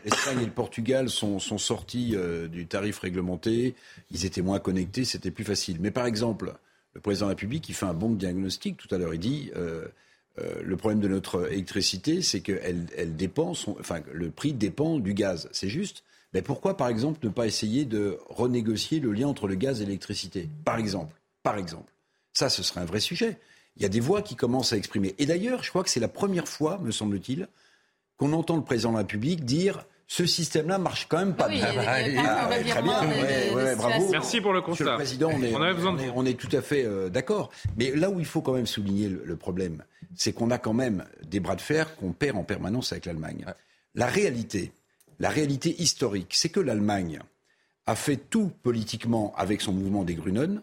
l'Espagne 0.06 0.42
et 0.42 0.46
le 0.46 0.52
Portugal 0.52 1.10
sont, 1.10 1.40
sortis 1.40 2.12
euh, 2.14 2.48
du 2.48 2.68
tarif 2.68 3.00
réglementé, 3.00 3.74
ils 4.12 4.26
étaient 4.26 4.42
moins 4.42 4.60
connectés, 4.60 5.06
c'était 5.06 5.32
plus 5.32 5.46
facile. 5.46 5.78
Mais 5.80 5.92
par 5.92 6.06
exemple, 6.06 6.54
le 6.98 7.02
président 7.02 7.28
de 7.28 7.30
la 7.30 7.36
République, 7.36 7.70
il 7.70 7.76
fait 7.76 7.86
un 7.86 7.94
bon 7.94 8.10
diagnostic 8.10 8.76
tout 8.76 8.94
à 8.94 8.98
l'heure, 8.98 9.14
il 9.14 9.20
dit... 9.20 9.52
Euh, 9.56 9.86
le 10.64 10.78
problème 10.78 11.00
de 11.00 11.08
notre 11.08 11.52
électricité, 11.52 12.22
c'est 12.22 12.48
elle 12.48 13.16
dépend, 13.16 13.54
enfin, 13.80 14.02
le 14.14 14.30
prix 14.30 14.54
dépend 14.54 15.00
du 15.00 15.16
gaz. 15.16 15.50
C'est 15.52 15.68
juste. 15.68 16.04
Mais 16.32 16.44
pourquoi, 16.44 16.78
par 16.78 16.90
exemple, 16.90 17.20
ne 17.24 17.30
pas 17.30 17.48
essayer 17.48 17.86
de 17.86 18.20
renégocier 18.30 19.00
le 19.00 19.14
lien 19.14 19.28
entre 19.28 19.48
le 19.48 19.56
gaz 19.56 19.82
et 19.82 19.86
l'électricité? 19.86 20.48
Par 20.64 20.78
exemple. 20.78 21.16
Par 21.42 21.58
exemple. 21.58 21.92
Ça, 22.34 22.50
ce 22.50 22.62
serait 22.62 22.82
un 22.82 22.86
vrai 22.86 23.00
sujet. 23.00 23.40
Il 23.78 23.82
y 23.82 23.86
a 23.88 23.90
des 23.90 24.00
voix 24.00 24.22
qui 24.22 24.36
commencent 24.36 24.74
à 24.74 24.78
exprimer. 24.78 25.16
Et 25.18 25.26
d'ailleurs, 25.26 25.64
je 25.64 25.72
crois 25.72 25.84
que 25.84 25.90
c'est 25.90 26.00
la 26.00 26.08
première 26.08 26.48
fois, 26.48 26.78
me 26.84 26.92
semble-t-il, 26.92 27.48
qu'on 28.18 28.32
entend 28.34 28.58
le 28.58 28.64
président 28.64 28.90
de 28.90 28.98
la 28.98 29.02
République 29.02 29.44
dire 29.44 29.88
ce 30.08 30.26
système-là 30.26 30.78
marche 30.78 31.08
quand 31.10 31.18
même 31.18 31.36
pas 31.36 31.50
bien. 31.50 31.66
très 31.66 32.10
bien, 32.12 33.76
bravo. 33.76 34.10
Merci 34.10 34.40
pour 34.40 34.54
le 34.54 34.62
constat. 34.62 34.72
Monsieur 34.72 34.92
le 34.92 34.96
Président, 34.96 35.30
on 35.34 35.44
est, 35.44 35.54
on, 35.54 35.76
besoin 35.76 35.94
de... 35.94 36.04
on 36.16 36.26
est, 36.26 36.40
tout 36.40 36.56
à 36.56 36.62
fait 36.62 36.86
euh, 36.86 37.10
d'accord. 37.10 37.52
Mais 37.78 37.92
là 37.92 38.10
où 38.10 38.20
il 38.20 38.26
faut 38.26 38.42
quand 38.42 38.54
même 38.54 38.68
souligner 38.68 39.10
le, 39.10 39.22
le 39.26 39.36
problème, 39.36 39.84
c'est 40.16 40.32
qu'on 40.32 40.50
a 40.50 40.58
quand 40.58 40.74
même 40.74 41.04
des 41.28 41.42
bras 41.42 41.58
de 41.58 41.62
fer 41.62 41.96
qu'on 41.98 42.14
perd 42.14 42.38
en 42.38 42.44
permanence 42.44 42.94
avec 42.94 43.06
l'Allemagne. 43.06 43.46
La 43.96 44.08
réalité, 44.08 44.72
la 45.20 45.30
réalité 45.30 45.76
historique, 45.82 46.34
c'est 46.34 46.50
que 46.50 46.62
l'Allemagne 46.62 47.20
a 47.86 47.96
fait 47.96 48.18
tout 48.18 48.52
politiquement 48.64 49.34
avec 49.36 49.62
son 49.62 49.74
mouvement 49.74 50.04
des 50.04 50.16
Grünen, 50.16 50.62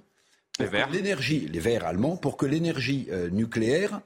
les 0.58 0.66
Verts, 0.66 0.90
l'énergie, 0.90 1.48
les 1.48 1.58
Verts 1.58 1.84
allemands, 1.84 2.16
pour 2.16 2.36
que 2.36 2.46
l'énergie 2.46 3.08
euh, 3.10 3.28
nucléaire 3.28 4.00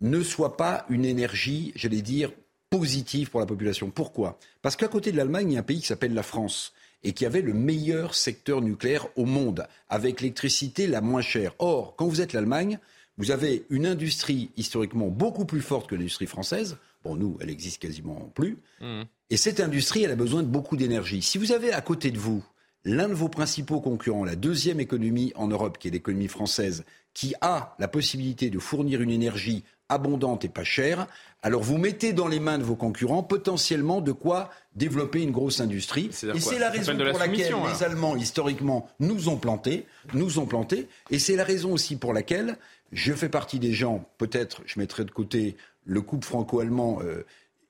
ne 0.00 0.22
soit 0.22 0.56
pas 0.56 0.86
une 0.88 1.04
énergie, 1.04 1.72
j'allais 1.74 2.02
dire, 2.02 2.30
positive 2.70 3.30
pour 3.30 3.40
la 3.40 3.46
population. 3.46 3.90
Pourquoi? 3.90 4.38
Parce 4.62 4.76
qu'à 4.76 4.88
côté 4.88 5.10
de 5.12 5.16
l'Allemagne, 5.16 5.50
il 5.50 5.54
y 5.54 5.56
a 5.56 5.60
un 5.60 5.64
pays 5.64 5.80
qui 5.80 5.86
s'appelle 5.86 6.14
la 6.14 6.22
France 6.22 6.72
et 7.02 7.12
qui 7.12 7.26
avait 7.26 7.42
le 7.42 7.52
meilleur 7.52 8.14
secteur 8.14 8.60
nucléaire 8.60 9.08
au 9.16 9.24
monde, 9.24 9.66
avec 9.88 10.20
l'électricité 10.20 10.86
la 10.86 11.00
moins 11.00 11.22
chère. 11.22 11.54
Or, 11.58 11.96
quand 11.96 12.06
vous 12.06 12.20
êtes 12.20 12.32
l'Allemagne, 12.32 12.78
vous 13.18 13.30
avez 13.30 13.64
une 13.70 13.86
industrie 13.86 14.50
historiquement 14.56 15.08
beaucoup 15.08 15.44
plus 15.44 15.60
forte 15.60 15.90
que 15.90 15.94
l'industrie 15.94 16.26
française. 16.26 16.76
Bon, 17.02 17.16
nous, 17.16 17.36
elle 17.40 17.50
existe 17.50 17.80
quasiment 17.80 18.30
plus. 18.34 18.58
Mmh. 18.80 19.02
Et 19.30 19.36
cette 19.36 19.60
industrie, 19.60 20.04
elle 20.04 20.10
a 20.10 20.16
besoin 20.16 20.42
de 20.42 20.48
beaucoup 20.48 20.76
d'énergie. 20.76 21.22
Si 21.22 21.38
vous 21.38 21.52
avez 21.52 21.72
à 21.72 21.80
côté 21.80 22.10
de 22.10 22.18
vous 22.18 22.44
l'un 22.84 23.08
de 23.08 23.14
vos 23.14 23.28
principaux 23.28 23.80
concurrents, 23.80 24.24
la 24.24 24.36
deuxième 24.36 24.80
économie 24.80 25.32
en 25.34 25.48
Europe, 25.48 25.78
qui 25.78 25.88
est 25.88 25.90
l'économie 25.90 26.28
française, 26.28 26.84
qui 27.14 27.34
a 27.40 27.74
la 27.78 27.88
possibilité 27.88 28.50
de 28.50 28.58
fournir 28.58 29.00
une 29.00 29.10
énergie 29.10 29.64
abondante 29.90 30.44
et 30.44 30.48
pas 30.48 30.64
chère, 30.64 31.06
alors 31.42 31.62
vous 31.62 31.78
mettez 31.78 32.12
dans 32.12 32.28
les 32.28 32.40
mains 32.40 32.58
de 32.58 32.62
vos 32.62 32.76
concurrents 32.76 33.22
potentiellement 33.22 34.00
de 34.00 34.12
quoi 34.12 34.50
développer 34.74 35.22
une 35.22 35.30
grosse 35.30 35.60
industrie. 35.60 36.10
Et 36.34 36.40
c'est 36.40 36.58
la 36.58 36.70
raison 36.70 36.96
pour 36.96 37.18
laquelle 37.18 37.54
les 37.72 37.82
Allemands, 37.82 38.16
historiquement, 38.16 38.88
nous 39.00 39.28
ont 39.28 39.36
plantés, 39.36 39.86
nous 40.14 40.38
ont 40.38 40.46
plantés. 40.46 40.88
Et 41.10 41.18
c'est 41.18 41.36
la 41.36 41.44
raison 41.44 41.72
aussi 41.72 41.96
pour 41.96 42.12
laquelle 42.12 42.56
je 42.92 43.12
fais 43.12 43.28
partie 43.28 43.58
des 43.58 43.72
gens, 43.72 44.04
peut-être 44.18 44.62
je 44.66 44.78
mettrai 44.78 45.04
de 45.04 45.10
côté 45.10 45.56
le 45.84 46.00
couple 46.02 46.26
franco-allemand. 46.26 47.00
Euh, 47.02 47.24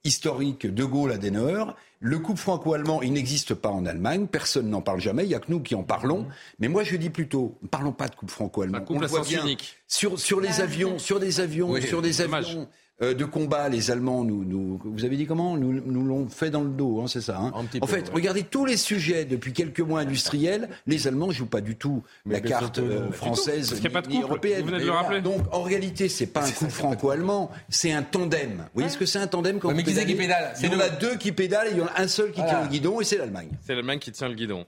historique 0.05 0.67
de 0.67 0.85
Gaulle 0.85 1.13
Adenauer. 1.13 1.65
Le 2.01 2.19
couple 2.19 2.41
franco-allemand, 2.41 3.03
il 3.03 3.13
n'existe 3.13 3.55
pas 3.55 3.69
en 3.69 3.85
Allemagne. 3.85 4.27
Personne 4.27 4.71
n'en 4.71 4.81
parle 4.81 5.01
jamais. 5.01 5.25
Il 5.25 5.29
n'y 5.29 5.35
a 5.35 5.41
que 5.41 5.51
nous 5.51 5.61
qui 5.61 5.75
en 5.75 5.83
parlons. 5.83 6.27
Mais 6.59 6.69
moi, 6.69 6.83
je 6.83 6.97
dis 6.97 7.11
plutôt, 7.11 7.59
ne 7.63 7.69
parlons 7.69 7.93
pas 7.93 8.09
de 8.09 8.15
couple 8.15 8.33
franco-allemand. 8.33 8.85
On 8.89 8.99
le 8.99 9.07
voit 9.07 9.23
bien 9.23 9.45
sur, 9.87 10.19
sur 10.19 10.41
les 10.41 10.61
avions, 10.61 10.99
sur 10.99 11.21
des 11.21 11.41
avions, 11.41 11.79
sur 11.81 12.01
des 12.01 12.23
avions. 12.23 12.69
Euh, 13.03 13.15
de 13.15 13.25
combat, 13.25 13.71
les 13.71 13.91
Allemands, 13.91 14.25
nous, 14.25 14.45
nous, 14.45 14.79
vous 14.85 15.05
avez 15.07 15.17
dit 15.17 15.27
comment? 15.27 15.57
Nous, 15.57 15.73
nous 15.73 16.05
l'ont 16.05 16.29
fait 16.29 16.51
dans 16.51 16.61
le 16.61 16.69
dos, 16.69 17.01
hein, 17.01 17.07
c'est 17.09 17.23
ça. 17.23 17.39
Hein? 17.39 17.53
En 17.81 17.87
fait, 17.87 18.11
regardez 18.13 18.43
tous 18.43 18.67
les 18.67 18.77
sujets 18.77 19.25
depuis 19.25 19.55
quelques 19.55 19.81
mois 19.81 20.01
industriels, 20.01 20.69
les 20.87 21.07
Allemands 21.07 21.31
jouent 21.31 21.47
pas 21.47 21.63
du 21.63 21.77
tout 21.77 22.03
la 22.27 22.41
carte 22.41 22.79
euh, 22.79 23.11
française 23.11 23.81
ni, 24.09 24.21
européenne. 24.21 24.61
Vous 24.61 24.67
venez 24.67 24.81
de 24.81 24.85
le 24.85 24.91
rappeler. 24.91 25.23
Donc 25.23 25.43
en 25.51 25.63
réalité, 25.63 26.11
c'est 26.11 26.27
pas 26.27 26.47
un 26.47 26.51
coup 26.51 26.69
franco-allemand, 26.69 27.51
c'est 27.71 27.93
un 27.93 28.03
tandem. 28.03 28.57
Vous 28.59 28.65
voyez 28.75 28.91
ce 28.91 28.99
que 28.99 29.07
c'est 29.07 29.19
un 29.19 29.27
tandem 29.27 29.61
quand 29.61 29.73
Mais 29.73 29.83
qui 29.83 29.95
c'est 29.95 30.05
qui 30.05 30.15
pédale? 30.15 30.53
Il 30.63 30.71
y 30.71 30.77
en 30.77 30.81
a 30.81 30.91
deux 30.91 31.17
qui 31.17 31.33
pédalent 31.33 31.69
et 31.69 31.73
il 31.73 31.79
y 31.79 31.83
en 31.83 31.87
a 31.87 32.01
un 32.03 32.09
seul 32.09 32.33
qui 32.33 32.45
tient 32.45 32.63
le 32.63 32.69
guidon 32.69 33.01
et 33.01 33.05
c'est 33.05 33.17
l'Allemagne. 33.17 33.49
C'est 33.63 33.75
l'Allemagne 33.75 33.99
qui 33.99 34.13
tient 34.13 34.29
le 34.29 34.35
guidon. 34.35 34.67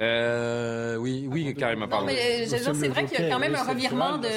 Euh, 0.00 0.96
oui, 0.96 1.28
oui, 1.30 1.54
carrément. 1.54 1.86
Non, 1.86 2.04
mais 2.04 2.46
c'est 2.46 2.88
vrai 2.88 3.04
qu'il 3.04 3.20
y 3.20 3.28
a 3.28 3.30
quand 3.30 3.38
même 3.38 3.54
un 3.54 3.62
revirement 3.62 4.18
de 4.18 4.28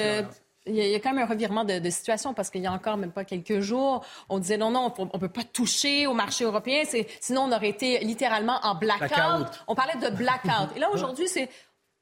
il 0.66 0.76
y, 0.76 0.96
a, 0.96 1.00
quand 1.00 1.14
même 1.14 1.24
un 1.24 1.28
revirement 1.28 1.66
de, 1.66 1.90
situation 1.90 2.34
parce 2.34 2.50
qu'il 2.50 2.62
y 2.62 2.68
a 2.68 2.72
encore 2.72 2.98
même 2.98 3.12
pas 3.12 3.26
quelques 3.26 3.60
jours, 3.60 4.06
on 4.30 4.40
disait 4.40 4.58
non, 4.58 4.72
non, 4.72 4.94
on 4.98 5.06
ne 5.06 5.20
peut 5.20 5.30
pas 5.30 5.44
toucher 5.44 6.08
au 6.08 6.14
marché 6.14 6.46
européen, 6.46 6.84
sinon 7.20 7.42
on 7.42 7.52
aurait 7.52 7.70
été 7.70 8.00
littéralement 8.00 8.60
en 8.64 8.76
blackout. 8.76 9.64
On 9.68 9.76
parlait 9.76 10.00
de 10.00 10.16
blackout. 10.16 10.76
Et 10.76 10.80
là, 10.80 10.90
aujourd'hui, 10.92 11.28
c'est 11.28 11.50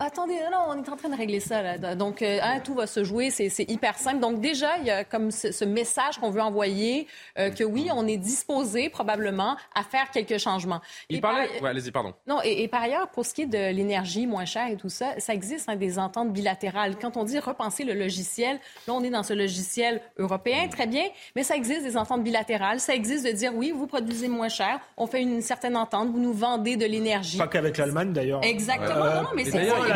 Attendez, 0.04 0.40
non, 0.52 0.58
on 0.70 0.84
est 0.84 0.90
en 0.90 0.96
train 0.96 1.10
de 1.10 1.16
régler 1.16 1.40
ça. 1.40 1.62
Là. 1.62 1.94
Donc, 1.94 2.24
euh, 2.24 2.40
hein, 2.42 2.60
tout 2.60 2.74
va 2.74 2.88
se 2.88 3.04
jouer, 3.04 3.30
c'est 3.30 3.70
hyper 3.70 4.00
simple. 4.00 4.20
Donc, 4.20 4.42
déjà, 4.42 4.80
il 4.80 4.86
y 4.86 4.90
a 4.90 5.04
comme 5.04 5.30
ce, 5.30 5.64
message 5.64 6.18
qu'on 6.18 6.32
veut 6.32 6.42
envoyer 6.42 7.08
euh, 7.38 7.52
que 7.52 7.64
oui, 7.64 7.90
on 7.94 8.08
est 8.08 8.18
disposé 8.18 8.90
probablement 8.90 9.58
à 9.76 9.84
faire 9.84 10.10
quelques 10.10 10.40
changements. 10.40 10.82
Il 11.10 11.22
parlait... 11.22 11.50
allez-y, 11.64 11.92
pardon. 11.92 12.16
Non, 12.26 12.40
et, 12.44 12.68
par 12.68 12.82
ailleurs, 12.82 13.10
pour 13.10 13.28
ce 13.28 13.36
qui 13.36 13.44
est 13.44 13.46
de 13.46 13.76
l'énergie 13.76 14.26
moins 14.26 14.46
chère 14.46 14.72
et 14.72 14.76
tout 14.76 14.90
ça, 14.90 15.20
ça 15.20 15.36
existe 15.36 15.70
hein, 15.70 15.76
des 15.76 16.00
ententes 16.00 16.34
bilatérales. 16.34 16.98
Quand 17.00 17.16
on 17.16 17.24
dit 17.24 17.38
repenser 17.38 17.84
le 17.84 17.94
logiciel, 17.94 18.60
là, 18.88 18.96
on 18.96 19.04
est 19.04 19.12
dans 19.12 19.24
ce 19.24 19.34
logiciel 19.34 20.02
européen, 20.18 20.68
très 20.68 20.88
bien, 20.88 21.06
mais 21.36 21.44
ça 21.44 21.56
existe 21.56 21.84
des 21.84 21.96
ententes 21.96 22.24
bilatérales. 22.24 22.80
Ça 22.80 22.96
existe 22.96 23.24
de 23.24 23.32
dire 23.34 23.54
oui, 23.54 23.72
vous 23.72 23.86
produisez 23.86 24.30
moins 24.30 24.50
cher, 24.50 24.80
on 24.98 25.06
fait 25.06 25.22
une 25.22 25.42
certaine 25.42 25.78
entente, 25.78 26.10
vous 26.10 26.20
nous 26.20 26.34
vendez 26.34 26.76
de 26.76 26.88
l'énergie. 26.88 27.38
Pas 27.38 27.48
qu'avec 27.48 27.78
l'Allemagne, 27.78 28.14
d'ailleurs. 28.14 28.44
Exactement. 28.44 29.22
non, 29.22 29.30
mais 29.36 29.46
c'est 29.46 29.91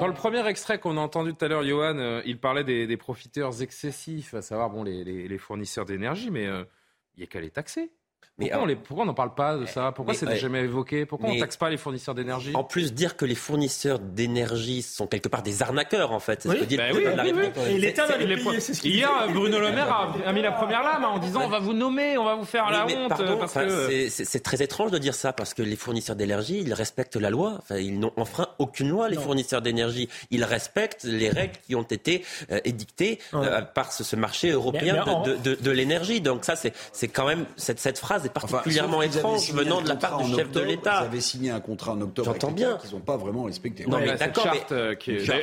dans 0.00 0.06
le 0.06 0.14
premier 0.14 0.46
extrait 0.46 0.78
qu'on 0.78 0.96
a 0.96 1.00
entendu 1.00 1.34
tout 1.34 1.44
à 1.44 1.48
l'heure, 1.48 1.64
Johan, 1.64 1.98
euh, 1.98 2.22
il 2.24 2.38
parlait 2.38 2.64
des, 2.64 2.96
profiteurs 2.96 3.62
excessifs, 3.62 4.34
à 4.34 4.42
savoir 4.42 4.70
bon, 4.70 4.82
les, 4.82 5.38
fournisseurs 5.38 5.84
d'énergie, 5.84 6.30
mais 6.30 6.46
euh, 6.46 6.64
il 7.16 7.20
n'y 7.20 7.24
a 7.24 7.26
qu'à 7.26 7.40
les 7.40 7.50
taxer. 7.50 7.92
Pourquoi, 8.38 9.04
on 9.04 9.06
n'en 9.06 9.14
parle 9.14 9.34
pas 9.34 9.56
de 9.56 9.66
ça? 9.66 9.92
Pourquoi 9.92 10.14
c'est 10.14 10.36
jamais 10.36 10.60
évoqué? 10.60 11.04
Pourquoi 11.04 11.28
on 11.28 11.34
ne 11.34 11.40
taxe 11.40 11.56
pas 11.56 11.68
les 11.68 11.76
fournisseurs 11.76 12.14
d'énergie? 12.14 12.52
En 12.54 12.64
plus, 12.64 12.94
dire 12.94 13.16
que 13.16 13.24
les 13.24 13.34
fournisseurs 13.34 13.98
d'énergie 13.98 14.82
sont 14.82 15.06
quelque 15.06 15.28
part 15.28 15.42
des 15.42 15.62
arnaqueurs, 15.62 16.12
en 16.12 16.20
fait. 16.20 16.46
Oui, 16.48 16.76
bah 16.76 16.84
oui, 16.94 17.04
Et 17.68 17.78
l'État 17.78 18.06
va 18.06 18.16
les 18.16 18.36
payer, 18.36 18.58
Hier, 18.84 19.10
Bruno 19.32 19.60
Le 19.60 19.70
Maire 19.70 20.12
a, 20.24 20.32
mis 20.32 20.42
la 20.42 20.52
première 20.52 20.82
lame 20.82 21.04
en 21.04 21.18
disant 21.18 21.42
on 21.44 21.48
va 21.48 21.58
vous 21.58 21.74
nommer, 21.74 22.16
on 22.16 22.24
va 22.24 22.34
vous 22.34 22.44
faire 22.44 22.70
la 22.70 22.86
honte. 22.86 23.12
C'est 24.08 24.42
très 24.42 24.62
étrange 24.62 24.90
de 24.90 24.98
dire 24.98 25.14
ça 25.14 25.32
parce 25.32 25.54
que 25.54 25.62
les 25.62 25.76
fournisseurs 25.76 26.16
d'énergie, 26.16 26.60
ils 26.60 26.74
respectent 26.74 27.16
la 27.16 27.30
loi. 27.30 27.56
Enfin, 27.58 27.76
ils 27.76 27.98
n'ont 27.98 28.12
enfreint 28.16 28.48
aucune 28.58 28.88
loi, 28.88 29.08
les 29.08 29.16
fournisseurs 29.16 29.62
d'énergie. 29.62 30.08
Ils 30.30 30.44
respectent 30.44 31.04
les 31.04 31.28
règles 31.28 31.58
qui 31.66 31.74
ont 31.74 31.82
été 31.82 32.24
euh, 32.50 32.60
édictées 32.64 33.18
euh, 33.34 33.60
par 33.62 33.92
ce, 33.92 34.16
marché 34.16 34.50
européen 34.50 35.04
de, 35.24 35.70
l'énergie. 35.70 36.20
Donc 36.20 36.44
ça, 36.44 36.54
c'est 36.56 37.08
quand 37.08 37.26
même 37.26 37.44
cette, 37.56 37.80
cette 37.80 37.98
phrase 37.98 38.21
est 38.26 38.32
particulièrement 38.32 39.02
étrange 39.02 39.52
venant 39.52 39.80
de 39.80 39.88
la 39.88 39.96
part 39.96 40.22
du 40.22 40.34
chef 40.34 40.50
de 40.50 40.60
l'État. 40.60 41.00
Vous 41.00 41.06
avez 41.06 41.20
signé 41.20 41.50
un 41.50 41.60
contrat 41.60 41.92
en 41.92 42.00
octobre. 42.00 42.32
J'entends 42.32 42.50
bien. 42.52 42.78
Qu'ils 42.78 42.92
n'ont 42.92 43.00
pas 43.00 43.16
vraiment 43.16 43.44
respecté. 43.44 43.86
Non, 43.86 43.98
mais 43.98 44.14
d'accord. 44.16 44.52
Euh, 44.72 44.94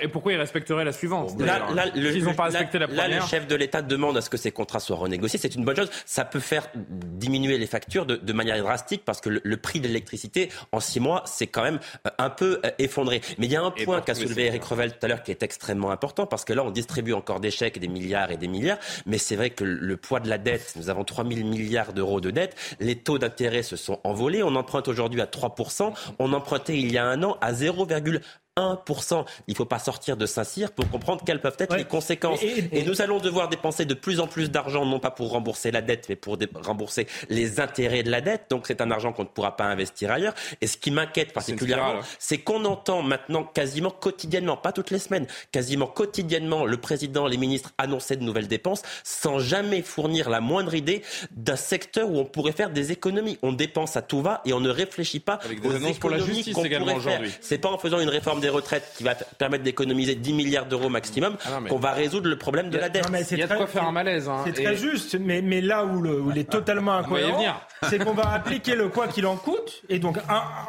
et 0.02 0.08
pourquoi 0.08 0.34
ils 0.34 0.40
respecteraient 0.40 0.86
la 0.86 0.92
suivante 0.92 1.40
Là, 1.40 1.68
ils 1.96 2.24
n'ont 2.24 2.34
pas 2.34 2.46
respecté 2.46 2.80
la 2.80 2.88
première. 2.88 3.10
Là, 3.10 3.20
le 3.20 3.26
chef 3.26 3.48
de 3.48 3.56
l'État 3.56 3.82
demande 3.82 4.18
à 4.18 4.22
ce 4.22 4.30
que 4.30 4.38
ces 4.38 4.52
contrats 4.52 4.80
soient 4.80 4.98
renégociés. 4.98 5.40
C'est 5.40 5.56
une 5.56 5.66
bonne 5.66 5.76
chose. 5.76 5.90
Ça 6.06 6.26
peut 6.26 6.40
faire 6.40 6.68
diminuer 6.76 7.58
les 7.58 7.68
factures 7.68 8.06
de, 8.06 8.34
manière 8.34 8.62
drastique 8.62 9.04
parce 9.04 9.20
que 9.22 9.30
le, 9.30 9.58
prix 9.58 9.82
de 9.82 9.88
l'électricité 9.88 10.50
en 10.72 10.80
six 10.80 11.00
mois, 11.00 11.24
c'est 11.26 11.48
quand 11.48 11.64
même 11.64 11.80
euh, 12.08 12.12
un 12.18 12.30
peu 12.30 12.62
euh, 12.66 12.72
effondré. 12.80 13.22
Mais 13.38 13.48
il 13.48 13.52
y 13.52 13.56
a 13.56 13.62
un 13.62 13.72
point 13.72 14.02
qu'a 14.02 14.16
soulevé 14.16 14.46
Eric 14.46 14.64
Revel 14.64 14.92
tout 14.94 15.06
à 15.06 15.08
l'heure 15.08 15.24
qui 15.24 15.32
est 15.32 15.44
extrêmement 15.44 15.92
important 15.92 16.26
parce 16.26 16.46
que 16.46 16.54
là, 16.54 16.64
on 16.64 16.72
distribue 16.72 17.14
encore 17.14 17.40
des 17.40 17.52
chèques, 17.52 17.80
des 17.80 17.88
milliards 17.88 18.32
et 18.32 18.38
des 18.38 18.48
milliards. 18.48 18.78
Mais 19.06 19.18
c'est 19.18 19.36
vrai 19.36 19.50
que 19.50 19.64
le 19.64 19.98
poids 19.98 20.20
de 20.20 20.30
la 20.30 20.38
dette, 20.38 20.74
nous 20.76 20.90
avons 20.90 21.04
3 21.04 21.26
000 21.28 21.48
milliards 21.48 21.94
d'euros 21.94 22.22
de 22.22 22.32
dette 22.32 22.56
les 22.80 22.96
taux 22.96 23.18
d'intérêt 23.18 23.64
se 23.64 23.76
sont 23.76 24.00
envolés. 24.04 24.44
On 24.44 24.56
emprunte 24.56 24.88
aujourd'hui 24.88 25.22
à 25.22 25.26
3%. 25.26 25.94
On 26.20 26.34
empruntait 26.34 26.78
il 26.78 26.92
y 26.92 26.98
a 26.98 27.06
un 27.06 27.24
an 27.24 27.38
à 27.42 27.54
0,1%. 27.54 28.22
1%. 28.60 29.26
Il 29.48 29.52
ne 29.52 29.56
faut 29.56 29.66
pas 29.66 29.80
sortir 29.80 30.18
de 30.18 30.26
Saint-Cyr 30.26 30.72
pour 30.72 30.90
comprendre 30.90 31.24
quelles 31.26 31.42
peuvent 31.42 31.58
être 31.60 31.76
les 31.76 31.86
conséquences. 31.86 32.42
Et, 32.44 32.84
nous 32.84 33.02
allons 33.02 33.20
devoir 33.20 33.50
dépenser 33.50 33.86
de 33.86 33.94
plus 33.94 34.20
en 34.20 34.28
plus 34.28 34.50
d'argent, 34.50 34.86
non 34.86 35.00
pas 35.00 35.12
pour 35.12 35.32
rembourser 35.32 35.72
la 35.72 35.82
dette, 35.82 36.08
mais 36.10 36.16
pour 36.16 36.38
rembourser 36.64 37.08
les 37.30 37.60
intérêts 37.60 38.04
de 38.04 38.10
la 38.10 38.22
dette. 38.22 38.46
Donc 38.50 38.66
c'est 38.68 38.82
un 38.82 38.92
argent 38.92 39.14
qu'on 39.14 39.24
ne 39.24 39.28
pourra 39.28 39.56
pas 39.56 39.66
investir 39.66 40.12
ailleurs. 40.12 40.34
Et 40.62 40.68
ce 40.68 40.78
qui 40.78 40.92
m'inquiète 40.92 41.34
particulièrement, 41.34 42.00
c'est 42.18 42.40
qu'on 42.40 42.66
entend 42.66 43.02
maintenant 43.02 43.44
quasiment 43.44 43.92
quotidiennement, 43.92 44.58
pas 44.58 44.72
toutes 44.72 44.92
les 44.92 45.00
semaines, 45.00 45.28
quasiment 45.52 45.88
quotidiennement, 45.88 46.66
le 46.66 46.78
président, 46.78 47.28
les 47.28 47.38
ministres 47.38 47.72
annoncer 47.78 48.16
de 48.16 48.24
nouvelles 48.24 48.48
dépenses 48.48 48.82
sans 49.04 49.40
jamais 49.40 49.82
fournir 49.82 50.30
la 50.30 50.42
moindre 50.42 50.76
idée 50.76 51.04
d'un 51.32 51.56
secteur 51.56 52.10
où 52.10 52.18
on 52.18 52.26
pourrait 52.26 52.52
faire 52.52 52.70
des 52.70 52.92
économies. 52.92 53.38
On 53.42 53.54
dépense 53.54 53.96
à 53.98 54.02
tout 54.02 54.22
va 54.22 54.42
et 54.46 54.54
on 54.54 54.60
ne 54.60 54.70
réfléchit 54.70 55.20
pas 55.20 55.40
Avec 55.44 55.62
des 55.62 55.68
aux 55.68 55.72
économies 55.72 56.00
pour 56.00 56.10
la 56.10 56.20
justice 56.20 56.54
qu'on 56.54 56.64
pourrait 56.64 57.00
faire. 57.00 57.22
C'est 57.42 57.58
pas 57.58 57.70
en 57.70 57.78
faisant 57.78 58.00
une 58.00 58.10
réforme 58.10 58.40
des 58.40 58.49
retraites 58.50 58.94
qui 58.98 59.04
va 59.04 59.16
permettre 59.16 59.64
d'économiser 59.64 60.16
10 60.16 60.34
milliards 60.34 60.66
d'euros 60.66 60.90
maximum 60.90 61.38
ah 61.46 61.60
qu'on 61.68 61.78
va 61.78 61.92
résoudre 61.92 62.30
le 62.30 62.38
problème 62.38 62.70
de 62.70 62.78
la 62.78 62.90
dette. 62.90 63.06
Il 63.32 63.38
y 63.38 63.44
a 63.44 63.48
de 63.48 63.56
quoi 63.56 63.68
faire 63.68 63.84
un 63.84 63.92
malaise. 63.92 64.28
Hein, 64.28 64.44
c'est 64.46 64.64
très 64.64 64.76
juste, 64.76 65.18
mais, 65.20 65.42
mais 65.42 65.62
là 65.62 65.86
où, 65.86 66.02
le, 66.02 66.20
où 66.20 66.32
il 66.32 66.38
est 66.38 66.50
totalement 66.50 66.94
incohérent, 66.94 67.44
c'est 67.90 68.00
qu'on 68.00 68.14
va 68.14 68.32
appliquer 68.32 68.76
le 68.76 68.90
quoi 68.90 69.08
qu'il 69.08 69.26
en 69.26 69.36
coûte 69.36 69.82
et 69.90 70.00
donc 70.00 70.18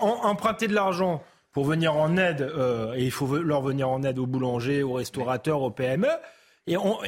emprunter 0.01 0.69
de 0.69 0.75
l'argent 0.75 1.23
pour 1.53 1.65
venir 1.65 1.97
en 1.97 2.17
aide, 2.17 2.43
euh, 2.43 2.95
et 2.95 3.03
il 3.03 3.11
faut 3.11 3.27
leur 3.39 3.61
venir 3.63 3.89
en 3.89 4.05
aide 4.05 4.21
aux 4.21 4.27
boulangers, 4.27 4.85
aux 4.85 4.93
restaurateurs, 4.93 5.63
aux 5.63 5.71
PME 5.71 6.09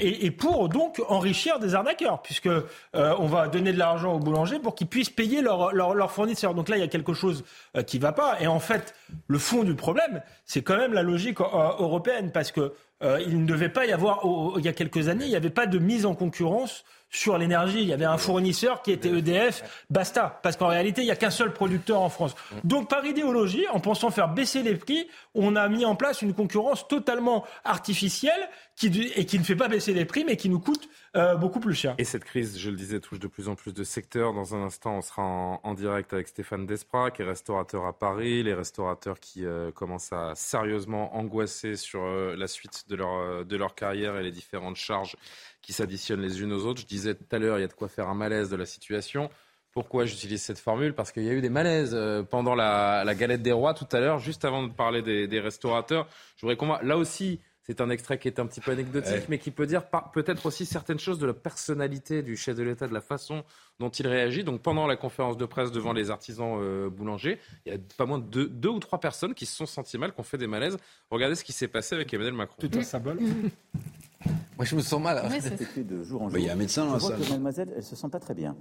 et, 0.00 0.30
pour 0.30 0.68
donc 0.68 1.00
enrichir 1.08 1.58
des 1.58 1.74
arnaqueurs, 1.74 2.22
puisque 2.22 2.46
euh, 2.46 2.62
on 2.92 3.26
va 3.26 3.48
donner 3.48 3.72
de 3.72 3.78
l'argent 3.78 4.14
aux 4.14 4.18
boulangers 4.18 4.58
pour 4.58 4.74
qu'ils 4.74 4.86
puissent 4.86 5.10
payer 5.10 5.42
leurs 5.42 6.10
fournisseurs. 6.10 6.54
Donc 6.54 6.68
là, 6.68 6.76
il 6.76 6.80
y 6.80 6.84
a 6.84 6.88
quelque 6.88 7.14
chose 7.14 7.44
euh, 7.76 7.82
qui 7.82 7.98
ne 7.98 8.02
va 8.02 8.12
pas. 8.12 8.40
Et 8.40 8.46
en 8.46 8.60
fait, 8.60 8.94
le 9.28 9.38
fond 9.38 9.64
du 9.64 9.74
problème, 9.74 10.22
c'est 10.44 10.62
quand 10.62 10.76
même 10.76 10.92
la 10.92 11.02
logique 11.02 11.40
euh, 11.40 11.44
européenne, 11.78 12.30
parce 12.32 12.52
que 12.52 12.72
il 13.02 13.40
ne 13.40 13.46
devait 13.46 13.68
pas 13.68 13.86
y 13.86 13.92
avoir, 13.92 14.20
il 14.58 14.64
y 14.64 14.68
a 14.68 14.72
quelques 14.72 15.08
années, 15.08 15.24
il 15.24 15.30
n'y 15.30 15.36
avait 15.36 15.50
pas 15.50 15.66
de 15.66 15.78
mise 15.78 16.06
en 16.06 16.14
concurrence 16.14 16.84
sur 17.12 17.36
l'énergie. 17.36 17.82
Il 17.82 17.88
y 17.88 17.92
avait 17.92 18.06
un 18.06 18.16
fournisseur 18.16 18.82
qui 18.82 18.90
était 18.90 19.10
EDF, 19.10 19.62
basta. 19.90 20.40
Parce 20.42 20.56
qu'en 20.56 20.68
réalité, 20.68 21.02
il 21.02 21.04
n'y 21.04 21.10
a 21.10 21.16
qu'un 21.16 21.30
seul 21.30 21.52
producteur 21.52 22.00
en 22.00 22.08
France. 22.08 22.34
Donc, 22.64 22.88
par 22.88 23.04
idéologie, 23.04 23.66
en 23.68 23.80
pensant 23.80 24.10
faire 24.10 24.28
baisser 24.28 24.62
les 24.62 24.74
prix, 24.74 25.06
on 25.34 25.54
a 25.54 25.68
mis 25.68 25.84
en 25.84 25.94
place 25.94 26.22
une 26.22 26.32
concurrence 26.32 26.88
totalement 26.88 27.44
artificielle 27.64 28.48
qui, 28.76 29.12
et 29.14 29.26
qui 29.26 29.38
ne 29.38 29.44
fait 29.44 29.56
pas 29.56 29.68
baisser 29.68 29.92
les 29.92 30.06
prix, 30.06 30.24
mais 30.24 30.36
qui 30.36 30.48
nous 30.48 30.60
coûte 30.60 30.88
euh, 31.14 31.34
beaucoup 31.36 31.60
plus 31.60 31.74
cher. 31.74 31.94
Et 31.98 32.04
cette 32.04 32.24
crise, 32.24 32.58
je 32.58 32.70
le 32.70 32.76
disais, 32.76 32.98
touche 32.98 33.18
de 33.18 33.26
plus 33.26 33.48
en 33.48 33.54
plus 33.54 33.74
de 33.74 33.84
secteurs. 33.84 34.32
Dans 34.32 34.54
un 34.54 34.62
instant, 34.62 34.96
on 34.96 35.02
sera 35.02 35.22
en, 35.22 35.74
direct 35.74 36.14
avec 36.14 36.26
Stéphane 36.26 36.64
Desprats, 36.64 37.10
qui 37.10 37.20
est 37.20 37.26
restaurateur 37.26 37.84
à 37.84 37.92
Paris. 37.92 38.42
Les 38.42 38.54
restaurateurs 38.54 39.20
qui 39.20 39.44
euh, 39.44 39.70
commencent 39.72 40.12
à 40.14 40.34
sérieusement 40.34 41.14
angoisser 41.14 41.76
sur 41.76 42.02
euh, 42.02 42.34
la 42.34 42.46
suite 42.46 42.88
de 42.88 42.96
leur, 42.96 43.44
de 43.44 43.56
leur 43.56 43.74
carrière 43.74 44.16
et 44.16 44.22
les 44.22 44.30
différentes 44.30 44.76
charges 44.76 45.16
qui 45.60 45.74
s'additionnent 45.74 46.22
les 46.22 46.40
unes 46.40 46.52
aux 46.52 46.64
autres. 46.64 46.80
Je 46.80 46.86
disais 46.86 47.14
tout 47.14 47.26
à 47.30 47.38
l'heure, 47.38 47.58
il 47.58 47.60
y 47.60 47.64
a 47.64 47.68
de 47.68 47.74
quoi 47.74 47.88
faire 47.88 48.08
un 48.08 48.14
malaise 48.14 48.48
de 48.48 48.56
la 48.56 48.66
situation. 48.66 49.28
Pourquoi 49.72 50.06
j'utilise 50.06 50.42
cette 50.42 50.58
formule? 50.58 50.94
Parce 50.94 51.12
qu'il 51.12 51.24
y 51.24 51.28
a 51.28 51.32
eu 51.32 51.42
des 51.42 51.50
malaises 51.50 51.96
pendant 52.30 52.54
la, 52.54 53.14
galette 53.14 53.42
des 53.42 53.52
rois 53.52 53.72
tout 53.74 53.86
à 53.92 54.00
l'heure, 54.00 54.18
juste 54.18 54.44
avant 54.44 54.62
de 54.62 54.72
parler 54.72 55.02
des, 55.02 55.40
restaurateurs. 55.40 56.08
Je 56.36 56.42
voudrais 56.42 56.56
qu'on 56.56 56.66
voit. 56.66 56.82
Là 56.82 56.98
aussi, 56.98 57.40
c'est 57.64 57.80
un 57.80 57.90
extrait 57.90 58.18
qui 58.18 58.28
est 58.28 58.40
un 58.40 58.46
petit 58.46 58.60
peu 58.60 58.72
anecdotique, 58.72 59.28
mais 59.28 59.38
qui 59.38 59.50
peut 59.50 59.66
dire 59.66 59.84
peut-être 60.12 60.46
aussi 60.46 60.66
certaines 60.66 60.98
choses 60.98 61.18
de 61.18 61.26
la 61.26 61.34
personnalité 61.34 62.22
du 62.22 62.36
chef 62.36 62.56
de 62.56 62.62
l'État, 62.62 62.88
de 62.88 62.94
la 62.94 63.00
façon 63.00 63.44
dont 63.78 63.88
il 63.88 64.06
réagit. 64.06 64.42
Donc 64.42 64.62
pendant 64.62 64.86
la 64.86 64.96
conférence 64.96 65.36
de 65.36 65.46
presse 65.46 65.70
devant 65.70 65.92
les 65.92 66.10
artisans 66.10 66.58
euh, 66.60 66.90
boulangers, 66.90 67.38
il 67.64 67.72
y 67.72 67.76
a 67.76 67.78
pas 67.96 68.06
moins 68.06 68.18
de 68.18 68.44
deux, 68.44 68.68
ou 68.68 68.80
trois 68.80 68.98
personnes 68.98 69.34
qui 69.34 69.46
se 69.46 69.56
sont 69.56 69.66
senties 69.66 69.96
mal, 69.96 70.12
qui 70.12 70.20
ont 70.20 70.24
fait 70.24 70.38
des 70.38 70.48
malaises. 70.48 70.76
Regardez 71.10 71.36
ce 71.36 71.44
qui 71.44 71.52
s'est 71.52 71.68
passé 71.68 71.94
avec 71.94 72.12
Emmanuel 72.12 72.34
Macron. 72.34 72.56
Tout 72.58 72.70
un 72.76 72.82
symbole. 72.82 73.18
Moi, 74.56 74.64
je 74.64 74.76
me 74.76 74.80
sens 74.80 75.00
mal. 75.00 75.22
de 75.76 76.02
jour 76.02 76.22
en 76.22 76.28
jour. 76.28 76.38
Il 76.38 76.44
y 76.44 76.48
a 76.48 76.52
un 76.52 76.56
médecin 76.56 76.84
là. 76.84 76.98
Je 76.98 77.06
vois 77.06 77.16
que 77.16 77.30
mademoiselle, 77.30 77.72
elle 77.76 77.82
se 77.82 77.96
sent 77.96 78.08
pas 78.10 78.20
très 78.20 78.34
bien. 78.34 78.56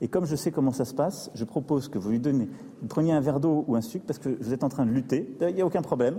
Et 0.00 0.08
comme 0.08 0.26
je 0.26 0.34
sais 0.34 0.50
comment 0.50 0.72
ça 0.72 0.84
se 0.84 0.94
passe, 0.94 1.30
je 1.34 1.44
propose 1.44 1.88
que 1.88 1.96
vous 1.96 2.10
lui 2.10 2.18
donnez, 2.18 2.48
vous 2.80 2.88
preniez 2.88 3.12
un 3.12 3.20
verre 3.20 3.38
d'eau 3.38 3.64
ou 3.68 3.76
un 3.76 3.80
sucre 3.80 4.04
parce 4.04 4.18
que 4.18 4.28
vous 4.28 4.52
êtes 4.52 4.64
en 4.64 4.68
train 4.68 4.84
de 4.84 4.90
lutter. 4.90 5.36
Il 5.40 5.54
n'y 5.54 5.62
a 5.62 5.66
aucun 5.66 5.82
problème. 5.82 6.18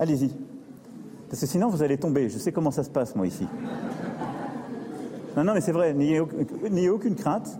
Allez-y. 0.00 0.32
Parce 1.30 1.40
que 1.40 1.46
sinon, 1.46 1.68
vous 1.68 1.82
allez 1.82 1.96
tomber. 1.96 2.28
Je 2.28 2.38
sais 2.38 2.50
comment 2.50 2.72
ça 2.72 2.82
se 2.82 2.90
passe, 2.90 3.14
moi, 3.14 3.26
ici. 3.26 3.46
Non, 5.36 5.44
non, 5.44 5.54
mais 5.54 5.60
c'est 5.60 5.70
vrai, 5.70 5.94
n'ayez 5.94 6.90
aucune 6.90 7.14
crainte. 7.14 7.56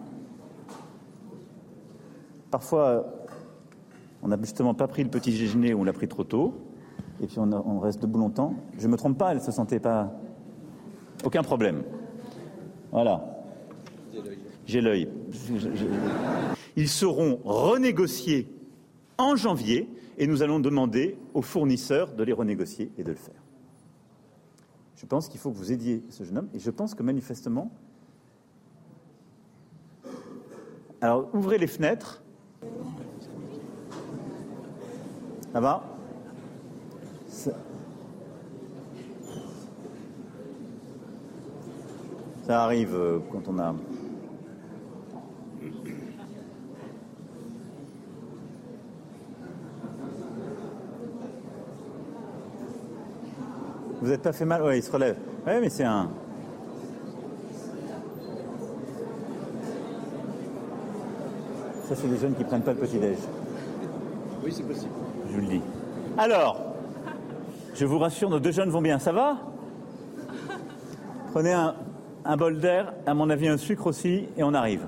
Parfois, 2.50 3.06
on 4.22 4.28
n'a 4.28 4.36
justement 4.40 4.74
pas 4.74 4.88
pris 4.88 5.04
le 5.04 5.08
petit 5.08 5.30
déjeuner 5.30 5.72
ou 5.72 5.82
on 5.82 5.84
l'a 5.84 5.92
pris 5.92 6.08
trop 6.08 6.24
tôt, 6.24 6.54
et 7.22 7.28
puis 7.28 7.38
on, 7.38 7.78
reste 7.78 8.02
debout 8.02 8.18
longtemps. 8.18 8.54
Je 8.76 8.86
ne 8.88 8.92
me 8.92 8.96
trompe 8.96 9.16
pas, 9.16 9.30
elle 9.30 9.38
ne 9.38 9.42
se 9.42 9.52
sentait 9.52 9.78
pas. 9.78 10.12
Aucun 11.24 11.44
problème. 11.44 11.84
Voilà. 12.90 13.24
J'ai 14.66 14.80
l'œil. 14.80 15.08
Ils 16.74 16.88
seront 16.88 17.38
renégociés 17.44 18.52
en 19.16 19.36
janvier 19.36 19.88
et 20.18 20.26
nous 20.26 20.42
allons 20.42 20.58
demander 20.58 21.16
aux 21.34 21.42
fournisseurs 21.42 22.14
de 22.14 22.24
les 22.24 22.32
renégocier 22.32 22.90
et 22.98 23.04
de 23.04 23.10
le 23.10 23.16
faire. 23.16 23.39
Je 25.00 25.06
pense 25.06 25.28
qu'il 25.28 25.40
faut 25.40 25.50
que 25.50 25.56
vous 25.56 25.72
aidiez 25.72 26.04
ce 26.10 26.24
jeune 26.24 26.36
homme 26.36 26.48
et 26.52 26.58
je 26.58 26.70
pense 26.70 26.94
que 26.94 27.02
manifestement. 27.02 27.70
Alors, 31.00 31.34
ouvrez 31.34 31.56
les 31.56 31.66
fenêtres. 31.66 32.22
Ça 35.54 35.60
va 35.60 35.82
ça... 37.28 37.52
arrive 42.62 42.94
euh, 42.94 43.20
quand 43.32 43.48
on 43.48 43.58
a 43.58 43.74
Vous 54.00 54.08
n'êtes 54.08 54.22
pas 54.22 54.32
fait 54.32 54.44
mal 54.44 54.62
Oui, 54.62 54.78
il 54.78 54.82
se 54.82 54.90
relève. 54.90 55.16
Oui, 55.46 55.52
mais 55.60 55.68
c'est 55.68 55.84
un. 55.84 56.08
Ça, 61.88 61.94
c'est 61.96 62.08
des 62.08 62.18
jeunes 62.18 62.34
qui 62.34 62.42
ne 62.44 62.48
prennent 62.48 62.62
pas 62.62 62.72
le 62.72 62.78
petit-déj. 62.78 63.18
Oui, 64.44 64.52
c'est 64.52 64.62
possible. 64.62 64.92
Je 65.28 65.34
vous 65.34 65.40
le 65.40 65.46
dis. 65.46 65.60
Alors, 66.16 66.60
je 67.74 67.84
vous 67.84 67.98
rassure, 67.98 68.30
nos 68.30 68.40
deux 68.40 68.52
jeunes 68.52 68.70
vont 68.70 68.82
bien. 68.82 68.98
Ça 68.98 69.12
va? 69.12 69.38
Prenez 71.32 71.52
un, 71.52 71.74
un 72.24 72.36
bol 72.36 72.58
d'air, 72.58 72.92
à 73.06 73.14
mon 73.14 73.28
avis 73.28 73.48
un 73.48 73.56
sucre 73.56 73.86
aussi, 73.86 74.28
et 74.36 74.42
on 74.42 74.54
arrive. 74.54 74.86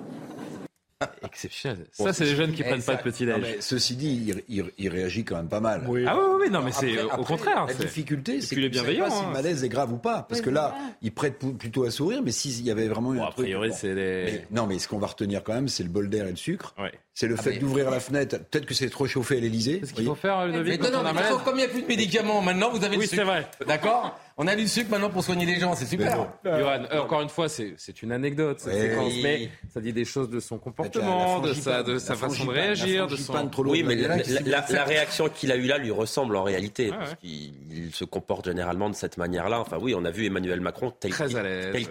Exceptionnel. 1.32 1.86
ça, 1.92 2.12
c'est 2.12 2.26
les 2.26 2.36
jeunes 2.36 2.52
qui 2.52 2.62
prennent 2.62 2.82
pas 2.82 2.96
de 2.96 3.02
petit 3.02 3.24
déj. 3.24 3.56
Ceci 3.60 3.96
dit, 3.96 4.34
il, 4.48 4.88
réagit 4.88 5.24
quand 5.24 5.36
même 5.36 5.48
pas 5.48 5.60
mal. 5.60 5.82
Ah 5.84 5.90
oui, 5.90 6.04
oui, 6.40 6.50
non, 6.50 6.60
mais 6.60 6.72
c'est 6.72 7.00
au 7.02 7.24
contraire. 7.24 7.66
La 7.66 7.74
difficulté, 7.74 8.40
c'est 8.40 8.54
qu'il 8.54 8.64
est 8.64 8.68
bienveillant. 8.68 9.06
Pas 9.06 9.10
si 9.10 9.22
le 9.22 9.28
hein. 9.28 9.32
malaise 9.32 9.64
est 9.64 9.68
grave 9.68 9.92
ou 9.92 9.98
pas, 9.98 10.26
parce 10.28 10.40
que 10.40 10.50
là, 10.50 10.74
il 11.00 11.12
prête 11.12 11.38
plutôt 11.58 11.84
à 11.84 11.90
sourire, 11.90 12.20
mais 12.22 12.32
s'il 12.32 12.62
y 12.62 12.70
avait 12.70 12.88
vraiment 12.88 13.14
eu 13.14 13.20
un 13.20 13.24
a 13.24 13.30
priori, 13.30 13.72
c'est 13.72 13.94
les... 13.94 14.42
non, 14.50 14.66
mais 14.66 14.78
ce 14.78 14.88
qu'on 14.88 14.98
va 14.98 15.06
retenir 15.06 15.42
quand 15.42 15.54
même, 15.54 15.68
c'est 15.68 15.82
le 15.82 15.88
bol 15.88 16.08
d'air 16.08 16.26
et 16.26 16.30
le 16.30 16.36
sucre. 16.36 16.74
C'est 17.14 17.28
le 17.28 17.36
ah, 17.38 17.42
fait 17.42 17.58
d'ouvrir 17.58 17.90
la 17.90 18.00
fenêtre. 18.00 18.38
Peut-être 18.50 18.64
que 18.64 18.72
c'est 18.72 18.88
trop 18.88 19.06
chauffé 19.06 19.36
à 19.36 19.40
l'Elysée. 19.40 19.80
C'est 19.80 19.90
ce 19.90 19.92
qu'il 19.92 20.06
faut 20.06 20.14
faire, 20.14 20.46
Ludovic. 20.46 20.80
Mais 20.80 20.90
non, 20.90 21.02
non, 21.02 21.12
mais 21.12 21.20
comme 21.44 21.56
il 21.56 21.58
n'y 21.58 21.64
a 21.64 21.68
plus 21.68 21.82
de 21.82 21.86
médicaments, 21.86 22.40
maintenant 22.40 22.70
vous 22.70 22.82
avez 22.82 22.96
oui, 22.96 23.06
c'est 23.06 23.22
vrai. 23.22 23.46
D'accord? 23.66 24.18
On 24.38 24.46
a 24.46 24.56
du 24.56 24.66
sucre 24.66 24.90
maintenant 24.90 25.10
pour 25.10 25.22
soigner 25.22 25.44
les 25.44 25.60
gens, 25.60 25.74
c'est 25.74 25.84
super. 25.84 26.26
Johan, 26.44 26.84
euh, 26.90 27.00
encore 27.00 27.20
une 27.20 27.28
fois, 27.28 27.48
c'est 27.48 28.02
une 28.02 28.12
anecdote 28.12 28.60
cette 28.60 28.80
séquence, 28.80 29.12
mais 29.22 29.50
ça 29.72 29.80
dit 29.80 29.92
des 29.92 30.04
choses 30.04 30.30
de 30.30 30.40
son 30.40 30.58
comportement, 30.58 31.40
de 31.40 31.52
sa, 31.52 31.82
de 31.82 31.98
sa 31.98 32.14
façon 32.14 32.46
de 32.46 32.50
réagir, 32.50 33.06
de 33.06 33.16
son. 33.16 33.50
Oui, 33.58 33.82
mais 33.82 33.96
la, 33.96 34.84
réaction 34.84 35.28
qu'il 35.28 35.52
a 35.52 35.56
eue 35.56 35.66
là 35.66 35.78
lui 35.78 35.90
ressemble 35.90 36.36
en 36.36 36.42
réalité, 36.42 36.90
ah 36.92 36.96
parce 36.98 37.14
qu'il 37.16 37.90
se 37.92 38.04
comporte 38.04 38.46
généralement 38.46 38.88
de 38.88 38.94
cette 38.94 39.18
manière-là. 39.18 39.60
Enfin, 39.60 39.76
oui, 39.80 39.94
on 39.94 40.04
a 40.04 40.10
vu 40.10 40.24
Emmanuel 40.24 40.60
Macron 40.60 40.92
tel 40.98 41.12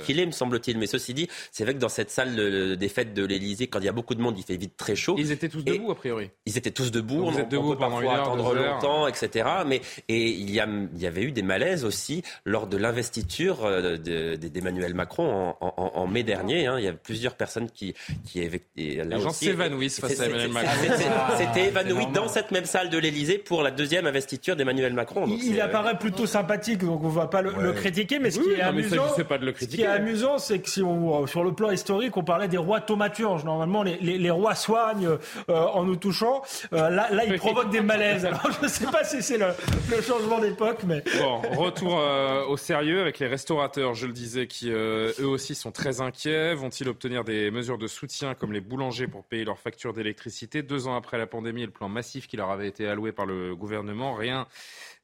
qu'il 0.03 0.19
est, 0.19 0.25
me 0.25 0.31
semble-t-il. 0.31 0.77
Mais 0.79 0.87
ceci 0.87 1.13
dit, 1.13 1.27
c'est 1.51 1.63
vrai 1.63 1.75
que 1.75 1.79
dans 1.79 1.89
cette 1.89 2.09
salle 2.09 2.75
des 2.75 2.89
fêtes 2.89 3.13
de 3.13 3.23
l'Élysée, 3.23 3.67
quand 3.67 3.79
il 3.79 3.85
y 3.85 3.89
a 3.89 3.93
beaucoup 3.93 4.15
de 4.15 4.21
monde, 4.21 4.37
il 4.37 4.43
fait 4.43 4.57
vite 4.57 4.77
très 4.77 4.95
chaud. 4.95 5.10
Ils 5.17 5.31
étaient 5.31 5.49
tous 5.49 5.63
debout, 5.63 5.91
a 5.91 5.95
priori. 5.95 6.29
Ils 6.45 6.57
étaient 6.57 6.71
tous 6.71 6.91
debout. 6.91 7.29
Vous 7.29 7.39
êtes 7.39 7.49
debout 7.49 7.75
pendant 7.75 8.01
une 8.01 8.07
heure, 8.07 8.21
attendre 8.21 8.53
longtemps, 8.53 9.07
etc. 9.07 9.47
Mais 9.65 9.81
et 10.07 10.29
il 10.29 10.51
y, 10.51 10.59
a, 10.59 10.67
il 10.67 11.01
y 11.01 11.07
avait 11.07 11.23
eu 11.23 11.31
des 11.31 11.41
malaises 11.41 11.85
aussi 11.85 12.23
lors 12.45 12.67
de 12.67 12.77
l'investiture 12.77 13.65
euh, 13.65 13.97
d'Emmanuel 13.97 14.93
Macron 14.93 15.55
en, 15.59 16.07
mai 16.07 16.23
dernier. 16.23 16.67
Hein. 16.67 16.75
il 16.79 16.85
y 16.85 16.87
a 16.87 16.93
plusieurs 16.93 17.35
personnes 17.35 17.69
qui 17.69 17.93
qui 18.25 18.47
Les 18.75 19.19
gens 19.19 19.29
s'évanouissent 19.31 19.99
face 19.99 20.19
à 20.19 20.25
Emmanuel 20.25 20.51
Macron. 20.51 20.71
C'était 21.37 21.67
évanoui 21.67 22.07
dans 22.13 22.27
cette 22.27 22.51
même 22.51 22.65
salle 22.65 22.89
de 22.89 22.97
l'Élysée 22.97 23.37
pour 23.37 23.61
la 23.61 23.71
deuxième 23.71 24.05
investiture 24.05 24.55
d'Emmanuel 24.55 24.93
Macron. 24.93 25.25
il 25.27 25.59
apparaît 25.61 25.97
plutôt 25.97 26.25
sympathique, 26.25 26.79
donc 26.79 27.03
on 27.03 27.09
ne 27.09 27.13
va 27.13 27.27
pas 27.27 27.41
le, 27.41 27.73
critiquer. 27.73 28.19
Mais 28.19 28.31
ce 28.31 28.39
qui 28.39 28.51
est 28.51 28.61
amusant, 28.61 29.05
ce 29.15 29.65
qui 29.65 29.81
est 29.81 29.85
amusant, 29.85 30.37
c'est 30.37 30.59
que 30.59 30.69
si 30.69 30.81
on, 30.81 31.25
sur 31.27 31.43
le 31.43 31.53
plan 31.53 31.71
historique, 31.71 32.15
on 32.17 32.23
parlait 32.23 32.47
des 32.47 32.57
rois 32.57 32.81
thaumaturges. 32.81 33.43
Normalement, 33.43 33.83
les, 33.83 33.97
les, 33.97 34.31
rois 34.31 34.55
soignent 34.55 35.00
euh, 35.05 35.17
en 35.47 35.83
nous 35.83 35.95
touchant. 35.95 36.41
Euh, 36.73 36.89
là, 36.89 37.09
là, 37.11 37.25
ils 37.25 37.37
provoquent 37.37 37.71
des 37.71 37.81
malaises. 37.81 38.25
Alors, 38.25 38.49
je 38.59 38.65
ne 38.65 38.69
sais 38.69 38.85
pas 38.85 39.03
si 39.03 39.21
c'est 39.21 39.37
le, 39.37 39.47
le, 39.89 40.01
changement 40.01 40.39
d'époque, 40.39 40.79
mais 40.85 41.03
bon, 41.19 41.41
retour 41.55 42.01
au 42.47 42.57
sérieux 42.57 43.01
avec 43.01 43.19
les 43.19 43.27
restaurateurs, 43.27 43.93
je 43.93 44.07
le 44.07 44.13
disais, 44.13 44.47
qui 44.47 44.71
euh, 44.71 45.11
eux 45.19 45.27
aussi 45.27 45.55
sont 45.55 45.71
très 45.71 46.01
inquiets. 46.01 46.53
Vont-ils 46.53 46.87
obtenir 46.87 47.23
des 47.23 47.51
mesures 47.51 47.77
de 47.77 47.87
soutien 47.87 48.33
comme 48.33 48.53
les 48.53 48.61
boulangers 48.61 49.07
pour 49.07 49.23
payer 49.23 49.43
leurs 49.43 49.59
factures 49.59 49.93
d'électricité? 49.93 50.61
Deux 50.61 50.87
ans 50.87 50.95
après 50.95 51.17
la 51.17 51.27
pandémie 51.27 51.63
et 51.63 51.65
le 51.65 51.71
plan 51.71 51.89
massif 51.89 52.27
qui 52.27 52.37
leur 52.37 52.51
avait 52.51 52.67
été 52.67 52.87
alloué 52.87 53.11
par 53.11 53.25
le 53.25 53.55
gouvernement, 53.55 54.13
rien 54.13 54.47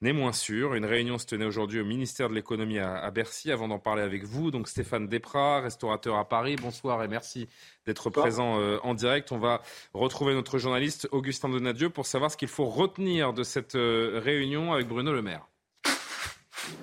n'est 0.01 0.13
moins 0.13 0.33
sûr. 0.33 0.75
Une 0.75 0.85
réunion 0.85 1.17
se 1.17 1.25
tenait 1.25 1.45
aujourd'hui 1.45 1.79
au 1.79 1.85
ministère 1.85 2.29
de 2.29 2.35
l'économie 2.35 2.79
à, 2.79 3.09
Bercy. 3.11 3.51
Avant 3.51 3.67
d'en 3.67 3.79
parler 3.79 4.03
avec 4.03 4.23
vous, 4.23 4.51
donc 4.51 4.67
Stéphane 4.67 5.07
Desprats, 5.07 5.61
restaurateur 5.61 6.17
à 6.17 6.27
Paris. 6.27 6.55
Bonsoir 6.55 7.03
et 7.03 7.07
merci 7.07 7.47
d'être 7.85 8.09
présent 8.09 8.59
euh, 8.59 8.77
en 8.83 8.93
direct. 8.93 9.31
On 9.31 9.39
va 9.39 9.61
retrouver 9.93 10.33
notre 10.33 10.57
journaliste 10.57 11.07
Augustin 11.11 11.49
Donadieu 11.49 11.89
pour 11.89 12.05
savoir 12.05 12.31
ce 12.31 12.37
qu'il 12.37 12.47
faut 12.47 12.65
retenir 12.65 13.33
de 13.33 13.43
cette 13.43 13.75
euh, 13.75 14.21
réunion 14.23 14.73
avec 14.73 14.87
Bruno 14.87 15.13
Le 15.13 15.21
Maire. 15.21 15.47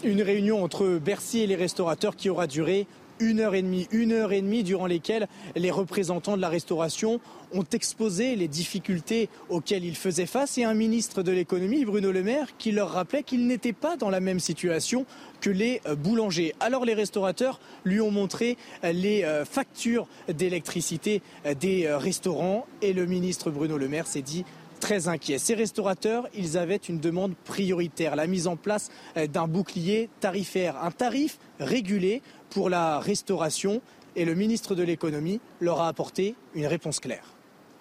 Une 0.03 0.23
réunion 0.23 0.65
entre 0.65 0.99
Bercy 0.99 1.41
et 1.41 1.47
les 1.47 1.57
restaurateurs 1.57 2.17
qui 2.17 2.31
aura 2.31 2.47
duré 2.47 2.87
une 3.21 3.41
heure 3.41 3.55
et 3.55 3.63
demie, 3.63 3.87
une 3.91 4.13
heure 4.13 4.33
et 4.33 4.43
demie 4.43 4.63
durant 4.63 4.87
lesquelles 4.87 5.29
les 5.57 5.71
représentants 5.71 6.37
de 6.37 6.43
la 6.43 6.49
restauration 6.49 7.21
ont 7.53 7.65
exposé 7.73 8.37
les 8.37 8.49
difficultés 8.49 9.29
auxquelles 9.49 9.85
ils 9.85 9.97
faisaient 9.97 10.27
face 10.27 10.59
et 10.59 10.65
un 10.65 10.75
ministre 10.75 11.23
de 11.23 11.33
l'économie, 11.33 11.85
Bruno 11.85 12.11
Le 12.11 12.23
Maire, 12.23 12.57
qui 12.59 12.73
leur 12.73 12.91
rappelait 12.91 13.23
qu'ils 13.23 13.47
n'étaient 13.47 13.73
pas 13.73 13.97
dans 13.97 14.11
la 14.11 14.21
même 14.21 14.41
situation 14.41 15.07
que 15.41 15.51
les 15.51 15.81
euh, 15.87 15.95
boulangers. 15.95 16.55
Alors 16.61 16.85
les 16.85 16.95
restaurateurs 16.95 17.61
lui 17.85 18.01
ont 18.01 18.11
montré 18.11 18.57
euh, 18.83 18.93
les 18.93 19.23
euh, 19.25 19.45
factures 19.45 20.07
d'électricité 20.29 21.23
des 21.61 21.89
restaurants 21.89 22.67
et 22.83 22.93
le 22.93 23.07
ministre 23.07 23.51
Bruno 23.51 23.79
Le 23.79 23.89
Maire 23.89 24.07
s'est 24.07 24.23
dit 24.23 24.45
très 24.85 25.09
inquiets. 25.09 25.39
Ces 25.39 25.55
restaurateurs, 25.55 26.29
ils 26.35 26.59
avaient 26.59 26.77
une 26.77 27.01
demande 27.01 27.35
prioritaire, 27.47 28.17
la 28.17 28.27
mise 28.27 28.47
en 28.47 28.57
place 28.57 28.91
euh, 29.17 29.27
d'un 29.27 29.49
bouclier 29.49 30.11
tarifaire, 30.21 30.77
un 30.83 30.91
tarif 30.91 31.39
régulé 31.59 32.21
pour 32.51 32.71
la 32.71 32.99
restauration. 32.99 33.81
Et 34.17 34.25
le 34.25 34.35
ministre 34.35 34.75
de 34.75 34.83
l'économie 34.83 35.41
leur 35.61 35.81
a 35.81 35.89
apporté 35.89 36.37
une 36.55 36.67
réponse 36.67 37.01
claire. 37.01 37.35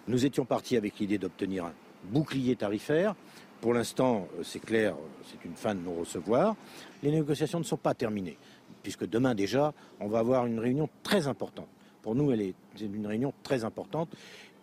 Nous 0.08 0.26
étions 0.26 0.46
partis 0.46 0.78
avec 0.78 0.98
l'idée 1.00 1.18
d'obtenir 1.18 1.66
un 1.66 1.74
bouclier 2.06 2.56
tarifaire. 2.56 3.16
Pour 3.62 3.74
l'instant, 3.74 4.28
c'est 4.44 4.60
clair, 4.60 4.96
c'est 5.26 5.46
une 5.46 5.56
fin 5.56 5.74
de 5.74 5.80
non-recevoir. 5.80 6.56
Les 7.02 7.12
négociations 7.12 7.60
ne 7.60 7.64
sont 7.64 7.78
pas 7.78 7.94
terminées, 7.94 8.38
puisque 8.82 9.08
demain 9.08 9.36
déjà, 9.36 9.74
on 10.00 10.08
va 10.08 10.20
avoir 10.20 10.46
une 10.46 10.60
réunion 10.60 10.90
très 11.04 11.28
importante. 11.28 11.70
Pour 12.02 12.16
nous, 12.16 12.32
elle 12.32 12.42
est 12.42 12.56
une 12.82 13.08
réunion 13.08 13.34
très 13.44 13.64
importante 13.64 14.10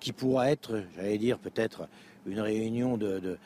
qui 0.01 0.13
pourra 0.13 0.51
être, 0.51 0.83
j'allais 0.97 1.19
dire, 1.19 1.39
peut-être 1.39 1.89
une 2.27 2.41
réunion 2.41 2.99
de, 2.99 3.39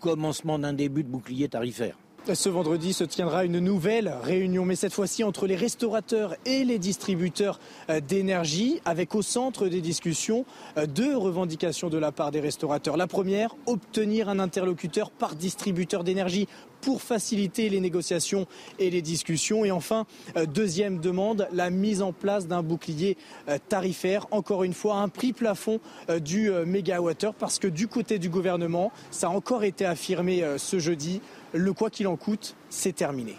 commencement 0.00 0.58
d'un 0.58 0.72
début 0.72 1.04
de 1.04 1.08
bouclier 1.08 1.48
tarifaire. 1.48 1.96
Ce 2.34 2.48
vendredi 2.48 2.92
se 2.92 3.04
tiendra 3.04 3.44
une 3.44 3.60
nouvelle 3.60 4.12
réunion, 4.20 4.64
mais 4.64 4.74
cette 4.74 4.92
fois-ci 4.92 5.22
entre 5.22 5.46
les 5.46 5.54
restaurateurs 5.54 6.34
et 6.44 6.64
les 6.64 6.80
distributeurs 6.80 7.60
euh, 7.88 8.00
d'énergie, 8.00 8.80
avec 8.84 9.14
au 9.14 9.22
centre 9.22 9.68
des 9.68 9.80
discussions 9.80 10.44
euh, 10.76 10.86
deux 10.86 11.16
revendications 11.16 11.88
de 11.88 11.98
la 11.98 12.10
part 12.10 12.32
des 12.32 12.40
restaurateurs. 12.40 12.96
La 12.96 13.06
première, 13.06 13.54
obtenir 13.66 14.28
un 14.28 14.40
interlocuteur 14.40 15.12
par 15.12 15.36
distributeur 15.36 16.02
d'énergie 16.02 16.48
pour 16.86 17.02
faciliter 17.02 17.68
les 17.68 17.80
négociations 17.80 18.46
et 18.78 18.90
les 18.90 19.02
discussions. 19.02 19.64
Et 19.64 19.72
enfin, 19.72 20.06
euh, 20.36 20.46
deuxième 20.46 21.00
demande, 21.00 21.48
la 21.50 21.68
mise 21.68 22.00
en 22.00 22.12
place 22.12 22.46
d'un 22.46 22.62
bouclier 22.62 23.16
euh, 23.48 23.58
tarifaire. 23.68 24.28
Encore 24.30 24.62
une 24.62 24.72
fois, 24.72 24.98
un 24.98 25.08
prix 25.08 25.32
plafond 25.32 25.80
euh, 26.10 26.20
du 26.20 26.48
mégawattheure 26.64 27.34
parce 27.34 27.58
que 27.58 27.66
du 27.66 27.88
côté 27.88 28.20
du 28.20 28.28
gouvernement, 28.28 28.92
ça 29.10 29.26
a 29.26 29.30
encore 29.30 29.64
été 29.64 29.84
affirmé 29.84 30.44
ce 30.58 30.78
jeudi, 30.78 31.20
le 31.52 31.72
quoi 31.72 31.90
qu'il 31.90 32.06
en 32.06 32.14
coûte, 32.14 32.54
c'est 32.70 32.94
terminé. 32.94 33.34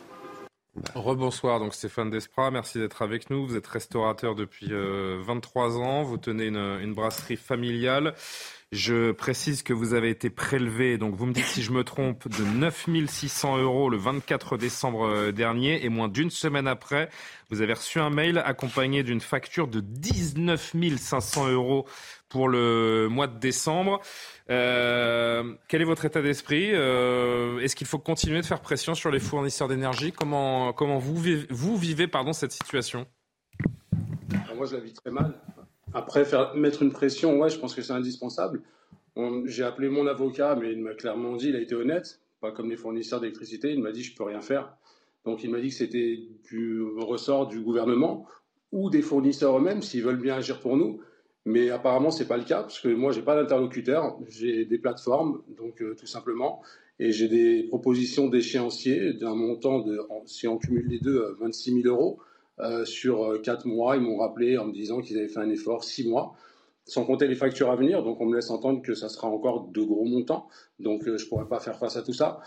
Rebonsoir, 0.94 1.60
donc 1.60 1.74
Stéphane 1.74 2.10
Desprats, 2.10 2.52
merci 2.52 2.80
d'être 2.80 3.02
avec 3.02 3.30
nous. 3.30 3.48
Vous 3.48 3.56
êtes 3.56 3.66
restaurateur 3.66 4.36
depuis 4.36 4.70
23 4.72 5.78
ans, 5.78 6.04
vous 6.04 6.18
tenez 6.18 6.48
une 6.48 6.94
brasserie 6.94 7.38
familiale. 7.38 8.14
Je 8.74 9.14
précise 9.14 9.64
que 9.64 9.72
vous 9.72 9.94
avez 9.94 10.10
été 10.10 10.30
prélevé, 10.30 10.98
donc 10.98 11.16
vous 11.16 11.26
me 11.26 11.32
dites 11.32 11.46
si 11.46 11.64
je 11.64 11.72
me 11.72 11.86
trompe, 11.86 12.28
de 12.28 12.44
9 12.44 12.90
600 13.08 13.60
euros 13.60 13.90
le 13.90 13.96
24 13.96 14.58
décembre 14.58 15.08
euh, 15.08 15.32
dernier 15.32 15.86
et 15.86 15.90
moins 15.90 16.10
d'une 16.10 16.30
semaine 16.30 16.68
après, 16.68 17.10
vous 17.50 17.62
avez 17.62 17.72
reçu 17.72 18.02
un 18.02 18.10
mail 18.10 18.40
accompagné 18.40 19.04
d'une 19.04 19.22
facture 19.22 19.70
de 19.70 19.80
19 19.80 20.76
500 20.98 21.50
euros 21.50 21.86
pour 22.28 22.50
le 22.50 23.08
mois 23.10 23.28
de 23.28 23.40
décembre. 23.40 24.02
Euh, 24.50 25.56
quel 25.70 25.82
est 25.82 25.86
votre 25.86 26.04
état 26.04 26.22
d'esprit 26.22 26.72
euh, 26.74 27.60
Est-ce 27.60 27.78
qu'il 27.78 27.88
faut 27.88 28.00
continuer 28.00 28.42
de 28.42 28.46
faire 28.46 28.60
pression 28.60 28.96
sur 28.96 29.12
les 29.12 29.20
fournisseurs 29.20 29.70
d'énergie? 29.70 30.12
Comment, 30.12 30.74
comment 30.74 30.98
vous, 30.98 31.16
vivez, 31.16 31.48
vous 31.50 31.78
vivez 31.78 32.10
pardon, 32.10 32.34
cette 32.34 32.52
situation? 32.52 33.08
Moi, 34.58 34.66
je 34.66 34.76
la 34.76 34.82
vis 34.82 34.92
très 34.92 35.12
mal. 35.12 35.40
Après, 35.94 36.26
mettre 36.56 36.84
une 36.84 36.92
pression, 36.92 37.40
ouais, 37.40 37.50
je 37.50 37.60
pense 37.60 37.74
que 37.74 37.82
c'est 37.82 37.94
indispensable. 37.94 38.62
J'ai 39.46 39.64
appelé 39.64 39.90
mon 39.90 40.06
avocat, 40.06 40.56
mais 40.56 40.74
il 40.74 40.82
m'a 40.82 40.94
clairement 40.94 41.36
dit, 41.36 41.50
il 41.50 41.56
a 41.56 41.62
été 41.62 41.76
honnête, 41.76 42.20
pas 42.40 42.52
comme 42.52 42.70
les 42.70 42.76
fournisseurs 42.76 43.20
d'électricité, 43.20 43.72
il 43.72 43.82
m'a 43.82 43.92
dit 43.92 44.04
je 44.04 44.16
peux 44.16 44.24
rien 44.24 44.42
faire. 44.42 44.76
Donc 45.26 45.44
il 45.44 45.50
m'a 45.50 45.60
dit 45.60 45.70
que 45.70 45.76
c'était 45.76 46.20
du 46.50 46.82
ressort 46.98 47.48
du 47.48 47.62
gouvernement 47.62 48.26
ou 48.72 48.90
des 48.90 49.02
fournisseurs 49.02 49.58
eux-mêmes 49.58 49.82
s'ils 49.82 50.04
veulent 50.04 50.22
bien 50.22 50.36
agir 50.36 50.60
pour 50.60 50.78
nous. 50.78 51.02
Mais 51.46 51.70
apparemment, 51.70 52.12
ce 52.12 52.22
n'est 52.22 52.28
pas 52.28 52.38
le 52.38 52.44
cas, 52.44 52.62
parce 52.62 52.80
que 52.80 52.90
moi, 52.90 53.14
je 53.14 53.20
n'ai 53.20 53.26
pas 53.26 53.36
d'interlocuteur, 53.36 54.20
j'ai 54.28 54.66
des 54.66 54.78
plateformes, 54.78 55.42
donc 55.58 55.82
euh, 55.82 55.96
tout 55.96 56.06
simplement, 56.06 56.62
et 57.00 57.14
j'ai 57.14 57.30
des 57.30 57.64
propositions 57.64 58.28
d'échéanciers 58.28 59.14
d'un 59.14 59.34
montant 59.34 59.80
de, 59.80 59.98
si 60.26 60.46
on 60.50 60.58
cumule 60.58 60.88
les 60.90 61.00
deux, 61.00 61.36
26 61.40 61.72
euh, 61.72 61.82
000 61.84 61.96
euros. 61.96 62.20
Euh, 62.60 62.86
sur 62.86 63.40
quatre 63.44 63.68
mois. 63.68 63.98
Ils 63.98 64.02
m'ont 64.02 64.18
rappelé 64.18 64.58
en 64.58 64.66
me 64.66 64.74
disant 64.74 65.02
qu'ils 65.02 65.18
avaient 65.20 65.28
fait 65.28 65.40
un 65.40 65.50
effort 65.50 65.84
six 65.84 66.08
mois, 66.08 66.34
sans 66.86 67.06
compter 67.06 67.28
les 67.28 67.36
factures 67.36 67.70
à 67.70 67.76
venir. 67.76 68.04
Donc 68.04 68.20
on 68.20 68.26
me 68.26 68.36
laisse 68.36 68.50
entendre 68.50 68.82
que 68.82 68.96
ça 68.96 69.10
sera 69.10 69.28
encore 69.28 69.68
de 69.68 69.82
gros 69.82 70.06
montants. 70.06 70.48
Donc 70.80 71.04
je 71.06 71.12
ne 71.12 71.30
pourrais 71.30 71.48
pas 71.48 71.60
faire 71.60 71.78
face 71.78 71.98
à 71.98 72.02
tout 72.02 72.14
ça. 72.14 72.40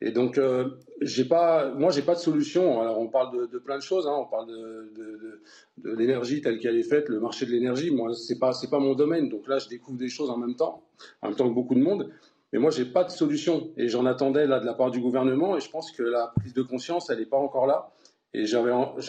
Et 0.00 0.10
donc, 0.10 0.36
euh, 0.36 0.68
j'ai 1.00 1.24
pas, 1.24 1.70
moi, 1.70 1.90
j'ai 1.90 2.02
pas 2.02 2.14
de 2.14 2.20
solution. 2.20 2.82
Alors, 2.82 2.98
on 2.98 3.08
parle 3.08 3.48
de, 3.48 3.58
plein 3.58 3.76
de 3.76 3.82
choses. 3.82 4.06
Hein. 4.06 4.14
On 4.14 4.26
parle 4.26 4.48
de, 4.48 5.40
de 5.78 5.96
l'énergie 5.96 6.42
telle 6.42 6.58
qu'elle 6.58 6.76
est 6.76 6.82
faite, 6.82 7.08
le 7.08 7.20
marché 7.20 7.46
de 7.46 7.52
l'énergie. 7.52 7.90
Moi, 7.90 8.12
c'est 8.14 8.38
pas, 8.38 8.52
pas 8.70 8.78
mon 8.78 8.94
domaine. 8.94 9.30
Donc 9.30 9.48
là, 9.48 9.58
je 9.58 9.68
découvre 9.68 9.96
des 9.96 10.10
choses 10.10 10.28
en 10.28 10.36
même 10.36 10.56
temps, 10.56 10.82
en 11.22 11.28
même 11.28 11.36
temps 11.36 11.48
que 11.48 11.54
beaucoup 11.54 11.74
de 11.74 11.80
monde. 11.80 12.10
Mais 12.52 12.58
moi, 12.58 12.70
j'ai 12.70 12.84
pas 12.84 13.04
de 13.04 13.10
solution. 13.10 13.70
Et 13.78 13.88
j'en 13.88 14.04
attendais 14.04 14.46
là 14.46 14.60
de 14.60 14.66
la 14.66 14.74
part 14.74 14.90
du 14.90 15.00
gouvernement. 15.00 15.56
Et 15.56 15.60
je 15.60 15.70
pense 15.70 15.90
que 15.90 16.02
la 16.02 16.32
prise 16.36 16.52
de 16.52 16.62
conscience, 16.62 17.08
elle 17.08 17.20
n'est 17.20 17.26
pas 17.26 17.38
encore 17.38 17.66
là. 17.66 17.90
Et 18.34 18.46
j'ai 18.46 18.56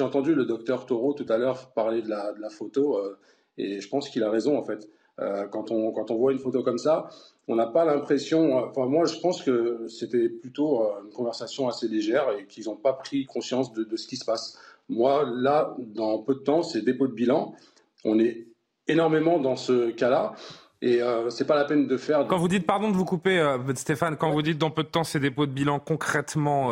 entendu 0.03 0.36
le 0.36 0.45
docteur 0.45 0.86
Taureau 0.86 1.13
tout 1.13 1.26
à 1.30 1.38
l'heure 1.38 1.71
parler 1.71 2.03
de 2.03 2.09
la, 2.09 2.32
de 2.32 2.39
la 2.39 2.49
photo, 2.49 2.97
euh, 2.97 3.17
et 3.57 3.82
je 3.82 3.89
pense 3.89 4.07
qu'il 4.09 4.23
a 4.23 4.30
raison 4.30 4.57
en 4.57 4.63
fait. 4.63 4.88
Euh, 5.19 5.47
quand, 5.47 5.71
on, 5.71 5.91
quand 5.93 6.11
on 6.11 6.17
voit 6.17 6.34
une 6.34 6.39
photo 6.39 6.61
comme 6.61 6.78
ça, 6.78 7.09
on 7.47 7.55
n'a 7.55 7.67
pas 7.67 7.86
l'impression. 7.86 8.59
Euh, 8.59 8.65
enfin, 8.69 8.86
moi, 8.86 9.05
je 9.05 9.17
pense 9.19 9.41
que 9.41 9.88
c'était 9.88 10.30
plutôt 10.30 10.82
une 11.03 11.11
conversation 11.11 11.67
assez 11.67 11.88
légère 11.88 12.28
et 12.38 12.45
qu'ils 12.45 12.65
n'ont 12.65 12.76
pas 12.76 12.93
pris 12.93 13.26
conscience 13.26 13.73
de, 13.73 13.84
de, 13.84 13.95
ce 13.95 14.07
qui 14.07 14.17
se 14.17 14.26
passe. 14.26 14.59
Moi, 14.89 15.23
là, 15.26 15.76
dans 15.80 16.19
peu 16.19 16.36
de 16.36 16.39
temps, 16.39 16.63
c'est 16.63 16.82
dépôt 16.82 17.07
de 17.07 17.13
bilan. 17.13 17.55
On 18.03 18.19
est 18.19 18.45
énormément 18.88 19.39
dans 19.39 19.55
ce 19.55 19.89
cas-là. 19.91 20.34
Et 20.82 21.01
euh, 21.01 21.30
c'est 21.30 21.47
pas 21.47 21.55
la 21.55 21.65
peine 21.65 21.88
de 21.88 21.97
faire. 21.97 22.28
Quand 22.28 22.38
vous 22.38 22.49
dites, 22.49 22.67
pardon 22.67 22.91
de 22.91 22.95
vous 22.95 23.05
couper, 23.05 23.41
Stéphane, 23.76 24.17
quand 24.17 24.32
vous 24.32 24.41
dites 24.41 24.57
dans 24.57 24.69
peu 24.69 24.84
de 24.84 24.89
temps, 24.89 25.05
c'est 25.05 25.21
dépôt 25.21 25.45
de 25.47 25.51
bilan, 25.51 25.80
concrètement, 25.80 26.71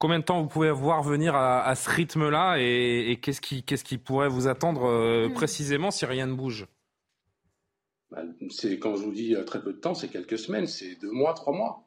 Combien 0.00 0.18
de 0.18 0.24
temps 0.24 0.40
vous 0.40 0.48
pouvez 0.48 0.70
voir 0.70 1.02
venir 1.02 1.36
à, 1.36 1.74
ce 1.74 1.90
rythme-là 1.90 2.56
et, 2.58 3.18
qu'est-ce 3.20 3.42
qui, 3.42 3.62
qui, 3.62 3.98
pourrait 3.98 4.30
vous 4.30 4.48
attendre 4.48 4.86
euh, 4.86 5.28
hmm. 5.28 5.34
précisément 5.34 5.90
si 5.90 6.06
rien 6.06 6.26
ne 6.26 6.32
bouge? 6.32 6.66
Bah, 8.10 8.22
C'est 8.48 8.78
quand 8.78 8.96
je 8.96 9.02
vous 9.02 9.12
dis 9.12 9.36
euh, 9.36 9.44
très 9.44 9.60
peu 9.60 9.74
de 9.74 9.78
temps, 9.78 9.92
c'est 9.92 10.08
quelques 10.08 10.38
semaines, 10.38 10.66
c'est 10.66 10.94
deux 11.02 11.10
mois, 11.10 11.34
trois 11.34 11.52
mois. 11.52 11.84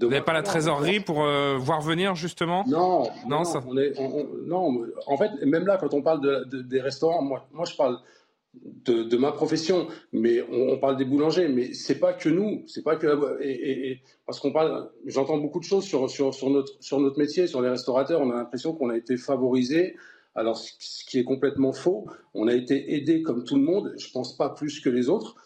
vous 0.00 0.08
n'avez 0.08 0.22
pas 0.22 0.32
la 0.32 0.44
trésorerie 0.44 1.00
pour 1.00 1.24
euh, 1.24 1.56
voir 1.58 1.80
venir 1.80 2.14
justement? 2.14 2.62
Non, 2.68 3.10
non, 3.26 3.42
ça... 3.42 3.60
non, 4.46 4.86
en 5.08 5.16
fait, 5.16 5.32
même 5.44 5.66
là, 5.66 5.78
quand 5.78 5.94
on 5.94 6.00
parle 6.00 6.46
des 6.48 6.80
restaurants, 6.80 7.22
moi, 7.22 7.44
moi 7.50 7.64
je 7.64 7.74
parle 7.74 7.98
de, 8.54 9.16
ma 9.16 9.32
profession, 9.32 9.88
mais 10.12 10.42
on, 10.42 10.78
parle 10.78 10.96
des 10.96 11.04
boulangers, 11.04 11.48
mais 11.48 11.72
c'est 11.72 11.98
pas 11.98 12.12
que 12.12 12.28
nous, 12.28 12.64
c'est 12.66 12.82
pas 12.82 12.96
que 12.96 13.42
et, 13.42 14.00
parce 14.26 14.40
qu'on 14.40 14.52
parle, 14.52 14.90
j'entends 15.06 15.38
beaucoup 15.38 15.58
de 15.58 15.64
choses 15.64 15.84
sur, 15.84 16.10
sur, 16.10 16.50
notre 16.50 16.72
sur 16.80 17.00
notre 17.00 17.18
métier, 17.18 17.46
sur 17.46 17.62
les 17.62 17.70
restaurateurs, 17.70 18.20
on 18.20 18.30
a 18.30 18.36
l'impression 18.36 18.74
qu'on 18.74 18.90
a 18.90 18.96
été 18.96 19.16
favorisé. 19.16 19.96
Alors, 20.34 20.56
ce 20.56 21.04
qui 21.04 21.18
est 21.18 21.24
complètement 21.24 21.72
faux, 21.72 22.06
on 22.32 22.48
a 22.48 22.54
été 22.54 22.94
aidé 22.94 23.22
comme 23.22 23.44
tout 23.44 23.56
le 23.56 23.62
monde, 23.62 23.94
je 23.98 24.10
pense 24.10 24.36
pas 24.36 24.48
plus 24.48 24.80
que 24.80 24.88
les 24.88 25.08
autres. 25.08 25.36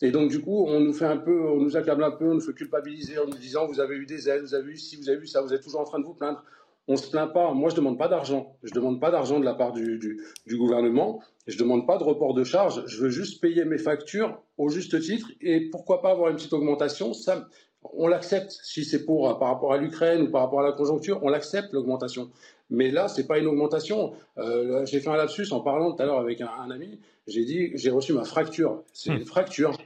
Et 0.00 0.10
donc, 0.10 0.30
du 0.30 0.40
coup, 0.40 0.64
on 0.66 0.80
nous 0.80 0.92
fait 0.92 1.06
un 1.06 1.16
peu, 1.16 1.48
on 1.50 1.60
nous 1.60 1.76
accable 1.76 2.04
un 2.04 2.12
peu, 2.12 2.26
on 2.26 2.34
nous 2.34 2.40
fait 2.40 2.54
culpabiliser 2.54 3.18
en 3.18 3.26
nous 3.26 3.36
disant, 3.36 3.66
vous 3.66 3.80
avez 3.80 3.96
eu 3.96 4.06
des 4.06 4.28
aides, 4.28 4.42
vous 4.42 4.54
avez 4.54 4.72
eu 4.72 4.76
ci, 4.76 4.96
vous 4.96 5.10
avez 5.10 5.20
eu 5.20 5.26
ça, 5.26 5.42
vous 5.42 5.52
êtes 5.52 5.62
toujours 5.62 5.80
en 5.80 5.84
train 5.84 5.98
de 5.98 6.04
vous 6.04 6.14
plaindre. 6.14 6.42
On 6.88 6.96
se 6.96 7.10
plaint 7.10 7.32
pas. 7.32 7.52
Moi, 7.52 7.70
je 7.70 7.74
demande 7.74 7.98
pas 7.98 8.06
d'argent. 8.06 8.56
Je 8.62 8.72
demande 8.72 9.00
pas 9.00 9.10
d'argent 9.10 9.40
de 9.40 9.44
la 9.44 9.54
part 9.54 9.72
du, 9.72 9.98
du 9.98 10.56
gouvernement. 10.56 11.20
Je 11.46 11.58
demande 11.58 11.86
pas 11.86 11.98
de 11.98 12.04
report 12.04 12.34
de 12.34 12.44
charge. 12.44 12.82
Je 12.86 13.00
veux 13.02 13.10
juste 13.10 13.40
payer 13.40 13.64
mes 13.64 13.78
factures 13.78 14.40
au 14.58 14.68
juste 14.68 15.00
titre. 15.00 15.30
Et 15.40 15.70
pourquoi 15.70 16.02
pas 16.02 16.10
avoir 16.10 16.30
une 16.30 16.36
petite 16.36 16.52
augmentation 16.52 17.12
Ça, 17.12 17.48
on 17.94 18.08
l'accepte. 18.08 18.58
Si 18.62 18.84
c'est 18.84 19.04
pour 19.04 19.30
euh, 19.30 19.34
par 19.34 19.48
rapport 19.48 19.72
à 19.72 19.78
l'Ukraine 19.78 20.22
ou 20.22 20.30
par 20.30 20.42
rapport 20.42 20.60
à 20.60 20.64
la 20.64 20.72
conjoncture, 20.72 21.20
on 21.22 21.28
l'accepte 21.28 21.72
l'augmentation. 21.72 22.30
Mais 22.68 22.90
là, 22.90 23.06
c'est 23.06 23.26
pas 23.26 23.38
une 23.38 23.46
augmentation. 23.46 24.12
Euh, 24.38 24.84
j'ai 24.86 25.00
fait 25.00 25.08
un 25.08 25.16
lapsus 25.16 25.52
en 25.52 25.60
parlant 25.60 25.92
tout 25.92 26.02
à 26.02 26.06
l'heure 26.06 26.18
avec 26.18 26.40
un, 26.40 26.48
un 26.48 26.70
ami. 26.70 26.98
J'ai 27.28 27.44
dit, 27.44 27.70
j'ai 27.74 27.90
reçu 27.90 28.12
ma 28.12 28.24
fracture. 28.24 28.82
C'est 28.92 29.10
une 29.10 29.24
fracture. 29.24 29.76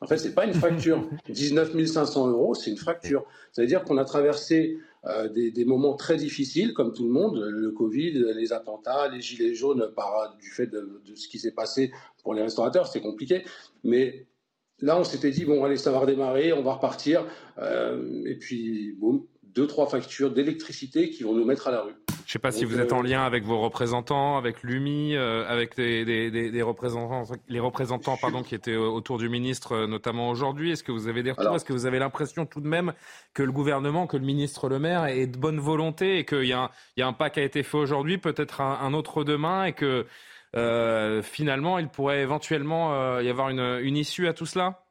En 0.00 0.06
fait, 0.06 0.18
c'est 0.18 0.34
pas 0.34 0.46
une 0.46 0.54
fracture. 0.54 1.08
19 1.28 1.84
500 1.84 2.28
euros, 2.28 2.54
c'est 2.54 2.70
une 2.70 2.76
fracture. 2.76 3.24
Ça 3.52 3.62
veut 3.62 3.68
dire 3.68 3.84
qu'on 3.84 3.98
a 3.98 4.04
traversé 4.04 4.78
euh, 5.06 5.28
des, 5.28 5.64
moments 5.64 5.94
très 5.94 6.16
difficiles, 6.16 6.72
comme 6.74 6.92
tout 6.92 7.04
le 7.04 7.12
monde, 7.12 7.38
le 7.38 7.70
Covid, 7.70 8.12
les 8.34 8.52
attentats, 8.52 9.08
les 9.08 9.20
gilets 9.20 9.54
jaunes, 9.54 9.90
par, 9.94 10.36
du 10.38 10.50
fait 10.50 10.66
de, 10.66 11.02
ce 11.14 11.28
qui 11.28 11.38
s'est 11.38 11.52
passé 11.52 11.92
pour 12.22 12.34
les 12.34 12.42
restaurateurs, 12.42 12.86
c'est 12.86 13.00
compliqué. 13.00 13.44
Mais 13.84 14.26
là, 14.78 14.98
on 14.98 15.04
s'était 15.04 15.30
dit, 15.30 15.44
bon, 15.44 15.64
allez, 15.64 15.76
ça 15.76 15.90
va 15.90 15.98
redémarrer, 15.98 16.52
on 16.52 16.62
va 16.62 16.74
repartir. 16.74 17.26
Euh, 17.58 18.24
et 18.26 18.36
puis, 18.36 18.92
boum, 18.92 19.26
deux, 19.54 19.66
trois 19.66 19.86
factures 19.86 20.30
d'électricité 20.30 21.10
qui 21.10 21.22
vont 21.22 21.34
nous 21.34 21.44
mettre 21.44 21.68
à 21.68 21.70
la 21.70 21.82
rue. 21.82 21.94
Je 22.08 22.36
ne 22.36 22.38
sais 22.38 22.38
pas 22.38 22.52
si 22.52 22.64
vous 22.64 22.78
êtes 22.78 22.92
en 22.92 23.02
lien 23.02 23.24
avec 23.24 23.44
vos 23.44 23.60
représentants, 23.60 24.36
avec 24.36 24.62
l'UMI, 24.62 25.16
euh, 25.16 25.44
avec 25.48 25.74
des, 25.74 26.62
représentants, 26.62 27.24
les 27.48 27.58
représentants 27.58 28.16
pardon, 28.16 28.44
qui 28.44 28.54
étaient 28.54 28.76
autour 28.76 29.18
du 29.18 29.28
ministre, 29.28 29.72
euh, 29.72 29.86
notamment 29.88 30.30
aujourd'hui. 30.30 30.70
Est-ce 30.70 30.84
que 30.84 30.92
vous 30.92 31.08
avez 31.08 31.24
des 31.24 31.32
retours? 31.32 31.56
Est-ce 31.56 31.64
que 31.64 31.72
vous 31.72 31.86
avez 31.86 31.98
l'impression 31.98 32.46
tout 32.46 32.60
de 32.60 32.68
même 32.68 32.92
que 33.34 33.42
le 33.42 33.50
gouvernement, 33.50 34.06
que 34.06 34.16
le 34.16 34.24
ministre 34.24 34.68
Le 34.68 34.78
Maire 34.78 35.06
est 35.06 35.26
de 35.26 35.38
bonne 35.38 35.58
volonté 35.58 36.18
et 36.18 36.24
qu'il 36.24 36.44
y, 36.44 36.52
a 36.52 36.70
un 36.98 37.12
pas 37.12 37.30
qui 37.30 37.40
a 37.40 37.44
été 37.44 37.64
fait 37.64 37.78
aujourd'hui, 37.78 38.18
peut-être 38.18 38.60
un, 38.60 38.94
autre 38.94 39.24
demain, 39.24 39.64
et 39.64 39.72
que 39.72 40.06
euh, 40.56 41.22
finalement, 41.22 41.78
il 41.78 41.88
pourrait 41.88 42.20
éventuellement 42.20 43.18
y 43.20 43.28
avoir 43.28 43.48
une 43.50 43.96
issue 43.96 44.28
à 44.28 44.34
tout 44.34 44.46
cela? 44.46 44.84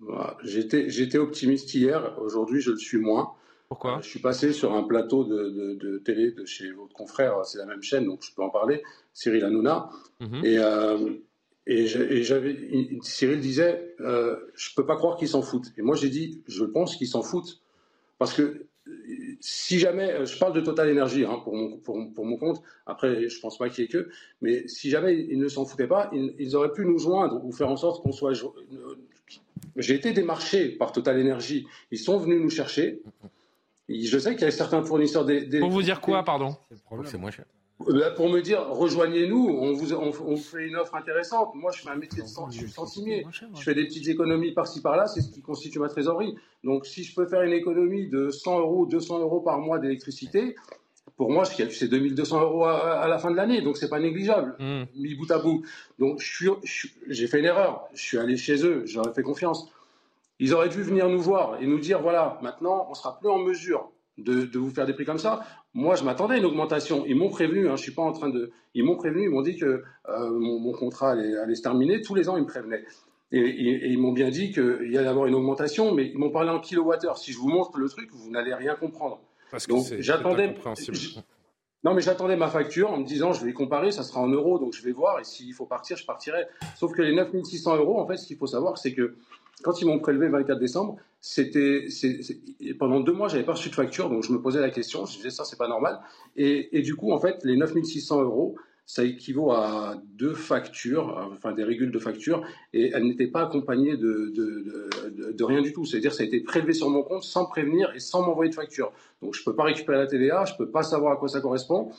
Bah, 0.00 0.38
j'étais 0.42 1.18
optimiste 1.18 1.74
hier, 1.74 2.16
aujourd'hui 2.20 2.60
je 2.60 2.70
le 2.70 2.78
suis 2.78 2.98
moins. 2.98 3.34
Pourquoi? 3.68 3.98
Euh, 3.98 4.02
Je 4.02 4.08
suis 4.08 4.18
passé 4.18 4.52
sur 4.52 4.72
un 4.72 4.82
plateau 4.82 5.24
de, 5.24 5.98
télé 6.04 6.32
de 6.32 6.44
chez 6.44 6.70
votre 6.72 6.92
confrère, 6.92 7.44
c'est 7.44 7.58
la 7.58 7.66
même 7.66 7.82
chaîne, 7.82 8.06
donc 8.06 8.22
je 8.22 8.34
peux 8.34 8.42
en 8.42 8.50
parler, 8.50 8.82
Cyril 9.12 9.44
Hanouna. 9.44 9.90
Mhm. 10.20 10.44
Et, 10.44 10.58
euh, 10.58 11.10
et 11.66 11.86
j'avais, 11.86 12.56
Cyril 13.02 13.40
disait, 13.40 13.94
euh, 14.00 14.36
je 14.54 14.74
peux 14.74 14.86
pas 14.86 14.96
croire 14.96 15.16
qu'ils 15.16 15.28
s'en 15.28 15.42
foutent. 15.42 15.72
Et 15.76 15.82
moi 15.82 15.94
j'ai 15.94 16.08
dit, 16.08 16.42
je 16.48 16.64
pense 16.64 16.96
qu'ils 16.96 17.08
s'en 17.08 17.22
foutent. 17.22 17.60
Parce 18.18 18.34
que 18.34 18.66
si 19.40 19.78
jamais, 19.78 20.26
je 20.26 20.36
parle 20.38 20.52
de 20.52 20.60
Total 20.62 20.90
Energy 20.90 21.24
hein, 21.24 21.40
pour, 21.44 21.54
mon, 21.54 21.76
pour, 21.78 22.24
mon 22.24 22.36
compte, 22.38 22.60
après 22.86 23.28
je 23.28 23.40
pense 23.40 23.56
pas 23.56 23.68
qu'il 23.68 23.84
y 23.84 23.86
ait 23.86 23.90
que, 23.90 24.08
mais 24.40 24.66
si 24.66 24.90
jamais 24.90 25.16
ils 25.16 25.38
ne 25.38 25.48
s'en 25.48 25.64
foutaient 25.64 25.86
pas, 25.86 26.10
ils, 26.12 26.34
ils, 26.38 26.56
auraient 26.56 26.72
pu 26.72 26.84
nous 26.84 26.98
joindre 26.98 27.44
ou 27.44 27.52
faire 27.52 27.68
en 27.68 27.76
sorte 27.76 28.02
qu'on 28.02 28.12
soit 28.12 28.32
j'ai 29.76 29.94
été 29.94 30.12
démarché 30.12 30.68
par 30.68 30.92
Total 30.92 31.20
Energy. 31.20 31.66
Ils 31.90 31.98
sont 31.98 32.18
venus 32.18 32.40
nous 32.40 32.50
chercher. 32.50 33.02
Je 33.88 34.18
sais 34.18 34.34
qu'il 34.34 34.44
y 34.44 34.48
a 34.48 34.50
certains 34.50 34.82
fournisseurs 34.82 35.24
des. 35.24 35.58
Pour 35.58 35.70
vous 35.70 35.82
dire 35.82 36.00
quoi, 36.00 36.22
pardon 36.24 36.56
C'est 37.04 37.18
moins 37.18 37.30
cher. 37.30 37.44
Euh, 37.88 38.14
pour 38.14 38.28
me 38.28 38.40
dire, 38.40 38.66
rejoignez-nous, 38.68 39.48
on 39.48 39.72
vous, 39.72 39.94
on, 39.94 40.36
fait 40.36 40.66
une 40.66 40.76
offre 40.76 40.94
intéressante. 40.94 41.54
Moi, 41.54 41.72
je 41.72 41.80
fais 41.80 41.88
un 41.88 41.96
métier 41.96 42.22
de 42.22 42.28
je 42.28 42.58
suis 42.58 42.70
centimier. 42.70 43.26
Je 43.54 43.62
fais 43.62 43.74
des 43.74 43.86
petites 43.86 44.08
économies 44.08 44.52
par-ci 44.52 44.82
par-là, 44.82 45.06
c'est 45.06 45.22
ce 45.22 45.30
qui 45.30 45.40
constitue 45.40 45.78
ma 45.78 45.88
trésorerie. 45.88 46.36
Donc, 46.62 46.84
si 46.84 47.04
je 47.04 47.14
peux 47.14 47.26
faire 47.26 47.42
une 47.42 47.52
économie 47.52 48.08
de 48.08 48.28
100 48.28 48.60
euros, 48.60 48.86
200 48.86 49.20
euros 49.20 49.40
par 49.40 49.58
mois 49.60 49.78
d'électricité, 49.78 50.56
pour 51.20 51.30
moi, 51.30 51.44
c'est 51.44 51.86
2200 51.86 52.40
euros 52.40 52.64
à, 52.64 53.06
la 53.06 53.18
fin 53.18 53.30
de 53.30 53.36
l'année, 53.36 53.60
donc 53.60 53.76
c'est 53.76 53.90
pas 53.90 54.00
négligeable, 54.00 54.56
hmm. 54.58 54.84
mis 54.96 55.14
bout 55.14 55.30
à 55.30 55.38
bout. 55.38 55.62
Donc 55.98 56.18
j'ai 57.08 57.26
fait 57.26 57.40
une 57.40 57.44
erreur, 57.44 57.86
je 57.92 58.00
suis 58.00 58.16
allé 58.16 58.38
chez 58.38 58.64
eux, 58.64 58.84
j'aurais 58.86 59.12
fait 59.12 59.22
confiance. 59.22 59.70
Ils 60.38 60.54
auraient 60.54 60.70
dû 60.70 60.82
venir 60.82 61.10
nous 61.10 61.20
voir 61.20 61.60
et 61.60 61.66
nous 61.66 61.78
dire 61.78 62.00
voilà, 62.00 62.38
maintenant 62.40 62.86
on 62.88 62.94
sera 62.94 63.18
plus 63.18 63.28
en 63.28 63.38
mesure 63.38 63.90
de, 64.16 64.48
vous 64.56 64.70
faire 64.70 64.86
des 64.86 64.94
prix 64.94 65.04
comme 65.04 65.18
ça. 65.18 65.40
Moi, 65.74 65.94
je 65.94 66.04
m'attendais 66.04 66.36
à 66.36 66.38
une 66.38 66.46
augmentation. 66.46 67.04
Ils 67.06 67.16
m'ont 67.16 67.28
prévenu, 67.28 67.68
hein, 67.68 67.76
je 67.76 67.82
suis 67.82 67.92
pas 67.92 68.00
en 68.00 68.12
train 68.12 68.30
de. 68.30 68.50
Ils 68.72 68.82
m'ont 68.82 68.96
prévenu, 68.96 69.24
ils 69.24 69.30
m'ont 69.30 69.42
dit 69.42 69.58
que 69.58 69.82
euh, 70.08 70.30
mon, 70.30 70.72
contrat 70.72 71.10
allait, 71.10 71.36
allait, 71.36 71.54
se 71.54 71.60
terminer. 71.60 72.00
Tous 72.00 72.14
les 72.14 72.30
ans, 72.30 72.38
ils 72.38 72.44
me 72.44 72.48
prévenaient. 72.48 72.84
Et, 73.30 73.90
ils 73.90 73.98
m'ont 73.98 74.12
bien 74.12 74.30
dit 74.30 74.52
qu'il 74.52 74.90
y 74.90 74.96
allait 74.96 75.06
avoir 75.08 75.26
une 75.26 75.34
augmentation, 75.34 75.94
mais 75.94 76.06
ils 76.06 76.18
m'ont 76.18 76.30
parlé 76.30 76.48
en 76.48 76.60
kilowattheure. 76.60 77.18
Si 77.18 77.32
je 77.32 77.38
vous 77.38 77.50
montre 77.50 77.76
le 77.76 77.90
truc, 77.90 78.08
vous 78.10 78.30
n'allez 78.30 78.54
rien 78.54 78.74
comprendre. 78.74 79.20
Parce 79.50 79.66
que 79.66 80.00
j'attendais. 80.00 80.54
Non, 81.82 81.94
mais 81.94 82.02
j'attendais 82.02 82.36
ma 82.36 82.48
facture 82.48 82.90
en 82.90 82.98
me 82.98 83.04
disant, 83.04 83.32
je 83.32 83.44
vais 83.44 83.54
comparer, 83.54 83.90
ça 83.90 84.02
sera 84.02 84.20
en 84.20 84.28
euros, 84.28 84.58
donc 84.58 84.74
je 84.74 84.82
vais 84.82 84.92
voir, 84.92 85.18
et 85.18 85.24
s'il 85.24 85.54
faut 85.54 85.64
partir, 85.64 85.96
je 85.96 86.04
partirai. 86.04 86.46
Sauf 86.76 86.92
que 86.92 87.00
les 87.00 87.14
9600 87.14 87.76
euros, 87.76 87.98
en 87.98 88.06
fait, 88.06 88.18
ce 88.18 88.26
qu'il 88.26 88.36
faut 88.36 88.46
savoir, 88.46 88.76
c'est 88.76 88.92
que 88.92 89.16
quand 89.62 89.80
ils 89.80 89.86
m'ont 89.86 89.98
prélevé 89.98 90.26
le 90.26 90.32
24 90.32 90.58
décembre, 90.58 90.96
c'était 91.22 91.86
pendant 92.78 93.00
deux 93.00 93.12
mois, 93.12 93.28
j'avais 93.28 93.44
pas 93.44 93.52
reçu 93.52 93.70
de 93.70 93.74
facture, 93.74 94.10
donc 94.10 94.24
je 94.24 94.32
me 94.32 94.40
posais 94.40 94.60
la 94.60 94.70
question, 94.70 95.06
je 95.06 95.16
disais 95.16 95.30
ça, 95.30 95.44
c'est 95.44 95.58
pas 95.58 95.68
normal. 95.68 96.00
Et, 96.36 96.76
et, 96.76 96.82
du 96.82 96.96
coup, 96.96 97.12
en 97.12 97.18
fait, 97.18 97.44
les 97.44 97.56
9600 97.56 98.22
euros, 98.22 98.56
ça 98.92 99.04
équivaut 99.04 99.52
à 99.52 100.02
deux 100.16 100.34
factures, 100.34 101.16
enfin 101.32 101.52
des 101.52 101.62
régules 101.62 101.92
de 101.92 101.98
facture, 102.00 102.44
et 102.72 102.90
elles 102.92 103.04
n'étaient 103.04 103.28
pas 103.28 103.42
accompagnées 103.42 103.96
de, 103.96 104.32
de, 104.34 105.44
rien 105.44 105.62
du 105.62 105.72
tout. 105.72 105.84
C'est-à-dire 105.84 106.12
ça 106.12 106.24
a 106.24 106.26
été 106.26 106.40
prélevé 106.40 106.72
sur 106.72 106.90
mon 106.90 107.04
compte 107.04 107.22
sans 107.22 107.46
prévenir 107.46 107.92
et 107.94 108.00
sans 108.00 108.26
m'envoyer 108.26 108.50
de 108.50 108.54
facture. 108.56 108.90
Donc 109.22 109.34
je 109.34 109.42
ne 109.42 109.44
peux 109.44 109.54
pas 109.54 109.62
récupérer 109.62 109.98
la 109.98 110.08
TVA, 110.08 110.44
je 110.44 110.54
ne 110.54 110.58
peux 110.58 110.70
pas 110.72 110.82
savoir 110.82 111.12
à 111.12 111.16
quoi 111.18 111.28
ça 111.28 111.40
correspond. 111.40 111.92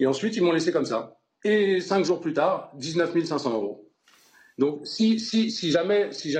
Et 0.00 0.06
ensuite, 0.08 0.34
ils 0.36 0.42
m'ont 0.42 0.50
laissé 0.50 0.72
comme 0.72 0.84
ça. 0.84 1.16
Et 1.44 1.78
cinq 1.78 2.04
jours 2.04 2.20
plus 2.20 2.32
tard, 2.32 2.72
19 2.74 3.22
500 3.24 3.52
euros. 3.52 3.88
Donc 4.58 4.80
si, 4.84 5.20
si, 5.20 5.70
jamais, 5.70 6.10
si 6.10 6.36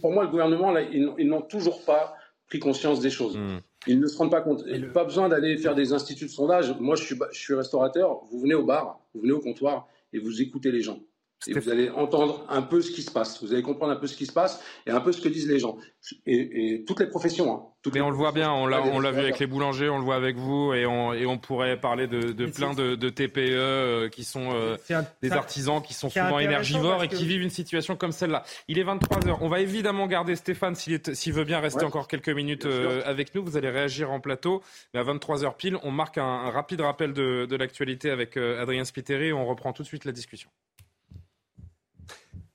pour 0.00 0.12
moi, 0.12 0.22
le 0.22 0.30
gouvernement, 0.30 0.76
ils, 0.78 1.26
n'ont 1.26 1.42
toujours 1.42 1.84
pas 1.84 2.14
pris 2.46 2.60
conscience 2.60 3.00
des 3.00 3.10
choses. 3.10 3.36
Hmm. 3.36 3.58
Ils 3.86 4.00
ne 4.00 4.06
se 4.06 4.18
rendent 4.18 4.30
pas 4.30 4.40
compte. 4.40 4.64
Il 4.66 4.84
a 4.84 4.88
Pas 4.88 5.04
besoin 5.04 5.28
d'aller 5.28 5.56
faire 5.56 5.74
des 5.74 5.92
instituts 5.92 6.26
de 6.26 6.30
sondage. 6.30 6.74
Moi, 6.80 6.96
je 6.96 7.04
suis, 7.04 7.16
je 7.32 7.38
suis 7.38 7.54
restaurateur. 7.54 8.20
Vous 8.30 8.40
venez 8.40 8.54
au 8.54 8.64
bar, 8.64 9.00
vous 9.14 9.20
venez 9.20 9.32
au 9.32 9.40
comptoir 9.40 9.88
et 10.12 10.18
vous 10.18 10.42
écoutez 10.42 10.72
les 10.72 10.82
gens. 10.82 11.00
Et 11.46 11.52
vous 11.52 11.70
allez 11.70 11.88
entendre 11.90 12.44
un 12.48 12.62
peu 12.62 12.82
ce 12.82 12.90
qui 12.90 13.02
se 13.02 13.10
passe. 13.10 13.42
Vous 13.42 13.52
allez 13.52 13.62
comprendre 13.62 13.92
un 13.92 13.96
peu 13.96 14.08
ce 14.08 14.16
qui 14.16 14.26
se 14.26 14.32
passe 14.32 14.60
et 14.86 14.90
un 14.90 15.00
peu 15.00 15.12
ce 15.12 15.20
que 15.20 15.28
disent 15.28 15.48
les 15.48 15.60
gens. 15.60 15.78
Et, 16.26 16.84
toutes 16.86 17.00
les 17.00 17.06
professions. 17.06 17.54
Hein. 17.54 17.62
Mais 17.94 18.00
on 18.00 18.10
le 18.10 18.16
voit 18.16 18.32
bien, 18.32 18.50
on 18.52 18.66
l'a 18.66 19.10
vu 19.12 19.20
avec 19.20 19.38
les 19.38 19.46
boulangers, 19.46 19.88
on 19.88 19.98
le 19.98 20.04
voit 20.04 20.16
avec 20.16 20.36
vous, 20.36 20.74
et 20.74 20.84
on, 20.84 21.12
et 21.12 21.26
on 21.26 21.38
pourrait 21.38 21.78
parler 21.78 22.08
de, 22.08 22.32
de 22.32 22.46
plein 22.46 22.74
de, 22.74 22.96
de, 22.96 23.08
TPE 23.08 23.38
euh, 23.38 24.08
qui 24.08 24.24
sont 24.24 24.50
euh, 24.52 24.76
des 25.22 25.30
artisans 25.30 25.80
qui 25.80 25.94
sont 25.94 26.10
souvent 26.10 26.40
énergivores 26.40 27.04
et 27.04 27.08
qui 27.08 27.24
vivent 27.24 27.42
une 27.42 27.50
situation 27.50 27.96
comme 27.96 28.12
celle-là. 28.12 28.42
Il 28.66 28.78
est 28.78 28.84
23h. 28.84 29.38
On 29.40 29.48
va 29.48 29.60
évidemment 29.60 30.06
garder 30.06 30.34
Stéphane 30.34 30.74
s'il 30.74 31.32
veut 31.32 31.44
bien 31.44 31.60
rester 31.60 31.84
encore 31.84 32.08
quelques 32.08 32.28
minutes 32.30 32.66
euh, 32.66 33.00
avec 33.04 33.34
nous. 33.34 33.44
Vous 33.44 33.56
allez 33.56 33.70
réagir 33.70 34.10
en 34.10 34.20
plateau. 34.20 34.62
Mais 34.92 35.00
à 35.00 35.04
23h 35.04 35.56
pile, 35.56 35.78
on 35.84 35.92
marque 35.92 36.18
un, 36.18 36.24
un 36.24 36.50
rapide 36.50 36.80
rappel 36.80 37.12
de, 37.12 37.46
de 37.46 37.56
l'actualité 37.56 38.10
avec 38.10 38.36
Adrien 38.36 38.84
Spiteri 38.84 39.28
et 39.28 39.32
on 39.32 39.46
reprend 39.46 39.72
tout 39.72 39.82
de 39.82 39.88
suite 39.88 40.04
la 40.04 40.12
discussion. 40.12 40.50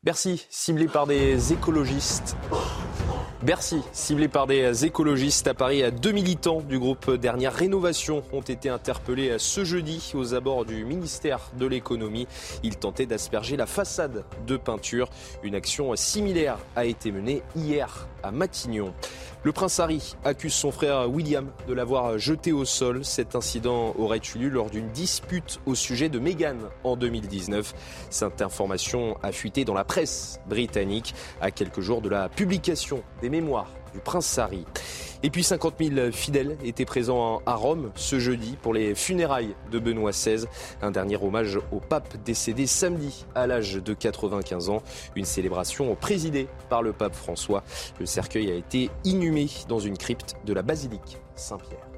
Bercy, 0.04 0.46
ciblé 0.50 0.88
par 0.88 1.08
des 1.08 1.54
écologistes. 1.54 2.36
Bercy, 3.42 3.82
ciblé 3.94 4.28
par 4.28 4.48
des 4.48 4.84
écologistes 4.84 5.48
à 5.48 5.54
Paris, 5.54 5.82
deux 5.94 6.12
militants 6.12 6.60
du 6.60 6.78
groupe 6.78 7.10
Dernière 7.12 7.54
Rénovation 7.54 8.22
ont 8.34 8.42
été 8.42 8.68
interpellés 8.68 9.36
ce 9.38 9.64
jeudi 9.64 10.12
aux 10.14 10.34
abords 10.34 10.66
du 10.66 10.84
ministère 10.84 11.40
de 11.58 11.66
l'économie. 11.66 12.28
Ils 12.64 12.76
tentaient 12.76 13.06
d'asperger 13.06 13.56
la 13.56 13.66
façade 13.66 14.26
de 14.46 14.58
peinture. 14.58 15.08
Une 15.42 15.56
action 15.56 15.96
similaire 15.96 16.58
a 16.76 16.84
été 16.84 17.14
menée 17.14 17.42
hier 17.56 18.10
à 18.24 18.32
Matignon. 18.32 18.94
Le 19.44 19.52
prince 19.52 19.80
Harry 19.80 20.16
accuse 20.24 20.54
son 20.54 20.72
frère 20.72 21.10
William 21.10 21.50
de 21.68 21.74
l'avoir 21.74 22.18
jeté 22.18 22.52
au 22.52 22.66
sol. 22.66 23.04
Cet 23.04 23.36
incident 23.36 23.94
aurait 23.98 24.22
eu 24.34 24.40
lieu 24.40 24.50
lors 24.50 24.70
d'une 24.70 24.90
dispute 24.90 25.60
au 25.66 25.76
sujet 25.76 26.10
de 26.10 26.18
Meghan 26.18 26.58
en 26.84 26.96
2019. 26.96 27.74
Cette 28.10 28.42
information 28.42 29.18
a 29.22 29.32
fuité 29.32 29.66
dans 29.66 29.74
la 29.74 29.84
presse 29.84 30.40
britannique 30.48 31.14
à 31.42 31.52
quelques 31.52 31.82
jours 31.82 32.02
de 32.02 32.10
la 32.10 32.30
publication 32.30 33.04
des 33.22 33.30
mémoires 33.30 33.68
du 33.94 34.00
prince 34.00 34.38
Harry. 34.38 34.66
Et 35.24 35.30
puis 35.30 35.44
50 35.44 35.76
000 35.80 36.12
fidèles 36.12 36.58
étaient 36.64 36.86
présents 36.86 37.42
à 37.46 37.56
Rome 37.56 37.92
ce 37.96 38.20
jeudi 38.20 38.58
pour 38.62 38.74
les 38.74 38.94
funérailles 38.96 39.56
de 39.72 39.80
Benoît 39.80 40.12
XVI. 40.12 40.46
Un 40.82 40.92
dernier 40.92 41.16
hommage 41.16 41.58
au 41.72 41.80
pape 41.80 42.18
décédé 42.26 42.68
samedi 42.68 43.26
à 43.36 43.48
l'âge 43.48 43.76
de 43.76 43.94
95 43.94 44.70
ans. 44.70 44.84
Une 45.16 45.26
célébration 45.26 45.96
présidée 45.96 46.48
par 46.70 46.82
le 46.82 46.92
pape 46.92 47.16
François. 47.16 47.64
Le 48.00 48.06
cercueil 48.06 48.52
a 48.52 48.56
été 48.56 48.90
inhumé 49.06 49.48
dans 49.70 49.80
une 49.80 49.98
crypte 49.98 50.36
de 50.46 50.54
la 50.54 50.62
basilique 50.62 51.20
Saint-Pierre. 51.36 51.93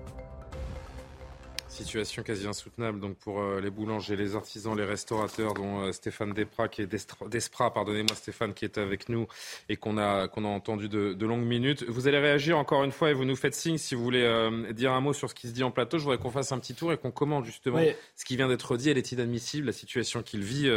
Situation 1.76 2.24
quasi 2.24 2.48
insoutenable 2.48 3.02
donc 3.02 3.18
pour 3.18 3.42
euh, 3.42 3.60
les 3.60 3.70
boulangers, 3.70 4.16
les 4.16 4.38
artisans, 4.38 4.78
les 4.78 4.86
restaurateurs, 4.86 5.54
dont 5.54 5.82
euh, 5.82 5.92
Stéphane 5.92 6.32
Desprats, 6.32 6.70
qui 6.70 6.84
est 6.84 7.70
pardonnez-moi 7.74 8.16
Stéphane, 8.16 8.54
qui 8.54 8.64
est 8.64 8.78
avec 8.78 9.10
nous 9.10 9.28
et 9.68 9.76
qu'on 9.76 9.98
a 9.98 10.30
qu'on 10.30 10.46
a 10.46 10.48
entendu 10.48 10.88
de, 10.88 11.26
longues 11.26 11.44
minutes. 11.44 11.84
Vous 11.90 12.08
allez 12.08 12.20
réagir 12.20 12.58
encore 12.58 12.86
une 12.86 12.94
fois 12.94 13.12
et 13.12 13.14
vous 13.14 13.26
nous 13.26 13.36
faites 13.36 13.56
signe 13.56 13.78
si 13.78 13.94
vous 13.94 14.04
voulez 14.06 14.24
euh, 14.24 14.72
dire 14.72 14.94
un 14.94 15.02
mot 15.02 15.12
sur 15.12 15.30
ce 15.30 15.36
qui 15.36 15.50
se 15.50 15.54
dit 15.54 15.64
en 15.64 15.72
plateau. 15.72 15.98
Je 15.98 16.04
voudrais 16.04 16.18
qu'on 16.18 16.32
fasse 16.32 16.54
un 16.54 16.60
petit 16.60 16.76
tour 16.76 16.94
et 16.94 16.98
qu'on 16.98 17.12
commente 17.12 17.44
justement 17.44 17.82
ce 18.16 18.24
qui 18.24 18.38
vient 18.38 18.48
d'être 18.48 18.78
dit. 18.78 18.90
Elle 18.90 18.98
est 18.98 19.12
inadmissible 19.12 19.68
la 19.68 19.74
situation 19.74 20.24
qu'il 20.24 20.44
vit, 20.44 20.72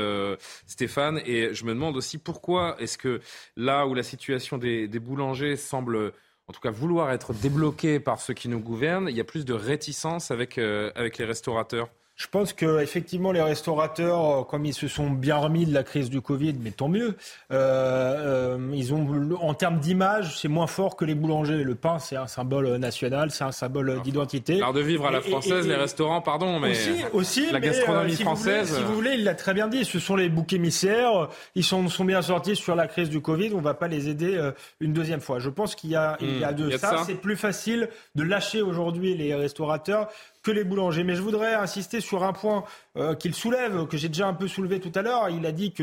Stéphane. 0.66 1.22
Et 1.26 1.54
je 1.54 1.64
me 1.64 1.74
demande 1.74 1.96
aussi 1.96 2.18
pourquoi 2.18 2.74
est-ce 2.80 2.98
que 2.98 3.20
là 3.56 3.86
où 3.86 3.94
la 3.94 4.02
situation 4.02 4.58
des, 4.58 4.88
des 4.88 4.98
boulangers 4.98 5.54
semble 5.54 6.12
en 6.48 6.52
tout 6.52 6.60
cas 6.60 6.70
vouloir 6.70 7.12
être 7.12 7.34
débloqué 7.34 8.00
par 8.00 8.20
ceux 8.20 8.34
qui 8.34 8.48
nous 8.48 8.60
gouvernent, 8.60 9.08
il 9.08 9.16
y 9.16 9.20
a 9.20 9.24
plus 9.24 9.44
de 9.44 9.52
réticence 9.52 10.30
avec, 10.30 10.58
euh, 10.58 10.90
avec 10.94 11.18
les 11.18 11.24
restaurateurs 11.24 11.88
je 12.18 12.26
pense 12.26 12.52
que 12.52 12.80
effectivement 12.82 13.30
les 13.30 13.40
restaurateurs, 13.40 14.40
euh, 14.40 14.42
comme 14.42 14.66
ils 14.66 14.74
se 14.74 14.88
sont 14.88 15.08
bien 15.08 15.36
remis 15.36 15.66
de 15.66 15.72
la 15.72 15.84
crise 15.84 16.10
du 16.10 16.20
Covid, 16.20 16.54
mais 16.60 16.72
tant 16.72 16.88
mieux. 16.88 17.16
Euh, 17.52 18.56
euh, 18.58 18.72
ils 18.74 18.92
ont, 18.92 19.06
en 19.40 19.54
termes 19.54 19.78
d'image, 19.78 20.40
c'est 20.40 20.48
moins 20.48 20.66
fort 20.66 20.96
que 20.96 21.04
les 21.04 21.14
boulangers. 21.14 21.62
Le 21.62 21.76
pain, 21.76 22.00
c'est 22.00 22.16
un 22.16 22.26
symbole 22.26 22.76
national, 22.78 23.30
c'est 23.30 23.44
un 23.44 23.52
symbole 23.52 24.02
d'identité. 24.02 24.56
L'art 24.56 24.72
de 24.72 24.80
vivre 24.80 25.06
à 25.06 25.12
la 25.12 25.20
française, 25.20 25.68
les 25.68 25.76
restaurants, 25.76 26.20
pardon, 26.20 26.58
mais 26.58 26.72
aussi, 26.72 27.04
aussi 27.12 27.52
la 27.52 27.60
gastronomie 27.60 28.16
française. 28.16 28.74
si 28.76 28.82
vous 28.82 28.94
voulez, 28.94 29.14
il 29.14 29.22
l'a 29.22 29.36
très 29.36 29.54
bien 29.54 29.68
dit. 29.68 29.84
Ce 29.84 30.00
sont 30.00 30.16
les 30.16 30.28
boucs 30.28 30.52
émissaires. 30.52 31.28
Ils 31.54 31.64
sont, 31.64 31.88
sont 31.88 32.04
bien 32.04 32.20
sortis 32.20 32.56
sur 32.56 32.74
la 32.74 32.88
crise 32.88 33.10
du 33.10 33.20
Covid. 33.20 33.52
On 33.54 33.58
ne 33.58 33.62
va 33.62 33.74
pas 33.74 33.86
les 33.86 34.08
aider 34.08 34.50
une 34.80 34.92
deuxième 34.92 35.20
fois. 35.20 35.38
Je 35.38 35.50
pense 35.50 35.76
qu'il 35.76 35.90
y 35.90 35.96
a, 35.96 36.16
il 36.20 36.40
y 36.40 36.44
a 36.44 36.50
hmm. 36.50 36.56
de 36.56 36.70
ça. 36.72 36.78
ça. 36.78 37.04
C'est 37.06 37.14
plus 37.14 37.36
facile 37.36 37.88
de 38.16 38.24
lâcher 38.24 38.60
aujourd'hui 38.60 39.14
les 39.14 39.36
restaurateurs 39.36 40.08
que 40.42 40.50
les 40.50 40.64
boulangers. 40.64 41.04
Mais 41.04 41.14
je 41.14 41.22
voudrais 41.22 41.54
insister 41.54 42.00
sur 42.00 42.24
un 42.24 42.32
point 42.32 42.64
euh, 42.96 43.14
qu'il 43.14 43.34
soulève, 43.34 43.86
que 43.86 43.96
j'ai 43.96 44.08
déjà 44.08 44.26
un 44.26 44.34
peu 44.34 44.48
soulevé 44.48 44.80
tout 44.80 44.92
à 44.94 45.02
l'heure. 45.02 45.28
Il 45.30 45.46
a 45.46 45.52
dit 45.52 45.72
que 45.72 45.82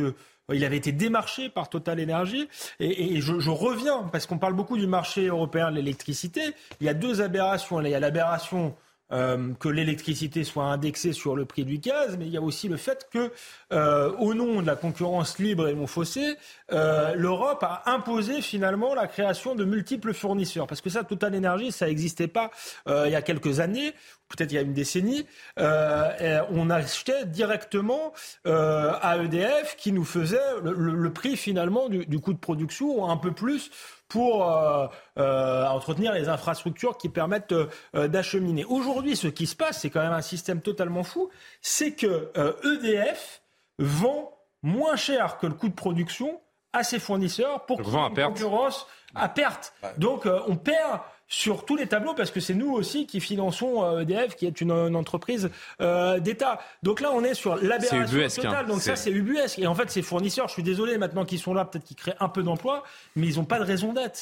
euh, 0.50 0.56
il 0.56 0.64
avait 0.64 0.78
été 0.78 0.92
démarché 0.92 1.50
par 1.50 1.70
Total 1.70 2.02
Energy. 2.02 2.48
Et, 2.80 3.22
je, 3.22 3.40
je, 3.40 3.50
reviens, 3.50 4.04
parce 4.12 4.26
qu'on 4.26 4.38
parle 4.38 4.54
beaucoup 4.54 4.78
du 4.78 4.88
marché 4.88 5.28
européen 5.28 5.72
de 5.72 5.76
l'électricité. 5.76 6.42
Il 6.80 6.86
y 6.86 6.90
a 6.90 6.94
deux 6.94 7.22
aberrations. 7.22 7.82
il 7.82 7.90
y 7.90 7.96
a 7.96 8.00
l'aberration 8.00 8.76
euh, 9.12 9.54
que 9.60 9.70
l'électricité 9.70 10.44
soit 10.44 10.64
indexée 10.64 11.14
sur 11.14 11.36
le 11.36 11.46
prix 11.46 11.64
du 11.64 11.78
gaz, 11.78 12.18
mais 12.18 12.26
il 12.26 12.32
y 12.32 12.38
a 12.38 12.42
aussi 12.42 12.68
le 12.68 12.76
fait 12.76 13.08
que, 13.12 13.32
euh, 13.72 14.12
au 14.18 14.34
nom 14.34 14.64
de 14.64 14.66
la 14.68 14.76
concurrence 14.76 15.38
libre 15.38 15.68
et 15.68 15.76
non 15.76 15.86
faussée, 15.86 16.36
euh, 16.72 17.14
l'Europe 17.14 17.62
a 17.62 17.84
imposé 17.86 18.42
finalement 18.42 18.96
la 18.96 19.06
création 19.06 19.54
de 19.54 19.64
multiples 19.64 20.12
fournisseurs. 20.14 20.66
Parce 20.66 20.82
que 20.82 20.90
ça, 20.90 21.04
Total 21.04 21.36
Energy, 21.36 21.72
ça 21.72 21.86
n'existait 21.86 22.28
pas 22.28 22.50
il 22.88 23.12
y 23.12 23.16
a 23.16 23.22
quelques 23.22 23.60
années, 23.60 23.94
peut-être 24.30 24.52
il 24.52 24.56
y 24.56 24.58
a 24.58 24.62
une 24.62 24.74
décennie. 24.74 25.26
on 25.58 26.70
achetait 26.70 27.26
directement 27.26 28.14
à 28.46 29.18
EDF 29.18 29.76
qui 29.78 29.92
nous 29.92 30.06
faisait 30.06 30.40
le, 30.64 31.10
prix 31.12 31.38
finalement 31.38 31.90
du, 31.90 32.20
coût 32.20 32.34
de 32.34 32.40
production 32.40 33.10
un 33.10 33.18
peu 33.18 33.32
plus 33.32 33.70
pour 34.08 34.50
euh, 34.50 34.88
euh, 35.18 35.66
entretenir 35.68 36.14
les 36.14 36.30
infrastructures 36.30 36.98
qui 36.98 37.10
permettent 37.10 37.54
euh, 37.54 38.08
d'acheminer. 38.08 38.66
Aujourd'hui, 38.66 39.16
ce 39.16 39.28
qui 39.28 39.48
se 39.48 39.56
passe, 39.56 39.82
c'est 39.82 39.90
quand 39.90 40.02
même 40.02 40.14
un 40.14 40.22
système 40.22 40.62
totalement 40.62 41.04
fou, 41.04 41.30
c'est 41.62 41.94
que 41.94 42.32
EDF 42.64 43.42
e 43.80 43.84
vend 43.84 44.32
moins 44.62 44.96
cher 44.96 45.38
que 45.38 45.48
le 45.48 45.54
coût 45.54 45.70
de 45.70 45.74
production 45.74 46.40
à 46.74 46.84
ses 46.84 47.00
fournisseurs 47.00 47.66
pour 47.66 47.80
une 47.82 48.16
concurrence 48.16 48.88
à 49.14 49.30
perte. 49.30 49.74
Donc 49.98 50.28
on 50.48 50.58
perd 50.58 51.00
sur 51.28 51.66
tous 51.66 51.76
les 51.76 51.88
tableaux 51.88 52.14
parce 52.14 52.32
que 52.32 52.40
c'est 52.40 52.54
nous 52.54 52.72
aussi 52.72 53.08
qui 53.08 53.20
finançons 53.20 54.00
EDF, 54.00 54.18
euh, 54.20 54.28
qui 54.36 54.46
est 54.46 54.62
une, 54.62 54.72
entreprise 54.72 55.50
euh, 55.82 56.20
d'État. 56.20 56.60
Donc 56.84 57.02
là, 57.02 57.12
on 57.14 57.24
est 57.24 57.34
sur 57.34 57.56
l'aberration 57.56 58.44
totale. 58.44 58.68
Donc 58.68 58.82
ça, 58.82 58.96
c'est 58.96 59.12
ubuesque. 59.12 59.60
Et 59.60 59.68
en 59.68 59.76
fait, 59.76 59.90
ces 59.90 60.02
fournisseurs, 60.02 60.48
je 60.48 60.54
suis 60.54 60.64
désolé 60.64 60.98
maintenant 60.98 61.26
qu'ils 61.26 61.40
sont 61.40 61.54
là, 61.54 61.66
peut-être 61.66 61.84
qu'ils 61.84 61.98
créent 61.98 62.16
un 62.20 62.30
peu 62.30 62.44
d'emplois, 62.44 62.84
mais 63.16 63.28
ils 63.28 63.38
n'ont 63.38 63.46
pas 63.46 63.60
de 63.60 63.66
raison 63.66 63.94
d'être. 63.94 64.20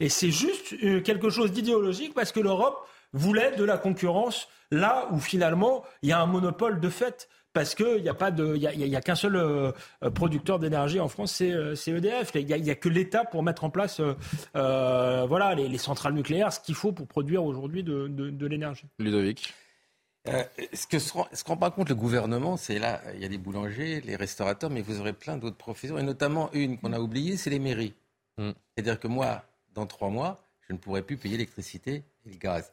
Et 0.00 0.08
c'est 0.08 0.30
juste 0.30 0.74
euh, 0.82 1.00
quelque 1.00 1.30
chose 1.30 1.52
d'idéologique 1.52 2.14
parce 2.14 2.32
que 2.32 2.40
l'Europe 2.40 2.86
voulait 3.12 3.52
de 3.52 3.64
la 3.64 3.76
concurrence 3.78 4.48
là 4.70 5.08
où 5.10 5.18
finalement 5.18 5.84
il 6.02 6.10
y 6.10 6.12
a 6.12 6.20
un 6.20 6.26
monopole 6.26 6.78
de 6.78 6.88
fait 6.88 7.28
parce 7.52 7.74
qu'il 7.74 8.02
n'y 8.02 8.08
a 8.08 8.14
pas 8.14 8.30
de, 8.30 8.54
il 8.56 8.62
y 8.62 8.96
a, 8.96 9.00
qu'un 9.00 9.14
seul 9.14 9.36
euh, 9.36 9.72
producteur 10.14 10.58
d'énergie 10.58 11.00
en 11.00 11.08
France, 11.08 11.32
c'est 11.32 11.50
EDF. 11.90 12.36
Euh, 12.36 12.40
il 12.40 12.62
n'y 12.62 12.70
a, 12.70 12.74
que 12.74 12.88
l'État 12.88 13.24
pour 13.24 13.42
mettre 13.42 13.64
en 13.64 13.70
place, 13.70 14.00
euh, 14.56 15.26
voilà, 15.28 15.54
les, 15.54 15.78
centrales 15.78 16.14
nucléaires, 16.14 16.52
ce 16.52 16.60
qu'il 16.60 16.74
faut 16.74 16.92
pour 16.92 17.06
produire 17.06 17.44
aujourd'hui 17.44 17.82
de, 17.82 18.08
de 18.08 18.46
l'énergie. 18.46 18.86
Ludovic. 18.98 19.54
Euh, 20.28 20.44
ce 20.74 20.86
que 20.86 21.12
qu'on 21.12 21.54
rend 21.54 21.56
pas 21.56 21.70
compte 21.70 21.88
le 21.88 21.94
gouvernement, 21.94 22.56
c'est 22.58 22.78
là, 22.78 23.00
il 23.14 23.22
y 23.22 23.24
a 23.24 23.28
des 23.28 23.38
boulangers, 23.38 24.02
les 24.02 24.16
restaurateurs, 24.16 24.68
mais 24.68 24.82
vous 24.82 25.00
aurez 25.00 25.14
plein 25.14 25.38
d'autres 25.38 25.56
professions, 25.56 25.98
et 25.98 26.02
notamment 26.02 26.50
une 26.52 26.78
qu'on 26.78 26.92
a 26.92 27.00
oubliée, 27.00 27.36
c'est 27.36 27.50
les 27.50 27.58
mairies. 27.58 27.94
Mm. 28.36 28.50
C'est-à-dire 28.74 29.00
que 29.00 29.08
moi, 29.08 29.42
dans 29.74 29.86
trois 29.86 30.10
mois, 30.10 30.38
je 30.68 30.74
ne 30.74 30.78
pourrai 30.78 31.02
plus 31.02 31.16
payer 31.16 31.36
l'électricité 31.36 32.04
et 32.26 32.30
le 32.30 32.36
gaz. 32.36 32.70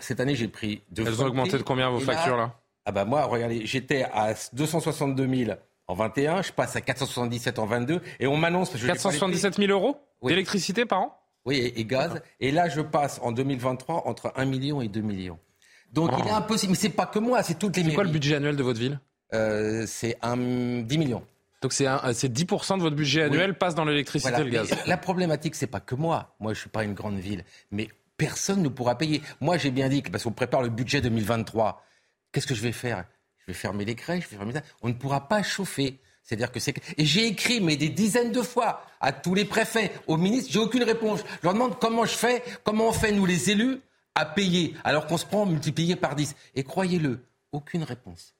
cette 0.00 0.18
année, 0.18 0.34
j'ai 0.34 0.48
pris 0.48 0.82
deux 0.90 1.06
Elles 1.06 1.22
ont 1.22 1.26
augmenté 1.26 1.58
de 1.58 1.62
combien 1.62 1.90
vos 1.90 2.00
factures 2.00 2.36
là? 2.36 2.58
Ah 2.84 2.92
bah 2.92 3.04
moi, 3.04 3.24
regardez, 3.24 3.66
j'étais 3.66 4.04
à 4.04 4.34
262 4.52 5.44
000 5.44 5.58
en 5.86 5.94
21, 5.94 6.42
je 6.42 6.52
passe 6.52 6.76
à 6.76 6.80
477 6.80 7.58
en 7.58 7.66
22, 7.66 8.00
et 8.20 8.26
on 8.26 8.36
m'annonce... 8.36 8.70
477 8.70 9.56
000 9.56 9.70
euros 9.70 9.96
d'électricité 10.22 10.84
par 10.84 11.00
an? 11.00 11.18
Oui, 11.44 11.72
et, 11.74 11.84
gaz. 11.84 12.20
Et 12.40 12.50
là, 12.50 12.68
je 12.68 12.82
passe 12.82 13.20
en 13.22 13.32
2023 13.32 14.06
entre 14.06 14.32
1 14.36 14.44
million 14.44 14.82
et 14.82 14.88
2 14.88 15.00
millions. 15.00 15.38
Donc 15.92 16.10
il 16.18 16.26
est 16.26 16.30
oh. 16.30 16.36
impossible, 16.36 16.72
mais 16.72 16.78
c'est 16.78 16.90
pas 16.90 17.06
que 17.06 17.18
moi, 17.18 17.42
c'est 17.42 17.58
toutes 17.58 17.76
les 17.76 17.84
C'est 17.84 17.94
quoi 17.94 18.04
le 18.04 18.10
budget 18.10 18.34
annuel 18.34 18.56
de 18.56 18.62
votre 18.62 18.78
ville? 18.78 19.00
Euh, 19.32 19.84
C'est 19.86 20.18
10 20.22 20.98
millions. 20.98 21.24
Donc 21.62 21.72
c'est 21.72 21.86
10% 21.86 22.76
de 22.76 22.82
votre 22.82 22.94
budget 22.96 23.22
annuel 23.22 23.54
passe 23.54 23.74
dans 23.74 23.84
l'électricité 23.84 24.40
et 24.40 24.44
le 24.44 24.50
gaz. 24.50 24.76
La 24.86 24.96
problématique, 24.96 25.54
c'est 25.54 25.66
pas 25.66 25.80
que 25.80 25.94
moi. 25.94 26.36
Moi, 26.38 26.52
je 26.52 26.60
suis 26.60 26.68
pas 26.68 26.84
une 26.84 26.94
grande 26.94 27.18
ville, 27.18 27.44
mais 27.70 27.88
personne 28.16 28.62
ne 28.62 28.68
pourra 28.68 28.98
payer. 28.98 29.22
Moi, 29.40 29.56
j'ai 29.56 29.70
bien 29.70 29.88
dit 29.88 30.02
que 30.02 30.10
parce 30.10 30.24
qu'on 30.24 30.32
prépare 30.32 30.62
le 30.62 30.68
budget 30.68 31.00
2023, 31.00 31.82
qu'est-ce 32.38 32.46
que 32.46 32.54
je 32.54 32.62
vais 32.62 32.70
faire? 32.70 33.04
Je 33.38 33.46
vais 33.48 33.52
fermer 33.52 33.84
les 33.84 33.96
crèches, 33.96 34.26
je 34.26 34.30
vais 34.30 34.36
fermer 34.36 34.52
ça. 34.52 34.62
On 34.82 34.88
ne 34.88 34.92
pourra 34.92 35.26
pas 35.26 35.42
chauffer. 35.42 35.98
C'est-à-dire 36.22 36.52
que 36.52 36.60
c'est 36.60 36.76
et 36.96 37.04
j'ai 37.04 37.26
écrit 37.26 37.60
mais 37.60 37.76
des 37.76 37.88
dizaines 37.88 38.30
de 38.30 38.42
fois 38.42 38.82
à 39.00 39.10
tous 39.10 39.34
les 39.34 39.44
préfets, 39.44 39.90
aux 40.06 40.16
ministres, 40.16 40.52
j'ai 40.52 40.60
aucune 40.60 40.84
réponse. 40.84 41.20
Je 41.20 41.42
leur 41.42 41.54
demande 41.54 41.80
comment 41.80 42.04
je 42.04 42.14
fais, 42.14 42.44
comment 42.62 42.90
on 42.90 42.92
fait 42.92 43.10
nous 43.10 43.26
les 43.26 43.50
élus 43.50 43.80
à 44.14 44.24
payer 44.24 44.76
alors 44.84 45.08
qu'on 45.08 45.16
se 45.16 45.26
prend 45.26 45.46
multiplié 45.46 45.96
par 45.96 46.14
10. 46.14 46.36
Et 46.54 46.62
croyez-le, 46.62 47.24
aucune 47.50 47.82
réponse. 47.82 48.36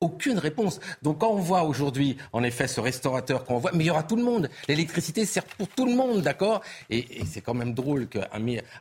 Aucune 0.00 0.38
réponse. 0.38 0.80
Donc 1.02 1.18
quand 1.18 1.30
on 1.30 1.36
voit 1.36 1.64
aujourd'hui, 1.64 2.16
en 2.32 2.42
effet, 2.42 2.68
ce 2.68 2.80
restaurateur 2.80 3.44
qu'on 3.44 3.58
voit, 3.58 3.72
mais 3.74 3.84
il 3.84 3.88
y 3.88 3.90
aura 3.90 4.02
tout 4.02 4.16
le 4.16 4.24
monde. 4.24 4.48
L'électricité 4.66 5.26
sert 5.26 5.44
pour 5.44 5.68
tout 5.68 5.84
le 5.84 5.94
monde, 5.94 6.22
d'accord? 6.22 6.62
Et, 6.88 7.22
c'est 7.26 7.42
quand 7.42 7.54
même 7.54 7.74
drôle 7.74 8.08
qu'un 8.08 8.22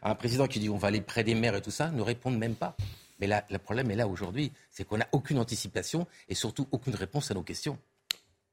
un 0.02 0.16
président 0.16 0.48
qui 0.48 0.60
dit 0.60 0.70
on 0.70 0.78
va 0.78 0.88
aller 0.88 1.02
près 1.02 1.26
des 1.26 1.36
mers 1.36 1.56
et 1.56 1.62
tout 1.62 1.72
ça 1.72 1.90
ne 1.90 2.02
réponde 2.02 2.38
même 2.38 2.56
pas. 2.56 2.78
Mais 3.22 3.28
là, 3.28 3.46
le 3.52 3.60
problème 3.60 3.90
est 3.92 3.96
là 3.96 4.08
aujourd'hui, 4.08 4.52
c'est 4.72 4.84
qu'on 4.84 4.98
n'a 4.98 5.08
aucune 5.12 5.38
anticipation 5.38 6.08
et 6.28 6.34
surtout 6.34 6.68
aucune 6.72 6.96
réponse 6.96 7.30
à 7.30 7.36
nos 7.36 7.44
questions. 7.44 7.78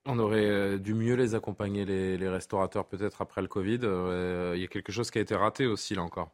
On 0.05 0.19
aurait 0.19 0.45
euh, 0.45 0.79
dû 0.79 0.95
mieux 0.95 1.15
les 1.15 1.35
accompagner, 1.35 1.85
les, 1.85 2.29
restaurateurs, 2.29 2.87
peut-être 2.87 3.23
après 3.23 3.41
le 3.41 3.49
Covid. 3.49 3.81
Euh, 3.83 4.53
il 4.55 4.61
y 4.61 4.65
a 4.65 4.69
quelque 4.69 4.93
chose 4.93 5.11
qui 5.11 5.19
a 5.19 5.23
été 5.23 5.35
raté 5.35 5.67
aussi, 5.67 5.95
là 5.95 6.03
encore. 6.03 6.31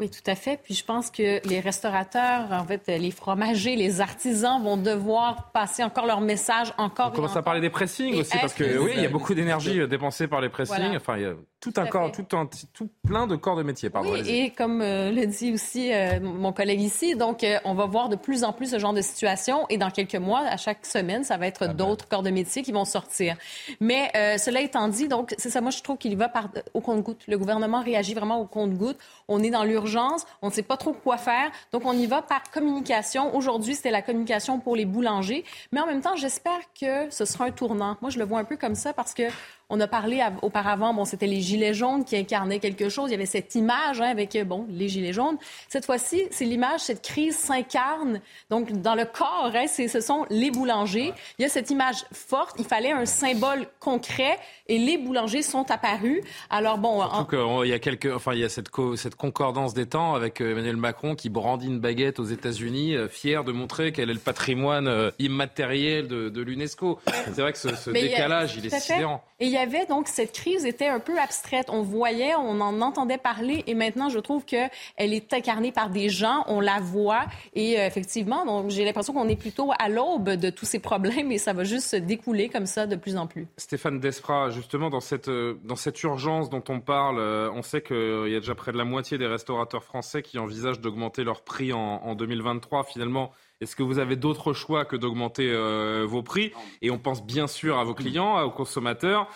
Oui, 0.00 0.08
tout 0.08 0.30
à 0.30 0.34
fait. 0.34 0.60
Puis 0.62 0.74
je 0.74 0.84
pense 0.84 1.10
que 1.10 1.46
les 1.46 1.60
restaurateurs, 1.60 2.52
en 2.52 2.64
fait, 2.64 2.86
les 2.86 3.10
fromagers, 3.10 3.74
les 3.74 4.00
artisans 4.00 4.62
vont 4.62 4.76
devoir 4.76 5.50
passer 5.50 5.82
encore 5.82 6.06
leur 6.06 6.20
message 6.20 6.72
encore. 6.78 7.08
On 7.08 7.16
commence 7.16 7.36
à 7.36 7.42
parler 7.42 7.60
des 7.60 7.70
pressings 7.70 8.14
aussi, 8.14 8.38
parce 8.40 8.54
que 8.54 8.78
oui, 8.78 8.92
il 8.96 9.02
y 9.02 9.06
a 9.06 9.08
beaucoup 9.08 9.34
d'énergie 9.34 9.86
dépensée 9.88 10.28
par 10.28 10.40
les 10.40 10.48
pressings. 10.48 10.96
Enfin, 10.96 11.16
il 11.16 11.22
y 11.22 11.26
a 11.26 11.34
tout, 11.60 11.72
un 11.76 11.86
corps, 11.86 12.12
tout, 12.12 12.26
un, 12.36 12.48
tout 12.72 12.88
plein 13.06 13.26
de 13.26 13.36
corps 13.36 13.56
de 13.56 13.62
métier. 13.62 13.90
Pardon, 13.90 14.12
oui, 14.12 14.28
et 14.28 14.50
comme 14.50 14.80
euh, 14.80 15.10
le 15.10 15.26
dit 15.26 15.52
aussi 15.52 15.92
euh, 15.92 16.20
mon 16.20 16.52
collègue 16.52 16.80
ici, 16.80 17.16
donc 17.16 17.44
on 17.64 17.74
va 17.74 17.86
voir 17.86 18.08
de 18.08 18.16
plus 18.16 18.44
en 18.44 18.52
plus 18.52 18.70
ce 18.70 18.78
genre 18.78 18.92
de 18.94 19.02
situation. 19.02 19.66
Et 19.68 19.78
dans 19.78 19.90
quelques 19.90 20.14
mois, 20.14 20.40
à 20.40 20.56
chaque 20.56 20.86
semaine, 20.86 21.24
ça 21.24 21.36
va 21.36 21.46
être 21.46 21.64
ah 21.64 21.68
ben. 21.68 21.74
d'autres 21.74 22.08
corps 22.08 22.22
de 22.22 22.30
métier 22.30 22.62
qui 22.62 22.72
vont 22.72 22.84
sortir. 22.84 23.36
Mais 23.80 24.10
cela 24.38 24.60
étant 24.60 24.88
dit, 24.88 25.08
donc 25.08 25.34
c'est 25.38 25.50
ça, 25.50 25.60
moi 25.60 25.70
je 25.70 25.82
trouve 25.82 25.98
qu'il 25.98 26.16
va 26.16 26.28
par, 26.28 26.48
au 26.74 26.80
compte-goutte. 26.80 27.22
Le 27.26 27.38
gouvernement 27.38 27.82
réagit 27.82 28.14
vraiment 28.14 28.40
au 28.40 28.46
compte-goutte. 28.46 28.98
On 29.28 29.42
est 29.42 29.50
dans 29.50 29.64
l'urgence 29.64 30.08
on 30.42 30.48
ne 30.48 30.52
sait 30.52 30.62
pas 30.62 30.76
trop 30.76 30.92
quoi 30.92 31.16
faire. 31.16 31.50
Donc, 31.72 31.82
on 31.84 31.92
y 31.92 32.06
va 32.06 32.22
par 32.22 32.50
communication. 32.50 33.34
Aujourd'hui, 33.34 33.74
c'était 33.74 33.90
la 33.90 34.02
communication 34.02 34.60
pour 34.60 34.76
les 34.76 34.84
boulangers. 34.84 35.44
Mais 35.72 35.80
en 35.80 35.86
même 35.86 36.00
temps, 36.00 36.16
j'espère 36.16 36.60
que 36.78 37.10
ce 37.10 37.24
sera 37.24 37.46
un 37.46 37.50
tournant. 37.50 37.96
Moi, 38.00 38.10
je 38.10 38.18
le 38.18 38.24
vois 38.24 38.38
un 38.38 38.44
peu 38.44 38.56
comme 38.56 38.74
ça 38.74 38.92
parce 38.92 39.14
que 39.14 39.24
on 39.70 39.80
a 39.80 39.86
parlé 39.86 40.24
auparavant, 40.40 40.94
bon, 40.94 41.04
c'était 41.04 41.26
les 41.26 41.42
gilets 41.42 41.74
jaunes 41.74 42.04
qui 42.04 42.16
incarnaient 42.16 42.58
quelque 42.58 42.88
chose. 42.88 43.10
Il 43.10 43.12
y 43.12 43.14
avait 43.14 43.26
cette 43.26 43.54
image 43.54 44.00
hein, 44.00 44.08
avec, 44.08 44.34
euh, 44.34 44.44
bon, 44.44 44.66
les 44.70 44.88
gilets 44.88 45.12
jaunes. 45.12 45.36
Cette 45.68 45.84
fois-ci, 45.84 46.22
c'est 46.30 46.46
l'image, 46.46 46.80
cette 46.80 47.02
crise 47.02 47.36
s'incarne. 47.36 48.22
Donc, 48.48 48.72
dans 48.80 48.94
le 48.94 49.04
corps, 49.04 49.52
hein, 49.54 49.66
ce 49.66 50.00
sont 50.00 50.24
les 50.30 50.50
boulangers. 50.50 51.12
Il 51.38 51.42
y 51.42 51.44
a 51.44 51.50
cette 51.50 51.70
image 51.70 52.06
forte. 52.12 52.56
Il 52.58 52.64
fallait 52.64 52.92
un 52.92 53.04
symbole 53.04 53.66
concret 53.78 54.38
et 54.68 54.78
les 54.78 54.96
boulangers 54.96 55.42
sont 55.42 55.70
apparus. 55.70 56.22
Alors, 56.48 56.78
bon. 56.78 57.02
En... 57.02 57.62
il 57.62 57.68
y 57.68 57.74
a 57.74 57.78
quelques, 57.78 58.10
enfin, 58.10 58.32
il 58.32 58.40
y 58.40 58.44
a 58.44 58.48
cette, 58.48 58.70
cette 58.96 59.16
concordance 59.16 59.74
des 59.74 59.84
temps 59.84 60.14
avec 60.14 60.40
euh, 60.40 60.52
Emmanuel 60.52 60.76
Macron 60.76 61.14
qui 61.14 61.28
brandit 61.28 61.66
une 61.66 61.80
baguette 61.80 62.20
aux 62.20 62.24
États-Unis, 62.24 62.96
euh, 62.96 63.08
fier 63.08 63.44
de 63.44 63.52
montrer 63.52 63.92
quel 63.92 64.08
est 64.08 64.14
le 64.14 64.18
patrimoine 64.18 65.12
immatériel 65.18 66.08
de, 66.08 66.40
l'UNESCO. 66.40 66.98
C'est 67.06 67.40
vrai 67.42 67.52
que 67.52 67.58
ce, 67.58 67.90
décalage, 67.90 68.56
il 68.56 68.64
est 68.64 68.78
sidérant 68.78 69.22
y 69.40 69.56
avait 69.58 69.86
donc 69.86 70.08
cette 70.08 70.32
crise 70.32 70.64
était 70.64 70.86
un 70.86 71.00
peu 71.00 71.18
abstraite. 71.18 71.66
On 71.68 71.82
voyait, 71.82 72.34
on 72.34 72.60
en 72.60 72.80
entendait 72.80 73.18
parler, 73.18 73.64
et 73.66 73.74
maintenant 73.74 74.08
je 74.08 74.18
trouve 74.18 74.44
que 74.44 74.68
elle 74.96 75.12
est 75.12 75.32
incarnée 75.32 75.72
par 75.72 75.90
des 75.90 76.08
gens. 76.08 76.44
On 76.46 76.60
la 76.60 76.80
voit, 76.80 77.26
et 77.54 77.78
euh, 77.78 77.86
effectivement, 77.86 78.44
donc 78.44 78.70
j'ai 78.70 78.84
l'impression 78.84 79.12
qu'on 79.12 79.28
est 79.28 79.36
plutôt 79.36 79.70
à 79.78 79.88
l'aube 79.88 80.30
de 80.30 80.50
tous 80.50 80.66
ces 80.66 80.78
problèmes, 80.78 81.32
et 81.32 81.38
ça 81.38 81.52
va 81.52 81.64
juste 81.64 81.88
se 81.88 81.96
découler 81.96 82.48
comme 82.48 82.66
ça 82.66 82.86
de 82.86 82.96
plus 82.96 83.16
en 83.16 83.26
plus. 83.26 83.46
Stéphane 83.56 84.00
Desprat, 84.00 84.50
justement 84.50 84.90
dans 84.90 85.00
cette 85.00 85.28
euh, 85.28 85.58
dans 85.64 85.76
cette 85.76 86.02
urgence 86.02 86.50
dont 86.50 86.64
on 86.68 86.80
parle, 86.80 87.18
euh, 87.18 87.50
on 87.52 87.62
sait 87.62 87.82
qu'il 87.82 88.28
y 88.28 88.36
a 88.36 88.40
déjà 88.40 88.54
près 88.54 88.72
de 88.72 88.78
la 88.78 88.84
moitié 88.84 89.18
des 89.18 89.26
restaurateurs 89.26 89.84
français 89.84 90.22
qui 90.22 90.38
envisagent 90.38 90.80
d'augmenter 90.80 91.24
leur 91.24 91.42
prix 91.42 91.72
en 91.72 92.14
2023. 92.14 92.84
Finalement. 92.84 93.32
Est-ce 93.60 93.74
que 93.74 93.82
vous 93.82 93.98
avez 93.98 94.16
d'autres 94.16 94.52
choix 94.52 94.84
que 94.84 94.96
d'augmenter 94.96 95.50
euh, 95.50 96.04
vos 96.06 96.22
prix? 96.22 96.52
Et 96.80 96.90
on 96.90 96.98
pense 96.98 97.24
bien 97.24 97.46
sûr 97.46 97.78
à 97.78 97.84
vos 97.84 97.94
clients, 97.94 98.40
aux 98.42 98.50
consommateurs. 98.50 99.28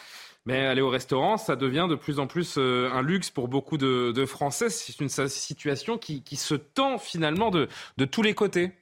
Mais 0.44 0.66
aller 0.66 0.80
au 0.80 0.88
restaurant, 0.88 1.36
ça 1.36 1.54
devient 1.54 1.86
de 1.88 1.94
plus 1.94 2.18
en 2.18 2.26
plus 2.26 2.56
euh, 2.58 2.90
un 2.92 3.02
luxe 3.02 3.30
pour 3.30 3.46
beaucoup 3.46 3.78
de, 3.78 4.24
Français. 4.26 4.70
C'est 4.70 5.00
une 5.00 5.08
situation 5.08 5.98
qui, 5.98 6.36
se 6.36 6.54
tend 6.54 6.98
finalement 6.98 7.50
de, 7.50 7.68
tous 8.10 8.22
les 8.22 8.34
côtés. 8.34 8.72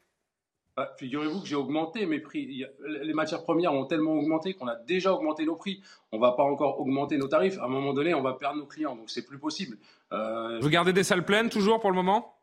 Bah, 0.76 0.94
figurez-vous 0.98 1.40
que 1.40 1.46
j'ai 1.46 1.56
augmenté 1.56 2.06
mes 2.06 2.20
prix. 2.20 2.64
Les 3.02 3.12
matières 3.12 3.42
premières 3.42 3.74
ont 3.74 3.84
tellement 3.84 4.12
augmenté 4.12 4.54
qu'on 4.54 4.68
a 4.68 4.76
déjà 4.76 5.12
augmenté 5.12 5.44
nos 5.44 5.56
prix. 5.56 5.82
On 6.12 6.16
ne 6.16 6.22
va 6.22 6.32
pas 6.32 6.44
encore 6.44 6.80
augmenter 6.80 7.18
nos 7.18 7.28
tarifs. 7.28 7.58
À 7.58 7.64
un 7.64 7.68
moment 7.68 7.92
donné, 7.92 8.14
on 8.14 8.22
va 8.22 8.34
perdre 8.34 8.58
nos 8.58 8.66
clients, 8.66 8.96
donc 8.96 9.10
c'est 9.10 9.26
plus 9.26 9.38
possible. 9.38 9.76
Euh, 10.12 10.58
vous 10.60 10.70
gardez 10.70 10.92
des 10.92 11.04
salles 11.04 11.24
pleines 11.24 11.50
toujours 11.50 11.80
pour 11.80 11.90
le 11.90 11.96
moment? 11.96 12.39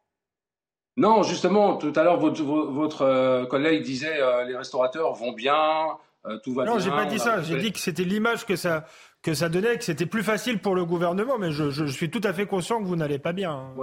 Non, 0.98 1.22
justement, 1.22 1.78
tout 1.78 1.94
à 1.96 2.04
l'heure, 2.04 2.20
votre, 2.20 2.42
votre 2.42 3.04
euh, 3.04 3.46
collègue 3.46 3.84
disait 3.84 4.20
euh, 4.20 4.44
les 4.46 4.58
restaurateurs 4.58 5.14
vont 5.14 5.32
bien, 5.32 5.86
euh, 6.26 6.40
tout 6.44 6.56
va 6.56 6.64
bien. 6.64 6.74
Non, 6.74 6.80
j'ai 6.80 6.90
pas 6.90 7.06
dit 7.06 7.20
ça. 7.20 7.42
J'ai 7.44 7.58
dit 7.58 7.72
que 7.72 7.78
c'était 7.78 8.04
l'image 8.04 8.48
que 8.48 8.56
ça, 8.56 8.86
que 9.22 9.36
ça 9.36 9.48
donnait, 9.48 9.78
que 9.78 9.84
c'était 9.84 10.08
plus 10.08 10.24
facile 10.24 10.60
pour 10.60 10.74
le 10.74 10.86
gouvernement, 10.86 11.38
mais 11.38 11.52
je, 11.52 11.70
je, 11.70 11.86
suis 11.86 12.10
tout 12.10 12.22
à 12.24 12.34
fait 12.34 12.48
conscient 12.48 12.82
que 12.82 12.88
vous 12.88 12.96
n'allez 12.96 13.20
pas 13.20 13.32
bien. 13.32 13.52
Hein. 13.52 13.76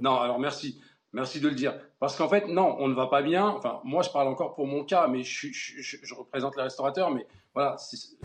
Non, 0.00 0.18
alors 0.18 0.40
merci. 0.40 0.80
Merci 1.14 1.40
de 1.40 1.48
le 1.48 1.54
dire. 1.54 1.74
Parce 2.00 2.16
qu'en 2.16 2.28
fait, 2.28 2.48
non, 2.48 2.76
on 2.80 2.88
ne 2.88 2.94
va 2.94 3.06
pas 3.06 3.22
bien. 3.22 3.46
Enfin, 3.46 3.80
moi, 3.82 4.02
je 4.02 4.10
parle 4.10 4.28
encore 4.28 4.54
pour 4.54 4.66
mon 4.66 4.84
cas, 4.84 5.06
mais 5.06 5.22
je, 5.22 5.46
je, 5.50 5.96
je 6.02 6.14
représente 6.14 6.54
les 6.56 6.62
restaurateurs. 6.62 7.10
Mais 7.10 7.26
voilà, 7.54 7.76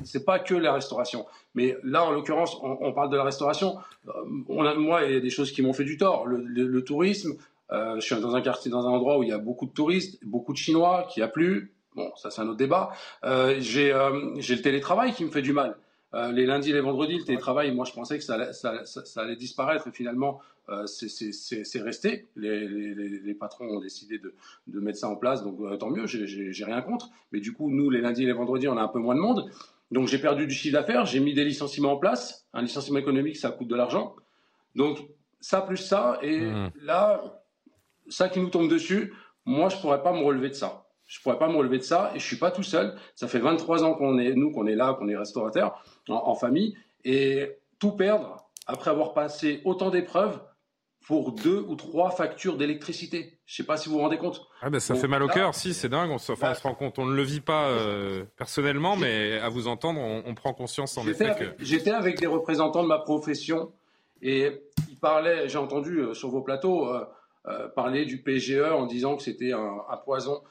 c'est 0.04 0.26
pas 0.26 0.40
que 0.40 0.54
la 0.54 0.74
restauration. 0.74 1.26
Mais 1.56 1.78
là, 1.84 2.04
en 2.04 2.12
l'occurrence, 2.12 2.58
on, 2.62 2.78
on, 2.82 2.92
parle 2.92 3.10
de 3.10 3.16
la 3.16 3.24
restauration. 3.24 3.78
On 4.50 4.66
a, 4.66 4.74
moi, 4.74 5.06
il 5.06 5.14
y 5.14 5.16
a 5.16 5.22
des 5.22 5.30
choses 5.30 5.54
qui 5.54 5.62
m'ont 5.62 5.72
fait 5.72 5.86
du 5.86 5.96
tort. 5.96 6.28
Le, 6.28 6.38
le, 6.38 6.68
le 6.68 6.84
tourisme, 6.84 7.32
euh, 7.32 7.36
je 7.74 8.00
suis 8.00 8.16
dans 8.16 8.36
un 8.36 8.42
quartier, 8.42 8.70
dans 8.70 8.88
un 8.88 8.92
endroit 8.92 9.18
où 9.18 9.24
il 9.24 9.30
y 9.30 9.34
a 9.34 9.40
beaucoup 9.40 9.66
de 9.66 9.72
touristes, 9.72 10.24
beaucoup 10.24 10.54
de 10.54 10.58
Chinois, 10.58 11.08
qui 11.10 11.22
a 11.22 11.28
plu. 11.28 11.74
Bon, 11.96 12.12
ça 12.16 12.32
c'est 12.32 12.42
un 12.42 12.48
autre 12.48 12.58
débat. 12.58 12.92
Euh, 13.24 13.56
j'ai 13.60 13.92
euh, 13.92 14.10
le 14.36 14.62
télétravail 14.62 15.14
qui 15.14 15.26
me 15.26 15.32
fait 15.32 15.42
du 15.42 15.54
mal. 15.54 15.78
Euh, 16.14 16.32
les 16.32 16.46
lundis 16.46 16.70
et 16.70 16.74
les 16.74 16.82
vendredis, 16.82 17.18
le 17.18 17.24
télétravail, 17.24 17.72
moi 17.72 17.86
je 17.86 17.94
pensais 17.94 18.18
que 18.18 18.24
ça, 18.24 18.54
ça, 18.54 18.86
ça, 18.86 19.04
ça 19.04 19.22
allait 19.22 19.36
disparaître 19.36 19.88
et 19.88 19.92
finalement 19.92 20.40
euh, 20.70 20.86
c'est 20.86 21.82
resté. 21.82 22.28
Les, 22.36 22.68
les, 22.68 22.94
les, 23.20 23.34
patrons 23.34 23.66
ont 23.66 23.80
décidé 23.80 24.20
de, 24.20 24.34
de, 24.68 24.80
mettre 24.80 25.00
ça 25.00 25.10
en 25.10 25.16
place, 25.16 25.44
donc 25.44 25.58
tant 25.80 25.90
mieux, 25.90 26.06
j'ai 26.06 26.66
rien 26.66 26.82
contre. 26.82 27.10
Mais 27.32 27.40
du 27.40 27.52
coup, 27.52 27.70
nous, 27.70 27.90
les 27.90 28.00
lundis 28.00 28.24
et 28.24 28.28
les 28.28 28.34
vendredis, 28.34 28.68
on 28.68 28.78
a 28.78 28.82
un 28.82 28.88
peu 28.88 29.00
moins 29.00 29.16
de 29.16 29.20
monde. 29.20 29.50
Donc 29.92 30.08
j'ai 30.08 30.20
perdu 30.20 30.48
du 30.48 30.54
chiffre 30.54 30.74
d'affaires, 30.74 31.06
j'ai 31.06 31.20
mis 31.20 31.34
des 31.34 31.44
licenciements 31.44 31.94
en 31.94 31.98
place. 31.98 32.48
Un 32.54 32.62
licenciement 32.62 33.00
économique, 33.00 33.38
ça 33.38 33.52
coûte 33.52 33.68
de 33.68 33.76
l'argent. 33.76 34.16
Donc 34.76 35.00
ça 35.42 35.62
plus 35.62 35.78
ça, 35.78 36.20
et 36.22 36.40
mmh. 36.40 36.72
là, 36.84 37.43
ça 38.10 38.30
qui 38.30 38.40
nous 38.40 38.50
tombe 38.50 38.70
dessus, 38.70 39.14
moi, 39.46 39.70
je 39.70 39.78
pourrais 39.78 40.02
pas 40.02 40.14
me 40.14 40.24
relever 40.24 40.50
de 40.50 40.56
ça. 40.56 40.86
Je 41.06 41.22
pourrais 41.22 41.38
pas 41.38 41.48
me 41.48 41.56
relever 41.56 41.78
de 41.78 41.84
ça 41.84 42.12
et 42.16 42.20
je 42.20 42.26
suis 42.26 42.38
pas 42.38 42.52
tout 42.52 42.64
seul. 42.64 42.96
Ça 43.16 43.28
fait 43.28 43.40
23 43.40 43.84
ans 43.84 43.94
qu'on 43.94 44.18
est, 44.18 44.34
nous, 44.34 44.52
qu'on 44.52 44.68
est 44.68 44.76
là, 44.76 44.96
qu'on 44.98 45.08
est 45.10 45.18
restaurateur 45.18 45.84
en, 46.08 46.34
famille 46.36 46.78
et 47.04 47.58
tout 47.80 47.92
perdre 47.92 48.50
après 48.68 48.90
avoir 48.90 49.14
passé 49.14 49.62
autant 49.66 49.90
d'épreuves 49.90 50.40
pour 51.06 51.34
deux 51.34 51.66
ou 51.68 51.76
trois 51.76 52.12
factures 52.12 52.56
d'électricité. 52.56 53.38
Je 53.46 53.58
sais 53.58 53.66
pas 53.66 53.76
si 53.76 53.90
vous 53.90 53.96
vous 53.96 54.02
rendez 54.02 54.18
compte. 54.18 54.48
Ah 54.62 54.70
ben 54.70 54.80
ça 54.80 54.96
fait 54.96 55.10
mal 55.10 55.22
au 55.22 55.28
cœur, 55.28 55.54
si 55.54 55.74
c'est 55.74 55.90
dingue. 55.90 56.10
On 56.10 56.18
se, 56.18 56.32
enfin, 56.32 56.52
on 56.52 56.56
se 56.56 56.64
rend 56.64 56.76
compte, 56.76 56.98
on 56.98 57.06
ne 57.06 57.14
le 57.14 57.24
vit 57.24 57.42
pas 57.42 57.68
euh, 57.68 58.24
personnellement, 58.38 58.96
mais 58.96 59.38
à 59.40 59.50
vous 59.50 59.68
entendre, 59.68 60.00
on, 60.00 60.34
prend 60.34 60.54
conscience 60.54 60.98
en 60.98 61.06
effet 61.06 61.36
que. 61.38 61.64
J'étais 61.64 61.92
avec 61.92 62.20
des 62.20 62.28
représentants 62.28 62.84
de 62.84 62.88
ma 62.88 63.00
profession 63.00 63.74
et 64.22 64.62
ils 64.90 64.98
parlaient. 64.98 65.50
J'ai 65.50 65.58
entendu 65.58 66.00
euh, 66.00 66.14
sur 66.14 66.30
vos 66.30 66.42
plateaux. 66.42 66.88
Euh, 66.88 67.04
parler 67.76 68.06
du 68.06 68.22
PGE 68.22 68.62
en 68.62 68.86
disant 68.86 69.18
que 69.18 69.24
c'était 69.24 69.52
un, 69.52 69.98
poison. 70.06 70.42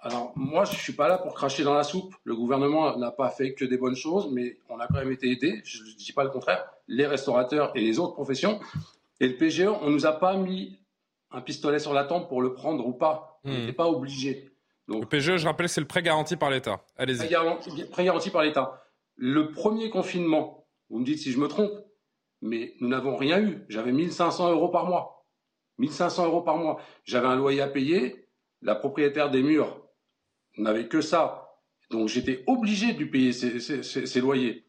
alors 0.00 0.32
moi, 0.34 0.64
je 0.64 0.74
suis 0.74 0.94
pas 0.94 1.08
là 1.08 1.18
pour 1.18 1.34
cracher 1.34 1.62
dans 1.62 1.74
la 1.74 1.84
soupe. 1.84 2.14
Le 2.24 2.34
gouvernement 2.34 2.96
n'a 2.96 3.12
pas 3.12 3.30
fait 3.30 3.54
que 3.54 3.64
des 3.64 3.76
bonnes 3.76 3.94
choses, 3.94 4.28
mais 4.32 4.58
on 4.68 4.80
a 4.80 4.86
quand 4.88 4.98
même 4.98 5.12
été 5.12 5.30
aidé. 5.30 5.60
Je 5.64 5.82
ne 5.82 5.96
dis 5.96 6.12
pas 6.12 6.24
le 6.24 6.30
contraire. 6.30 6.64
Les 6.88 7.06
restaurateurs 7.06 7.70
et 7.76 7.80
les 7.80 7.98
autres 7.98 8.14
professions. 8.14 8.60
Et 9.20 9.28
le 9.28 9.36
PGE, 9.36 9.68
on 9.80 9.90
nous 9.90 10.04
a 10.06 10.12
pas 10.12 10.36
mis 10.36 10.80
un 11.30 11.40
pistolet 11.40 11.78
sur 11.78 11.92
la 11.92 12.04
tempe 12.04 12.28
pour 12.28 12.42
le 12.42 12.54
prendre 12.54 12.86
ou 12.86 12.92
pas. 12.92 13.40
On 13.44 13.50
hmm. 13.50 13.52
n'était 13.52 13.72
pas 13.72 13.88
obligé. 13.88 14.50
Donc, 14.88 15.02
le 15.02 15.08
PGE, 15.08 15.36
je 15.36 15.46
rappelle, 15.46 15.68
c'est 15.68 15.80
le 15.80 15.86
prêt 15.86 16.02
garanti 16.02 16.36
par 16.36 16.50
l'État. 16.50 16.84
Allez-y. 16.96 17.18
Prêt 17.90 18.04
garanti, 18.04 18.30
par 18.30 18.42
l'État. 18.42 18.82
Le 19.16 19.52
premier 19.52 19.90
confinement, 19.90 20.66
vous 20.90 20.98
me 20.98 21.04
dites 21.04 21.18
si 21.18 21.32
je 21.32 21.38
me 21.38 21.48
trompe, 21.48 21.72
mais 22.40 22.74
nous 22.80 22.88
n'avons 22.88 23.16
rien 23.16 23.40
eu. 23.40 23.64
J'avais 23.68 23.92
1500 23.92 24.50
euros 24.50 24.68
par 24.68 24.86
mois. 24.86 25.21
1500 25.78 26.26
euros 26.26 26.42
par 26.42 26.56
mois. 26.56 26.80
J'avais 27.04 27.26
un 27.26 27.36
loyer 27.36 27.60
à 27.60 27.68
payer. 27.68 28.26
La 28.60 28.74
propriétaire 28.74 29.30
des 29.30 29.42
murs 29.42 29.80
n'avait 30.58 30.88
que 30.88 31.00
ça. 31.00 31.58
Donc 31.90 32.08
j'étais 32.08 32.44
obligé 32.46 32.92
de 32.92 32.98
lui 32.98 33.10
payer 33.10 33.32
ses, 33.32 34.20
loyers. 34.20 34.64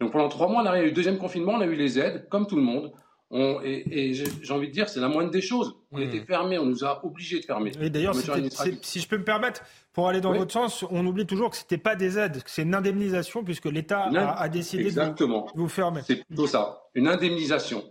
Donc 0.00 0.12
pendant 0.12 0.28
trois 0.28 0.48
mois, 0.48 0.62
on 0.62 0.66
a 0.66 0.82
eu. 0.82 0.92
Deuxième 0.92 1.18
confinement, 1.18 1.52
on 1.52 1.60
a 1.60 1.66
eu 1.66 1.74
les 1.74 1.98
aides, 1.98 2.28
comme 2.28 2.46
tout 2.46 2.56
le 2.56 2.62
monde 2.62 2.92
et, 3.34 4.12
j'ai 4.14 4.52
envie 4.52 4.68
de 4.68 4.72
dire, 4.72 4.88
c'est 4.88 5.00
la 5.00 5.08
moindre 5.08 5.30
des 5.30 5.40
choses. 5.40 5.74
On 5.90 5.98
était 5.98 6.20
hmm. 6.20 6.26
fermés, 6.26 6.58
on 6.58 6.66
nous 6.66 6.84
a 6.84 7.04
obligés 7.04 7.40
de 7.40 7.44
fermer. 7.44 7.72
Et 7.80 7.88
d'ailleurs, 7.88 8.14
si 8.14 9.00
je 9.00 9.08
peux 9.08 9.16
me 9.16 9.24
permettre, 9.24 9.62
pour 9.92 10.08
aller 10.08 10.20
dans 10.20 10.34
votre 10.34 10.52
sens, 10.52 10.84
on 10.90 11.06
oublie 11.06 11.26
toujours 11.26 11.50
que 11.50 11.56
ce 11.56 11.62
n'était 11.62 11.78
pas 11.78 11.96
des 11.96 12.18
aides, 12.18 12.42
que 12.42 12.50
c'est 12.50 12.62
une 12.62 12.74
indemnisation 12.74 13.42
puisque 13.44 13.66
l'État 13.66 14.04
a, 14.04 14.48
décidé 14.48 14.84
Exactement. 14.84 15.50
de 15.54 15.60
vous 15.60 15.68
fermer. 15.68 16.02
C'est 16.04 16.24
plutôt 16.26 16.46
ça, 16.46 16.82
une 16.94 17.08
indemnisation. 17.08 17.82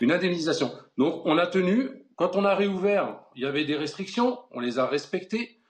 Une 0.00 0.10
indemnisation. 0.10 0.72
Donc 0.96 1.22
on 1.24 1.38
a 1.38 1.46
tenu, 1.46 1.90
quand 2.18 2.36
on 2.36 2.44
a 2.44 2.54
réouvert, 2.54 3.20
il 3.36 3.42
y 3.42 3.46
avait 3.46 3.64
des 3.64 3.76
restrictions, 3.76 4.38
on 4.50 4.60
les 4.60 4.78
a 4.78 4.86
respectées. 4.86 5.60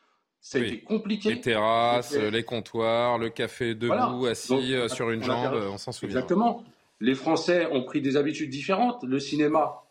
Ça 0.40 0.59
a 0.59 0.62
été 0.62 0.80
compliqué. 0.80 1.34
Les 1.34 1.40
terrasses, 1.40 2.16
les 2.16 2.42
comptoirs, 2.42 3.18
le 3.18 3.28
café 3.28 3.74
debout, 3.74 4.26
assis 4.26 4.74
euh, 4.74 4.88
sur 4.88 5.11
une 5.11 5.22
jambe, 5.22 5.55
on 5.70 5.78
s'en 5.78 5.92
souvient. 5.92 6.16
Exactement. 6.16 6.64
Les 7.01 7.14
Français 7.14 7.68
ont 7.70 7.84
pris 7.84 8.01
des 8.01 8.16
habitudes 8.16 8.51
différentes. 8.51 9.05
Le 9.05 9.20
cinéma, 9.20 9.82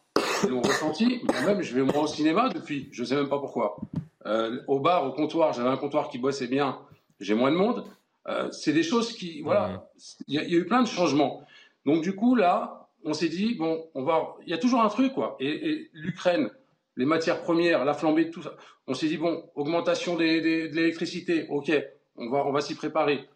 ils 0.44 0.50
l'ont 0.50 0.62
ressenti. 0.62 1.22
Moi-même, 1.32 1.62
je 1.62 1.76
vais 1.76 1.84
moins 1.84 2.04
au 2.04 2.08
cinéma 2.08 2.50
depuis. 2.50 2.90
Je 2.92 3.02
ne 3.02 3.08
sais 3.08 3.16
même 3.16 3.30
pas 3.30 3.40
pourquoi. 3.40 3.78
Euh, 4.26 4.60
au 4.68 4.80
bar, 4.80 5.06
au 5.06 5.12
comptoir, 5.12 5.54
j'avais 5.54 5.70
un 5.70 5.78
comptoir 5.78 6.10
qui 6.10 6.18
bossait 6.18 6.48
bien. 6.48 6.80
J'ai 7.20 7.36
moins 7.36 7.52
de 7.52 7.56
monde. 7.56 7.86
Euh, 8.28 8.50
c'est 8.52 8.74
des 8.74 8.84
choses 8.84 9.14
qui, 9.14 9.42
voilà, 9.42 9.90
il 10.28 10.36
y, 10.36 10.40
a 10.40 10.58
eu 10.58 10.66
plein 10.66 10.82
de 10.82 10.88
changements. 10.88 11.46
Donc 11.86 12.02
du 12.02 12.14
coup 12.14 12.36
là, 12.36 12.87
on 13.08 13.14
s'est 13.14 13.30
dit 13.30 13.56
bon, 13.56 13.90
on 13.96 14.04
va, 14.04 14.36
il 14.46 14.50
y 14.50 14.54
a 14.54 14.58
toujours 14.58 14.82
un 14.82 14.90
truc 14.90 15.14
quoi. 15.14 15.38
Et, 15.40 15.90
l'Ukraine, 15.94 16.52
les 16.96 17.06
matières 17.06 17.42
premières, 17.42 17.86
la 17.86 17.94
flambée, 17.94 18.30
tout 18.30 18.44
ça. 18.44 18.56
On 18.86 18.94
s'est 18.94 19.08
dit 19.08 19.18
bon, 19.18 19.50
augmentation 19.56 20.16
de 20.16 20.24
l'électricité, 20.24 21.48
ok, 21.50 21.72
on 22.18 22.30
va, 22.30 22.46
on 22.46 22.52
va 22.52 22.62
s'y 22.62 22.76
préparer. 22.76 23.28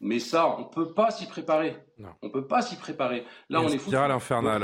Mais 0.00 0.18
ça, 0.18 0.48
on 0.56 0.60
ne 0.60 0.64
peut 0.64 0.94
pas 0.94 1.10
s'y 1.10 1.26
préparer. 1.26 1.76
On 2.22 2.28
ne 2.28 2.32
peut 2.32 2.46
pas 2.46 2.62
s'y 2.62 2.76
préparer. 2.76 3.24
Là, 3.50 3.60
on 3.60 3.68
est 3.68 3.78
foutu. 3.78 3.96
infernal. 3.96 4.62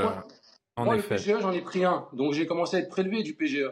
en 0.77 0.85
moi, 0.85 0.95
le 0.95 1.01
PGE, 1.01 1.39
j'en 1.41 1.51
ai 1.51 1.61
pris 1.61 1.83
un. 1.83 2.07
Donc, 2.13 2.33
j'ai 2.33 2.47
commencé 2.47 2.77
à 2.77 2.79
être 2.79 2.89
prélevé 2.89 3.21
du 3.21 3.35
PGE. 3.35 3.69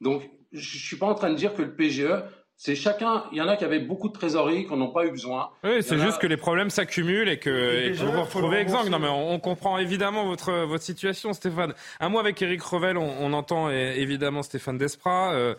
Donc, 0.00 0.22
je 0.52 0.58
ne 0.58 0.80
suis 0.80 0.96
pas 0.96 1.06
en 1.06 1.14
train 1.14 1.30
de 1.30 1.34
dire 1.34 1.52
que 1.54 1.62
le 1.62 1.74
PGE, 1.74 2.22
c'est 2.56 2.76
chacun. 2.76 3.24
Il 3.32 3.38
y 3.38 3.40
en 3.42 3.48
a 3.48 3.56
qui 3.56 3.64
avaient 3.64 3.80
beaucoup 3.80 4.08
de 4.08 4.12
trésorerie, 4.12 4.64
qui 4.64 4.72
n'en 4.72 4.86
ont 4.86 4.92
pas 4.92 5.06
eu 5.06 5.10
besoin. 5.10 5.50
Oui, 5.64 5.82
c'est 5.82 5.98
juste 5.98 6.18
que 6.18 6.26
les 6.26 6.36
problèmes 6.36 6.70
s'accumulent 6.70 7.28
et 7.28 7.38
que, 7.38 7.92
vous 7.92 8.12
vous 8.12 8.22
retrouvez 8.22 8.58
exsangue. 8.58 8.88
Non, 8.88 8.98
mais 8.98 9.08
on, 9.08 9.38
comprend 9.40 9.78
évidemment 9.78 10.24
votre, 10.24 10.52
votre 10.64 10.84
situation, 10.84 11.32
Stéphane. 11.32 11.74
Un 12.00 12.08
mot 12.08 12.18
avec 12.18 12.40
Eric 12.40 12.62
Revel, 12.62 12.96
on, 12.96 13.32
entend 13.32 13.70
évidemment 13.70 14.42
Stéphane 14.42 14.78
Desprats. 14.78 15.32
Euh, 15.32 15.54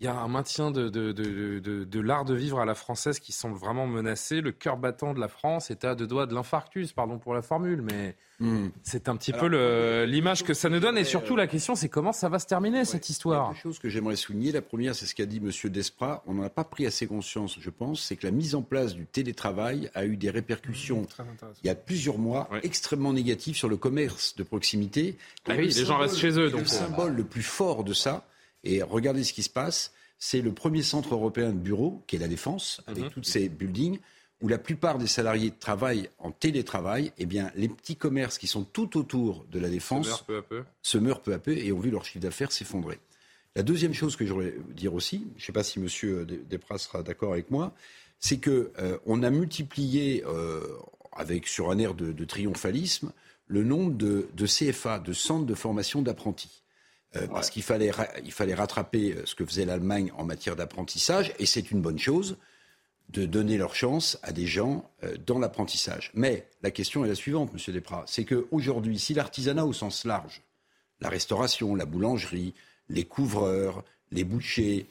il 0.00 0.04
y 0.04 0.08
a 0.08 0.16
un 0.16 0.28
maintien 0.28 0.70
de, 0.70 0.88
de, 0.88 1.12
de, 1.12 1.84
de, 1.84 2.00
l'art 2.00 2.24
de 2.24 2.34
vivre 2.34 2.58
à 2.58 2.64
la 2.64 2.74
française 2.74 3.18
qui 3.18 3.32
semble 3.32 3.58
vraiment 3.58 3.86
menacé. 3.86 4.40
Le 4.40 4.50
cœur 4.50 4.78
battant 4.78 5.12
de 5.12 5.20
la 5.20 5.28
France 5.28 5.70
est 5.70 5.84
à 5.84 5.94
deux 5.94 6.06
doigts 6.06 6.24
de 6.24 6.34
l'infarctus, 6.34 6.92
pardon 6.92 7.18
pour 7.18 7.34
la 7.34 7.42
formule, 7.42 7.82
mais 7.82 8.16
hmm. 8.38 8.68
c'est 8.82 9.10
un 9.10 9.16
petit 9.16 9.34
peu 9.34 9.46
l'image 10.04 10.42
que 10.42 10.54
ça 10.54 10.70
nous 10.70 10.80
donne. 10.80 10.96
Et 10.96 11.04
surtout, 11.04 11.36
la 11.36 11.46
question, 11.46 11.74
c'est 11.74 11.90
comment 11.90 12.12
ça 12.12 12.30
va 12.30 12.38
se 12.38 12.46
terminer, 12.46 12.86
cette 12.86 13.10
histoire. 13.10 13.48
Il 13.48 13.48
y 13.48 13.50
a 13.50 13.52
deux 13.52 13.60
choses 13.60 13.78
que 13.78 13.90
j'aimerais 13.90 14.16
souligner. 14.16 14.52
La 14.52 14.62
première, 14.62 14.94
c'est 14.94 15.04
ce 15.04 15.14
qu'a 15.14 15.26
dit 15.26 15.36
M. 15.36 15.50
Desprats. 15.70 16.22
On 16.26 16.32
n'en 16.32 16.44
a 16.44 16.50
pas 16.50 16.64
pris 16.64 16.86
assez 16.86 17.06
conscience, 17.06 17.58
je 17.60 17.70
pense. 17.70 18.00
C'est 18.00 18.16
que 18.16 18.26
la 18.26 18.32
mise 18.32 18.54
en 18.54 18.62
place 18.62 18.94
du 18.94 19.04
télétravail 19.04 19.90
a 19.94 20.06
eu 20.06 20.16
des 20.16 20.30
répercussions, 20.30 21.06
il 21.62 21.66
y 21.66 21.70
a 21.70 21.74
plusieurs 21.74 22.16
mois, 22.16 22.48
extrêmement 22.62 23.12
négatives 23.12 23.54
sur 23.54 23.68
le 23.68 23.76
commerce 23.76 24.34
de 24.34 24.44
proximité. 24.44 25.18
Ah 25.46 25.52
oui, 25.58 25.68
les 25.68 25.84
gens 25.84 25.98
restent 25.98 26.18
chez 26.18 26.38
eux. 26.38 26.48
Donc 26.48 26.62
le 26.62 26.66
symbole 26.66 27.14
le 27.14 27.24
plus 27.24 27.42
fort 27.42 27.84
de 27.84 27.92
ça, 27.92 28.24
et 28.64 28.82
regardez 28.82 29.24
ce 29.24 29.32
qui 29.32 29.42
se 29.42 29.50
passe. 29.50 29.92
C'est 30.18 30.42
le 30.42 30.52
premier 30.52 30.82
centre 30.82 31.14
européen 31.14 31.50
de 31.50 31.58
bureaux, 31.58 32.02
qui 32.06 32.16
est 32.16 32.18
la 32.18 32.28
Défense, 32.28 32.82
avec 32.86 33.04
mhm. 33.04 33.10
tous 33.10 33.22
ces 33.22 33.48
buildings, 33.48 33.98
où 34.42 34.48
la 34.48 34.58
plupart 34.58 34.98
des 34.98 35.06
salariés 35.06 35.50
travaillent 35.50 36.10
en 36.18 36.30
télétravail. 36.30 37.12
Eh 37.18 37.26
bien, 37.26 37.50
les 37.56 37.68
petits 37.68 37.96
commerces 37.96 38.38
qui 38.38 38.46
sont 38.46 38.64
tout 38.64 38.98
autour 38.98 39.46
de 39.50 39.58
la 39.58 39.68
Défense 39.68 40.06
se 40.06 40.10
meurent 40.10 40.24
peu 40.24 40.36
à 40.36 40.42
peu, 40.42 40.64
se 40.82 40.98
meurent 40.98 41.22
peu, 41.22 41.32
à 41.32 41.38
peu 41.38 41.56
et 41.56 41.72
ont 41.72 41.80
vu 41.80 41.90
leur 41.90 42.04
chiffre 42.04 42.20
d'affaires 42.20 42.52
s'effondrer. 42.52 42.98
La 43.56 43.62
deuxième 43.62 43.94
chose 43.94 44.14
que 44.16 44.24
je 44.24 44.32
voudrais 44.32 44.54
dire 44.68 44.94
aussi, 44.94 45.26
je 45.36 45.42
ne 45.42 45.46
sais 45.46 45.52
pas 45.52 45.64
si 45.64 45.80
M. 45.80 46.24
Desprats 46.48 46.78
sera 46.78 47.02
d'accord 47.02 47.32
avec 47.32 47.50
moi, 47.50 47.74
c'est 48.20 48.38
qu'on 48.40 48.68
euh, 48.78 49.22
a 49.22 49.30
multiplié, 49.30 50.22
euh, 50.26 50.60
avec 51.12 51.48
sur 51.48 51.70
un 51.70 51.78
air 51.78 51.94
de, 51.94 52.24
triomphalisme, 52.24 53.12
le 53.48 53.64
nombre 53.64 53.94
de, 53.96 54.28
de 54.34 54.46
CFA, 54.46 55.00
de 55.00 55.12
centres 55.12 55.46
de 55.46 55.54
formation 55.54 56.02
d'apprentis. 56.02 56.62
Euh, 57.16 57.26
parce 57.26 57.50
qu'il 57.50 57.64
fallait, 57.64 57.90
il 58.24 58.30
fallait 58.30 58.54
rattraper 58.54 59.14
euh, 59.14 59.26
ce 59.26 59.34
que 59.34 59.44
faisait 59.44 59.64
l'Allemagne 59.64 60.12
en 60.16 60.24
matière 60.24 60.54
d'apprentissage, 60.54 61.34
et 61.40 61.46
c'est 61.46 61.72
une 61.72 61.80
bonne 61.80 61.98
chose 61.98 62.36
de 63.08 63.26
donner 63.26 63.58
leur 63.58 63.74
chance 63.74 64.18
à 64.22 64.30
des 64.30 64.46
gens 64.46 64.88
euh, 65.02 65.16
dans 65.26 65.40
l'apprentissage. 65.40 66.12
Mais 66.14 66.46
la 66.62 66.70
question 66.70 67.04
est 67.04 67.08
la 67.08 67.16
suivante, 67.16 67.52
Monsieur 67.52 67.72
Desprats, 67.72 68.04
c'est 68.06 68.24
qu'aujourd'hui, 68.24 69.00
si 69.00 69.14
l'artisanat 69.14 69.66
au 69.66 69.72
sens 69.72 70.04
large, 70.04 70.42
la 71.00 71.08
restauration, 71.08 71.74
la 71.74 71.84
boulangerie, 71.84 72.54
les 72.88 73.04
couvreurs, 73.04 73.84
les 74.12 74.22
bouchers, 74.22 74.86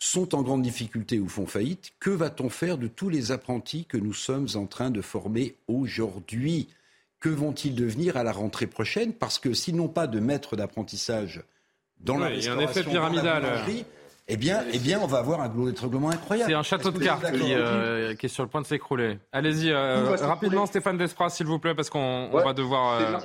sont 0.00 0.34
en 0.34 0.42
grande 0.42 0.62
difficulté 0.62 1.20
ou 1.20 1.28
font 1.28 1.46
faillite, 1.46 1.92
que 2.00 2.10
va-t-on 2.10 2.48
faire 2.48 2.76
de 2.76 2.88
tous 2.88 3.08
les 3.08 3.30
apprentis 3.30 3.84
que 3.84 3.96
nous 3.96 4.14
sommes 4.14 4.48
en 4.54 4.66
train 4.66 4.90
de 4.90 5.00
former 5.00 5.54
aujourd'hui? 5.68 6.68
Que 7.22 7.28
vont-ils 7.28 7.76
devenir 7.76 8.16
à 8.16 8.24
la 8.24 8.32
rentrée 8.32 8.66
prochaine 8.66 9.12
Parce 9.12 9.38
que 9.38 9.54
s'ils 9.54 9.76
n'ont 9.76 9.86
pas 9.86 10.08
de 10.08 10.18
maître 10.18 10.56
d'apprentissage 10.56 11.44
dans 12.00 12.18
la 12.18 12.32
Il 12.32 12.42
y 12.42 12.48
a 12.48 12.54
un 12.54 12.58
effet 12.58 12.82
pyramidal. 12.82 13.44
Eh 14.26 14.36
bien, 14.36 14.64
eh 14.72 14.78
bien, 14.80 15.00
on 15.00 15.06
va 15.06 15.18
avoir 15.18 15.40
un 15.40 15.48
d'étranglement 15.48 16.10
incroyable. 16.10 16.50
C'est 16.50 16.56
un 16.56 16.64
château 16.64 16.90
de 16.90 16.98
cartes 16.98 17.24
euh, 17.24 18.14
qui, 18.14 18.26
est 18.26 18.28
sur 18.28 18.42
le 18.42 18.48
point 18.48 18.60
de 18.60 18.66
s'écrouler. 18.66 19.18
Allez-y, 19.30 19.70
euh, 19.70 20.16
rapidement, 20.16 20.66
Stéphane 20.66 20.96
Desprats, 20.96 21.28
s'il 21.30 21.46
vous 21.46 21.60
plaît, 21.60 21.76
parce 21.76 21.90
qu'on 21.90 22.28
va 22.28 22.52
devoir. 22.52 23.00
Euh, 23.00 23.18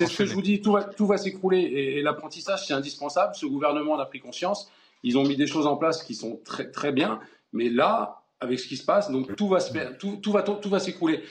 c'est 0.00 0.06
ce 0.06 0.18
que 0.18 0.24
je 0.24 0.34
vous 0.34 0.42
dis, 0.42 0.60
tout 0.60 0.72
va, 0.72 0.82
tout 0.82 1.06
va 1.06 1.16
s'écrouler. 1.16 1.58
Et, 1.58 2.02
l'apprentissage, 2.02 2.66
c'est 2.66 2.74
indispensable. 2.74 3.36
Ce 3.36 3.46
gouvernement 3.46 3.92
en 3.92 3.98
a 4.00 4.06
pris 4.06 4.18
conscience. 4.18 4.68
Ils 5.04 5.16
ont 5.16 5.22
mis 5.22 5.36
des 5.36 5.46
choses 5.46 5.68
en 5.68 5.76
place 5.76 6.02
qui 6.02 6.16
sont 6.16 6.40
très, 6.44 6.70
très 6.72 6.90
bien. 6.90 7.20
Mais 7.52 7.68
là, 7.68 8.22
avec 8.40 8.58
ce 8.58 8.66
qui 8.66 8.76
se 8.76 8.84
passe, 8.84 9.12
donc 9.12 9.36
tout 9.36 9.48
va, 9.48 9.58
tout, 9.98 10.16
tout 10.22 10.32
va, 10.32 10.42
tout 10.42 10.70
va 10.70 10.80
s'écrouler. 10.80 11.22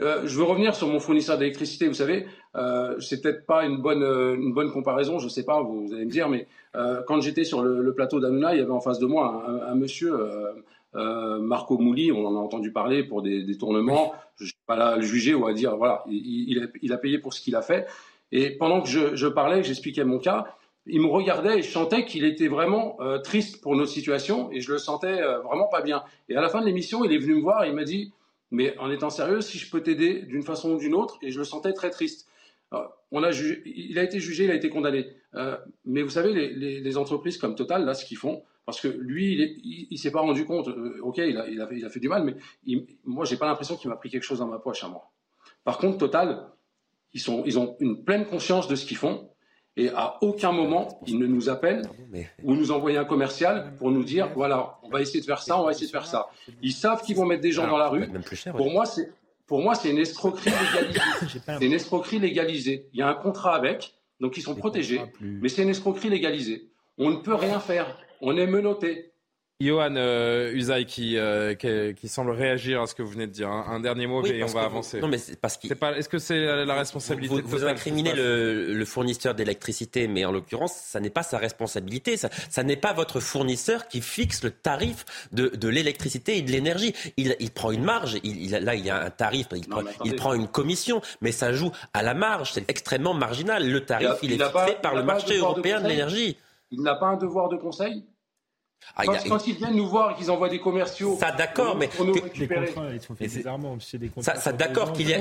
Euh, 0.00 0.22
je 0.24 0.36
veux 0.36 0.44
revenir 0.44 0.74
sur 0.74 0.88
mon 0.88 1.00
fournisseur 1.00 1.38
d'électricité. 1.38 1.86
Vous 1.88 1.94
savez, 1.94 2.26
euh, 2.56 2.98
c'est 3.00 3.20
peut-être 3.20 3.46
pas 3.46 3.64
une 3.64 3.78
bonne 3.78 4.02
euh, 4.02 4.34
une 4.34 4.52
bonne 4.52 4.72
comparaison, 4.72 5.18
je 5.18 5.28
sais 5.28 5.44
pas, 5.44 5.62
vous, 5.62 5.92
allez 5.92 6.04
me 6.04 6.10
dire, 6.10 6.28
mais 6.28 6.48
euh, 6.74 7.02
quand 7.06 7.20
j'étais 7.20 7.44
sur 7.44 7.62
le, 7.62 7.94
plateau 7.94 8.18
d'Anouna, 8.18 8.54
il 8.54 8.58
y 8.58 8.62
avait 8.62 8.72
en 8.72 8.80
face 8.80 8.98
de 8.98 9.06
moi 9.06 9.44
un, 9.68 9.74
monsieur 9.74 10.12
Marco 10.94 11.78
Mouli, 11.78 12.10
on 12.10 12.26
en 12.26 12.34
a 12.34 12.38
entendu 12.38 12.72
parler 12.72 13.04
pour 13.04 13.22
des, 13.22 13.42
des 13.42 13.56
tournements. 13.56 14.12
Je 14.36 14.46
suis 14.46 14.54
pas 14.66 14.76
là 14.76 14.88
à 14.88 14.96
le 14.96 15.02
juger 15.02 15.34
ou 15.34 15.46
à 15.46 15.52
dire 15.52 15.76
voilà, 15.76 16.04
il, 16.08 16.92
a, 16.92 16.98
payé 16.98 17.18
pour 17.18 17.34
ce 17.34 17.40
qu'il 17.40 17.54
a 17.54 17.62
fait. 17.62 17.86
Et 18.32 18.50
pendant 18.50 18.80
que 18.80 18.88
je, 18.88 19.14
je 19.16 19.26
parlais, 19.26 19.60
que 19.60 19.66
j'expliquais 19.66 20.04
mon 20.04 20.18
cas, 20.18 20.46
il 20.86 21.00
me 21.00 21.06
regardait 21.06 21.58
et 21.58 21.62
je 21.62 21.70
sentais 21.70 22.04
qu'il 22.04 22.24
était 22.24 22.48
vraiment 22.48 22.96
triste 23.22 23.60
pour 23.60 23.76
notre 23.76 23.90
situation 23.90 24.50
et 24.50 24.60
je 24.60 24.72
le 24.72 24.78
sentais 24.78 25.20
vraiment 25.44 25.68
pas 25.68 25.82
bien. 25.82 26.02
Et 26.28 26.36
à 26.36 26.40
la 26.40 26.48
fin 26.48 26.60
de 26.60 26.66
l'émission, 26.66 27.04
il 27.04 27.12
est 27.12 27.18
venu 27.18 27.34
me 27.34 27.40
voir 27.40 27.64
et 27.64 27.68
il 27.68 27.74
m'a 27.74 27.84
dit 27.84 28.12
mais 28.50 28.76
en 28.78 28.90
étant 28.90 29.10
sérieux, 29.10 29.40
si 29.40 29.58
je 29.58 29.70
peux 29.70 29.82
t'aider 29.82 30.22
d'une 30.22 30.42
façon 30.42 30.72
ou 30.72 30.78
d'une 30.78 30.94
autre, 30.94 31.18
et 31.22 31.30
je 31.30 31.38
le 31.38 31.44
sentais 31.44 31.72
très 31.72 31.90
triste. 31.90 32.28
on 33.10 33.22
a 33.22 33.30
jugé, 33.30 33.62
il 33.64 33.98
a 33.98 34.02
été 34.02 34.20
jugé, 34.20 34.44
il 34.44 34.50
a 34.50 34.54
été 34.54 34.68
condamné. 34.68 35.06
Euh, 35.34 35.56
mais 35.84 36.02
vous 36.02 36.10
savez, 36.10 36.32
les, 36.32 36.96
entreprises 36.96 37.38
comme 37.38 37.54
Total, 37.54 37.84
là, 37.84 37.94
ce 37.94 38.04
qu'ils 38.04 38.16
font, 38.16 38.42
parce 38.66 38.80
que 38.80 38.88
lui, 38.88 39.34
il, 39.34 39.86
il, 39.90 39.98
s'est 39.98 40.10
pas 40.10 40.20
rendu 40.20 40.44
compte. 40.44 40.68
Euh, 40.68 40.98
ok, 41.02 41.18
il 41.18 41.36
a, 41.38 41.90
fait, 41.90 42.00
du 42.00 42.08
mal, 42.08 42.24
mais 42.24 42.34
il, 42.64 42.86
moi, 43.04 43.24
j'ai 43.24 43.36
pas 43.36 43.46
l'impression 43.46 43.76
qu'il 43.76 43.90
m'a 43.90 43.96
pris 43.96 44.10
quelque 44.10 44.24
chose 44.24 44.40
dans 44.40 44.48
ma 44.48 44.58
poche 44.58 44.84
à 44.84 44.88
moi. 44.88 45.10
Par 45.64 45.78
contre, 45.78 45.98
Total, 45.98 46.48
ils 47.12 47.30
ont 47.30 47.76
une 47.80 48.04
pleine 48.04 48.26
conscience 48.26 48.68
de 48.68 48.74
ce 48.74 48.84
qu'ils 48.84 48.96
font. 48.96 49.29
Et 49.80 49.88
à 49.88 50.18
aucun 50.20 50.52
moment, 50.52 51.00
ils 51.06 51.18
ne 51.18 51.26
nous 51.26 51.48
appellent 51.48 51.88
ou 52.42 52.54
nous 52.54 52.70
envoient 52.70 52.98
un 52.98 53.06
commercial 53.06 53.72
pour 53.78 53.90
nous 53.90 54.04
dire 54.04 54.28
voilà, 54.34 54.78
on 54.82 54.90
va 54.90 55.00
essayer 55.00 55.20
de 55.20 55.24
faire 55.24 55.40
ça, 55.40 55.58
on 55.58 55.64
va 55.64 55.70
essayer 55.70 55.86
de 55.86 55.90
faire 55.90 56.06
ça. 56.06 56.28
Ils 56.60 56.74
savent 56.74 57.02
qu'ils 57.02 57.16
vont 57.16 57.24
mettre 57.24 57.40
des 57.40 57.50
gens 57.50 57.66
dans 57.66 57.78
la 57.78 57.88
rue. 57.88 58.06
Pour 58.54 58.70
moi, 58.70 58.84
c'est 58.84 59.10
pour 59.46 59.62
moi, 59.62 59.74
c'est 59.74 59.90
une 59.90 59.98
escroquerie 59.98 60.50
légalisée. 60.50 61.40
c'est 61.46 61.66
une 61.66 61.72
escroquerie 61.72 62.18
légalisée. 62.18 62.88
Il 62.92 62.98
y 63.00 63.02
a 63.02 63.08
un 63.08 63.14
contrat 63.14 63.56
avec, 63.56 63.94
donc 64.20 64.36
ils 64.36 64.42
sont 64.42 64.54
protégés, 64.54 65.00
mais 65.20 65.48
c'est 65.48 65.62
une 65.62 65.70
escroquerie 65.70 66.10
légalisée. 66.10 66.68
On 66.98 67.10
ne 67.10 67.16
peut 67.16 67.34
rien 67.34 67.58
faire. 67.58 67.96
On 68.20 68.36
est 68.36 68.46
menotté. 68.46 69.09
Johan 69.60 69.94
euh, 69.96 70.52
Usaï 70.52 70.86
qui, 70.86 71.18
euh, 71.18 71.54
qui, 71.54 72.08
semble 72.08 72.30
réagir 72.30 72.80
à 72.80 72.86
ce 72.86 72.94
que 72.94 73.02
vous 73.02 73.10
venez 73.10 73.26
de 73.26 73.32
dire. 73.32 73.50
Un, 73.50 73.78
dernier 73.80 74.06
mot 74.06 74.24
et 74.24 74.42
on 74.42 74.46
va 74.46 74.62
avancer. 74.62 75.00
Non, 75.00 75.08
mais 75.08 75.18
c'est 75.18 75.38
parce 75.38 75.58
qu'il. 75.58 75.70
Est-ce 75.70 76.08
que 76.08 76.18
c'est 76.18 76.64
la 76.64 76.74
responsabilité 76.74 77.42
Vous, 77.42 77.48
vous 77.48 77.64
incriminez 77.66 78.14
le, 78.14 78.72
le, 78.72 78.84
fournisseur 78.86 79.34
d'électricité, 79.34 80.08
mais 80.08 80.24
en 80.24 80.32
l'occurrence, 80.32 80.72
ça 80.72 80.98
n'est 80.98 81.10
pas 81.10 81.22
sa 81.22 81.36
responsabilité. 81.36 82.16
Ça, 82.16 82.30
ça 82.48 82.62
n'est 82.62 82.76
pas 82.76 82.94
votre 82.94 83.20
fournisseur 83.20 83.86
qui 83.86 84.00
fixe 84.00 84.42
le 84.44 84.50
tarif 84.50 85.04
de, 85.32 85.48
de 85.48 85.68
l'électricité 85.68 86.38
et 86.38 86.42
de 86.42 86.50
l'énergie. 86.50 86.94
Il, 87.18 87.36
il, 87.38 87.50
prend 87.50 87.70
une 87.70 87.84
marge. 87.84 88.18
Il, 88.22 88.42
il, 88.42 88.50
là, 88.52 88.74
il 88.74 88.84
y 88.84 88.90
a 88.90 89.04
un 89.04 89.10
tarif. 89.10 89.48
Il, 89.54 89.68
prend, 89.68 89.82
il 90.04 90.16
prend 90.16 90.32
une 90.32 90.48
commission, 90.48 91.02
mais 91.20 91.32
ça 91.32 91.52
joue 91.52 91.70
à 91.92 92.02
la 92.02 92.14
marge. 92.14 92.52
C'est 92.52 92.68
extrêmement 92.70 93.12
marginal. 93.12 93.68
Le 93.68 93.84
tarif, 93.84 94.12
il, 94.22 94.32
est 94.32 94.42
fixé 94.42 94.76
par 94.80 94.94
le 94.94 95.02
marché 95.02 95.36
européen 95.36 95.82
de 95.82 95.88
l'énergie. 95.88 96.38
Il 96.70 96.82
n'a 96.82 96.94
pas 96.94 97.08
un 97.08 97.16
devoir 97.16 97.50
de 97.50 97.56
conseil 97.56 98.04
ah, 98.96 99.04
quand, 99.28 99.46
ils 99.46 99.54
viennent 99.54 99.76
nous 99.76 99.88
voir 99.88 100.10
et 100.10 100.14
qu'ils 100.14 100.30
envoient 100.30 100.48
des 100.48 100.60
commerciaux. 100.60 101.16
Ça, 101.20 101.32
d'accord, 101.32 101.76
mais. 101.76 101.88
Pour 101.88 102.04
nous 102.04 102.14
récupérer. 102.14 102.66
Contrats, 102.66 102.90
ils 102.92 103.00
sont 103.00 103.14
faits 103.14 103.32
bizarrement. 103.32 103.76
Des 103.76 104.10
ça, 104.20 104.34
ça 104.36 104.52
d'accord 104.52 104.92
qu'il 104.92 105.08
y, 105.08 105.14
a, 105.14 105.20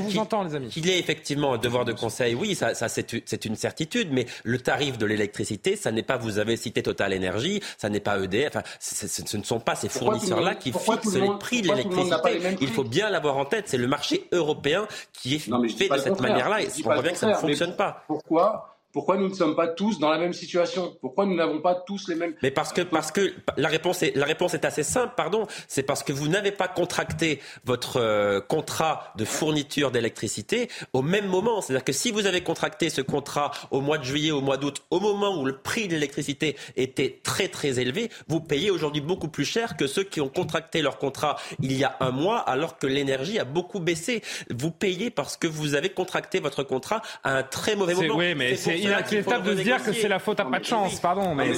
qu'il 0.69 0.89
ait 0.89 0.99
effectivement 0.99 1.53
un 1.53 1.57
devoir 1.57 1.85
de 1.85 1.93
conseil. 1.93 2.35
Oui, 2.35 2.55
ça, 2.55 2.73
ça 2.73 2.89
c'est 2.89 3.45
une 3.45 3.55
certitude, 3.55 4.09
mais 4.11 4.25
le 4.43 4.59
tarif 4.59 4.97
de 4.97 5.05
l'électricité, 5.05 5.75
ça 5.75 5.91
n'est 5.91 6.03
pas, 6.03 6.17
vous 6.17 6.39
avez 6.39 6.57
cité 6.57 6.83
Total 6.83 7.13
Énergie, 7.13 7.61
ça 7.77 7.89
n'est 7.89 7.99
pas 7.99 8.19
EDF. 8.19 8.55
Enfin, 8.55 8.63
ce 8.79 9.37
ne 9.37 9.43
sont 9.43 9.59
pas 9.59 9.75
ces 9.75 9.89
fournisseurs-là 9.89 10.55
qui 10.55 10.71
fixent 10.71 11.15
les 11.15 11.29
prix 11.39 11.61
de 11.61 11.69
l'électricité. 11.69 12.57
Il 12.61 12.69
faut 12.69 12.83
bien 12.83 13.09
l'avoir 13.09 13.37
en 13.37 13.45
tête. 13.45 13.67
C'est 13.67 13.77
le 13.77 13.87
marché 13.87 14.27
européen 14.31 14.87
qui 15.13 15.35
est 15.35 15.39
fait 15.39 15.89
de 15.89 15.97
cette 15.97 16.21
manière-là. 16.21 16.61
Et 16.61 16.67
on 16.85 16.93
voit 16.93 17.01
bien 17.01 17.11
que 17.11 17.17
ça 17.17 17.27
ne 17.27 17.33
fonctionne 17.33 17.75
pas. 17.75 18.03
Pourquoi 18.07 18.78
pourquoi 18.91 19.17
nous 19.17 19.29
ne 19.29 19.33
sommes 19.33 19.55
pas 19.55 19.67
tous 19.67 19.99
dans 19.99 20.09
la 20.09 20.17
même 20.17 20.33
situation? 20.33 20.95
Pourquoi 21.01 21.25
nous 21.25 21.35
n'avons 21.35 21.61
pas 21.61 21.75
tous 21.75 22.07
les 22.07 22.15
mêmes 22.15 22.33
Mais 22.41 22.49
parce 22.49 22.73
que 22.73 22.81
parce 22.81 23.11
que 23.11 23.33
la 23.55 23.67
réponse 23.67 24.01
est 24.01 24.15
la 24.15 24.25
réponse 24.25 24.55
est 24.55 24.65
assez 24.65 24.83
simple, 24.83 25.13
pardon. 25.15 25.45
C'est 25.67 25.83
parce 25.83 26.01
que 26.01 26.11
vous 26.11 26.27
n'avez 26.27 26.51
pas 26.51 26.67
contracté 26.67 27.39
votre 27.65 27.97
euh, 27.97 28.41
contrat 28.41 29.13
de 29.15 29.25
fourniture 29.25 29.91
d'électricité 29.91 30.69
au 30.93 31.03
même 31.03 31.27
moment. 31.27 31.61
C'est-à-dire 31.61 31.83
que 31.83 31.93
si 31.93 32.11
vous 32.11 32.25
avez 32.25 32.41
contracté 32.41 32.89
ce 32.89 33.01
contrat 33.01 33.51
au 33.69 33.81
mois 33.81 33.99
de 33.99 34.03
juillet, 34.03 34.31
au 34.31 34.41
mois 34.41 34.57
d'août, 34.57 34.81
au 34.89 34.99
moment 34.99 35.39
où 35.39 35.45
le 35.45 35.57
prix 35.57 35.87
de 35.87 35.93
l'électricité 35.93 36.55
était 36.75 37.19
très 37.23 37.47
très 37.47 37.79
élevé, 37.79 38.09
vous 38.27 38.41
payez 38.41 38.71
aujourd'hui 38.71 39.01
beaucoup 39.01 39.27
plus 39.27 39.45
cher 39.45 39.77
que 39.77 39.85
ceux 39.85 40.03
qui 40.03 40.19
ont 40.19 40.29
contracté 40.29 40.81
leur 40.81 40.97
contrat 40.97 41.37
il 41.61 41.73
y 41.73 41.83
a 41.83 41.95
un 41.99 42.11
mois, 42.11 42.39
alors 42.39 42.79
que 42.79 42.87
l'énergie 42.87 43.37
a 43.37 43.45
beaucoup 43.45 43.79
baissé. 43.79 44.23
Vous 44.49 44.71
payez 44.71 45.11
parce 45.11 45.37
que 45.37 45.45
vous 45.45 45.75
avez 45.75 45.89
contracté 45.89 46.39
votre 46.39 46.63
contrat 46.63 47.01
à 47.23 47.37
un 47.37 47.43
très 47.43 47.75
mauvais 47.75 47.93
moment. 47.93 48.15
Oui, 48.15 48.33
mais 48.33 48.55
c'est 48.55 48.78
inacceptable 48.81 49.45
de 49.45 49.57
se 49.57 49.61
dire 49.61 49.83
que 49.83 49.93
c'est 49.93 50.07
la 50.07 50.19
faute 50.19 50.39
à 50.39 50.45
pas 50.45 50.59
de 50.59 50.65
chance, 50.65 50.99
pardon, 50.99 51.35
mais 51.35 51.51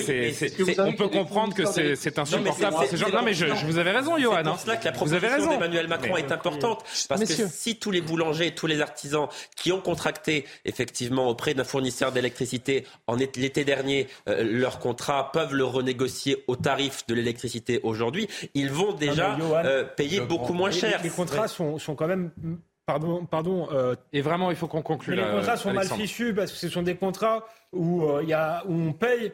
on 0.79 0.93
peut 0.93 1.07
comprendre 1.07 1.53
que 1.53 1.65
c'est 1.65 2.19
insupportable 2.19 2.75
pour 2.75 2.85
ces 2.85 2.97
gens. 2.97 3.09
Non, 3.09 3.21
mais 3.23 3.33
je, 3.33 3.45
vous 3.65 3.77
avais 3.77 3.91
raison, 3.91 4.17
Johan. 4.17 4.37
C'est 4.37 4.49
pour 4.49 4.59
cela 4.59 4.77
que 4.77 4.85
la 4.85 4.91
proposition 4.91 5.49
d'Emmanuel 5.49 5.87
Macron 5.87 6.17
est 6.17 6.31
importante, 6.31 6.83
parce 7.07 7.23
que 7.23 7.47
si 7.47 7.77
tous 7.77 7.91
les 7.91 8.01
boulangers, 8.01 8.53
tous 8.53 8.67
les 8.67 8.81
artisans 8.81 9.27
qui 9.55 9.71
ont 9.71 9.81
contracté 9.81 10.45
effectivement 10.65 11.27
auprès 11.27 11.53
d'un 11.53 11.63
fournisseur 11.63 12.11
d'électricité 12.11 12.85
en 13.07 13.15
l'été 13.15 13.63
dernier 13.63 14.07
euh, 14.27 14.43
leur 14.43 14.79
contrat 14.79 15.31
peuvent 15.31 15.53
le 15.53 15.63
renégocier 15.63 16.43
au 16.47 16.55
tarif 16.55 17.05
de 17.07 17.13
l'électricité 17.13 17.79
aujourd'hui, 17.83 18.27
ils 18.53 18.69
vont 18.69 18.93
déjà 18.93 19.37
euh, 19.65 19.83
payer 19.83 20.21
beaucoup 20.21 20.53
moins 20.53 20.71
cher. 20.71 20.99
Les 21.03 21.09
contrats 21.09 21.47
sont 21.47 21.95
quand 21.95 22.07
même 22.07 22.31
Pardon, 22.85 23.25
pardon. 23.25 23.69
Euh, 23.71 23.95
et 24.11 24.21
vraiment, 24.21 24.49
il 24.49 24.57
faut 24.57 24.67
qu'on 24.67 24.81
conclue. 24.81 25.15
les 25.15 25.23
contrats 25.23 25.57
sont 25.57 25.73
mal 25.73 25.87
fichus 25.87 26.33
parce 26.33 26.51
que 26.51 26.57
ce 26.57 26.69
sont 26.69 26.81
des 26.81 26.95
contrats 26.95 27.45
où, 27.71 28.03
euh, 28.03 28.23
y 28.23 28.33
a, 28.33 28.63
où 28.67 28.73
on 28.73 28.93
paye 28.93 29.33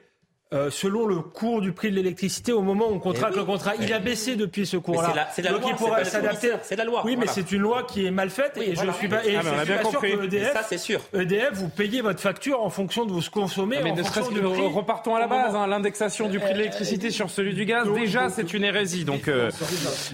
euh, 0.53 0.69
selon 0.71 1.05
le 1.07 1.19
cours 1.19 1.59
du 1.59 1.73
prix 1.73 1.91
de 1.91 1.95
l'électricité 1.97 2.53
au 2.53 2.61
moment 2.61 2.87
où 2.87 2.93
on 2.93 2.99
contracte 2.99 3.35
le 3.35 3.43
contrat. 3.43 3.73
Il 3.81 3.91
a 3.91 3.99
baissé 3.99 4.37
depuis 4.37 4.65
ce 4.65 4.77
cours-là. 4.77 5.27
C'est 5.33 5.41
la, 5.41 5.51
loi. 5.51 5.59
il 5.99 6.05
s'adapter. 6.05 6.51
C'est 6.63 6.77
la 6.77 6.85
loi. 6.85 7.01
Oui, 7.03 7.17
mais 7.17 7.27
c'est 7.27 7.51
une 7.51 7.59
loi 7.59 7.83
qui 7.83 8.05
est 8.05 8.11
mal 8.11 8.29
faite 8.29 8.53
et 8.55 8.73
je 8.73 8.91
suis 8.91 9.09
pas. 9.09 9.25
Et 9.25 9.35
ah, 9.35 9.41
on 9.43 9.59
a 9.59 9.65
bien 9.65 9.79
compris. 9.79 10.13
Que 10.13 10.23
EDF, 10.23 10.53
ça, 10.53 10.63
c'est 10.63 10.77
sûr. 10.77 11.01
EDF, 11.13 11.51
vous 11.51 11.67
payez 11.67 11.99
votre 11.99 12.21
facture 12.21 12.63
en 12.63 12.69
fonction 12.69 13.05
de 13.05 13.11
vous 13.11 13.21
consommer. 13.29 13.79
Mais 13.83 13.91
ne 13.91 14.01
serait-ce 14.03 14.29
que 14.29 14.73
repartons 14.73 15.15
à 15.15 15.19
la 15.19 15.27
base. 15.27 15.53
Hein, 15.53 15.67
L'indexation 15.67 16.29
du 16.29 16.39
prix 16.39 16.53
de 16.53 16.59
l'électricité 16.59 17.11
sur 17.11 17.29
celui 17.29 17.53
du 17.53 17.65
gaz, 17.65 17.91
déjà, 17.91 18.29
c'est 18.29 18.53
une 18.53 18.63
hérésie. 18.63 19.03
Donc, 19.03 19.27
euh, 19.27 19.51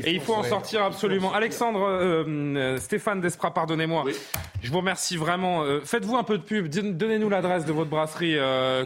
et 0.03 0.13
il 0.13 0.19
faut 0.19 0.33
en 0.33 0.43
sortir 0.43 0.81
absolument. 0.83 1.31
Alexandre, 1.31 1.85
euh, 1.87 2.77
Stéphane 2.77 3.21
Desprats, 3.21 3.51
pardonnez-moi. 3.51 4.05
Je 4.63 4.71
vous 4.71 4.79
remercie 4.79 5.15
vraiment. 5.15 5.63
Faites-vous 5.83 6.15
un 6.15 6.23
peu 6.23 6.39
de 6.39 6.43
pub. 6.43 6.69
Donnez-nous 6.69 7.29
l'adresse 7.29 7.65
de 7.65 7.71
votre 7.71 7.91
brasserie, 7.91 8.35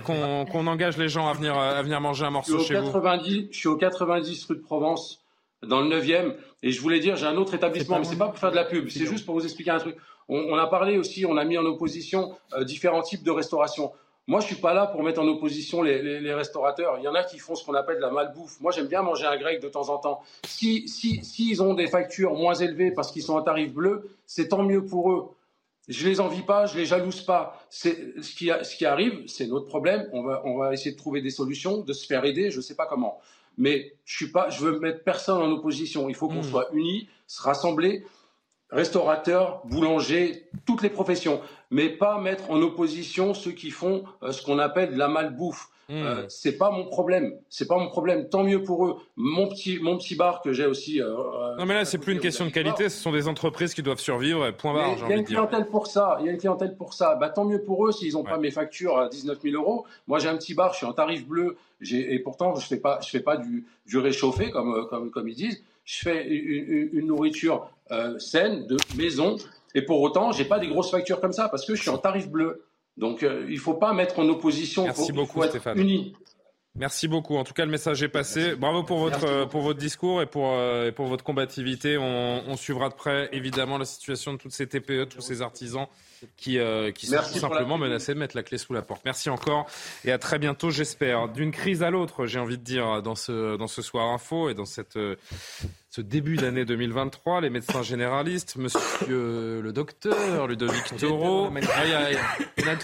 qu'on 0.04 0.68
engage 0.68 0.98
les 0.98 1.08
gens 1.08 1.30
à 1.30 1.37
venir, 1.38 1.58
à 1.58 1.82
venir 1.82 2.02
manger 2.02 2.26
un 2.26 2.32
morceau 2.32 2.60
chez 2.60 2.74
90, 2.74 3.42
vous 3.42 3.48
Je 3.52 3.58
suis 3.58 3.68
au 3.68 3.78
90 3.78 4.46
rue 4.46 4.56
de 4.58 4.62
Provence, 4.62 5.24
dans 5.64 5.82
le 5.82 5.90
9e. 5.90 6.36
Et 6.64 6.72
je 6.72 6.82
voulais 6.82 7.00
dire, 7.00 7.16
j'ai 7.16 7.26
un 7.26 7.38
autre 7.38 7.54
établissement, 7.54 8.00
mais 8.00 8.06
c'est 8.06 8.18
pas 8.18 8.28
pour 8.28 8.38
faire 8.38 8.52
de 8.52 8.56
la 8.56 8.66
pub, 8.66 8.90
c'est 8.90 9.06
juste 9.06 9.26
pour 9.26 9.36
vous 9.36 9.44
expliquer 9.44 9.72
un 9.72 9.80
truc. 9.80 9.96
On, 10.30 10.58
a 10.58 10.68
parlé 10.68 10.98
aussi, 10.98 11.26
on 11.26 11.38
a 11.38 11.46
mis 11.46 11.58
en 11.58 11.64
opposition 11.64 12.36
euh, 12.54 12.66
différents 12.66 13.02
types 13.02 13.24
de 13.24 13.32
restauration. 13.32 13.94
Moi, 14.30 14.42
je 14.42 14.48
suis 14.48 14.56
pas 14.58 14.74
là 14.74 14.88
pour 14.88 15.02
mettre 15.04 15.22
en 15.22 15.28
opposition 15.28 15.82
les, 15.82 16.34
restaurateurs. 16.34 16.98
Il 16.98 17.06
y 17.06 17.08
en 17.08 17.16
a 17.16 17.24
qui 17.24 17.40
font 17.40 17.56
ce 17.56 17.64
qu'on 17.66 17.76
appelle 17.76 17.96
de 17.96 18.02
la 18.02 18.12
malbouffe. 18.12 18.60
Moi, 18.60 18.74
j'aime 18.74 18.88
bien 18.88 19.02
manger 19.02 19.26
un 19.26 19.38
grec 19.38 19.62
de 19.62 19.70
temps 19.70 19.88
en 19.88 20.00
temps. 20.00 20.22
Si, 20.46 21.58
ont 21.62 21.74
des 21.74 21.88
factures 21.88 22.34
moins 22.34 22.56
élevées 22.56 22.92
parce 22.92 23.12
qu'ils 23.14 23.24
sont 23.24 23.36
en 23.36 23.42
tarif 23.42 23.74
bleu, 23.74 24.10
c'est 24.26 24.50
tant 24.50 24.64
mieux 24.64 24.86
pour 24.86 25.14
eux. 25.14 25.30
Je 25.88 26.08
les 26.08 26.20
envie 26.20 26.42
pas, 26.42 26.66
je 26.66 26.78
les 26.78 26.86
jalouse 26.86 27.22
pas. 27.22 27.66
C'est 27.70 28.22
ce 28.22 28.36
qui, 28.36 28.50
ce 28.64 28.76
qui 28.76 28.86
arrive, 28.86 29.24
c'est 29.28 29.48
notre 29.48 29.68
problème. 29.68 30.08
On 30.12 30.22
va, 30.22 30.42
on 30.46 30.58
va 30.58 30.74
essayer 30.74 30.92
de 30.92 30.98
trouver 30.98 31.22
des 31.22 31.30
solutions, 31.30 31.78
de 31.80 31.94
se 31.94 32.06
faire 32.06 32.26
aider. 32.26 32.52
Je 32.52 32.60
sais 32.60 32.76
pas 32.76 32.86
comment, 32.86 33.20
mais 33.58 33.94
je 34.06 34.16
suis 34.16 34.32
pas, 34.32 34.50
je 34.50 34.66
veux 34.66 34.80
mettre 34.80 35.04
personne 35.04 35.42
en 35.42 35.50
opposition. 35.52 36.10
Il 36.10 36.16
faut 36.16 36.28
qu'on 36.28 36.42
hmm. 36.42 36.44
soit 36.44 36.70
unis, 36.74 37.08
se 37.26 37.42
rassembler, 37.42 38.06
restaurateurs, 38.70 39.62
boulangers, 39.66 40.50
toutes 40.66 40.82
les 40.82 40.90
professions, 40.90 41.42
mais 41.72 41.90
pas 41.90 42.20
mettre 42.20 42.52
en 42.52 42.62
opposition 42.62 43.34
ceux 43.34 43.52
qui 43.52 43.72
font 43.72 44.04
euh, 44.24 44.32
ce 44.32 44.44
qu'on 44.44 44.60
appelle 44.60 44.96
la 44.96 45.08
malbouffe. 45.08 45.70
Euh, 45.90 46.24
hmm. 46.24 46.26
c'est 46.28 46.58
pas 46.58 46.70
mon 46.70 46.86
problème. 46.86 47.34
C'est 47.50 47.68
pas 47.68 47.78
mon 47.78 47.88
problème. 47.88 48.28
Tant 48.28 48.44
mieux 48.44 48.62
pour 48.62 48.86
eux. 48.86 48.98
Mon 49.16 49.48
petit, 49.48 49.80
mon 49.80 49.98
petit 49.98 50.16
bar 50.16 50.42
que 50.42 50.52
j'ai 50.52 50.66
aussi. 50.66 51.02
Euh, 51.02 51.56
non, 51.58 51.66
mais 51.66 51.76
là, 51.76 51.86
c'est 51.86 51.98
plus 51.98 52.14
une 52.14 52.20
question 52.20 52.46
de 52.46 52.50
qualité. 52.50 52.90
Ce 52.90 53.02
sont 53.02 53.14
des 53.14 53.30
entreprises 53.30 53.74
qui 53.74 53.82
doivent 53.82 54.00
survivre. 54.00 54.52
Point 54.52 54.74
barre. 54.74 54.98
Il 55.06 55.10
y 55.10 55.14
a 55.14 55.16
une 55.16 55.24
clientèle 55.24 55.68
pour 55.68 55.88
ça. 55.88 56.18
Il 56.20 56.26
y 56.26 56.30
a 56.30 56.34
une 56.34 56.38
clientèle 56.38 56.76
pour 56.76 56.94
ça. 56.94 57.16
Bah, 57.16 57.30
tant 57.30 57.46
mieux 57.46 57.62
pour 57.62 57.88
eux 57.88 57.94
s'ils 57.94 58.14
n'ont 58.14 58.24
pas 58.24 58.38
mes 58.38 58.52
factures 58.52 58.98
à 58.98 59.08
19 59.08 59.40
000 59.42 59.56
euros. 59.56 59.86
Moi, 60.08 60.20
j'ai 60.20 60.28
un 60.28 60.36
petit 60.36 60.54
bar. 60.54 60.74
Je 60.74 60.78
suis 60.78 60.86
en 60.86 60.94
tarif 60.94 61.26
bleu. 61.26 61.56
Et 61.90 62.20
pourtant, 62.20 62.56
je 62.56 62.68
fais 62.68 62.78
pas, 62.78 63.00
je 63.02 63.10
fais 63.10 63.22
pas 63.22 63.38
du, 63.38 63.66
du 63.86 63.98
réchauffé 63.98 64.52
comme, 64.52 64.74
euh, 64.74 64.86
comme, 64.86 65.10
comme 65.10 65.30
ils 65.30 65.36
disent. 65.36 65.64
Je 65.86 66.00
fais 66.00 66.28
une, 66.28 66.90
une 66.92 67.08
nourriture 67.08 67.70
saine 68.18 68.68
de 68.68 68.76
maison. 68.98 69.38
Et 69.74 69.82
pour 69.82 70.02
autant, 70.02 70.34
j'ai 70.34 70.44
pas 70.44 70.60
des 70.60 70.68
grosses 70.68 70.92
factures 70.92 71.22
comme 71.22 71.32
ça 71.32 71.48
parce 71.48 71.66
que 71.66 71.76
je 71.76 71.82
suis 71.82 71.90
en 71.90 71.98
tarif 71.98 72.28
bleu. 72.28 72.64
Donc 72.98 73.24
euh, 73.24 73.46
il 73.48 73.56
ne 73.56 73.60
faut 73.60 73.76
pas 73.76 73.94
mettre 73.94 74.20
en 74.20 74.28
opposition. 74.28 74.84
Merci 74.86 75.12
beaucoup, 75.12 75.44
Stéphane. 75.44 75.80
Unis. 75.80 76.14
Merci 76.78 77.08
beaucoup. 77.08 77.38
En 77.38 77.44
tout 77.44 77.54
cas, 77.54 77.66
le 77.66 77.72
message 77.72 78.04
est 78.04 78.08
passé. 78.08 78.56
Bravo 78.56 78.84
pour 78.84 79.00
votre, 79.00 79.46
pour 79.50 79.62
votre 79.62 79.80
discours 79.80 80.22
et 80.22 80.28
pour, 80.28 80.52
euh, 80.54 80.92
pour 80.92 81.08
votre 81.08 81.24
combativité. 81.24 81.98
On, 81.98 82.44
on, 82.48 82.56
suivra 82.56 82.90
de 82.90 82.94
près, 82.94 83.30
évidemment, 83.32 83.80
la 83.80 83.86
situation 83.86 84.34
de 84.34 84.38
toutes 84.38 84.52
ces 84.52 84.68
TPE, 84.68 85.06
tous 85.10 85.22
ces 85.22 85.42
artisans 85.42 85.88
qui, 86.36 86.60
euh, 86.60 86.92
qui 86.92 87.08
sont 87.08 87.18
tout 87.18 87.40
simplement 87.40 87.80
menacés 87.80 88.14
de 88.14 88.20
mettre 88.20 88.36
la 88.36 88.44
clé 88.44 88.60
sous 88.60 88.74
la 88.74 88.84
porte. 88.84 89.02
Merci 89.06 89.32
encore 89.32 89.66
et 90.06 90.12
à 90.12 90.20
très 90.20 90.38
bientôt, 90.38 90.70
j'espère. 90.70 91.30
D'une 91.30 91.52
crise 91.52 91.82
à 91.82 91.90
l'autre, 91.90 92.28
j'ai 92.28 92.40
envie 92.40 92.60
de 92.60 92.64
dire, 92.64 93.02
dans 93.02 93.16
ce, 93.16 93.58
dans 93.58 93.68
ce 93.68 93.82
soir 93.82 94.14
info 94.14 94.50
et 94.50 94.54
dans 94.54 94.66
cette, 94.66 95.00
ce 95.98 96.02
début 96.04 96.36
d'année 96.36 96.64
2023, 96.64 97.42
les 97.42 97.50
médecins 97.50 97.82
généralistes, 97.82 98.56
monsieur 98.56 98.80
le 99.10 99.72
docteur 99.74 100.46
Ludovic 100.46 100.96
Toro, 100.96 101.50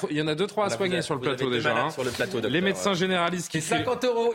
il 0.09 0.17
y, 0.17 0.21
en 0.21 0.27
a 0.27 0.33
deux, 0.33 0.47
trois 0.47 0.65
à 0.65 0.69
soigner 0.71 1.03
sur 1.03 1.13
le 1.13 1.21
plateau 1.21 1.51
déjà. 1.51 1.77
Hein. 1.77 1.91
Sur 1.91 2.03
le 2.03 2.09
plateau, 2.09 2.39
les 2.39 2.61
médecins 2.61 2.95
généralistes 2.95 3.51
qui... 3.51 3.61
50 3.61 4.05
euros. 4.05 4.33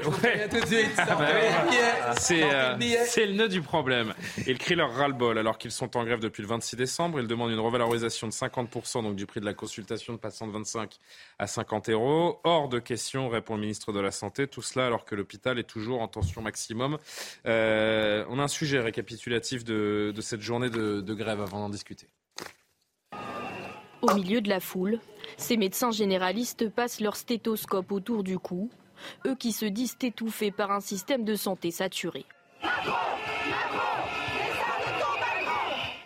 C'est 2.18 3.26
le 3.26 3.32
nœud 3.32 3.48
du 3.48 3.62
problème. 3.62 4.14
Ils 4.46 4.58
crient 4.58 4.76
leur 4.76 4.94
ras-le-bol 4.94 5.38
alors 5.38 5.58
qu'ils 5.58 5.72
sont 5.72 5.96
en 5.96 6.04
grève 6.04 6.20
depuis 6.20 6.42
le 6.42 6.48
26 6.48 6.76
décembre. 6.76 7.18
Ils 7.18 7.26
demandent 7.26 7.50
une 7.50 7.58
revalorisation 7.58 8.28
de 8.28 8.32
50% 8.32 9.02
donc 9.02 9.16
du 9.16 9.26
prix 9.26 9.40
de 9.40 9.46
la 9.46 9.54
consultation 9.54 10.12
de 10.12 10.18
passant 10.18 10.46
de 10.46 10.52
25 10.52 10.98
à 11.40 11.48
50 11.48 11.88
euros. 11.88 12.38
Hors 12.44 12.68
de 12.68 12.78
question, 12.78 13.28
répond 13.28 13.56
le 13.56 13.62
ministre 13.62 13.92
de 13.92 13.98
la 13.98 14.12
Santé. 14.12 14.46
Tout 14.46 14.62
cela 14.62 14.86
alors 14.86 15.04
que 15.04 15.16
l'hôpital 15.16 15.58
est 15.58 15.64
toujours 15.64 16.00
en 16.00 16.06
tension 16.06 16.42
maximum. 16.42 16.98
Euh, 17.46 18.24
on 18.28 18.38
a 18.38 18.44
un 18.44 18.48
sujet 18.48 18.67
récapitulatif 18.76 19.64
de, 19.64 20.12
cette 20.20 20.42
journée 20.42 20.70
de, 20.70 21.00
de 21.00 21.14
grève 21.14 21.40
avant 21.40 21.60
d'en 21.60 21.70
discuter. 21.70 22.08
Au 24.02 24.14
milieu 24.14 24.40
de 24.40 24.48
la 24.48 24.60
foule, 24.60 25.00
ces 25.36 25.56
médecins 25.56 25.90
généralistes 25.90 26.68
passent 26.68 27.00
leur 27.00 27.16
stéthoscope 27.16 27.90
autour 27.90 28.22
du 28.22 28.38
cou, 28.38 28.70
eux 29.26 29.34
qui 29.34 29.52
se 29.52 29.64
disent 29.64 29.96
étouffés 30.02 30.50
par 30.50 30.70
un 30.70 30.80
système 30.80 31.24
de 31.24 31.34
santé 31.34 31.70
saturé. 31.70 32.24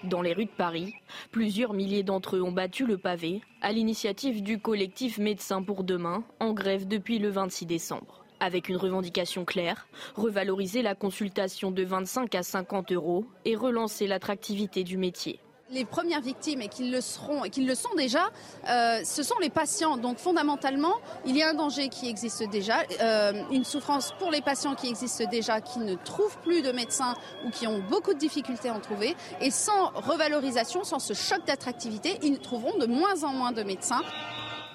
Dans 0.05 0.23
les 0.23 0.33
rues 0.33 0.47
de 0.47 0.51
Paris, 0.51 0.95
plusieurs 1.31 1.75
milliers 1.75 2.03
d'entre 2.03 2.37
eux 2.37 2.43
ont 2.43 2.51
battu 2.51 2.87
le 2.87 2.99
pavé 2.99 3.41
à 3.61 3.73
l'initiative 3.73 4.43
du 4.43 4.59
collectif 4.59 5.19
Médecins 5.19 5.63
pour 5.63 5.85
demain, 5.85 6.25
en 6.41 6.53
grève 6.53 6.89
depuis 6.89 7.19
le 7.19 7.29
26 7.29 7.67
décembre. 7.67 8.22
Avec 8.43 8.69
une 8.69 8.77
revendication 8.77 9.45
claire, 9.45 9.87
revaloriser 10.17 10.83
la 10.83 10.97
consultation 10.97 11.71
de 11.71 11.85
25 11.85 12.35
à 12.35 12.43
50 12.43 12.91
euros 12.91 13.25
et 13.45 13.55
relancer 13.55 14.09
l'attractivité 14.09 14.83
du 14.83 14.99
métier 14.99 15.39
les 15.71 15.87
premières 15.87 16.21
victimes 16.21 16.61
et 16.61 16.69
qu'ils 16.69 16.93
le 16.93 17.01
seront 17.01 17.43
qu'ils 17.45 17.67
le 17.67 17.75
sont 17.75 17.95
déjà, 17.97 18.31
euh, 18.69 19.01
ce 19.05 19.23
sont 19.23 19.39
les 19.41 19.49
patients. 19.49 19.97
Donc 19.97 20.19
fondamentalement, 20.19 20.97
il 21.25 21.35
y 21.35 21.43
a 21.43 21.49
un 21.49 21.55
danger 21.55 21.89
qui 21.89 22.11
existe 22.11 22.43
déjà, 22.51 22.83
euh, 23.01 23.33
une 23.51 23.65
souffrance 23.65 24.13
pour 24.19 24.31
les 24.31 24.43
patients 24.43 24.75
qui 24.75 24.89
existent 24.89 25.25
déjà, 25.31 25.63
qui 25.63 25.79
ne 25.79 25.95
trouvent 25.95 26.37
plus 26.43 26.61
de 26.61 26.73
médecins 26.73 27.15
ou 27.47 27.51
qui 27.51 27.67
ont 27.67 27.79
beaucoup 27.89 28.13
de 28.13 28.19
difficultés 28.19 28.69
à 28.69 28.75
en 28.75 28.81
trouver. 28.81 29.17
Et 29.41 29.51
sans 29.51 29.93
revalorisation, 29.95 30.85
sans 30.85 30.99
ce 30.99 31.15
choc 31.15 31.45
d'attractivité, 31.47 32.19
ils 32.23 32.39
trouveront 32.39 32.77
de 32.77 32.85
moins 32.85 33.25
en 33.25 33.33
moins 33.33 33.53
de 33.53 33.63
médecins. 33.63 34.03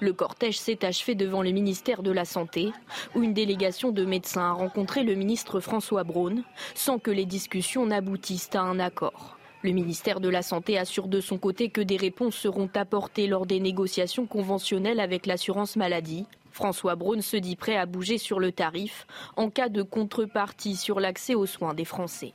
Le 0.00 0.12
cortège 0.12 0.58
s'est 0.58 0.84
achevé 0.84 1.16
devant 1.16 1.42
le 1.42 1.50
ministère 1.50 2.04
de 2.04 2.12
la 2.12 2.24
Santé, 2.24 2.70
où 3.16 3.22
une 3.22 3.34
délégation 3.34 3.90
de 3.90 4.04
médecins 4.04 4.50
a 4.50 4.52
rencontré 4.52 5.02
le 5.02 5.16
ministre 5.16 5.58
François 5.58 6.04
Braun, 6.04 6.44
sans 6.74 7.00
que 7.00 7.10
les 7.10 7.26
discussions 7.26 7.84
n'aboutissent 7.86 8.54
à 8.54 8.60
un 8.60 8.78
accord. 8.78 9.36
Le 9.62 9.72
ministère 9.72 10.20
de 10.20 10.28
la 10.28 10.42
Santé 10.42 10.78
assure 10.78 11.08
de 11.08 11.20
son 11.20 11.36
côté 11.36 11.68
que 11.68 11.80
des 11.80 11.96
réponses 11.96 12.36
seront 12.36 12.70
apportées 12.74 13.26
lors 13.26 13.44
des 13.44 13.58
négociations 13.58 14.26
conventionnelles 14.26 15.00
avec 15.00 15.26
l'assurance 15.26 15.74
maladie. 15.74 16.26
François 16.52 16.94
Braun 16.94 17.20
se 17.20 17.36
dit 17.36 17.56
prêt 17.56 17.76
à 17.76 17.84
bouger 17.84 18.18
sur 18.18 18.38
le 18.38 18.52
tarif 18.52 19.04
en 19.36 19.50
cas 19.50 19.68
de 19.68 19.82
contrepartie 19.82 20.76
sur 20.76 21.00
l'accès 21.00 21.34
aux 21.34 21.46
soins 21.46 21.74
des 21.74 21.84
Français. 21.84 22.34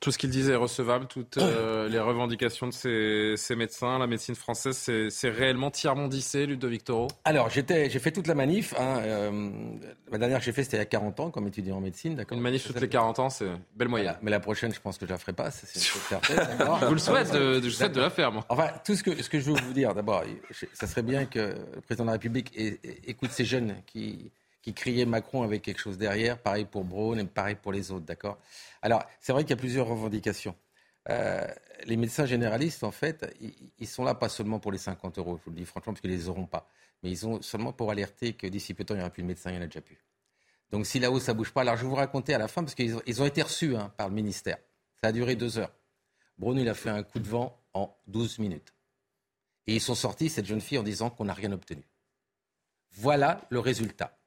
Tout 0.00 0.12
ce 0.12 0.18
qu'il 0.18 0.30
disait 0.30 0.52
est 0.52 0.56
recevable, 0.56 1.06
toutes 1.06 1.36
euh, 1.36 1.86
les 1.88 1.98
revendications 1.98 2.66
de 2.66 2.72
ces, 2.72 3.34
ces, 3.36 3.54
médecins, 3.54 3.98
la 3.98 4.06
médecine 4.06 4.34
française, 4.34 4.76
c'est 5.10 5.28
réellement 5.28 5.70
tiers-mondissé, 5.70 6.46
Ludovic 6.46 6.84
Toro 6.84 7.08
Alors, 7.26 7.50
j'ai 7.50 7.88
fait 7.88 8.10
toute 8.10 8.26
la 8.26 8.34
manif. 8.34 8.74
Hein, 8.78 9.00
euh, 9.02 9.50
la 10.10 10.16
dernière 10.16 10.38
que 10.38 10.44
j'ai 10.44 10.52
fait, 10.52 10.64
c'était 10.64 10.78
il 10.78 10.80
y 10.80 10.82
a 10.82 10.86
40 10.86 11.20
ans, 11.20 11.30
comme 11.30 11.46
étudiant 11.46 11.76
en 11.76 11.80
médecine. 11.80 12.24
Une 12.30 12.40
manif 12.40 12.66
toutes 12.66 12.80
les 12.80 12.88
40 12.88 13.18
ans, 13.18 13.28
c'est 13.28 13.50
belle 13.76 13.88
moyenne. 13.88 14.16
mais 14.22 14.30
la 14.30 14.40
prochaine, 14.40 14.72
je 14.72 14.80
pense 14.80 14.96
que 14.96 15.04
je 15.04 15.10
la 15.10 15.18
ferai 15.18 15.34
pas. 15.34 15.50
C'est 15.50 15.66
certain. 15.78 16.86
vous 16.86 16.94
le 16.94 16.98
souhaitez, 16.98 17.38
de, 17.38 17.60
je 17.62 17.68
souhaite 17.68 17.92
de 17.92 18.00
la 18.00 18.10
faire, 18.10 18.32
moi. 18.32 18.46
Enfin, 18.48 18.70
tout 18.82 18.94
ce 18.94 19.02
que, 19.02 19.22
ce 19.22 19.28
que 19.28 19.38
je 19.38 19.50
veux 19.50 19.60
vous 19.60 19.74
dire, 19.74 19.94
d'abord, 19.94 20.24
ça 20.72 20.86
serait 20.86 21.02
bien 21.02 21.26
que 21.26 21.56
le 21.74 21.80
président 21.82 22.04
de 22.04 22.08
la 22.08 22.14
République 22.14 22.52
écoute 23.06 23.32
ces 23.32 23.44
jeunes 23.44 23.76
qui 23.86 24.32
qui 24.62 24.74
criait 24.74 25.06
Macron 25.06 25.42
avec 25.42 25.62
quelque 25.62 25.80
chose 25.80 25.98
derrière. 25.98 26.38
Pareil 26.38 26.64
pour 26.64 26.84
Braun 26.84 27.18
et 27.18 27.24
pareil 27.24 27.56
pour 27.56 27.72
les 27.72 27.90
autres, 27.90 28.04
d'accord? 28.04 28.38
Alors, 28.82 29.04
c'est 29.20 29.32
vrai 29.32 29.44
qu'il 29.44 29.50
y 29.50 29.54
a 29.54 29.56
plusieurs 29.56 29.86
revendications. 29.86 30.54
Euh, 31.08 31.46
les 31.84 31.96
médecins 31.96 32.26
généralistes, 32.26 32.84
en 32.84 32.90
fait, 32.90 33.34
ils, 33.78 33.86
sont 33.86 34.04
là 34.04 34.14
pas 34.14 34.28
seulement 34.28 34.58
pour 34.58 34.70
les 34.70 34.78
50 34.78 35.18
euros, 35.18 35.38
je 35.38 35.44
vous 35.44 35.50
le 35.50 35.56
dis 35.56 35.64
franchement, 35.64 35.92
parce 35.92 36.02
qu'ils 36.02 36.10
ne 36.10 36.16
les 36.16 36.28
auront 36.28 36.46
pas. 36.46 36.68
Mais 37.02 37.10
ils 37.10 37.18
sont 37.18 37.40
seulement 37.40 37.72
pour 37.72 37.90
alerter 37.90 38.34
que 38.34 38.46
d'ici 38.46 38.74
peu 38.74 38.84
de 38.84 38.88
temps, 38.88 38.94
il 38.94 38.98
n'y 38.98 39.02
aura 39.02 39.10
plus 39.10 39.22
de 39.22 39.28
médecins, 39.28 39.50
il 39.50 39.56
y 39.56 39.58
en 39.58 39.62
a 39.62 39.66
déjà 39.66 39.80
plus. 39.80 39.98
Donc 40.70 40.86
si 40.86 41.00
là-haut, 41.00 41.18
ça 41.18 41.32
ne 41.32 41.38
bouge 41.38 41.52
pas, 41.52 41.62
alors 41.62 41.76
je 41.76 41.82
vais 41.82 41.88
vous 41.88 41.94
raconter 41.94 42.34
à 42.34 42.38
la 42.38 42.48
fin, 42.48 42.62
parce 42.62 42.74
qu'ils 42.74 42.96
ont, 42.96 43.02
ils 43.06 43.22
ont 43.22 43.26
été 43.26 43.42
reçus 43.42 43.74
hein, 43.76 43.92
par 43.96 44.08
le 44.08 44.14
ministère. 44.14 44.58
Ça 45.00 45.08
a 45.08 45.12
duré 45.12 45.36
deux 45.36 45.58
heures. 45.58 45.72
Braun, 46.38 46.58
il 46.58 46.68
a 46.68 46.74
fait 46.74 46.90
un 46.90 47.02
coup 47.02 47.18
de 47.18 47.28
vent 47.28 47.58
en 47.72 47.96
12 48.06 48.38
minutes. 48.38 48.74
Et 49.66 49.74
ils 49.74 49.80
sont 49.80 49.94
sortis, 49.94 50.28
cette 50.28 50.46
jeune 50.46 50.60
fille, 50.60 50.78
en 50.78 50.82
disant 50.82 51.10
qu'on 51.10 51.24
n'a 51.24 51.34
rien 51.34 51.52
obtenu. 51.52 51.82
Voilà 52.92 53.46
le 53.50 53.60
résultat. 53.60 54.19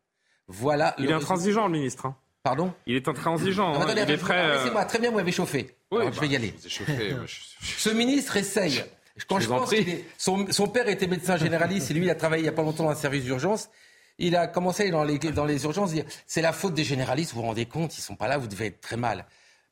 Voilà. 0.47 0.95
Il 0.97 1.09
est 1.09 1.13
intransigeant, 1.13 1.67
le 1.67 1.73
ministre. 1.73 2.05
Hein. 2.05 2.15
Pardon 2.43 2.73
Il 2.85 2.95
est 2.95 3.07
intransigeant. 3.07 3.73
hein. 3.73 3.87
il 3.89 3.97
est 3.97 4.17
très. 4.17 4.69
moi 4.71 4.83
très 4.85 4.99
bien, 4.99 5.11
vous 5.11 5.15
m'avez 5.17 5.31
chauffé. 5.31 5.75
je 5.91 5.97
vais 5.97 6.27
y 6.27 6.29
bah, 6.29 6.35
aller. 6.35 6.53
Ce 6.59 7.89
ministre 7.89 8.37
essaye. 8.37 8.83
Quand 9.29 9.39
je, 9.39 9.47
pense 9.47 9.71
son, 10.17 10.51
son, 10.51 10.67
père 10.67 10.89
était 10.89 11.05
médecin 11.05 11.37
généraliste 11.37 11.91
et 11.91 11.93
lui, 11.93 12.05
il 12.05 12.09
a 12.09 12.15
travaillé 12.15 12.41
il 12.41 12.45
n'y 12.45 12.49
a 12.49 12.53
pas 12.53 12.63
longtemps 12.63 12.85
dans 12.85 12.89
un 12.89 12.95
service 12.95 13.23
d'urgence. 13.23 13.69
Il 14.17 14.35
a 14.35 14.47
commencé 14.47 14.89
dans 14.89 15.03
les, 15.03 15.19
dans 15.19 15.45
les 15.45 15.63
urgences 15.65 15.91
à 15.91 15.93
dire 15.93 16.05
c'est 16.25 16.41
la 16.41 16.51
faute 16.51 16.73
des 16.73 16.83
généralistes, 16.83 17.33
vous 17.33 17.41
vous 17.41 17.47
rendez 17.47 17.67
compte, 17.67 17.95
ils 17.97 18.01
sont 18.01 18.15
pas 18.15 18.27
là, 18.27 18.37
vous 18.37 18.47
devez 18.47 18.67
être 18.67 18.81
très 18.81 18.97
mal. 18.97 19.25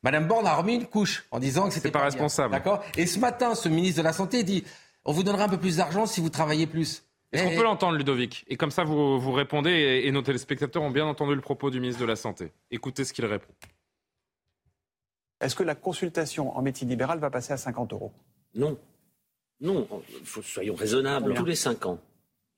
Madame 0.03 0.27
Borne 0.27 0.45
a 0.45 0.53
remis 0.55 0.75
une 0.75 0.85
couche 0.85 1.25
en 1.31 1.39
disant 1.39 1.67
que 1.67 1.73
c'était 1.73 1.91
pas, 1.91 1.99
pas 1.99 2.05
responsable. 2.05 2.53
D'accord? 2.53 2.83
Et 2.97 3.07
ce 3.07 3.19
matin, 3.19 3.55
ce 3.55 3.67
ministre 3.67 3.97
de 3.97 4.03
la 4.03 4.13
Santé 4.13 4.43
dit 4.43 4.63
on 5.05 5.11
vous 5.11 5.23
donnera 5.23 5.45
un 5.45 5.49
peu 5.49 5.59
plus 5.59 5.77
d'argent 5.77 6.05
si 6.05 6.21
vous 6.21 6.29
travaillez 6.29 6.67
plus. 6.67 7.03
Est-ce 7.31 7.43
qu'on 7.43 7.55
peut 7.55 7.63
l'entendre, 7.63 7.97
Ludovic? 7.97 8.43
Et 8.47 8.57
comme 8.57 8.71
ça, 8.71 8.83
vous, 8.83 9.19
vous 9.19 9.31
répondez, 9.31 10.01
et, 10.03 10.11
nos 10.11 10.21
téléspectateurs 10.21 10.83
ont 10.83 10.91
bien 10.91 11.05
entendu 11.05 11.33
le 11.33 11.41
propos 11.41 11.69
du 11.69 11.79
ministre 11.79 12.01
de 12.01 12.07
la 12.07 12.17
Santé. 12.17 12.51
Écoutez 12.71 13.05
ce 13.05 13.13
qu'il 13.13 13.25
répond. 13.25 13.53
Est-ce 15.39 15.55
que 15.55 15.63
la 15.63 15.75
consultation 15.75 16.55
en 16.55 16.61
médecine 16.61 16.89
libérale 16.89 17.19
va 17.19 17.29
passer 17.29 17.53
à 17.53 17.57
50 17.57 17.93
euros? 17.93 18.11
Non. 18.53 18.77
Non, 19.61 19.87
soyons 20.43 20.75
raisonnables. 20.75 21.33
Tous 21.35 21.45
les 21.45 21.55
5 21.55 21.85
ans, 21.85 21.99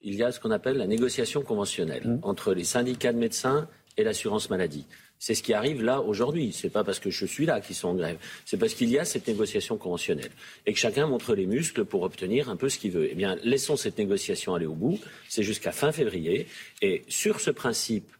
il 0.00 0.14
y 0.14 0.22
a 0.22 0.32
ce 0.32 0.40
qu'on 0.40 0.50
appelle 0.50 0.76
la 0.76 0.86
négociation 0.86 1.42
conventionnelle 1.42 2.06
mmh. 2.06 2.20
entre 2.22 2.52
les 2.52 2.64
syndicats 2.64 3.12
de 3.12 3.18
médecins 3.18 3.68
et 3.96 4.04
l'assurance 4.04 4.50
maladie. 4.50 4.86
C'est 5.18 5.34
ce 5.34 5.42
qui 5.42 5.54
arrive 5.54 5.82
là 5.82 6.00
aujourd'hui. 6.00 6.52
Ce 6.52 6.66
n'est 6.66 6.70
pas 6.70 6.84
parce 6.84 6.98
que 6.98 7.10
je 7.10 7.24
suis 7.24 7.46
là 7.46 7.60
qu'ils 7.60 7.76
sont 7.76 7.88
en 7.88 7.94
grève. 7.94 8.18
C'est 8.44 8.58
parce 8.58 8.74
qu'il 8.74 8.90
y 8.90 8.98
a 8.98 9.04
cette 9.04 9.26
négociation 9.26 9.78
conventionnelle 9.78 10.30
et 10.66 10.72
que 10.72 10.78
chacun 10.78 11.06
montre 11.06 11.34
les 11.34 11.46
muscles 11.46 11.84
pour 11.84 12.02
obtenir 12.02 12.50
un 12.50 12.56
peu 12.56 12.68
ce 12.68 12.78
qu'il 12.78 12.90
veut. 12.90 13.08
Eh 13.10 13.14
bien, 13.14 13.36
laissons 13.42 13.76
cette 13.76 13.96
négociation 13.96 14.54
aller 14.54 14.66
au 14.66 14.74
bout. 14.74 15.00
C'est 15.28 15.42
jusqu'à 15.42 15.72
fin 15.72 15.92
février. 15.92 16.46
Et 16.82 17.04
sur 17.08 17.40
ce 17.40 17.50
principe, 17.50 18.10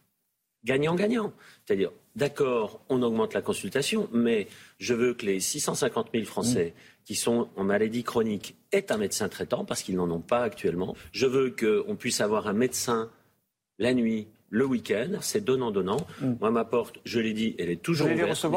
gagnant-gagnant. 0.63 1.31
C'est-à-dire, 1.65 1.91
d'accord, 2.15 2.81
on 2.89 3.01
augmente 3.01 3.33
la 3.33 3.41
consultation, 3.41 4.09
mais 4.11 4.47
je 4.79 4.93
veux 4.93 5.13
que 5.13 5.25
les 5.25 5.39
650 5.39 6.09
000 6.13 6.25
Français 6.25 6.73
qui 7.05 7.15
sont 7.15 7.49
en 7.55 7.63
maladie 7.63 8.03
chronique 8.03 8.55
aient 8.71 8.91
un 8.91 8.97
médecin 8.97 9.29
traitant 9.29 9.63
parce 9.63 9.83
qu'ils 9.83 9.95
n'en 9.95 10.09
ont 10.09 10.21
pas 10.21 10.41
actuellement. 10.41 10.95
Je 11.11 11.27
veux 11.27 11.51
qu'on 11.51 11.95
puisse 11.95 12.19
avoir 12.19 12.47
un 12.47 12.53
médecin 12.53 13.11
la 13.77 13.93
nuit, 13.93 14.27
le 14.55 14.65
week-end. 14.65 15.17
C'est 15.21 15.43
donnant-donnant. 15.43 15.97
Mm. 16.21 16.33
Moi, 16.39 16.51
ma 16.51 16.65
porte, 16.65 16.99
je 17.03 17.19
l'ai 17.19 17.33
dit, 17.33 17.55
elle 17.59 17.69
est 17.69 17.81
toujours 17.81 18.09
ouverte. 18.09 18.47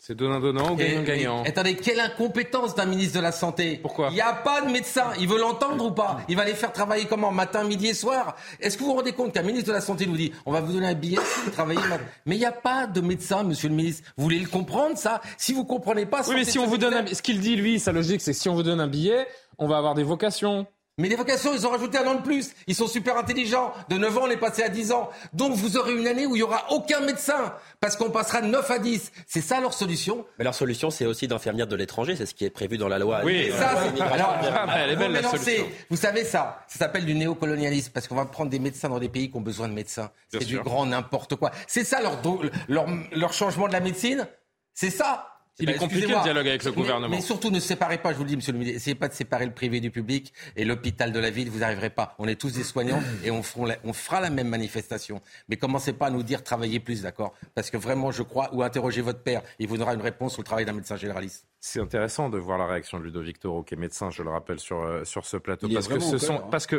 C'est 0.00 0.14
donnant-donnant 0.14 0.72
ou 0.72 0.76
gagnant-gagnant 0.76 1.42
Attendez, 1.42 1.76
quelle 1.76 2.00
incompétence 2.00 2.74
d'un 2.74 2.86
ministre 2.86 3.18
de 3.18 3.22
la 3.22 3.32
Santé 3.32 3.78
Pourquoi 3.82 4.08
Il 4.10 4.14
n'y 4.14 4.22
a 4.22 4.32
pas 4.32 4.62
de 4.62 4.70
médecin. 4.70 5.10
Il 5.20 5.28
veut 5.28 5.38
l'entendre 5.38 5.84
ou 5.84 5.90
pas 5.90 6.20
Il 6.28 6.36
va 6.36 6.46
les 6.46 6.54
faire 6.54 6.72
travailler 6.72 7.04
comment 7.04 7.30
Matin, 7.30 7.64
midi 7.64 7.88
et 7.88 7.94
soir 7.94 8.34
Est-ce 8.60 8.78
que 8.78 8.84
vous 8.84 8.90
vous 8.90 8.96
rendez 8.96 9.12
compte 9.12 9.34
qu'un 9.34 9.42
ministre 9.42 9.68
de 9.68 9.72
la 9.72 9.82
Santé 9.82 10.06
nous 10.06 10.16
dit 10.16 10.32
on 10.46 10.52
va 10.52 10.62
vous 10.62 10.72
donner 10.72 10.86
un 10.86 10.94
billet 10.94 11.18
pour 11.44 11.52
travailler 11.52 11.80
Mais 12.24 12.36
il 12.36 12.38
n'y 12.38 12.46
a 12.46 12.52
pas 12.52 12.86
de 12.86 13.02
médecin, 13.02 13.42
monsieur 13.42 13.68
le 13.68 13.74
ministre. 13.74 14.10
Vous 14.16 14.22
voulez 14.22 14.38
le 14.38 14.48
comprendre, 14.48 14.96
ça 14.96 15.20
Si 15.36 15.52
vous 15.52 15.64
ne 15.64 15.68
comprenez 15.68 16.06
pas... 16.06 16.26
Oui, 16.26 16.36
mais 16.36 16.44
si 16.44 16.58
on 16.58 16.66
vous 16.66 16.78
donne 16.78 16.94
un... 16.94 17.06
Ce 17.06 17.20
qu'il 17.20 17.40
dit, 17.40 17.56
lui, 17.56 17.78
sa 17.78 17.92
logique, 17.92 18.22
c'est 18.22 18.32
que 18.32 18.38
si 18.38 18.48
on 18.48 18.54
vous 18.54 18.62
donne 18.62 18.80
un 18.80 18.88
billet, 18.88 19.26
on 19.58 19.66
va 19.66 19.76
avoir 19.76 19.94
des 19.94 20.04
vocations. 20.04 20.66
Mais 20.98 21.08
les 21.08 21.16
vocations, 21.16 21.54
ils 21.54 21.66
ont 21.66 21.70
rajouté 21.70 21.96
un 21.98 22.06
an 22.08 22.16
de 22.16 22.22
plus. 22.22 22.50
Ils 22.66 22.74
sont 22.74 22.88
super 22.88 23.16
intelligents. 23.16 23.72
De 23.88 23.96
9 23.96 24.18
ans, 24.18 24.22
on 24.24 24.30
est 24.30 24.36
passé 24.36 24.62
à 24.62 24.68
10 24.68 24.92
ans. 24.92 25.08
Donc 25.32 25.54
vous 25.54 25.76
aurez 25.76 25.94
une 25.96 26.08
année 26.08 26.26
où 26.26 26.34
il 26.34 26.40
n'y 26.40 26.42
aura 26.42 26.70
aucun 26.70 27.00
médecin. 27.00 27.54
Parce 27.80 27.96
qu'on 27.96 28.10
passera 28.10 28.42
de 28.42 28.48
9 28.48 28.70
à 28.70 28.78
10. 28.78 29.12
C'est 29.26 29.40
ça 29.40 29.60
leur 29.60 29.72
solution. 29.72 30.26
Mais 30.38 30.44
leur 30.44 30.54
solution, 30.54 30.90
c'est 30.90 31.06
aussi 31.06 31.26
venir 31.26 31.66
de 31.66 31.76
l'étranger. 31.76 32.16
C'est 32.16 32.26
ce 32.26 32.34
qui 32.34 32.44
est 32.44 32.50
prévu 32.50 32.78
dans 32.78 32.88
la 32.88 32.98
loi. 32.98 33.20
Oui, 33.24 33.50
ça, 33.56 33.74
c'est... 33.96 34.02
Alors, 34.02 34.36
elle 34.76 34.90
est 34.90 34.96
belle, 34.96 35.12
la 35.12 35.22
solution. 35.22 35.64
Vous 35.88 35.96
savez 35.96 36.24
ça 36.24 36.64
Ça 36.66 36.80
s'appelle 36.80 37.06
du 37.06 37.14
néocolonialisme. 37.14 37.92
Parce 37.94 38.08
qu'on 38.08 38.16
va 38.16 38.24
prendre 38.24 38.50
des 38.50 38.58
médecins 38.58 38.88
dans 38.88 38.98
des 38.98 39.08
pays 39.08 39.30
qui 39.30 39.36
ont 39.36 39.40
besoin 39.40 39.68
de 39.68 39.74
médecins. 39.74 40.10
C'est 40.32 40.44
du 40.44 40.58
grand 40.58 40.84
n'importe 40.86 41.36
quoi. 41.36 41.52
C'est 41.68 41.84
ça 41.84 42.02
leur, 42.02 42.20
leur, 42.68 42.86
leur 43.12 43.32
changement 43.32 43.68
de 43.68 43.72
la 43.72 43.80
médecine? 43.80 44.26
C'est 44.74 44.90
ça 44.90 45.37
il 45.60 45.70
est 45.70 45.74
compliqué 45.74 46.06
le 46.06 46.22
dialogue 46.22 46.48
avec 46.48 46.62
ce 46.62 46.68
gouvernement. 46.70 47.08
Mais 47.08 47.20
surtout, 47.20 47.50
ne 47.50 47.60
séparez 47.60 47.98
pas, 47.98 48.12
je 48.12 48.16
vous 48.16 48.24
le 48.24 48.28
dis, 48.28 48.36
monsieur 48.36 48.52
le 48.52 48.58
ministre, 48.58 48.76
essayez 48.76 48.94
pas 48.94 49.08
de 49.08 49.14
séparer 49.14 49.46
le 49.46 49.52
privé 49.52 49.80
du 49.80 49.90
public 49.90 50.32
et 50.56 50.64
l'hôpital 50.64 51.12
de 51.12 51.18
la 51.18 51.30
ville, 51.30 51.50
vous 51.50 51.60
n'arriverez 51.60 51.90
pas. 51.90 52.14
On 52.18 52.28
est 52.28 52.36
tous 52.40 52.52
des 52.52 52.64
soignants 52.64 53.02
et 53.24 53.30
on, 53.30 53.42
on 53.84 53.92
fera 53.92 54.20
la 54.20 54.30
même 54.30 54.48
manifestation. 54.48 55.20
Mais 55.48 55.56
commencez 55.56 55.92
pas 55.92 56.06
à 56.06 56.10
nous 56.10 56.22
dire 56.22 56.42
travaillez 56.42 56.80
plus, 56.80 57.02
d'accord? 57.02 57.34
Parce 57.54 57.70
que 57.70 57.76
vraiment, 57.76 58.10
je 58.10 58.22
crois, 58.22 58.54
ou 58.54 58.62
interrogez 58.62 59.00
votre 59.00 59.22
père, 59.22 59.42
il 59.58 59.66
vous 59.66 59.76
donnera 59.76 59.94
une 59.94 60.02
réponse 60.02 60.34
sur 60.34 60.42
le 60.42 60.46
travail 60.46 60.64
d'un 60.64 60.72
médecin 60.72 60.96
généraliste. 60.96 61.47
C'est 61.60 61.80
intéressant 61.80 62.28
de 62.28 62.38
voir 62.38 62.56
la 62.56 62.66
réaction 62.66 63.00
de 63.00 63.04
Ludovic 63.04 63.40
Toro, 63.40 63.64
qui 63.64 63.74
est 63.74 63.76
médecin, 63.76 64.10
je 64.10 64.22
le 64.22 64.30
rappelle, 64.30 64.60
sur, 64.60 64.80
euh, 64.80 65.02
sur 65.04 65.26
ce 65.26 65.36
plateau. 65.36 65.68
Parce 65.68 65.88
que, 65.88 65.98
ce 65.98 66.16
sont, 66.16 66.36
hein. 66.36 66.48
parce 66.52 66.68
que, 66.68 66.76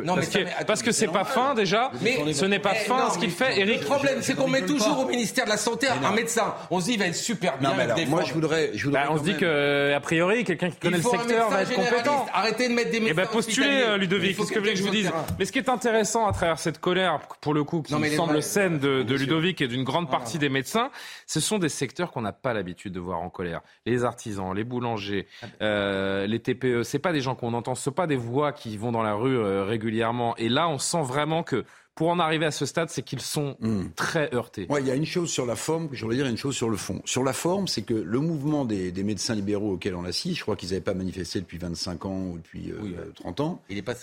parce 0.64 0.81
que, 0.81 0.93
c'est 0.93 1.10
pas 1.10 1.26
fin 1.26 1.53
déjà. 1.53 1.91
Mais, 2.01 2.31
ce 2.31 2.45
n'est 2.45 2.60
pas 2.60 2.72
eh, 2.76 2.85
fin 2.85 3.10
ce 3.10 3.19
qu'il 3.19 3.31
fait. 3.31 3.60
Eric. 3.60 3.81
Le 3.81 3.85
problème, 3.85 4.22
c'est 4.22 4.35
qu'on 4.35 4.47
met 4.47 4.65
toujours 4.65 4.99
au 4.99 5.06
ministère 5.06 5.43
de 5.43 5.49
la 5.49 5.57
Santé 5.57 5.88
un 5.89 6.14
médecin. 6.14 6.56
On 6.72 6.80
se 6.80 6.85
dit, 6.85 6.93
il 6.93 6.99
va 6.99 7.07
être 7.07 7.15
super 7.15 7.57
bien. 7.57 7.73
moi, 8.07 8.23
je 8.23 8.34
voudrais. 8.34 8.72
Je 8.73 8.85
voudrais 8.85 9.03
bah, 9.03 9.10
on 9.11 9.18
se 9.18 9.23
dit 9.23 9.35
que, 9.35 9.93
a 9.93 9.99
priori, 9.99 10.45
quelqu'un 10.45 10.69
qui 10.69 10.77
connaît 10.77 10.97
le 10.97 11.03
secteur 11.03 11.49
va 11.49 11.64
être 11.64 11.73
compétent. 11.73 12.26
Arrêtez 12.34 12.69
de 12.69 12.73
mettre 12.73 12.91
des 12.91 12.97
eh 12.97 12.99
ben, 13.01 13.07
médecins. 13.07 13.31
Et 13.31 13.35
postulez, 13.35 13.84
euh, 13.85 13.97
Ludovic. 13.97 14.38
Qu'est-ce 14.38 14.49
que 14.49 14.60
vous 14.60 14.61
voulez 14.61 14.73
que 14.73 14.80
je 14.80 14.84
vous 14.84 14.91
dise 14.91 15.11
Mais 15.38 15.43
ce 15.43 15.51
qui 15.51 15.60
est 15.60 15.68
intéressant 15.68 16.26
à 16.26 16.31
travers 16.31 16.57
cette 16.57 16.80
colère, 16.80 17.19
pour 17.41 17.53
le 17.53 17.65
coup, 17.65 17.81
qui 17.81 17.95
me 17.95 18.10
semble 18.15 18.41
saine 18.41 18.80
de 18.80 19.14
Ludovic 19.14 19.60
et 19.60 19.68
d'une 19.68 19.84
grande 19.84 20.10
partie 20.10 20.39
des 20.39 20.49
médecins, 20.49 20.89
ce 21.27 21.41
sont 21.41 21.57
des 21.57 21.69
secteurs 21.69 22.11
qu'on 22.11 22.22
n'a 22.22 22.31
pas 22.31 22.53
l'habitude 22.53 22.93
de 22.93 23.01
voir 23.01 23.19
en 23.19 23.30
colère. 23.30 23.60
Les 23.85 24.06
artisans, 24.06 24.56
les 24.56 24.69
boulangers, 24.70 25.28
ah 25.41 25.48
euh, 25.62 26.28
les 26.28 26.40
TPE, 26.40 26.84
c'est 26.84 27.00
pas 27.00 27.12
des 27.12 27.22
gens 27.22 27.36
qu'on 27.36 27.54
entend, 27.54 27.76
ce 27.76 27.84
sont 27.84 27.91
pas 27.91 28.08
des 28.08 28.16
voix 28.16 28.54
qui 28.54 28.78
vont 28.78 28.91
dans 28.91 29.04
la 29.04 29.14
rue 29.14 29.38
euh, 29.38 29.64
régulièrement. 29.64 30.36
Et 30.38 30.48
là, 30.48 30.70
on 30.70 30.78
sent 30.78 31.02
vraiment 31.02 31.44
que 31.44 31.66
pour 31.96 32.08
en 32.10 32.20
arriver 32.20 32.46
à 32.46 32.52
ce 32.52 32.66
stade, 32.66 32.90
c'est 32.90 33.02
qu'ils 33.02 33.20
sont 33.20 33.58
hmm. 33.60 33.88
très 33.94 34.34
heurtés. 34.34 34.68
il 34.80 34.88
y 34.88 34.91
a 34.91 34.96
une 34.96 35.06
chose 35.06 35.30
sur 35.30 35.46
la 35.46 35.58
forme, 35.58 35.90
je 35.91 36.02
voudrais 36.02 36.16
dire 36.16 36.28
une 36.28 36.38
chose 36.38 36.56
sur 36.56 36.70
le 36.70 36.78
fond. 36.78 37.02
Sur 37.04 37.26
la 37.26 37.34
forme, 37.34 37.68
c'est 37.68 37.82
que 37.82 37.94
le 37.94 38.20
mouvement 38.20 38.64
des, 38.64 38.94
médecins 39.04 39.36
libéraux 39.36 39.74
auxquels 39.74 39.96
on 39.96 40.06
assiste, 40.06 40.38
je 40.38 40.44
crois 40.44 40.56
qu'ils 40.56 40.70
n'avaient 40.70 40.80
pas 40.80 40.94
manifesté 40.94 41.41
depuis 41.41 41.58
25 41.58 42.06
ans 42.06 42.22
ou 42.32 42.38
depuis 42.38 42.72
30 43.16 43.40
euh, 43.40 43.44
ans. 43.44 43.62
Il 43.70 43.78
est 43.78 43.82
pas 43.82 43.96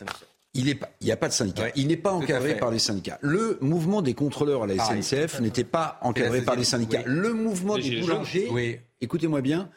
il 0.57 0.79
n'y 1.03 1.13
a 1.13 1.17
pas 1.17 1.29
de 1.29 1.33
syndicat. 1.33 1.69
il 1.75 1.87
n'est 1.87 1.97
pas 1.97 2.13
encadré 2.13 2.57
par 2.57 2.71
les 2.71 2.79
syndicats. 2.79 3.19
Le 3.21 3.59
mouvement 3.61 4.03
des 4.03 4.15
contrôleurs 4.15 4.63
à 4.63 4.67
la 4.67 4.79
SNCF 4.79 5.41
n'était 5.41 5.65
pas 5.65 5.99
encadré 6.03 6.43
par 6.43 6.57
les 6.57 6.65
syndicats. 6.65 7.03
Le 7.05 7.33
mouvement 7.33 7.79
des 7.79 8.01
boulangers, 8.01 8.81
écoutez-moi 9.01 9.41
bien, 9.41 9.69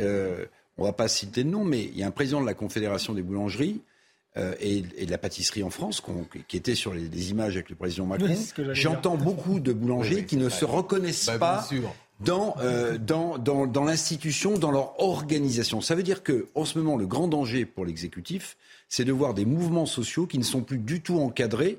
euh, 0.00 0.44
on 0.78 0.82
ne 0.82 0.88
va 0.88 0.92
pas 0.92 1.08
citer 1.08 1.44
de 1.44 1.48
nom, 1.48 1.64
mais 1.64 1.84
il 1.84 1.98
y 1.98 2.02
a 2.02 2.06
un 2.06 2.10
président 2.10 2.40
de 2.40 2.46
la 2.46 2.54
Confédération 2.54 3.14
des 3.14 3.22
boulangeries 3.22 3.80
euh, 4.36 4.54
et, 4.60 4.82
de 4.82 5.10
la 5.10 5.18
pâtisserie 5.18 5.62
en 5.62 5.70
France, 5.70 6.02
qui 6.48 6.56
était 6.56 6.74
sur 6.74 6.92
les, 6.92 7.30
images 7.30 7.54
avec 7.54 7.70
le 7.70 7.76
président 7.76 8.04
Macron. 8.04 8.36
J'entends 8.72 9.16
beaucoup 9.16 9.60
de 9.60 9.72
boulangers 9.72 10.24
qui 10.24 10.36
ne 10.36 10.48
se 10.48 10.64
reconnaissent 10.64 11.26
bah, 11.26 11.38
pas 11.38 11.68
euh, 12.28 12.98
dans, 12.98 13.38
dans, 13.38 13.66
dans, 13.66 13.84
l'institution, 13.84 14.58
dans 14.58 14.70
leur 14.70 15.00
organisation. 15.02 15.80
Ça 15.80 15.94
veut 15.94 16.02
dire 16.02 16.22
que, 16.22 16.48
en 16.54 16.64
ce 16.64 16.78
moment, 16.78 16.96
le 16.96 17.06
grand 17.06 17.28
danger 17.28 17.64
pour 17.64 17.84
l'exécutif, 17.84 18.56
c'est 18.88 19.04
de 19.04 19.12
voir 19.12 19.34
des 19.34 19.44
mouvements 19.44 19.86
sociaux 19.86 20.26
qui 20.26 20.38
ne 20.38 20.44
sont 20.44 20.62
plus 20.62 20.78
du 20.78 21.00
tout 21.02 21.18
encadrés, 21.18 21.78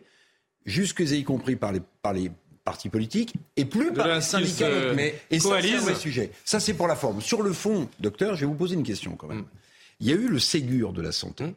jusque 0.65 0.99
y 0.99 1.23
compris 1.23 1.55
par 1.55 1.71
les, 1.71 1.81
par 2.01 2.13
les 2.13 2.31
partis 2.67 2.89
politiques, 2.89 3.33
et 3.55 3.63
plus 3.63 3.93
par 3.93 4.09
les 4.09 4.19
syndicats. 4.19 4.65
Euh, 4.65 4.93
mais, 4.93 5.15
et 5.31 5.39
ça, 5.39 5.61
c'est 5.61 5.73
un 5.73 5.79
vrai 5.79 5.95
sujet. 5.95 6.31
Ça, 6.43 6.59
c'est 6.59 6.73
pour 6.73 6.89
la 6.89 6.97
forme. 6.97 7.21
Sur 7.21 7.41
le 7.41 7.53
fond, 7.53 7.87
docteur, 8.01 8.35
je 8.35 8.41
vais 8.41 8.45
vous 8.45 8.55
poser 8.55 8.75
une 8.75 8.83
question 8.83 9.15
quand 9.15 9.27
même. 9.27 9.39
Mm. 9.39 9.45
Il 10.01 10.07
y 10.07 10.11
a 10.11 10.15
eu 10.15 10.27
le 10.27 10.37
Ségur 10.37 10.91
de 10.91 11.01
la 11.01 11.13
santé. 11.13 11.45
Mm. 11.45 11.53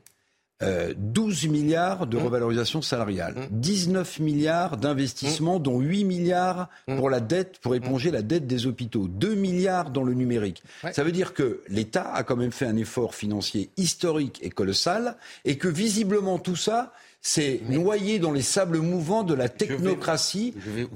12 0.95 1.47
euh, 1.47 1.49
milliards 1.49 2.07
de 2.07 2.19
mmh. 2.19 2.23
revalorisation 2.23 2.83
salariale, 2.83 3.49
19 3.51 4.21
mmh. 4.21 4.23
milliards 4.23 4.77
d'investissements, 4.77 5.59
dont 5.59 5.81
8 5.81 6.05
milliards 6.05 6.69
pour 6.85 7.09
la 7.09 7.21
dette, 7.21 7.59
pour 7.61 7.75
éponger 7.75 8.11
la 8.11 8.21
dette 8.21 8.47
des 8.47 8.67
hôpitaux, 8.67 9.09
2 9.09 9.35
milliards 9.37 9.89
dans 9.89 10.03
le 10.03 10.13
numérique. 10.13 10.63
Ça 10.93 11.03
veut 11.03 11.13
dire 11.13 11.33
que 11.33 11.63
l'État 11.69 12.13
a 12.13 12.25
quand 12.25 12.37
même 12.37 12.53
fait 12.53 12.67
un 12.67 12.77
effort 12.77 13.15
financier 13.15 13.71
historique 13.79 14.39
et 14.43 14.51
colossal, 14.51 15.17
et 15.47 15.57
que 15.57 15.69
visiblement 15.69 16.39
tout 16.39 16.57
ça, 16.57 16.93
c'est 17.23 17.61
noyé 17.69 18.19
dans 18.19 18.33
les 18.33 18.43
sables 18.43 18.79
mouvants 18.79 19.23
de 19.23 19.35
la 19.35 19.49
technocratie. 19.49 20.55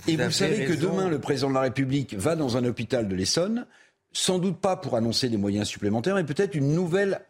et 0.08 0.16
vous 0.16 0.30
savez 0.30 0.64
que 0.64 0.72
demain, 0.72 1.08
le 1.08 1.18
président 1.18 1.48
de 1.50 1.54
la 1.54 1.60
République 1.60 2.14
va 2.14 2.34
dans 2.36 2.56
un 2.56 2.64
hôpital 2.64 3.08
de 3.08 3.14
l'Essonne, 3.14 3.66
sans 4.12 4.38
doute 4.38 4.58
pas 4.58 4.76
pour 4.76 4.96
annoncer 4.96 5.28
des 5.28 5.36
moyens 5.36 5.68
supplémentaires, 5.68 6.14
mais 6.14 6.24
peut-être 6.24 6.54
une 6.54 6.72
nouvelle 6.72 7.20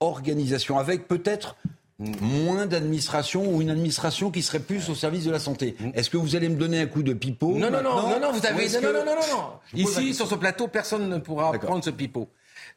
organisation, 0.00 0.78
avec 0.78 1.06
peut-être 1.06 1.56
moins 1.98 2.66
d'administration 2.66 3.52
ou 3.52 3.60
une 3.60 3.70
administration 3.70 4.30
qui 4.30 4.42
serait 4.42 4.60
plus 4.60 4.88
au 4.88 4.94
service 4.94 5.24
de 5.24 5.32
la 5.32 5.40
santé. 5.40 5.76
Est-ce 5.94 6.10
que 6.10 6.16
vous 6.16 6.36
allez 6.36 6.48
me 6.48 6.56
donner 6.56 6.80
un 6.80 6.86
coup 6.86 7.02
de 7.02 7.12
pipeau 7.12 7.58
Non, 7.58 7.70
non, 7.70 7.82
non, 7.82 8.08
non, 8.08 8.20
non, 8.20 8.32
vous 8.32 8.46
avez... 8.46 8.68
Non, 8.68 8.92
non, 8.92 8.92
non, 8.92 9.04
non, 9.04 9.36
non. 9.36 9.50
Ici, 9.74 10.14
sur 10.14 10.28
ce 10.28 10.36
plateau, 10.36 10.68
personne 10.68 11.08
ne 11.08 11.18
pourra 11.18 11.52
prendre 11.52 11.84
ce 11.84 11.90
pipeau. 11.90 12.28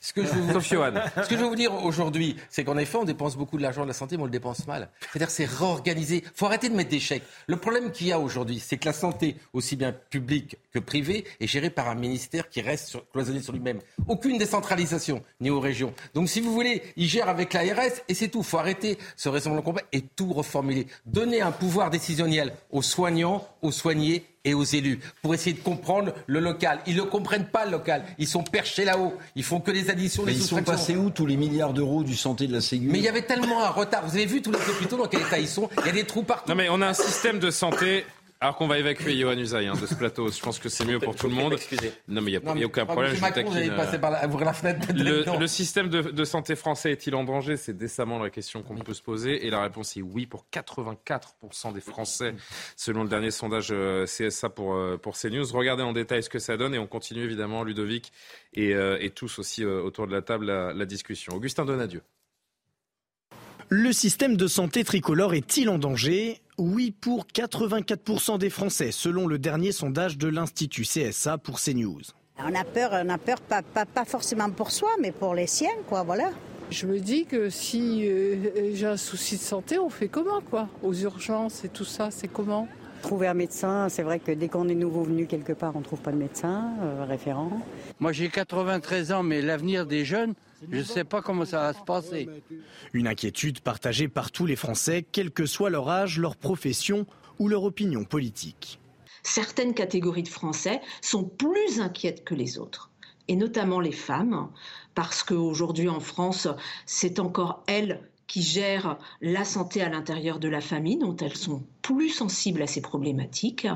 Ce 0.03 0.13
que 0.13 0.23
je 0.23 0.29
veux 0.29 0.41
vous, 0.41 0.59
ce 0.59 1.29
que 1.29 1.35
je 1.35 1.41
veux 1.41 1.47
vous 1.47 1.55
dire 1.55 1.71
aujourd'hui, 1.85 2.35
c'est 2.49 2.63
qu'en 2.63 2.75
effet, 2.79 2.97
on 2.97 3.03
dépense 3.03 3.37
beaucoup 3.37 3.57
de 3.57 3.61
l'argent 3.61 3.83
de 3.83 3.87
la 3.87 3.93
santé, 3.93 4.17
mais 4.17 4.23
on 4.23 4.25
le 4.25 4.31
dépense 4.31 4.65
mal. 4.65 4.89
C'est-à-dire, 4.99 5.29
c'est 5.29 5.45
réorganiser. 5.45 6.23
faut 6.33 6.47
arrêter 6.47 6.69
de 6.69 6.75
mettre 6.75 6.89
des 6.89 6.99
chèques. 6.99 7.21
Le 7.45 7.55
problème 7.55 7.91
qu'il 7.91 8.07
y 8.07 8.11
a 8.11 8.19
aujourd'hui, 8.19 8.59
c'est 8.59 8.77
que 8.77 8.85
la 8.85 8.93
santé, 8.93 9.35
aussi 9.53 9.75
bien 9.75 9.93
publique 9.93 10.57
que 10.73 10.79
privée, 10.79 11.23
est 11.39 11.45
gérée 11.45 11.69
par 11.69 11.87
un 11.87 11.93
ministère 11.93 12.49
qui 12.49 12.61
reste 12.61 12.87
sur, 12.87 13.07
cloisonné 13.11 13.41
sur 13.41 13.53
lui-même. 13.53 13.79
Aucune 14.07 14.39
décentralisation, 14.39 15.21
ni 15.39 15.51
aux 15.51 15.59
régions. 15.59 15.93
Donc, 16.15 16.29
si 16.29 16.41
vous 16.41 16.51
voulez, 16.51 16.81
il 16.97 17.07
gère 17.07 17.29
avec 17.29 17.53
l'ARS 17.53 18.01
et 18.07 18.15
c'est 18.15 18.29
tout. 18.29 18.41
faut 18.41 18.57
arrêter 18.57 18.97
ce 19.15 19.29
raisonnement 19.29 19.61
combat 19.61 19.83
et 19.91 20.01
tout 20.01 20.33
reformuler. 20.33 20.87
Donner 21.05 21.41
un 21.41 21.51
pouvoir 21.51 21.91
décisionnel 21.91 22.53
aux 22.71 22.81
soignants, 22.81 23.47
aux 23.61 23.71
soignés 23.71 24.25
et 24.43 24.53
aux 24.53 24.63
élus 24.63 24.99
pour 25.21 25.33
essayer 25.33 25.55
de 25.55 25.61
comprendre 25.61 26.13
le 26.27 26.39
local. 26.39 26.79
Ils 26.87 26.95
ne 26.95 27.01
comprennent 27.03 27.47
pas 27.47 27.65
le 27.65 27.71
local. 27.71 28.03
Ils 28.17 28.27
sont 28.27 28.43
perchés 28.43 28.85
là-haut. 28.85 29.13
Ils 29.35 29.43
font 29.43 29.59
que 29.59 29.71
les 29.71 29.89
additions, 29.89 30.23
Mais 30.25 30.33
ils 30.33 30.41
sont 30.41 30.63
passés 30.63 30.95
où 30.95 31.09
tous 31.09 31.25
les 31.25 31.37
milliards 31.37 31.73
d'euros 31.73 32.03
du 32.03 32.15
santé 32.15 32.47
de 32.47 32.53
la 32.53 32.61
Sécurité 32.61 32.91
Mais 32.91 32.99
il 32.99 33.05
y 33.05 33.09
avait 33.09 33.21
tellement 33.21 33.63
un 33.63 33.69
retard. 33.69 34.05
Vous 34.05 34.15
avez 34.15 34.25
vu 34.25 34.41
tous 34.41 34.51
les 34.51 34.69
hôpitaux 34.69 34.97
dans 34.97 35.07
quel 35.07 35.21
état 35.21 35.39
ils 35.39 35.47
sont? 35.47 35.69
Il 35.79 35.85
y 35.85 35.89
a 35.89 35.93
des 35.93 36.05
trous 36.05 36.23
partout. 36.23 36.49
Non 36.49 36.55
mais 36.55 36.69
on 36.69 36.81
a 36.81 36.87
un 36.87 36.93
système 36.93 37.39
de 37.39 37.51
santé 37.51 38.05
alors 38.41 38.55
qu'on 38.55 38.67
va 38.67 38.79
évacuer 38.79 39.15
Johan 39.15 39.37
Usaï 39.37 39.67
hein, 39.67 39.73
de 39.79 39.85
ce 39.85 39.93
plateau, 39.93 40.31
je 40.31 40.39
pense 40.41 40.57
que 40.57 40.67
c'est 40.67 40.83
mieux 40.83 40.97
pour 40.97 41.15
tout 41.15 41.27
le 41.27 41.35
monde. 41.35 41.55
Non, 42.07 42.21
mais 42.23 42.31
il 42.31 42.41
n'y 42.55 42.63
a, 42.63 42.65
aucun 42.65 42.87
problème. 42.87 43.13
Je 43.13 43.21
Macron, 43.21 43.51
vous 43.51 43.75
passer 43.75 43.99
par 43.99 44.09
la, 44.09 44.25
la 44.25 44.53
fenêtre. 44.53 44.87
Le, 44.95 45.39
le, 45.39 45.47
système 45.47 45.89
de, 45.89 46.01
de, 46.01 46.25
santé 46.25 46.55
français 46.55 46.91
est-il 46.91 47.13
en 47.13 47.23
danger? 47.23 47.55
C'est 47.55 47.77
décemment 47.77 48.17
la 48.17 48.31
question 48.31 48.63
qu'on 48.63 48.77
peut 48.77 48.95
se 48.95 49.03
poser. 49.03 49.45
Et 49.45 49.51
la 49.51 49.61
réponse 49.61 49.95
est 49.95 50.01
oui 50.01 50.25
pour 50.25 50.47
84% 50.51 51.71
des 51.71 51.81
Français, 51.81 52.33
selon 52.75 53.03
le 53.03 53.09
dernier 53.09 53.29
sondage 53.29 53.67
euh, 53.69 54.05
CSA 54.05 54.49
pour, 54.49 54.73
euh, 54.73 54.97
pour 54.97 55.15
CNews. 55.15 55.45
Regardez 55.53 55.83
en 55.83 55.93
détail 55.93 56.23
ce 56.23 56.29
que 56.29 56.39
ça 56.39 56.57
donne 56.57 56.73
et 56.73 56.79
on 56.79 56.87
continue 56.87 57.21
évidemment, 57.21 57.63
Ludovic 57.63 58.11
et, 58.55 58.73
euh, 58.73 58.97
et 58.99 59.11
tous 59.11 59.37
aussi 59.37 59.63
autour 59.63 60.07
de 60.07 60.13
la 60.13 60.23
table, 60.23 60.47
la, 60.47 60.73
la 60.73 60.85
discussion. 60.85 61.35
Augustin 61.35 61.63
Donadieu. 61.63 62.01
Le 63.69 63.93
système 63.93 64.35
de 64.35 64.47
santé 64.47 64.83
tricolore 64.83 65.33
est-il 65.33 65.69
en 65.69 65.77
danger? 65.77 66.41
Oui 66.61 66.91
pour 66.91 67.25
84% 67.25 68.37
des 68.37 68.51
Français, 68.51 68.91
selon 68.91 69.25
le 69.25 69.39
dernier 69.39 69.71
sondage 69.71 70.19
de 70.19 70.27
l'Institut 70.27 70.83
CSA 70.83 71.39
pour 71.39 71.59
CNews. 71.59 72.01
On 72.37 72.53
a 72.53 72.63
peur, 72.63 72.91
on 73.03 73.09
a 73.09 73.17
peur 73.17 73.41
pas, 73.41 73.63
pas, 73.63 74.05
forcément 74.05 74.47
pour 74.51 74.69
soi, 74.69 74.89
mais 75.01 75.11
pour 75.11 75.33
les 75.33 75.47
siens, 75.47 75.71
quoi, 75.89 76.03
voilà. 76.03 76.29
Je 76.69 76.85
me 76.85 76.99
dis 76.99 77.25
que 77.25 77.49
si 77.49 78.07
euh, 78.07 78.75
j'ai 78.75 78.85
un 78.85 78.97
souci 78.97 79.37
de 79.37 79.41
santé, 79.41 79.79
on 79.79 79.89
fait 79.89 80.07
comment, 80.07 80.39
quoi? 80.39 80.69
Aux 80.83 80.93
urgences 80.93 81.65
et 81.65 81.69
tout 81.69 81.83
ça, 81.83 82.11
c'est 82.11 82.27
comment? 82.27 82.67
Trouver 83.01 83.25
un 83.25 83.33
médecin, 83.33 83.89
c'est 83.89 84.03
vrai 84.03 84.19
que 84.19 84.31
dès 84.31 84.47
qu'on 84.47 84.69
est 84.69 84.75
nouveau 84.75 85.01
venu 85.01 85.25
quelque 85.25 85.53
part, 85.53 85.75
on 85.75 85.79
ne 85.79 85.83
trouve 85.83 86.01
pas 86.01 86.11
de 86.11 86.17
médecin 86.17 86.73
euh, 86.83 87.05
référent. 87.05 87.49
Moi 87.99 88.11
j'ai 88.11 88.29
93 88.29 89.13
ans, 89.13 89.23
mais 89.23 89.41
l'avenir 89.41 89.87
des 89.87 90.05
jeunes, 90.05 90.35
je 90.69 90.77
ne 90.77 90.83
sais 90.83 91.03
pas 91.03 91.21
comment 91.21 91.45
ça 91.45 91.59
va 91.59 91.73
se 91.73 91.83
passer. 91.83 92.29
Une 92.93 93.07
inquiétude 93.07 93.61
partagée 93.61 94.07
par 94.07 94.31
tous 94.31 94.45
les 94.45 94.55
Français, 94.55 95.05
quel 95.11 95.31
que 95.31 95.45
soit 95.45 95.69
leur 95.69 95.89
âge, 95.89 96.19
leur 96.19 96.35
profession 96.35 97.05
ou 97.39 97.47
leur 97.47 97.63
opinion 97.63 98.03
politique. 98.03 98.79
Certaines 99.23 99.73
catégories 99.73 100.23
de 100.23 100.27
Français 100.27 100.81
sont 101.01 101.23
plus 101.23 101.79
inquiètes 101.79 102.23
que 102.23 102.35
les 102.35 102.57
autres, 102.57 102.89
et 103.27 103.35
notamment 103.35 103.79
les 103.79 103.91
femmes, 103.91 104.49
parce 104.95 105.23
qu'aujourd'hui 105.23 105.89
en 105.89 105.99
France, 105.99 106.47
c'est 106.85 107.19
encore 107.19 107.63
elles 107.67 108.01
qui 108.31 108.43
gèrent 108.43 108.97
la 109.19 109.43
santé 109.43 109.81
à 109.81 109.89
l'intérieur 109.89 110.39
de 110.39 110.47
la 110.47 110.61
famille, 110.61 110.97
dont 110.97 111.17
elles 111.17 111.35
sont 111.35 111.63
plus 111.81 112.11
sensibles 112.11 112.61
à 112.61 112.67
ces 112.67 112.79
problématiques. 112.79 113.67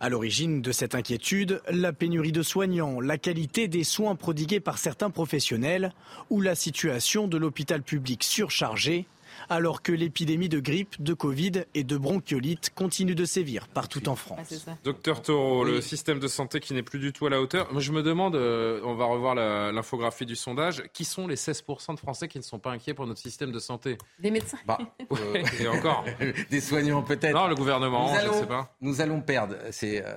À 0.00 0.10
l'origine 0.10 0.60
de 0.60 0.70
cette 0.70 0.94
inquiétude, 0.94 1.62
la 1.70 1.94
pénurie 1.94 2.30
de 2.30 2.42
soignants, 2.42 3.00
la 3.00 3.16
qualité 3.16 3.68
des 3.68 3.84
soins 3.84 4.14
prodigués 4.14 4.60
par 4.60 4.76
certains 4.76 5.08
professionnels 5.08 5.94
ou 6.28 6.42
la 6.42 6.54
situation 6.54 7.26
de 7.26 7.38
l'hôpital 7.38 7.82
public 7.82 8.22
surchargé 8.22 9.06
alors 9.48 9.82
que 9.82 9.92
l'épidémie 9.92 10.48
de 10.48 10.60
grippe, 10.60 11.02
de 11.02 11.14
Covid 11.14 11.64
et 11.74 11.84
de 11.84 11.96
bronchiolite 11.96 12.70
continue 12.74 13.14
de 13.14 13.24
sévir 13.24 13.68
partout 13.68 14.08
en 14.08 14.16
France. 14.16 14.66
Docteur 14.84 15.22
Taureau, 15.22 15.64
le 15.64 15.80
système 15.80 16.18
de 16.18 16.28
santé 16.28 16.60
qui 16.60 16.74
n'est 16.74 16.82
plus 16.82 16.98
du 16.98 17.12
tout 17.12 17.26
à 17.26 17.30
la 17.30 17.40
hauteur. 17.40 17.72
Moi, 17.72 17.80
je 17.80 17.92
me 17.92 18.02
demande, 18.02 18.36
euh, 18.36 18.80
on 18.84 18.94
va 18.94 19.06
revoir 19.06 19.34
l'infographie 19.34 20.26
du 20.26 20.36
sondage, 20.36 20.82
qui 20.92 21.04
sont 21.04 21.26
les 21.26 21.36
16% 21.36 21.94
de 21.94 21.98
Français 21.98 22.28
qui 22.28 22.38
ne 22.38 22.42
sont 22.42 22.58
pas 22.58 22.70
inquiets 22.70 22.94
pour 22.94 23.06
notre 23.06 23.20
système 23.20 23.52
de 23.52 23.58
santé? 23.58 23.98
Des 24.18 24.30
médecins. 24.30 24.58
Bah, 24.66 24.78
et 25.60 25.68
encore. 25.68 26.04
Des 26.50 26.60
soignants 26.60 27.02
peut-être. 27.02 27.34
Non, 27.34 27.48
le 27.48 27.54
gouvernement, 27.54 28.14
je 28.20 28.28
ne 28.28 28.32
sais 28.32 28.46
pas. 28.46 28.74
Nous 28.80 29.00
allons 29.00 29.20
perdre, 29.20 29.56
c'est 29.70 30.04
euh, 30.04 30.16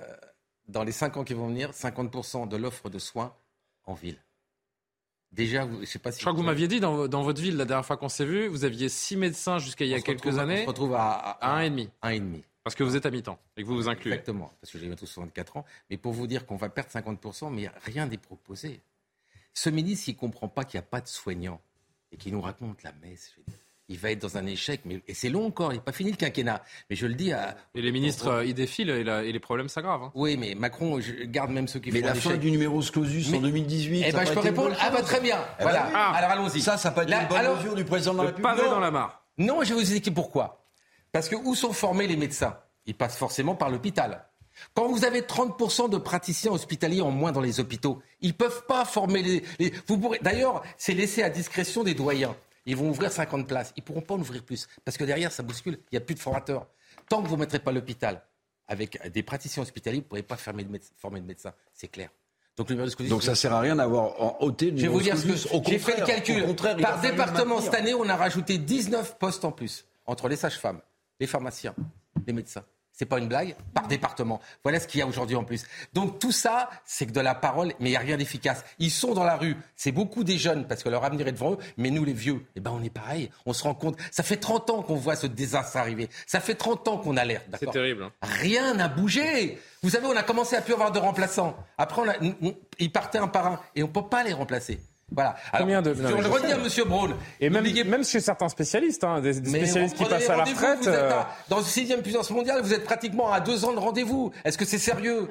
dans 0.68 0.84
les 0.84 0.92
5 0.92 1.18
ans 1.18 1.24
qui 1.24 1.34
vont 1.34 1.48
venir, 1.48 1.72
50% 1.72 2.48
de 2.48 2.58
l'offre 2.58 2.90
de 2.90 3.00
soins 3.00 3.34
en 3.86 3.94
ville. 3.94 4.18
Déjà, 5.36 5.68
je 5.82 5.86
sais 5.86 6.00
pas 6.00 6.14
si. 6.14 6.20
Je 6.20 6.24
crois 6.24 6.32
que 6.32 6.38
vous 6.38 6.44
m'aviez 6.44 6.70
dit 6.70 6.80
dans, 6.80 7.08
votre 7.08 7.42
ville 7.42 7.58
la 7.58 7.66
dernière 7.66 7.86
fois 7.86 7.98
qu'on 7.98 8.08
s'est 8.08 8.26
vu, 8.26 8.48
vous 8.48 8.64
aviez 8.64 8.88
six 8.88 9.18
médecins 9.18 9.60
jusqu'à 9.60 9.84
il 9.84 9.92
y 9.92 9.94
a 9.94 10.00
quelques 10.02 10.38
années. 10.38 10.62
On 10.62 10.64
se 10.64 10.68
retrouve 10.68 10.94
à, 10.96 11.38
un 11.42 11.60
et 11.60 11.70
demi. 11.70 11.90
Un 12.02 12.12
et 12.12 12.20
demi. 12.20 12.42
Parce 12.64 12.74
que 12.74 12.84
vous 12.84 12.96
êtes 12.96 13.06
à 13.06 13.12
mi-temps 13.12 13.38
et 13.58 13.62
que 13.62 13.68
vous 13.68 13.76
vous 13.76 13.90
incluez. 13.90 14.14
Exactement, 14.14 14.52
parce 14.62 14.72
que 14.72 14.80
j'ai 14.80 14.88
bientôt 14.88 15.06
64 15.06 15.58
ans. 15.58 15.66
Mais 15.90 15.98
pour 15.98 16.14
vous 16.14 16.26
dire 16.26 16.46
qu'on 16.46 16.56
va 16.56 16.70
perdre 16.70 16.90
50%, 16.90 17.54
mais 17.54 17.70
rien 17.84 18.06
n'est 18.06 18.18
proposé. 18.18 18.80
Ce 19.54 19.70
ministre, 19.70 20.08
il 20.08 20.14
ne 20.14 20.20
comprend 20.20 20.48
pas 20.48 20.64
qu'il 20.64 20.78
n'y 20.78 20.86
a 20.86 20.88
pas 20.88 21.02
de 21.02 21.08
soignants 21.08 21.62
et 22.14 22.18
qu'il 22.18 22.32
nous 22.32 22.42
raconte 22.42 22.82
la 22.84 22.94
messe. 22.94 23.34
Je 23.36 23.52
il 23.88 23.98
va 23.98 24.12
être 24.12 24.22
dans 24.22 24.38
un 24.38 24.46
échec. 24.46 24.82
Mais, 24.86 25.02
et 25.08 25.14
c'est 25.14 25.30
long 25.30 25.48
encore, 25.48 25.72
il 25.72 25.76
n'est 25.76 25.82
pas 25.82 25.92
fini 25.92 26.12
le 26.12 26.18
quinquennat. 26.18 26.62
Mais 26.90 26.96
je 26.96 27.06
le 27.06 27.14
dis 27.14 27.32
à. 27.32 27.56
Et 27.76 27.82
les 27.82 27.92
ministres, 27.92 28.28
euh, 28.28 28.46
ils 28.46 28.54
défilent 28.54 28.90
et, 28.90 29.32
les 29.32 29.40
problèmes 29.40 29.70
s'aggravent. 29.70 30.04
Hein. 30.04 30.12
Oui, 30.16 30.38
mais 30.38 30.56
Macron 30.56 31.00
je 31.00 31.26
garde 31.26 31.52
même 31.52 31.68
ceux 31.68 31.80
qui 31.80 31.92
mais 31.92 32.02
font 32.02 32.08
la 32.08 32.16
fin 32.16 32.38
du 32.38 32.52
numéro 32.52 32.80
clausus 32.82 33.34
en 33.34 33.40
2018. 33.40 34.04
Eh 34.08 34.12
ben, 34.12 34.26
je 34.26 34.34
peux 34.34 34.40
répondre. 34.40 34.76
Ah, 34.80 34.90
bah 34.90 35.02
très 35.02 35.20
bien. 35.20 35.38
Eh 35.60 35.64
ben 35.64 35.70
voilà. 35.70 35.90
Ah. 35.94 36.14
Alors 36.16 36.32
allons-y. 36.32 36.62
Ça, 36.62 36.78
ça 36.78 36.92
peut 36.92 37.02
être 37.02 37.12
une 37.12 37.28
bonne 37.28 37.58
mesure 37.58 37.76
du 37.76 37.86
président 37.86 38.14
de 38.14 38.18
la 38.20 38.24
République. 38.26 38.44
Pavé 38.44 38.70
dans 38.70 38.80
la 38.80 38.92
mare. 38.92 39.24
Non, 39.38 39.64
je 39.64 39.70
vais 39.70 39.76
vous 39.76 39.82
expliquer 39.82 40.12
pourquoi. 40.12 40.66
Parce 41.12 41.30
que 41.30 41.36
où 41.36 41.56
sont 41.56 41.74
formés 41.74 42.08
les 42.08 42.18
médecins? 42.18 42.58
Ils 42.86 42.96
passent 42.96 43.18
forcément 43.18 43.56
par 43.56 43.70
l'hôpital. 43.70 44.26
Quand 44.74 44.88
vous 44.88 45.04
avez 45.04 45.22
30% 45.22 45.90
de 45.90 45.98
praticiens 45.98 46.52
hospitaliers 46.52 47.02
en 47.02 47.12
moins 47.12 47.32
dans 47.32 47.42
les 47.42 47.60
hôpitaux, 47.60 48.02
ils 48.22 48.30
ne 48.30 48.34
peuvent 48.34 48.66
pas 48.68 48.86
former 48.86 49.22
les. 49.22 49.44
les... 49.60 49.74
Vous 49.88 49.98
pourrez... 49.98 50.20
D'ailleurs, 50.22 50.64
c'est 50.78 50.94
laissé 50.94 51.24
à 51.24 51.30
discrétion 51.30 51.84
des 51.84 51.94
doyens. 51.94 52.36
Ils 52.66 52.76
vont 52.76 52.90
ouvrir 52.90 53.12
50 53.12 53.48
places. 53.48 53.74
Ils 53.78 53.82
ne 53.82 53.86
pourront 53.86 54.02
pas 54.02 54.16
en 54.16 54.20
ouvrir 54.20 54.44
plus. 54.44 54.68
Parce 54.84 54.98
que 54.98 55.04
derrière, 55.04 55.32
ça 55.32 55.44
bouscule. 55.44 55.80
Il 55.92 55.96
n'y 55.96 55.98
a 55.98 56.02
plus 56.02 56.16
de 56.16 56.20
formateurs. 56.20 56.68
Tant 57.10 57.22
que 57.22 57.28
vous 57.28 57.36
ne 57.36 57.42
mettrez 57.42 57.60
pas 57.60 57.72
l'hôpital 57.72 58.24
avec 58.68 59.12
des 59.12 59.22
praticiens 59.22 59.62
hospitaliers, 59.62 59.98
vous 59.98 60.04
ne 60.04 60.08
pourrez 60.08 60.24
pas 60.24 60.38
former 60.38 60.64
de 60.64 61.26
médecins. 61.28 61.54
C'est 61.74 61.88
clair. 61.88 62.10
Donc, 62.58 62.70
le 62.70 63.10
Donc 63.10 63.22
ça 63.22 63.32
ne 63.32 63.36
sert 63.36 63.54
à 63.54 63.60
rien 63.60 63.76
d'avoir 63.76 64.42
ôté 64.42 64.72
le 64.72 64.78
Je 64.78 64.84
vais 64.84 64.88
vous 64.88 65.02
dire 65.02 65.18
ce 65.18 65.26
que 65.26 65.70
j'ai 65.70 65.78
fait 65.80 66.00
le 66.00 66.06
calcul. 66.06 66.56
Par 66.82 67.02
département, 67.02 67.60
cette 67.60 67.74
année, 67.74 67.94
on 67.94 68.08
a 68.08 68.16
rajouté 68.16 68.58
19 68.58 69.18
postes 69.18 69.44
en 69.44 69.52
plus. 69.52 69.86
entre 70.08 70.30
les 70.30 70.36
sages-femmes, 70.36 70.82
les 71.20 71.28
pharmaciens, 71.28 71.76
les 72.26 72.34
médecins. 72.34 72.64
C'est 72.96 73.06
pas 73.06 73.20
une 73.20 73.28
blague, 73.28 73.58
par 73.74 73.88
département. 73.88 74.40
Voilà 74.64 74.80
ce 74.80 74.88
qu'il 74.88 75.02
y 75.02 75.04
a 75.04 75.08
aujourd'hui 75.08 75.36
en 75.36 75.44
plus. 75.44 75.66
Donc 75.94 76.18
tout 76.18 76.32
ça, 76.32 76.70
c'est 76.86 77.06
que 77.06 77.12
de 77.12 77.20
la 77.20 77.36
parole, 77.36 77.74
mais 77.82 77.90
il 77.90 77.92
n'y 77.92 77.98
a 77.98 78.00
rien 78.00 78.16
d'efficace. 78.16 78.64
Ils 78.80 78.90
sont 78.90 79.14
dans 79.14 79.26
la 79.26 79.36
rue. 79.36 79.58
C'est 79.76 79.92
beaucoup 79.92 80.24
des 80.24 80.38
jeunes 80.38 80.66
parce 80.66 80.82
que 80.82 80.88
leur 80.88 81.04
avenir 81.04 81.28
est 81.28 81.34
devant 81.34 81.54
eux. 81.54 81.58
Mais 81.76 81.90
nous, 81.90 82.06
les 82.06 82.14
vieux, 82.14 82.46
eh 82.56 82.62
ben, 82.62 82.72
on 82.72 82.82
est 82.82 82.90
pareil. 82.90 83.30
On 83.46 83.52
se 83.52 83.64
rend 83.64 83.74
compte. 83.74 83.98
Ça 84.12 84.24
fait 84.24 84.38
30 84.38 84.70
ans 84.70 84.82
qu'on 84.82 84.96
voit 84.96 85.18
ce 85.18 85.28
désastre 85.28 85.76
arriver. 85.76 86.10
Ça 86.26 86.40
fait 86.40 86.56
30 86.56 86.88
ans 86.88 86.98
qu'on 86.98 87.18
alerte. 87.18 87.46
C'est 87.60 87.70
terrible. 87.70 88.04
Hein. 88.04 88.12
Rien 88.22 88.76
n'a 88.76 88.88
bougé. 88.88 89.60
Vous 89.84 89.90
savez, 89.90 90.08
on 90.08 90.16
a 90.16 90.24
commencé 90.24 90.56
à 90.56 90.62
plus 90.62 90.74
avoir 90.74 90.94
de 90.94 91.00
remplaçants. 91.00 91.58
Après, 91.78 92.02
ils 92.80 92.92
partaient 92.94 93.18
un 93.18 93.28
par 93.28 93.48
un 93.48 93.60
et 93.76 93.84
on 93.84 93.88
ne 93.88 93.92
peut 93.92 94.08
pas 94.08 94.24
les 94.24 94.34
remplacer. 94.34 94.80
Voilà. 95.12 95.36
Combien 95.58 95.82
de... 95.82 95.94
je, 95.94 96.02
je 96.02 96.28
redis 96.28 96.52
à 96.52 96.56
M. 96.56 96.68
Braun. 96.88 97.16
Et 97.40 97.50
même, 97.50 97.64
même 97.88 98.04
chez 98.04 98.20
certains 98.20 98.50
spécialistes, 98.50 99.04
hein, 99.04 99.22
des, 99.22 99.34
spécialistes 99.34 99.96
qui 99.96 100.06
passent 100.06 100.30
à 100.30 100.38
la 100.38 100.44
retraite. 100.44 100.88
Euh, 100.88 101.22
dans 101.48 101.60
une 101.60 101.66
sixième 101.66 102.02
puissance 102.02 102.32
mondiale, 102.32 102.62
vous 102.62 102.74
êtes 102.74 102.84
pratiquement 102.84 103.32
à 103.32 103.40
deux 103.40 103.66
ans 103.66 103.74
de 103.74 103.80
rendez-vous. 103.80 104.32
Est-ce 104.44 104.58
que 104.58 104.66
c'est 104.66 104.80
sérieux 104.80 105.30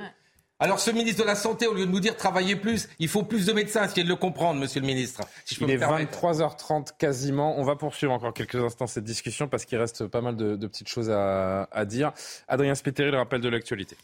Alors, 0.60 0.78
ce 0.78 0.92
ministre 0.92 1.22
de 1.22 1.26
la 1.26 1.34
Santé, 1.34 1.66
au 1.66 1.74
lieu 1.74 1.86
de 1.86 1.90
nous 1.90 2.00
dire 2.00 2.16
travailler 2.16 2.54
plus, 2.54 2.88
il 3.00 3.08
faut 3.08 3.24
plus 3.24 3.46
de 3.46 3.52
médecins. 3.52 3.84
Essayez 3.84 4.04
de 4.04 4.08
le 4.08 4.16
comprendre, 4.16 4.60
monsieur 4.60 4.80
le 4.80 4.86
ministre. 4.86 5.22
Si 5.44 5.56
il 5.60 5.70
est 5.70 5.76
23h30 5.76 6.96
quasiment. 6.96 7.58
On 7.58 7.64
va 7.64 7.74
poursuivre 7.74 8.12
encore 8.12 8.32
quelques 8.32 8.54
instants 8.54 8.86
cette 8.86 9.04
discussion 9.04 9.48
parce 9.48 9.64
qu'il 9.64 9.78
reste 9.78 10.06
pas 10.06 10.20
mal 10.20 10.36
de, 10.36 10.66
petites 10.66 10.88
choses 10.88 11.10
à, 11.10 11.68
à 11.72 11.84
dire. 11.84 12.12
Adrien 12.46 12.76
Spiteri, 12.76 13.10
le 13.10 13.18
rappel 13.18 13.40
de 13.40 13.48
l'actualité. 13.48 13.96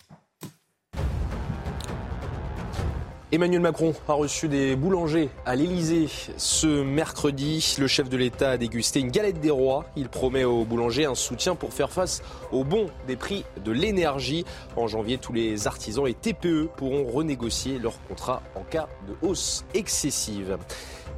Emmanuel 3.32 3.60
Macron 3.60 3.94
a 4.08 4.14
reçu 4.14 4.48
des 4.48 4.74
boulangers 4.74 5.28
à 5.46 5.54
l'Elysée 5.54 6.08
ce 6.36 6.82
mercredi. 6.82 7.76
Le 7.78 7.86
chef 7.86 8.08
de 8.08 8.16
l'État 8.16 8.50
a 8.50 8.56
dégusté 8.56 8.98
une 8.98 9.12
galette 9.12 9.38
des 9.38 9.52
rois. 9.52 9.84
Il 9.94 10.08
promet 10.08 10.42
aux 10.42 10.64
boulangers 10.64 11.04
un 11.04 11.14
soutien 11.14 11.54
pour 11.54 11.72
faire 11.72 11.92
face 11.92 12.22
au 12.50 12.64
bond 12.64 12.88
des 13.06 13.14
prix 13.14 13.44
de 13.64 13.70
l'énergie. 13.70 14.44
En 14.76 14.88
janvier, 14.88 15.16
tous 15.16 15.32
les 15.32 15.68
artisans 15.68 16.08
et 16.08 16.14
TPE 16.14 16.70
pourront 16.76 17.04
renégocier 17.04 17.78
leur 17.78 18.02
contrat 18.08 18.42
en 18.56 18.62
cas 18.62 18.88
de 19.06 19.14
hausse 19.24 19.64
excessive. 19.74 20.58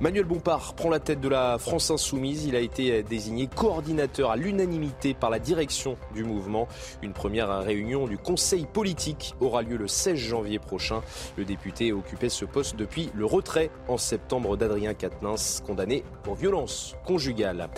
Manuel 0.03 0.25
Bompard 0.25 0.75
prend 0.75 0.91
la 0.91 0.99
tête 0.99 1.21
de 1.21 1.29
la 1.29 1.59
France 1.59 1.93
Insoumise. 1.93 2.47
Il 2.47 2.57
a 2.57 2.59
été 2.59 3.05
désigné 3.05 3.47
coordinateur 3.47 4.33
à 4.33 4.37
l'unanimité 4.37 5.15
par 5.15 5.31
la 5.31 5.39
direction 5.39 5.97
du 6.13 6.25
mouvement. 6.25 6.67
Une 7.03 7.13
première 7.13 7.61
réunion 7.61 8.09
du 8.09 8.19
Conseil 8.19 8.67
politique 8.67 9.37
aura 9.41 9.63
lieu 9.63 9.77
le 9.77 9.87
16 9.87 10.17
janvier 10.17 10.59
prochain. 10.59 11.03
Le 11.37 11.45
député 11.45 11.93
occupait 11.93 12.31
ce 12.31 12.45
poste 12.45 12.75
depuis 12.75 13.11
le 13.15 13.25
retrait 13.25 13.71
en 13.87 13.97
septembre 13.97 14.57
d'Adrien 14.57 14.93
Quatennens, 14.93 15.63
condamné 15.65 16.03
pour 16.25 16.35
violence 16.35 16.97
conjugale. 17.07 17.69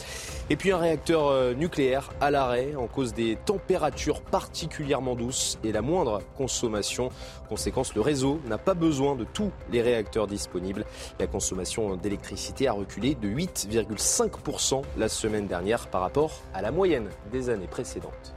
Et 0.48 0.56
puis 0.56 0.72
un 0.72 0.78
réacteur 0.78 1.26
euh, 1.26 1.52
nucléaire 1.52 2.09
à 2.22 2.30
l'arrêt 2.30 2.74
en 2.74 2.86
cause 2.86 3.12
des 3.12 3.36
températures 3.36 4.22
particulièrement 4.22 5.14
douces 5.14 5.59
et 5.62 5.72
la 5.72 5.82
moindre 5.82 6.22
consommation. 6.38 7.10
Conséquence, 7.51 7.94
le 7.94 8.01
réseau 8.01 8.40
n'a 8.46 8.56
pas 8.56 8.72
besoin 8.72 9.14
de 9.14 9.24
tous 9.24 9.51
les 9.70 9.82
réacteurs 9.82 10.26
disponibles. 10.26 10.86
La 11.20 11.26
consommation 11.26 11.94
l'électricité 12.15 12.69
a 12.69 12.73
reculé 12.73 13.16
de 13.16 13.28
8,5% 13.28 14.82
la 14.97 15.09
semaine 15.09 15.49
dernière 15.49 15.89
par 15.89 16.01
rapport 16.01 16.43
à 16.53 16.62
la 16.62 16.70
moyenne 16.70 17.09
des 17.32 17.51
années 17.51 17.66
précédentes. 17.66 18.36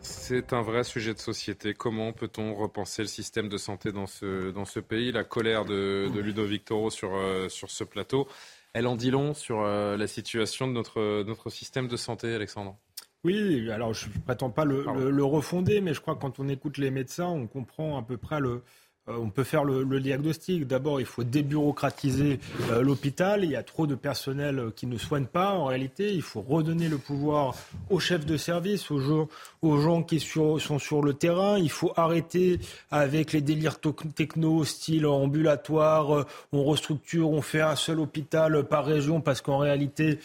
C'est 0.00 0.52
un 0.52 0.62
vrai 0.62 0.82
sujet 0.82 1.14
de 1.14 1.20
société. 1.20 1.74
Comment 1.74 2.12
peut-on 2.12 2.56
repenser 2.56 3.02
le 3.02 3.08
système 3.08 3.48
de 3.48 3.56
santé 3.56 3.92
dans 3.92 4.06
ce, 4.06 4.50
dans 4.50 4.64
ce 4.64 4.80
pays? 4.80 5.12
La 5.12 5.22
colère 5.22 5.64
de, 5.64 6.10
de 6.12 6.20
Ludovic 6.20 6.64
Toro 6.64 6.90
sur, 6.90 7.14
euh, 7.14 7.48
sur 7.48 7.70
ce 7.70 7.84
plateau, 7.84 8.26
elle 8.72 8.88
en 8.88 8.96
dit 8.96 9.12
long 9.12 9.32
sur 9.32 9.60
euh, 9.60 9.96
la 9.96 10.08
situation 10.08 10.66
de 10.66 10.72
notre, 10.72 11.22
notre 11.22 11.50
système 11.50 11.86
de 11.86 11.96
santé, 11.96 12.34
Alexandre 12.34 12.76
oui, 13.24 13.70
alors 13.70 13.94
je 13.94 14.08
ne 14.08 14.18
prétends 14.18 14.50
pas 14.50 14.64
le, 14.64 14.84
le, 15.08 15.24
refonder, 15.24 15.80
mais 15.80 15.94
je 15.94 16.00
crois 16.00 16.16
que 16.16 16.20
quand 16.22 16.40
on 16.40 16.48
écoute 16.48 16.76
les 16.76 16.90
médecins, 16.90 17.28
on 17.28 17.46
comprend 17.46 17.96
à 17.96 18.02
peu 18.02 18.16
près 18.16 18.40
le, 18.40 18.50
euh, 18.50 18.62
on 19.08 19.30
peut 19.30 19.42
faire 19.42 19.64
le, 19.64 20.00
diagnostic. 20.00 20.66
D'abord, 20.66 21.00
il 21.00 21.06
faut 21.06 21.24
débureaucratiser 21.24 22.38
euh, 22.70 22.82
l'hôpital. 22.82 23.44
Il 23.44 23.50
y 23.50 23.56
a 23.56 23.62
trop 23.64 23.88
de 23.88 23.96
personnel 23.96 24.58
euh, 24.60 24.70
qui 24.70 24.86
ne 24.86 24.96
soigne 24.96 25.26
pas. 25.26 25.54
En 25.54 25.66
réalité, 25.66 26.12
il 26.12 26.22
faut 26.22 26.40
redonner 26.40 26.88
le 26.88 26.98
pouvoir 26.98 27.56
aux 27.90 27.98
chefs 27.98 28.24
de 28.24 28.36
service, 28.36 28.92
aux 28.92 29.00
gens, 29.00 29.28
aux 29.60 29.80
gens 29.80 30.04
qui 30.04 30.20
sont 30.20 30.58
sur 30.58 31.02
le 31.02 31.14
terrain. 31.14 31.58
Il 31.58 31.70
faut 31.70 31.92
arrêter 31.96 32.60
avec 32.92 33.32
les 33.32 33.40
délires 33.40 33.78
techno, 34.14 34.64
style 34.64 35.06
ambulatoire. 35.06 36.26
On 36.52 36.62
restructure, 36.64 37.30
on 37.30 37.42
fait 37.42 37.60
un 37.60 37.76
seul 37.76 37.98
hôpital 37.98 38.64
par 38.64 38.84
région 38.84 39.20
parce 39.20 39.40
qu'en 39.40 39.58
réalité, 39.58 40.18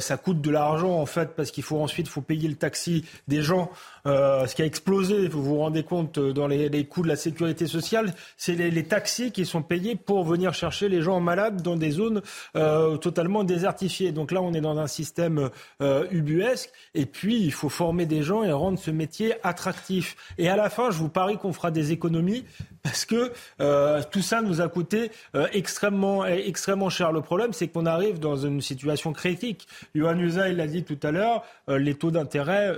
ça 0.00 0.16
coûte 0.16 0.40
de 0.40 0.50
l'argent 0.50 1.00
en 1.00 1.06
fait 1.06 1.34
parce 1.36 1.50
qu'il 1.50 1.62
faut 1.62 1.80
ensuite 1.80 2.08
faut 2.08 2.20
payer 2.20 2.48
le 2.48 2.56
taxi 2.56 3.04
des 3.28 3.42
gens. 3.42 3.70
Ce 4.04 4.54
qui 4.54 4.62
a 4.62 4.66
explosé, 4.66 5.28
vous 5.28 5.42
vous 5.42 5.58
rendez 5.58 5.82
compte 5.82 6.18
dans 6.18 6.46
les, 6.46 6.84
coûts 6.84 7.02
de 7.02 7.08
la 7.08 7.16
sécurité 7.16 7.66
sociale 7.66 8.14
c'est 8.36 8.54
les, 8.54 8.84
taxis 8.84 9.32
qui 9.32 9.46
sont 9.46 9.62
payés 9.62 9.96
pour 9.96 10.24
venir 10.24 10.54
chercher 10.54 10.88
les 10.88 11.00
gens 11.00 11.20
malades 11.20 11.62
dans 11.62 11.76
des 11.76 11.90
zones 11.90 12.22
euh, 12.56 12.96
totalement 12.96 13.44
désertifiées. 13.44 14.12
Donc 14.12 14.32
là, 14.32 14.42
on 14.42 14.52
est 14.52 14.60
dans 14.60 14.78
un 14.78 14.86
système 14.86 15.50
euh, 15.80 16.06
ubuesque. 16.10 16.70
Et 16.94 17.06
puis, 17.06 17.40
il 17.40 17.52
faut 17.52 17.68
former 17.68 18.06
des 18.06 18.22
gens 18.22 18.42
et 18.42 18.52
rendre 18.52 18.78
ce 18.78 18.90
métier 18.90 19.34
attractif. 19.42 20.16
Et 20.38 20.48
à 20.48 20.56
la 20.56 20.70
fin, 20.70 20.90
je 20.90 20.98
vous 20.98 21.08
parie 21.08 21.38
qu'on 21.38 21.52
fera 21.52 21.70
des 21.70 21.92
économies 21.92 22.44
parce 22.82 23.04
que 23.04 23.32
euh, 23.60 24.02
tout 24.10 24.20
ça 24.20 24.42
nous 24.42 24.60
a 24.60 24.68
coûté 24.68 25.10
extrêmement, 25.52 26.26
extrêmement 26.26 26.90
cher. 26.90 27.12
Le 27.12 27.22
problème, 27.22 27.52
c'est 27.52 27.68
qu'on 27.68 27.86
arrive 27.86 28.18
dans 28.18 28.36
une 28.36 28.60
situation 28.60 29.12
critique. 29.12 29.66
Johan 29.94 30.18
Usa, 30.18 30.48
il 30.48 30.56
l'a 30.56 30.66
dit 30.66 30.84
tout 30.84 30.98
à 31.02 31.10
l'heure, 31.10 31.44
les 31.68 31.94
taux 31.94 32.10
d'intérêt 32.10 32.70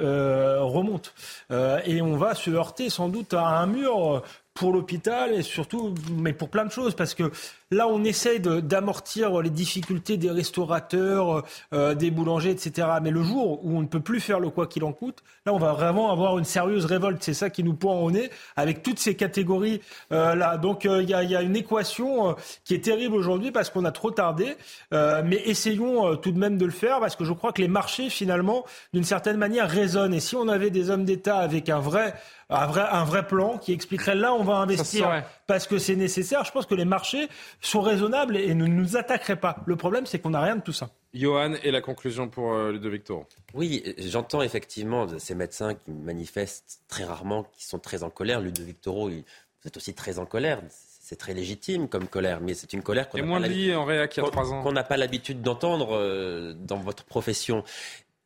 remontent. 0.61 1.11
Et 1.51 2.03
on 2.03 2.17
va 2.17 2.35
se 2.35 2.51
heurter 2.51 2.91
sans 2.91 3.09
doute 3.09 3.35
à 3.35 3.47
un 3.47 3.67
mur 3.67 4.23
pour 4.57 4.73
l'hôpital 4.73 5.33
et 5.33 5.43
surtout, 5.43 5.95
mais 6.11 6.33
pour 6.33 6.49
plein 6.49 6.65
de 6.65 6.71
choses, 6.71 6.95
parce 6.95 7.15
que 7.15 7.31
là, 7.71 7.87
on 7.89 8.03
essaye 8.05 8.41
d'amortir 8.41 9.41
les 9.43 9.51
difficultés 9.51 10.17
des 10.17 10.31
restaurateurs, 10.31 11.45
euh, 11.73 11.95
des 11.95 12.11
boulangers, 12.11 12.51
etc. 12.51 12.89
Mais 13.03 13.11
le 13.11 13.23
jour 13.23 13.65
où 13.65 13.77
on 13.77 13.83
ne 13.83 13.87
peut 13.87 14.01
plus 14.01 14.21
faire 14.21 14.41
le 14.41 14.51
quoi 14.51 14.67
qu'il 14.67 14.83
en 14.85 14.93
coûte, 14.93 15.23
là, 15.45 15.53
on 15.53 15.59
va 15.59 15.73
vraiment 15.73 16.11
avoir 16.11 16.39
une 16.39 16.45
sérieuse 16.45 16.87
révolte. 16.87 17.23
C'est 17.23 17.35
ça 17.35 17.51
qui 17.51 17.63
nous 17.63 17.75
pointe 17.75 18.03
au 18.03 18.11
nez 18.11 18.31
avec 18.57 18.83
toutes 18.83 18.99
ces 18.99 19.15
catégories 19.15 19.81
euh, 20.13 20.35
là. 20.35 20.57
Donc, 20.57 20.87
euh, 20.87 21.03
il 21.03 21.11
y, 21.11 21.15
a, 21.15 21.23
y, 21.23 21.37
a, 21.37 21.43
une 21.43 21.57
équation 21.57 22.35
qui 22.65 22.75
est 22.75 22.85
terrible 22.85 23.15
aujourd'hui 23.15 23.53
parce 23.53 23.71
qu'on 23.71 23.85
a 23.85 23.93
trop 23.93 24.11
tardé. 24.11 24.57
mais 24.93 25.43
essayons 25.45 26.17
tout 26.17 26.33
de 26.33 26.39
même 26.39 26.57
de 26.57 26.65
le 26.65 26.73
faire 26.73 27.01
parce 27.01 27.15
que 27.15 27.25
je 27.25 27.33
crois 27.33 27.53
que 27.53 27.61
les 27.61 27.69
marchés, 27.69 28.09
finalement, 28.09 28.65
d'une 28.95 29.05
certaine 29.05 29.37
manière, 29.37 29.69
résonnent. 29.69 30.15
Et 30.15 30.21
si 30.21 30.35
on 30.35 30.49
avait 30.49 30.71
des 30.71 30.91
hommes 30.91 31.05
d'État 31.05 31.39
avec 31.39 31.69
un 31.69 31.79
vrai 31.79 32.15
un 32.49 32.67
vrai, 32.67 32.83
un 32.91 33.05
vrai 33.05 33.27
plan 33.27 33.59
qui 33.59 33.73
expliquerait 33.73 34.15
là 34.15 34.33
on 34.33 34.45
va 34.45 34.57
investir 34.57 35.25
parce 35.47 35.67
que 35.67 35.79
c'est 35.79 35.97
nécessaire. 35.97 36.45
Je 36.45 36.53
pense 36.53 36.67
que 36.67 36.75
les 36.75 36.85
marchés 36.85 37.29
sont 37.61 37.81
raisonnables 37.81 38.37
et 38.37 38.55
ne 38.55 38.67
nous 38.67 38.97
attaqueraient 38.97 39.41
pas. 39.41 39.63
Le 39.67 39.77
problème, 39.77 40.07
c'est 40.07 40.19
qu'on 40.19 40.31
n'a 40.31 40.41
rien 40.41 40.57
de 40.57 40.63
tout 40.63 40.73
ça. 40.73 40.91
Johan, 41.13 41.55
et 41.63 41.71
la 41.71 41.81
conclusion 41.81 42.29
pour 42.29 42.53
euh, 42.53 42.73
Ludovic 42.73 43.05
Toro 43.05 43.27
Oui, 43.55 43.83
j'entends 43.99 44.43
effectivement 44.43 45.07
ces 45.19 45.35
médecins 45.35 45.75
qui 45.75 45.91
manifestent 45.91 46.83
très 46.89 47.05
rarement, 47.05 47.45
qui 47.57 47.65
sont 47.65 47.79
très 47.79 48.03
en 48.03 48.11
colère. 48.11 48.41
Ludovic 48.41 48.81
Toro, 48.81 49.09
vous 49.09 49.23
êtes 49.65 49.77
aussi 49.77 49.95
très 49.95 50.19
en 50.19 50.27
colère. 50.27 50.61
C'est 50.71 51.17
très 51.17 51.35
légitime 51.35 51.89
comme 51.89 52.09
colère, 52.09 52.41
mais 52.41 52.55
c'est 52.55 52.73
une 52.73 52.83
colère 52.83 53.09
qu'on 53.09 54.73
n'a 54.73 54.85
pas 54.85 54.97
l'habitude 54.97 55.41
d'entendre 55.41 55.97
euh, 55.97 56.53
dans 56.55 56.79
votre 56.79 57.05
profession. 57.05 57.65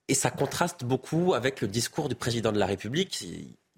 Et 0.09 0.14
ça 0.14 0.30
contraste 0.30 0.84
beaucoup 0.84 1.34
avec 1.34 1.60
le 1.60 1.68
discours 1.68 2.09
du 2.09 2.16
président 2.16 2.51
de 2.51 2.59
la 2.59 2.66
République 2.66 3.24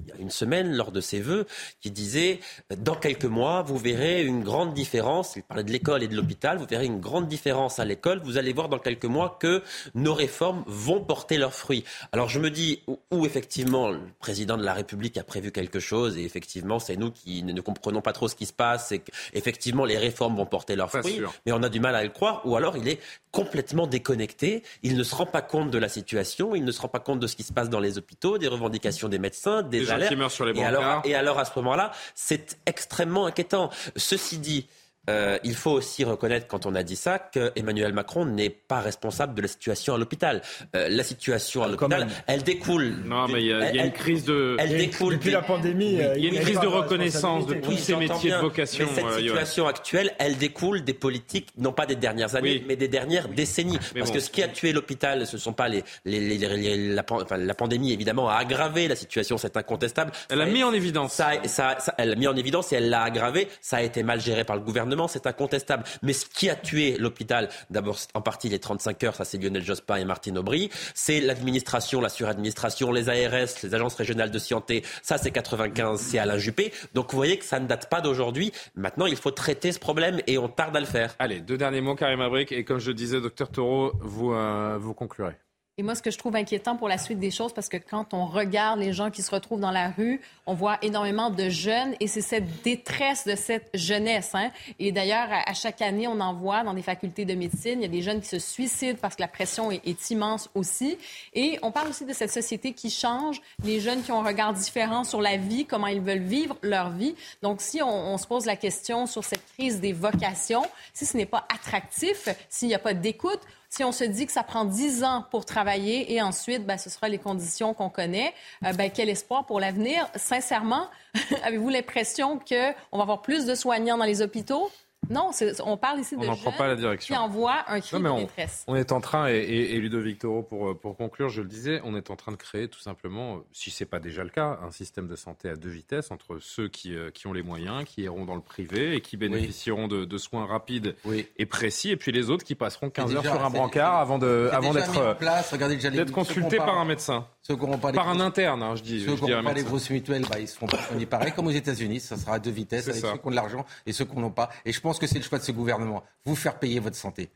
il 0.05 0.09
y 0.09 0.13
a 0.13 0.21
une 0.21 0.31
semaine 0.31 0.75
lors 0.75 0.93
de 0.93 1.01
ses 1.01 1.21
vœux 1.21 1.47
qui 1.81 1.91
disait 1.91 2.41
dans 2.77 2.95
quelques 2.95 3.25
mois 3.25 3.63
vous 3.63 3.79
verrez 3.79 4.23
une 4.23 4.43
grande 4.43 4.75
différence. 4.75 5.37
Il 5.37 5.43
parlait 5.43 5.65
de 5.65 5.73
l'école 5.73 6.03
et 6.03 6.09
de 6.09 6.17
l'hôpital. 6.17 6.59
Vous 6.59 6.67
verrez 6.67 6.87
une 6.87 7.01
grande 7.01 7.29
différence 7.29 7.79
à 7.79 7.85
l'école. 7.85 8.21
Vous 8.25 8.39
allez 8.39 8.53
voir 8.53 8.69
dans 8.69 8.79
quelques 8.79 9.05
mois 9.05 9.37
que 9.41 9.63
nos 9.95 10.15
réformes 10.15 10.65
vont 10.67 11.01
porter 11.01 11.39
leurs 11.39 11.55
fruits. 11.55 11.85
Alors 12.13 12.29
je 12.29 12.39
me 12.39 12.51
dis 12.51 12.83
où, 13.11 13.27
effectivement 13.27 13.91
le 13.91 14.01
président 14.19 14.57
de 14.57 14.65
la 14.65 14.75
République 14.75 15.17
a 15.17 15.25
prévu 15.25 15.53
quelque 15.53 15.81
chose 15.81 16.19
et 16.19 16.25
effectivement 16.25 16.79
c'est 16.79 16.97
nous 16.97 17.11
qui 17.11 17.43
ne, 17.43 17.61
comprenons 17.61 18.01
pas 18.01 18.13
trop 18.13 18.29
ce 18.29 18.35
qui 18.35 18.47
se 18.47 18.53
passe 18.53 18.93
et 18.93 19.01
qu'effectivement 19.01 19.85
les 19.85 19.99
réformes 19.99 20.37
vont 20.37 20.47
porter 20.47 20.77
leurs 20.77 20.91
fruits. 20.91 21.21
mais 21.47 21.53
on 21.53 21.63
a 21.63 21.69
du 21.69 21.81
mal 21.81 21.95
à 21.95 22.03
le 22.03 22.11
croire. 22.11 22.43
Ou 22.45 22.57
alors 22.57 22.77
il 22.77 22.89
est 22.89 23.01
complètement 23.31 23.87
déconnecté. 23.87 24.63
Il 24.83 24.97
ne 24.97 25.03
se 25.03 25.15
rend 25.15 25.27
pas 25.27 25.43
compte 25.43 25.71
de 25.71 25.79
la 25.79 25.89
situation. 25.89 26.55
Il 26.55 26.65
ne 26.65 26.73
se 26.73 26.81
rend 26.81 26.89
pas 26.89 27.01
compte 27.01 27.21
de 27.21 27.27
ce 27.27 27.37
qui 27.37 27.43
se 27.43 27.53
passe 27.53 27.71
dans 27.71 27.81
les 27.81 27.99
hôpitaux 27.99 28.39
des 28.39 28.49
revendications 28.49 29.09
des 29.09 29.19
médecins 29.19 29.63
des 29.63 29.92
sur 30.29 30.45
les 30.45 30.59
et 30.59 30.65
alors, 30.65 31.03
et 31.05 31.15
alors, 31.15 31.39
à 31.39 31.45
ce 31.45 31.53
moment-là, 31.57 31.93
c'est 32.15 32.59
extrêmement 32.67 33.27
inquiétant. 33.27 33.71
Ceci 33.97 34.39
dit, 34.39 34.69
euh, 35.11 35.39
il 35.43 35.55
faut 35.55 35.73
aussi 35.73 36.05
reconnaître, 36.05 36.47
quand 36.47 36.65
on 36.65 36.75
a 36.77 36.85
dit 36.85 36.95
ça, 36.95 37.19
que 37.19 37.51
Emmanuel 37.57 37.93
Macron 37.93 38.25
n'est 38.25 38.51
pas 38.51 38.81
responsable 38.81 39.35
de 39.35 39.43
la 39.43 39.49
situation 39.49 39.95
à 39.95 39.99
l'hôpital. 39.99 40.43
Euh, 40.77 40.89
la 40.89 41.03
situation 41.03 41.65
à 41.65 41.69
l'hôpital, 41.69 42.07
elle 42.29 42.43
découle. 42.45 42.95
Non, 43.05 43.27
mais 43.27 43.41
il 43.41 43.47
y, 43.47 43.53
a, 43.53 43.85
une 43.85 43.93
crise 43.93 44.25
de. 44.25 44.57
Elle 44.61 44.77
découle. 44.77 45.15
Depuis 45.15 45.33
la 45.33 45.43
pandémie, 45.43 45.99
il 46.17 46.25
y 46.25 46.29
a 46.29 46.31
une 46.31 46.41
crise 46.41 46.61
de 46.61 46.69
reconnaissance 46.69 47.47
de 47.47 47.55
tous 47.55 47.77
ces 47.77 47.97
métiers 47.97 48.31
de 48.31 48.37
vocation. 48.37 48.87
Mais 48.89 48.95
cette 48.95 49.05
euh, 49.05 49.19
situation 49.19 49.67
actuelle, 49.67 50.13
elle 50.19 50.37
découle 50.37 50.85
des 50.85 50.95
politiques, 50.95 51.49
non 51.59 51.73
pas 51.73 51.87
des 51.87 51.97
dernières 51.97 52.37
années, 52.37 52.65
mais 52.69 52.77
des 52.77 52.89
dernières 52.89 53.29
décennies. 53.29 53.79
Parce 53.99 54.13
que 54.13 54.21
ce 54.21 54.31
qui 54.31 54.43
a 54.43 54.49
tué 54.49 54.73
l'hôpital, 54.73 55.27
ce 55.27 55.37
ne 55.37 55.41
sont 55.41 55.53
pas 55.53 55.69
les, 55.69 55.83
les, 56.05 56.21
les, 56.39 56.95
la, 56.95 57.05
enfin, 57.11 57.37
la, 57.39 57.55
pandémie, 57.55 57.93
évidemment, 57.93 58.29
a 58.29 58.37
aggravé 58.37 58.87
la 58.87 58.97
situation, 58.97 59.37
c'est 59.37 59.57
incontestable. 59.57 60.13
Elle 60.29 60.41
a 60.41 60.47
mis 60.47 60.63
en 60.63 60.73
évidence. 60.73 61.15
Ça, 61.15 61.31
ça, 61.47 61.77
ça, 61.81 61.95
elle 61.99 62.13
a 62.13 62.15
mis 62.15 62.29
en 62.29 62.37
évidence 62.37 62.73
et 62.73 62.77
elle 62.77 62.89
l'a 62.89 63.03
aggravé. 63.03 63.49
Ça 63.61 63.79
a 63.79 63.83
été 63.83 64.05
mal 64.05 64.21
géré 64.21 64.45
par 64.45 64.55
le 64.55 64.63
gouvernement 64.63 64.92
c'est 65.09 65.27
incontestable. 65.27 65.85
Mais 66.03 66.13
ce 66.13 66.27
qui 66.27 66.49
a 66.49 66.57
tué 66.57 66.97
l'hôpital, 66.99 67.49
d'abord 67.71 67.99
en 68.15 68.21
partie 68.21 68.49
les 68.49 68.59
35 68.59 69.05
heures, 69.05 69.15
ça 69.15 69.25
c'est 69.25 69.39
Lionel 69.39 69.65
Jospin 69.65 69.97
et 69.97 70.05
Martine 70.05 70.39
Aubry, 70.39 70.71
c'est 70.95 71.21
l'administration, 71.21 72.01
la 72.01 72.09
suradministration, 72.09 72.93
les 72.93 73.09
ARS, 73.09 73.49
les 73.63 73.75
agences 73.75 73.95
régionales 73.95 74.31
de 74.31 74.39
santé, 74.39 74.85
ça 75.03 75.19
c'est 75.19 75.31
95, 75.31 76.01
c'est 76.01 76.19
Alain 76.19 76.39
Juppé. 76.39 76.73
Donc 76.95 77.11
vous 77.11 77.17
voyez 77.17 77.39
que 77.39 77.45
ça 77.45 77.61
ne 77.61 77.67
date 77.67 77.89
pas 77.89 78.01
d'aujourd'hui. 78.01 78.53
Maintenant, 78.75 79.07
il 79.07 79.17
faut 79.17 79.31
traiter 79.31 79.73
ce 79.73 79.79
problème 79.79 80.21
et 80.27 80.39
on 80.39 80.49
tarde 80.49 80.77
à 80.77 80.81
le 80.81 80.87
faire. 80.87 81.15
Allez, 81.19 81.41
deux 81.41 81.57
derniers 81.57 81.81
mots, 81.81 81.95
Karim 81.95 82.21
Abric, 82.21 82.53
et 82.53 82.65
comme 82.65 82.79
je 82.79 82.93
disais, 82.93 83.21
docteur 83.21 83.51
Taureau, 83.51 83.93
vous, 84.01 84.33
euh, 84.33 84.79
vous 84.81 84.95
conclurez. 84.95 85.37
Et 85.79 85.83
moi, 85.83 85.95
ce 85.95 86.03
que 86.03 86.11
je 86.11 86.19
trouve 86.19 86.37
inquiétant 86.37 86.77
pour 86.77 86.87
la 86.87 86.99
suite 86.99 87.19
des 87.19 87.31
choses, 87.31 87.55
parce 87.55 87.71
que 87.71 87.79
quand 87.79 88.13
on 88.13 88.27
regarde 88.27 88.79
les 88.79 88.93
gens 88.93 89.11
qui 89.11 89.23
se 89.23 89.31
retrouvent 89.31 89.59
dans 89.59 89.71
la 89.71 89.89
rue, 89.89 90.21
on 90.45 90.53
voit 90.53 90.77
énormément 90.83 91.31
de 91.31 91.49
jeunes 91.49 91.95
et 91.99 92.09
c'est 92.09 92.21
cette 92.21 92.61
détresse 92.63 93.27
de 93.27 93.35
cette 93.35 93.71
jeunesse. 93.73 94.35
Hein. 94.35 94.51
Et 94.79 94.93
d'ailleurs, 94.93 95.29
à, 95.31 95.55
chaque 95.55 95.81
année, 95.81 96.07
on 96.07 96.21
en 96.21 96.35
voit 96.35 96.63
dans 96.63 96.75
des 96.75 96.83
facultés 96.83 97.25
de 97.25 97.35
médecine. 97.35 97.79
Il 97.79 97.83
y 97.83 97.87
a 97.87 97.89
des 97.89 98.03
jeunes 98.03 98.21
qui 98.21 98.29
se 98.29 98.39
suicident 98.39 98.99
parce 99.01 99.17
que 99.17 99.23
la 99.23 99.29
pression 99.29 99.71
est, 99.71 100.11
immense 100.11 100.51
aussi. 100.55 100.99
Et 101.33 101.59
on 101.63 101.71
parle 101.71 101.89
aussi 101.89 102.05
de 102.05 102.13
cette 102.13 102.33
société 102.33 102.75
qui 102.75 102.91
change, 102.91 103.41
les 103.65 103.81
jeunes 103.81 104.03
qui 104.03 104.13
ont 104.13 104.21
un 104.21 104.29
regard 104.29 104.53
différent 104.53 105.05
sur 105.05 105.23
la 105.23 105.39
vie, 105.39 105.65
comment 105.65 105.87
ils 105.87 106.03
veulent 106.03 106.19
vivre 106.19 106.55
leur 106.61 106.91
vie. 106.91 107.15
Donc, 107.41 107.63
si 107.63 107.81
on, 107.81 108.13
on 108.13 108.19
se 108.19 108.27
pose 108.27 108.45
la 108.45 108.57
question 108.57 109.07
sur 109.07 109.25
cette 109.25 109.47
crise 109.55 109.81
des 109.81 109.95
vocations, 109.95 110.67
si 110.93 111.07
ce 111.07 111.17
n'est 111.17 111.25
pas 111.25 111.47
attractif, 111.51 112.29
s'il 112.51 112.69
n'y 112.69 112.75
a 112.75 112.79
pas 112.79 112.93
d'écoute, 112.93 113.41
si 113.73 113.85
on 113.85 113.93
se 113.93 114.05
dit 114.05 114.27
que 114.27 114.33
ça 114.33 114.43
prend 114.43 114.67
10 114.67 115.03
ans 115.03 115.25
pour 115.31 115.47
travailler 115.47 116.13
et 116.13 116.21
ensuite, 116.21 116.67
ben, 116.67 116.77
ce 116.77 116.91
sera 116.91 117.09
les 117.09 117.17
conditions 117.17 117.73
qu'on 117.73 117.89
connaît, 117.89 118.35
euh, 118.67 118.73
ben, 118.75 118.91
quel 118.91 119.09
espoir 119.09 119.47
pour 119.47 119.61
l'avenir? 119.61 120.07
Sincèrement, 120.15 120.89
avez-vous 121.43 121.71
l'impression 121.71 122.39
qu'on 122.39 122.99
va 122.99 123.03
avoir 123.03 123.23
plus 123.23 123.47
de 123.47 123.55
soignants 123.55 123.97
dans 123.97 124.05
les 124.05 124.21
hôpitaux? 124.21 124.71
Non, 125.11 125.31
on 125.65 125.77
parle 125.77 126.01
ici 126.01 126.17
de 126.17 126.23
jeunes 126.23 126.37
pas 126.57 126.67
la 126.67 126.77
direction. 126.77 127.15
qui 127.15 127.21
envoient 127.21 127.65
un 127.69 127.81
cri 127.81 127.99
de 127.99 128.21
détresse. 128.21 128.65
On 128.67 128.77
est 128.77 128.93
en 128.93 129.01
train, 129.01 129.29
et, 129.29 129.35
et, 129.35 129.81
Ludovic 129.81 130.21
Toro, 130.21 130.43
pour, 130.43 130.79
pour 130.79 130.97
conclure, 130.97 131.29
je 131.29 131.43
le 131.43 131.49
disais, 131.49 131.81
on 131.85 131.97
est 131.97 132.11
en 132.11 132.17
train 132.17 132.33
de 132.33 132.37
créer 132.37 132.69
tout 132.69 132.81
simplement, 132.81 133.41
si 133.53 133.71
ce 133.71 133.83
n'est 133.83 133.89
pas 133.89 133.99
déjà 133.99 134.23
le 134.23 134.31
cas, 134.31 134.59
un 134.63 134.71
système 134.71 135.09
de 135.09 135.17
santé 135.17 135.49
à 135.49 135.57
deux 135.57 135.69
vitesses 135.69 136.11
entre 136.11 136.39
ceux 136.39 136.69
qui, 136.69 136.95
euh, 136.95 137.11
qui 137.11 137.27
ont 137.27 137.33
les 137.33 137.43
moyens, 137.43 137.85
qui 137.85 138.03
iront 138.03 138.25
dans 138.25 138.37
le 138.37 138.41
privé 138.41 138.95
et 138.95 139.01
qui 139.01 139.17
bénéficieront 139.17 139.89
de, 139.89 140.05
de, 140.05 140.19
soins 140.19 140.47
rapides 140.47 140.95
et 141.37 141.47
précis, 141.47 141.91
et 141.91 141.97
puis 141.97 142.13
les 142.13 142.31
autres 142.31 142.45
qui 142.45 142.55
passeront 142.55 142.91
15 142.91 143.17
heures 143.17 143.23
sur 143.23 143.45
un 143.45 143.51
brancard 143.51 143.99
avant 143.99 144.19
d'être 144.19 146.13
consultés 146.13 146.59
par 146.59 146.79
un 146.79 146.85
médecin. 146.85 147.27
Ceux 147.43 147.57
pas 147.57 147.93
par 147.93 148.09
un 148.09 148.21
interne, 148.21 148.63
hein, 148.63 148.77
je 148.77 148.83
dis. 148.83 149.05
Ceux 149.05 149.17
qui 149.17 149.25
n'ont 149.25 149.43
pas 149.43 149.53
les 149.53 149.65
grosses 149.65 149.91
mutuelles, 149.91 150.25
bah, 150.31 150.39
ils 150.39 150.47
se 150.47 150.57
font 150.57 150.69
soigner 150.69 151.07
pareil, 151.07 151.33
comme 151.33 151.49
aux 151.49 151.53
États-Unis. 151.53 151.99
Ça 151.99 152.17
sera 152.17 152.35
à 152.35 152.39
deux 152.39 152.53
vitesses, 152.53 152.89
avec 152.89 153.01
ceux 153.01 153.13
qui 153.19 153.27
ont 153.27 153.31
de 153.31 153.35
l'argent 153.35 153.65
et 153.85 153.93
ceux 153.93 154.05
qui 154.05 154.17
n'ont 154.17 154.31
pas. 154.31 154.49
Et 154.65 154.73
je 154.73 154.81
pense 154.81 155.01
que 155.01 155.09
c'est 155.09 155.19
le 155.19 155.25
choix 155.25 155.39
de 155.39 155.45
ce 155.45 155.51
gouvernement. 155.51 156.05
Vous 156.25 156.37
faire 156.37 156.59
payer 156.59 156.79
votre 156.79 156.97
santé. 156.97 157.31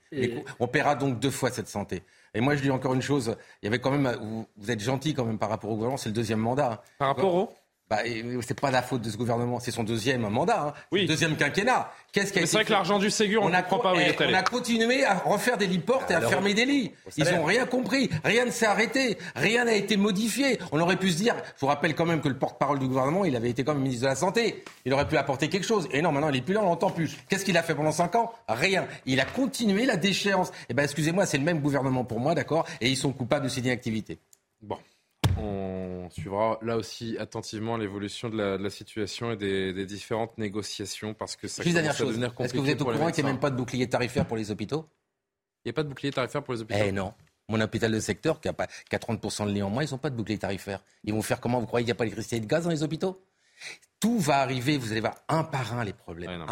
On 0.60 0.68
paiera 0.68 0.94
donc 0.94 1.18
deux 1.18 1.30
fois 1.30 1.50
cette 1.50 1.68
santé. 1.68 2.04
Et 2.34 2.40
moi, 2.40 2.54
je 2.54 2.62
dis 2.62 2.70
encore 2.70 2.94
une 2.94 3.02
chose. 3.02 3.36
Il 3.62 3.66
y 3.66 3.68
avait 3.68 3.78
quand 3.78 3.90
même, 3.90 4.46
vous, 4.56 4.70
êtes 4.70 4.80
gentil 4.80 5.14
quand 5.14 5.24
même 5.24 5.38
par 5.38 5.48
rapport 5.48 5.70
au 5.70 5.74
gouvernement. 5.74 5.96
C'est 5.96 6.10
le 6.10 6.14
deuxième 6.14 6.40
mandat. 6.40 6.82
Par 6.98 7.08
rapport 7.08 7.34
au? 7.34 7.52
Bah, 7.88 7.98
c'est 8.44 8.58
pas 8.58 8.72
la 8.72 8.82
faute 8.82 9.02
de 9.02 9.10
ce 9.10 9.16
gouvernement, 9.16 9.60
c'est 9.60 9.70
son 9.70 9.84
deuxième 9.84 10.28
mandat, 10.28 10.60
hein. 10.68 10.72
oui. 10.90 11.06
deuxième 11.06 11.36
quinquennat. 11.36 11.92
Qu'est-ce 12.12 12.32
qui 12.32 12.44
C'est 12.44 12.56
vrai 12.56 12.64
que 12.64 12.72
l'argent 12.72 12.98
du 12.98 13.10
Ségur, 13.10 13.42
on, 13.44 13.48
ne 13.48 13.56
comprend 13.60 13.78
pas 13.78 13.92
où 13.92 13.96
il 13.96 14.08
est 14.08 14.20
On 14.20 14.34
a 14.34 14.42
continué 14.42 15.04
à 15.04 15.14
refaire 15.14 15.56
des 15.56 15.68
lits 15.68 15.78
portes 15.78 16.10
et 16.10 16.14
à 16.14 16.20
fermer 16.20 16.52
des 16.52 16.64
lits. 16.64 16.92
Ils 17.16 17.24
n'ont 17.24 17.44
rien 17.44 17.64
compris, 17.64 18.10
rien 18.24 18.44
ne 18.44 18.50
s'est 18.50 18.66
arrêté, 18.66 19.18
rien 19.36 19.66
n'a 19.66 19.74
été 19.74 19.96
modifié. 19.96 20.58
On 20.72 20.80
aurait 20.80 20.96
pu 20.96 21.12
se 21.12 21.16
dire, 21.16 21.36
je 21.54 21.60
vous 21.60 21.68
rappelle 21.68 21.94
quand 21.94 22.06
même 22.06 22.20
que 22.20 22.28
le 22.28 22.36
porte-parole 22.36 22.80
du 22.80 22.88
gouvernement, 22.88 23.24
il 23.24 23.36
avait 23.36 23.50
été 23.50 23.62
comme 23.62 23.78
ministre 23.78 24.02
de 24.02 24.08
la 24.08 24.16
Santé. 24.16 24.64
Il 24.84 24.92
aurait 24.92 25.06
pu 25.06 25.16
apporter 25.16 25.48
quelque 25.48 25.66
chose. 25.66 25.86
Et 25.92 26.02
non, 26.02 26.10
maintenant 26.10 26.30
il 26.30 26.36
est 26.36 26.42
plus 26.42 26.54
là, 26.54 26.62
on 26.62 26.66
l'entend 26.66 26.90
plus. 26.90 27.16
Qu'est-ce 27.28 27.44
qu'il 27.44 27.56
a 27.56 27.62
fait 27.62 27.76
pendant 27.76 27.92
cinq 27.92 28.16
ans? 28.16 28.32
Rien. 28.48 28.86
Il 29.04 29.20
a 29.20 29.24
continué 29.24 29.86
la 29.86 29.96
déchéance. 29.96 30.50
Eh 30.68 30.74
ben, 30.74 30.82
excusez-moi, 30.82 31.24
c'est 31.24 31.38
le 31.38 31.44
même 31.44 31.60
gouvernement 31.60 32.04
pour 32.04 32.18
moi, 32.18 32.34
d'accord? 32.34 32.66
Et 32.80 32.88
ils 32.88 32.96
sont 32.96 33.12
coupables 33.12 33.44
de 33.44 33.48
cette 33.48 33.64
inactivité. 33.64 34.18
Bon. 34.60 34.78
On 35.38 36.08
suivra 36.10 36.58
là 36.62 36.76
aussi 36.76 37.16
attentivement 37.18 37.76
l'évolution 37.76 38.28
de, 38.28 38.36
la, 38.36 38.70
situation 38.70 39.32
et 39.32 39.36
des, 39.36 39.86
différentes 39.86 40.36
négociations 40.38 41.14
parce 41.14 41.36
que 41.36 41.48
ça 41.48 41.62
commence 41.62 42.00
à 42.00 42.04
devenir 42.04 42.34
compliqué. 42.34 42.44
Est-ce 42.44 42.52
que 42.54 42.58
vous 42.58 42.70
êtes 42.70 42.82
au 42.82 42.84
courant 42.84 43.10
qu'il 43.10 43.24
n'y 43.24 43.30
a 43.30 43.32
même 43.32 43.40
pas 43.40 43.50
de 43.50 43.56
bouclier 43.56 43.88
tarifaire 43.88 44.26
pour 44.26 44.36
les 44.36 44.50
hôpitaux? 44.50 44.88
Il 45.64 45.68
n'y 45.68 45.70
a 45.70 45.72
pas 45.74 45.82
de 45.82 45.88
bouclier 45.88 46.12
tarifaire 46.12 46.42
pour 46.42 46.54
les 46.54 46.62
hôpitaux 46.62 46.80
Eh 46.82 46.92
non. 46.92 47.12
Mon 47.48 47.60
hôpital 47.60 47.92
de 47.92 48.00
secteur, 48.00 48.40
qui 48.40 48.48
a, 48.48 48.52
pas, 48.52 48.66
30% 48.90 49.46
de 49.46 49.52
lits 49.52 49.62
en 49.62 49.70
moins, 49.70 49.84
ils 49.84 49.90
n'ont 49.90 49.98
pas 49.98 50.10
de 50.10 50.16
bouclier 50.16 50.38
tarifaire. 50.38 50.82
Ils 51.04 51.12
vont 51.12 51.22
faire 51.22 51.40
comment? 51.40 51.60
Vous 51.60 51.66
croyez 51.66 51.84
qu'il 51.84 51.92
n'y 51.92 51.96
a 51.96 51.98
pas 51.98 52.04
d'électricité 52.04 52.36
et 52.36 52.40
de 52.40 52.46
gaz 52.46 52.64
dans 52.64 52.70
les 52.70 52.82
hôpitaux? 52.82 53.20
Tout 54.00 54.18
va 54.18 54.40
arriver, 54.40 54.76
vous 54.76 54.92
allez 54.92 55.00
voir 55.00 55.14
un 55.28 55.42
par 55.42 55.74
un 55.74 55.84
les 55.84 55.92
problèmes. 55.92 56.44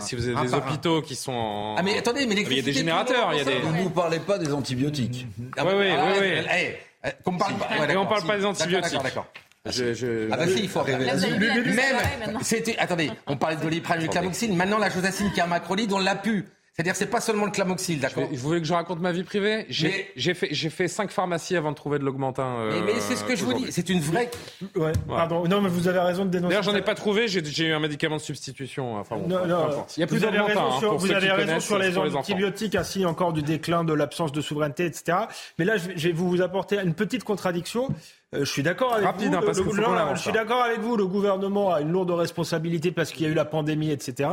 si, 0.00 0.16
vous 0.16 0.28
avez 0.28 0.46
des 0.46 0.54
hôpitaux 0.54 1.02
qui 1.02 1.14
sont 1.14 1.32
en... 1.32 1.76
Ah 1.76 1.82
mais 1.82 1.98
attendez, 1.98 2.26
mais 2.26 2.34
il 2.34 2.52
y 2.52 2.58
a 2.58 2.62
des 2.62 2.72
générateurs, 2.72 3.34
il 3.34 3.38
y 3.38 3.40
a 3.40 3.44
des... 3.44 3.58
Ne 3.60 3.82
nous 3.82 3.90
parlez 3.90 4.20
pas 4.20 4.38
des 4.38 4.52
antibiotiques. 4.52 5.26
Ah, 5.56 5.64
oui, 5.66 5.72
oui, 5.76 5.88
oui. 5.90 6.18
oui. 6.20 6.46
Eh, 6.54 6.78
eh, 7.04 7.10
on 7.24 7.36
parle 7.36 7.54
pas, 7.54 7.66
on 7.96 8.06
parle 8.06 8.26
pas 8.26 8.36
des 8.38 8.44
antibiotiques. 8.44 9.02
D'accord, 9.02 9.26
Ah 9.64 10.36
bah 10.36 10.46
si, 10.46 10.60
il 10.60 10.68
faut 10.68 10.82
rêver. 10.82 11.06
Même, 11.06 12.38
c'était, 12.42 12.76
attendez, 12.78 13.10
on 13.26 13.36
parlait 13.36 13.56
de 13.56 13.62
doliprane 13.62 14.00
du 14.00 14.08
clamoxyl. 14.08 14.54
Maintenant, 14.54 14.78
la 14.78 14.90
chosacine 14.90 15.32
qui 15.32 15.40
a 15.40 15.46
macrolide, 15.46 15.92
on 15.92 15.98
l'a 15.98 16.16
pu. 16.16 16.46
C'est-à-dire, 16.76 16.94
c'est 16.94 17.06
pas 17.06 17.22
seulement 17.22 17.46
le 17.46 17.52
clamoxyl, 17.52 17.98
d'accord 18.00 18.28
Vous 18.30 18.36
voulez 18.36 18.60
que 18.60 18.66
je 18.66 18.74
raconte 18.74 19.00
ma 19.00 19.10
vie 19.10 19.22
privée 19.22 19.64
J'ai 19.70 20.34
fait, 20.34 20.54
fait 20.54 20.88
cinq 20.88 21.10
pharmacies 21.10 21.56
avant 21.56 21.70
de 21.70 21.74
trouver 21.74 21.98
de 21.98 22.04
l'augmentin. 22.04 22.58
Euh, 22.58 22.82
mais, 22.84 23.00
c'est 23.00 23.16
ce 23.16 23.24
que 23.24 23.34
je 23.34 23.46
vous 23.46 23.54
dis, 23.54 23.72
c'est 23.72 23.88
une 23.88 24.00
vraie. 24.00 24.30
Ouais, 24.74 24.92
pardon. 25.08 25.48
Non, 25.48 25.62
mais 25.62 25.70
vous 25.70 25.88
avez 25.88 26.00
raison 26.00 26.26
de 26.26 26.30
dénoncer. 26.30 26.50
D'ailleurs, 26.50 26.64
j'en 26.64 26.76
ai 26.76 26.82
pas 26.82 26.94
trouvé. 26.94 27.28
J'ai 27.28 27.64
eu 27.64 27.72
un 27.72 27.80
médicament 27.80 28.16
de 28.16 28.20
substitution. 28.20 28.96
Enfin, 28.96 29.16
bon, 29.16 29.26
non, 29.26 29.46
non, 29.46 29.86
Il 29.96 30.00
y 30.00 30.02
a 30.02 30.06
plus 30.06 30.20
d'augmentin. 30.20 30.66
Hein, 30.66 30.78
sur, 30.78 30.98
vous 30.98 31.10
avez 31.12 31.32
raison 31.32 31.60
sur 31.60 31.78
les 31.78 31.96
antibiotiques, 31.96 32.74
ainsi 32.74 33.06
encore 33.06 33.32
du 33.32 33.40
déclin 33.40 33.82
de 33.82 33.94
l'absence 33.94 34.32
de 34.32 34.42
souveraineté, 34.42 34.84
etc. 34.84 35.16
Mais 35.58 35.64
là, 35.64 35.78
je 35.78 36.08
vais 36.08 36.12
vous 36.12 36.42
apporter 36.42 36.78
une 36.78 36.92
petite 36.92 37.24
contradiction. 37.24 37.88
Euh, 38.34 38.40
je 38.40 38.50
suis 38.50 38.62
d'accord 38.62 38.94
avec 38.94 39.04
vous. 39.04 39.26
Hein, 39.26 39.40
parce 39.44 39.58
je 39.58 40.20
suis 40.20 40.32
d'accord 40.32 40.62
avec 40.62 40.80
vous. 40.80 40.96
Le 40.96 41.06
gouvernement 41.06 41.72
a 41.72 41.80
une 41.80 41.92
lourde 41.92 42.10
responsabilité 42.10 42.90
parce 42.90 43.12
qu'il 43.12 43.24
y 43.24 43.28
a 43.28 43.30
eu 43.30 43.34
la 43.34 43.44
pandémie, 43.44 43.90
etc. 43.90 44.28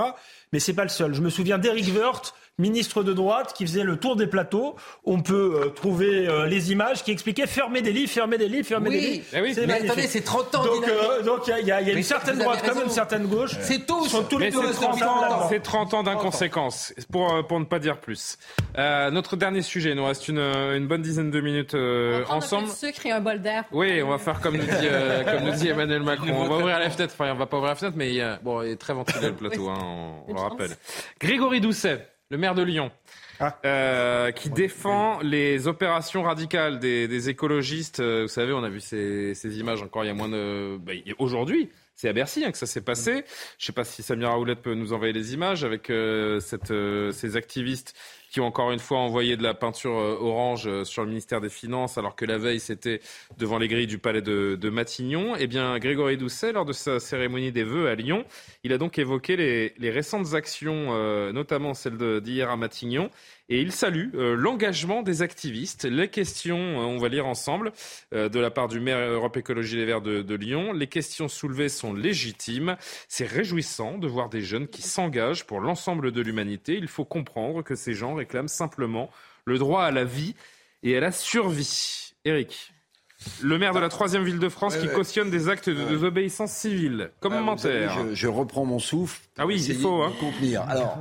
Mais 0.51 0.59
c'est 0.59 0.73
pas 0.73 0.83
le 0.83 0.89
seul. 0.89 1.13
Je 1.13 1.21
me 1.21 1.29
souviens 1.29 1.57
d'Éric 1.59 1.95
Woerth 1.95 2.33
ministre 2.59 3.01
de 3.01 3.13
droite 3.13 3.53
qui 3.55 3.65
faisait 3.65 3.83
le 3.83 3.97
tour 3.97 4.15
des 4.15 4.27
plateaux. 4.27 4.75
On 5.05 5.21
peut 5.21 5.55
euh, 5.55 5.69
trouver 5.69 6.27
euh, 6.27 6.45
les 6.45 6.71
images 6.71 7.03
qui 7.03 7.11
expliquaient 7.11 7.47
fermer 7.47 7.81
des 7.81 7.91
lits, 7.91 8.07
fermer 8.07 8.37
des 8.37 8.47
lits, 8.47 8.63
fermer 8.63 8.91
des 8.91 8.99
lits. 8.99 9.23
Eh 9.33 9.41
oui. 9.41 9.55
Mais 9.65 9.73
attendez, 9.73 10.03
c'est 10.03 10.21
30 10.21 10.55
ans. 10.55 10.63
Donc 11.25 11.47
il 11.47 11.67
y, 11.67 11.71
a, 11.71 11.81
une 11.81 12.03
certaine 12.03 12.37
droite 12.37 12.63
comme 12.63 12.83
une 12.83 12.91
certaine 12.91 13.25
gauche. 13.25 13.51
C'est 13.61 13.87
tous. 13.87 14.07
Sont 14.07 14.23
tous 14.23 14.37
les 14.37 14.51
30 14.51 15.01
ans. 15.01 15.49
C'est 15.49 15.63
30 15.63 15.93
ans 15.95 16.03
d'inconséquences, 16.03 16.93
pour, 17.11 17.33
euh, 17.33 17.41
pour 17.41 17.59
ne 17.59 17.65
pas 17.65 17.79
dire 17.79 17.99
plus. 17.99 18.37
notre 18.77 19.35
dernier 19.35 19.63
sujet, 19.63 19.91
il 19.91 19.95
nous 19.95 20.05
reste 20.05 20.27
une, 20.27 20.39
une 20.39 20.87
bonne 20.87 21.01
dizaine 21.01 21.31
de 21.31 21.41
minutes 21.41 21.75
ensemble. 22.29 22.65
Un 22.65 22.67
peu 22.67 22.73
de 22.73 22.93
sucre 22.93 23.05
et 23.07 23.11
un 23.11 23.21
bol 23.21 23.41
d'air. 23.41 23.63
Oui, 23.71 24.01
on 24.03 24.09
va 24.09 24.19
faire 24.19 24.39
comme 24.39 24.57
nous 24.57 24.63
dit, 24.63 24.69
comme 25.25 25.43
nous 25.43 25.55
dit 25.55 25.69
Emmanuel 25.69 26.03
Macron. 26.03 26.33
On 26.35 26.47
va 26.47 26.57
ouvrir 26.57 26.77
la 26.77 26.91
fenêtre. 26.91 27.15
Enfin, 27.17 27.31
on 27.31 27.35
va 27.35 27.47
pas 27.47 27.57
ouvrir 27.57 27.71
la 27.71 27.75
fenêtre, 27.75 27.97
mais 27.97 28.13
il, 28.13 28.39
bon, 28.43 28.61
il 28.61 28.71
est 28.71 28.75
très 28.75 28.93
ventilé 28.93 29.27
le 29.27 29.35
plateau, 29.35 29.69
hein, 29.69 29.79
on, 30.27 30.33
le 30.33 30.39
rappelle. 30.39 30.71
Grégory 31.19 31.59
Doucet 31.59 32.12
le 32.29 32.37
maire 32.37 32.55
de 32.55 32.63
Lyon, 32.63 32.91
ah. 33.39 33.59
euh, 33.65 34.31
qui 34.31 34.49
défend 34.49 35.19
les 35.21 35.67
opérations 35.67 36.23
radicales 36.23 36.79
des, 36.79 37.29
écologistes. 37.29 37.99
Euh, 37.99 38.23
vous 38.23 38.27
savez, 38.27 38.53
on 38.53 38.63
a 38.63 38.69
vu 38.69 38.79
ces, 38.79 39.59
images 39.59 39.81
encore 39.83 40.03
il 40.03 40.07
y 40.07 40.09
a 40.09 40.13
moins 40.13 40.29
de... 40.29 40.77
Bah, 40.77 40.93
aujourd'hui, 41.19 41.69
c'est 41.95 42.09
à 42.09 42.13
Bercy 42.13 42.43
hein, 42.43 42.51
que 42.51 42.57
ça 42.57 42.65
s'est 42.65 42.81
passé. 42.81 43.11
Je 43.11 43.63
ne 43.63 43.65
sais 43.67 43.71
pas 43.73 43.83
si 43.83 44.01
Samira 44.01 44.33
Roulette 44.33 44.61
peut 44.61 44.73
nous 44.73 44.93
envoyer 44.93 45.13
les 45.13 45.33
images 45.33 45.63
avec 45.63 45.89
euh, 45.89 46.39
cette, 46.39 46.73
ces 47.13 47.35
activistes 47.37 47.93
qui 48.33 48.41
ont 48.41 48.47
encore 48.47 48.71
une 48.71 48.79
fois 48.79 48.97
envoyé 48.97 49.37
de 49.37 49.43
la 49.43 49.53
peinture 49.53 49.91
orange 49.91 50.83
sur 50.85 51.03
le 51.03 51.09
ministère 51.09 51.39
des 51.39 51.49
Finances, 51.49 51.99
alors 51.99 52.15
que 52.15 52.25
la 52.25 52.39
veille, 52.39 52.59
c'était 52.59 52.99
devant 53.37 53.59
les 53.59 53.67
grilles 53.67 53.85
du 53.85 53.99
palais 53.99 54.23
de, 54.23 54.69
Matignon. 54.69 55.35
Eh 55.37 55.45
bien, 55.45 55.77
Grégory 55.77 56.17
Doucet, 56.17 56.51
lors 56.51 56.65
de 56.65 56.73
sa 56.73 56.99
cérémonie 56.99 57.51
des 57.51 57.63
vœux 57.63 57.87
à 57.87 57.93
Lyon, 57.93 58.25
il 58.63 58.73
a 58.73 58.79
donc 58.79 58.97
évoqué 58.97 59.35
les, 59.35 59.75
les 59.77 59.91
récentes 59.91 60.33
actions, 60.33 61.31
notamment 61.31 61.75
celle 61.75 62.21
d'hier 62.21 62.49
à 62.49 62.57
Matignon, 62.57 63.11
et 63.49 63.61
il 63.61 63.71
salue 63.71 64.09
euh, 64.15 64.35
l'engagement 64.35 65.01
des 65.03 65.21
activistes. 65.21 65.85
Les 65.85 66.07
questions, 66.07 66.57
euh, 66.57 66.85
on 66.85 66.97
va 66.97 67.09
lire 67.09 67.27
ensemble, 67.27 67.73
euh, 68.13 68.29
de 68.29 68.39
la 68.39 68.51
part 68.51 68.67
du 68.67 68.79
maire 68.79 68.99
Europe 68.99 69.35
Écologie 69.37 69.75
Les 69.75 69.85
Verts 69.85 70.01
de, 70.01 70.21
de 70.21 70.35
Lyon. 70.35 70.71
Les 70.71 70.87
questions 70.87 71.27
soulevées 71.27 71.69
sont 71.69 71.93
légitimes. 71.93 72.77
C'est 73.07 73.27
réjouissant 73.27 73.97
de 73.97 74.07
voir 74.07 74.29
des 74.29 74.41
jeunes 74.41 74.67
qui 74.67 74.81
s'engagent 74.81 75.45
pour 75.45 75.59
l'ensemble 75.59 76.11
de 76.11 76.21
l'humanité. 76.21 76.75
Il 76.75 76.87
faut 76.87 77.05
comprendre 77.05 77.63
que 77.63 77.75
ces 77.75 77.93
gens 77.93 78.15
réclament 78.15 78.47
simplement 78.47 79.09
le 79.45 79.57
droit 79.57 79.83
à 79.83 79.91
la 79.91 80.05
vie 80.05 80.35
et 80.81 80.95
à 80.95 80.99
la 81.01 81.11
survie. 81.11 82.13
Eric. 82.25 82.72
Le 83.41 83.57
maire 83.57 83.73
de 83.73 83.79
la 83.79 83.89
troisième 83.89 84.23
ville 84.23 84.39
de 84.39 84.49
France 84.49 84.77
qui 84.77 84.87
cautionne 84.87 85.29
des 85.29 85.49
actes 85.49 85.69
de 85.69 85.83
désobéissance 85.83 86.51
civile. 86.51 87.11
Commentaire. 87.19 87.97
je, 88.09 88.15
je, 88.15 88.27
reprends 88.27 88.65
mon 88.65 88.79
souffle. 88.79 89.21
Ah 89.37 89.45
oui, 89.45 89.61
il 89.61 89.75
faut. 89.75 90.01
Hein. 90.01 90.13
contenir. 90.19 90.61
Alors, 90.63 90.97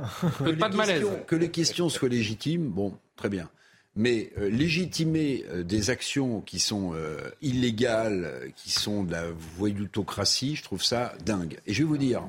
pas 0.59 0.69
de 0.69 0.75
malaise. 0.75 1.05
que 1.27 1.35
les 1.35 1.49
questions 1.49 1.89
soient 1.89 2.09
légitimes, 2.09 2.67
bon, 2.67 2.97
très 3.15 3.29
bien. 3.29 3.49
Mais 3.95 4.31
euh, 4.37 4.49
légitimer 4.49 5.45
euh, 5.49 5.63
des 5.63 5.91
actions 5.91 6.41
qui 6.41 6.59
sont 6.59 6.93
euh, 6.95 7.17
illégales, 7.41 8.51
qui 8.55 8.71
sont 8.71 9.03
de 9.03 9.11
la 9.11 9.25
voyoutocratie, 9.57 10.55
je 10.55 10.63
trouve 10.63 10.83
ça 10.83 11.13
dingue. 11.25 11.59
Et 11.67 11.73
je 11.73 11.83
vais 11.83 11.87
vous 11.87 11.97
dire, 11.97 12.27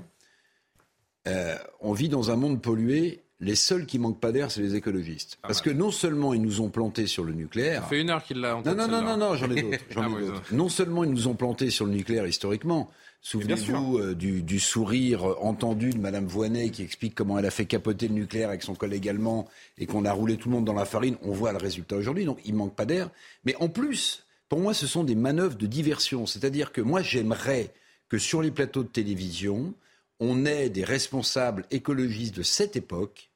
on 1.81 1.95
vit 1.95 2.11
dans 2.11 2.31
un 2.31 2.37
monde 2.37 2.61
pollué 2.61 3.24
les 3.41 3.55
seuls 3.57 3.87
qui 3.87 3.99
manquent 3.99 4.21
pas 4.21 4.33
d'air, 4.33 4.51
c'est 4.51 4.63
les 4.63 4.77
écologistes. 4.77 5.39
Parce 5.43 5.61
que 5.61 5.71
non 5.71 5.91
seulement 5.91 6.35
ils 6.35 6.43
nous 6.43 6.61
ont 6.61 6.71
plantés 6.71 7.07
sur 7.07 7.25
le 7.25 7.33
nucléaire. 7.33 7.83
Ça 7.83 7.89
fait 7.89 8.01
une 8.01 8.11
heure 8.11 8.23
qu'il 8.23 8.41
l'a 8.41 8.57
entendu. 8.57 8.77
Non, 8.77 8.89
non, 8.89 9.03
non, 9.03 9.17
non, 9.17 9.37
j'en 9.37 9.51
ai 9.51 9.63
d'autres. 9.63 9.85
Ah 9.97 10.09
non 10.53 10.69
seulement 10.69 11.05
ils 11.05 11.11
nous 11.11 11.29
ont 11.29 11.35
plantés 11.35 11.71
sur 11.71 11.87
le 11.87 11.93
nucléaire 11.93 12.27
historiquement. 12.27 12.91
Souvenez-vous 13.21 13.99
euh, 13.99 14.15
du, 14.15 14.61
sourire 14.61 15.25
entendu 15.41 15.91
de 15.91 15.99
Mme 15.99 16.27
Voinet 16.27 16.69
qui 16.69 16.83
explique 16.83 17.15
comment 17.15 17.39
elle 17.39 17.47
a 17.47 17.51
fait 17.51 17.65
capoter 17.65 18.07
le 18.07 18.15
nucléaire 18.15 18.51
avec 18.51 18.63
son 18.63 18.75
collègue 18.75 19.09
allemand 19.09 19.49
et 19.79 19.87
qu'on 19.87 20.05
a 20.05 20.13
roulé 20.13 20.37
tout 20.37 20.51
le 20.51 20.57
monde 20.57 20.67
dans 20.67 20.75
la 20.75 20.85
farine. 20.85 21.17
On 21.23 21.33
voit 21.33 21.53
le 21.53 21.59
résultat 21.59 21.97
aujourd'hui. 21.97 22.27
Donc 22.27 22.39
il 22.45 22.55
manque 22.55 22.77
pas 22.77 22.85
d'air. 22.85 23.09
Mais 23.45 23.57
en 23.57 23.69
plus, 23.69 24.25
pour 24.49 24.59
moi, 24.59 24.75
ce 24.75 24.87
sont 24.87 25.05
des 25.05 25.15
manœuvres 25.15 25.57
de 25.57 25.67
diversion. 25.67 26.27
C'est-à-dire 26.27 26.71
que 26.71 26.83
moi, 26.83 27.03
j'aimerais 27.03 27.73
que 28.09 28.19
sur 28.19 28.43
les 28.43 28.51
plateaux 28.51 28.83
de 28.83 28.89
télévision, 28.89 29.75
on 30.21 30.47
ait 30.47 30.69
des 30.71 30.85
responsables 30.85 31.65
écologistes 31.71 32.37
de 32.37 32.43
cette 32.43 32.77
époque 32.77 33.31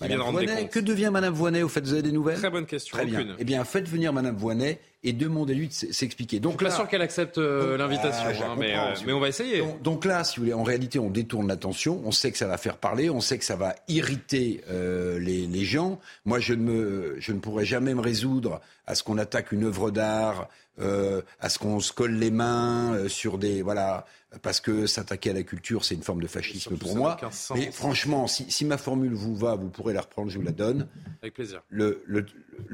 que 0.00 0.80
devient 0.80 1.10
Madame 1.12 1.34
Voinet 1.34 1.62
Au 1.62 1.68
fait, 1.68 1.80
vous 1.80 1.92
avez 1.92 2.02
des 2.02 2.12
nouvelles? 2.12 2.38
Très 2.38 2.50
bonne 2.50 2.66
question. 2.66 2.96
Très 2.96 3.06
bien. 3.06 3.36
Eh 3.38 3.44
bien, 3.44 3.64
faites 3.64 3.88
venir 3.88 4.12
Madame 4.12 4.36
Voinet 4.36 4.80
et 5.04 5.12
demandez-lui 5.12 5.68
de 5.68 5.72
s'expliquer. 5.72 6.40
Donc, 6.40 6.54
je 6.54 6.56
suis 6.58 6.64
pas 6.64 6.74
sûr 6.74 6.88
qu'elle 6.88 7.02
accepte 7.02 7.36
euh, 7.36 7.76
l'invitation, 7.76 8.24
ah, 8.26 8.52
hein, 8.52 8.56
mais, 8.58 8.74
euh, 8.74 8.94
mais, 9.06 9.12
on 9.12 9.20
va 9.20 9.28
essayer. 9.28 9.62
Donc, 9.82 10.06
là, 10.06 10.24
si 10.24 10.36
vous 10.36 10.44
voulez, 10.44 10.54
en 10.54 10.62
réalité, 10.62 10.98
on 10.98 11.10
détourne 11.10 11.46
l'attention. 11.46 12.00
On 12.04 12.10
sait 12.10 12.32
que 12.32 12.38
ça 12.38 12.46
va 12.46 12.56
faire 12.56 12.78
parler. 12.78 13.10
On 13.10 13.20
sait 13.20 13.38
que 13.38 13.44
ça 13.44 13.56
va 13.56 13.76
irriter 13.86 14.62
euh, 14.70 15.18
les, 15.18 15.46
les, 15.46 15.64
gens. 15.64 16.00
Moi, 16.24 16.40
je 16.40 16.54
ne, 16.54 16.62
me, 16.62 17.16
je 17.18 17.32
ne 17.32 17.38
pourrais 17.38 17.66
jamais 17.66 17.94
me 17.94 18.00
résoudre 18.00 18.62
à 18.86 18.94
ce 18.94 19.02
qu'on 19.02 19.18
attaque 19.18 19.52
une 19.52 19.64
œuvre 19.64 19.90
d'art, 19.90 20.48
à 20.78 21.48
ce 21.48 21.58
qu'on 21.58 21.80
se 21.80 21.92
colle 21.92 22.14
les 22.14 22.32
mains 22.32 23.08
sur 23.08 23.38
des 23.38 23.62
voilà 23.62 24.04
parce 24.42 24.60
que 24.60 24.86
s'attaquer 24.86 25.30
à 25.30 25.32
la 25.32 25.42
culture, 25.42 25.84
c'est 25.84 25.94
une 25.94 26.02
forme 26.02 26.22
de 26.22 26.26
fascisme 26.26 26.76
pour 26.76 26.96
moi. 26.96 27.16
Mais 27.54 27.70
franchement, 27.70 28.26
si, 28.26 28.64
ma 28.64 28.78
formule 28.78 29.14
vous 29.14 29.36
va, 29.36 29.54
vous 29.54 29.68
pourrez 29.68 29.92
la 29.92 30.00
reprendre, 30.00 30.30
je 30.30 30.38
vous 30.38 30.44
la 30.44 30.52
donne. 30.52 30.88
Avec 31.22 31.34
plaisir. 31.34 31.62
Le, 31.68 32.02
le, 32.06 32.26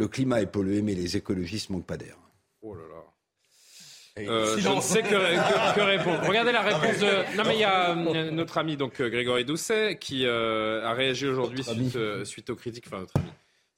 climat 0.08 0.40
est 0.40 0.46
pollué, 0.46 0.82
mais 0.82 0.94
les 0.94 1.16
écologistes 1.16 1.70
manquent 1.70 1.86
pas 1.86 1.96
d'air. 1.96 2.16
Oh 2.62 2.74
là 2.74 2.82
là. 2.82 3.04
Euh, 4.18 4.58
je 4.58 4.68
ne 4.68 4.80
sais 4.80 5.02
que, 5.02 5.74
que, 5.74 5.80
répondre. 5.80 6.20
Regardez 6.28 6.52
la 6.52 6.62
réponse 6.62 6.98
de. 6.98 7.36
Non, 7.36 7.44
mais 7.46 7.54
il 7.54 7.60
y 7.60 7.64
a 7.64 7.90
euh, 7.90 8.30
notre 8.30 8.58
ami 8.58 8.76
donc 8.76 9.00
Grégory 9.00 9.44
Doucet 9.44 9.96
qui 9.98 10.26
euh, 10.26 10.84
a 10.84 10.92
réagi 10.92 11.26
aujourd'hui 11.26 11.62
suite, 11.62 12.24
suite, 12.24 12.50
aux 12.50 12.56
critiques. 12.56 12.84
Enfin, 12.88 13.00
notre 13.00 13.16
ami 13.16 13.30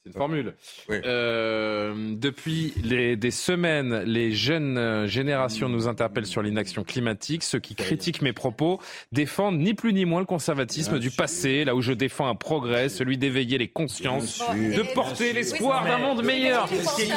c'est 0.05 0.11
une 0.11 0.19
formule. 0.19 0.55
Euh, 0.91 1.95
depuis 2.16 2.74
les, 2.83 3.15
des 3.15 3.31
semaines, 3.31 4.03
les 4.03 4.33
jeunes 4.33 4.77
euh, 4.77 5.07
générations 5.07 5.69
nous 5.69 5.87
interpellent 5.87 6.27
sur 6.27 6.43
l'inaction 6.43 6.83
climatique. 6.83 7.45
Ceux 7.45 7.61
qui 7.61 7.77
critiquent 7.77 8.20
mes 8.20 8.33
propos 8.33 8.81
défendent 9.12 9.61
ni 9.61 9.74
plus 9.74 9.93
ni 9.93 10.05
moins 10.05 10.19
le 10.19 10.27
conservatisme 10.27 10.99
du 10.99 11.12
passé, 11.12 11.65
là 11.65 11.77
où 11.77 11.83
je 11.83 11.93
défends 11.93 12.27
un 12.27 12.35
progrès, 12.35 12.89
celui 12.89 13.16
d'éveiller 13.16 13.59
les 13.59 13.69
consciences, 13.69 14.41
de 14.41 14.83
porter 14.93 15.33
l'espoir 15.33 15.85
d'un 15.85 15.99
monde 15.99 16.24
meilleur. 16.24 16.69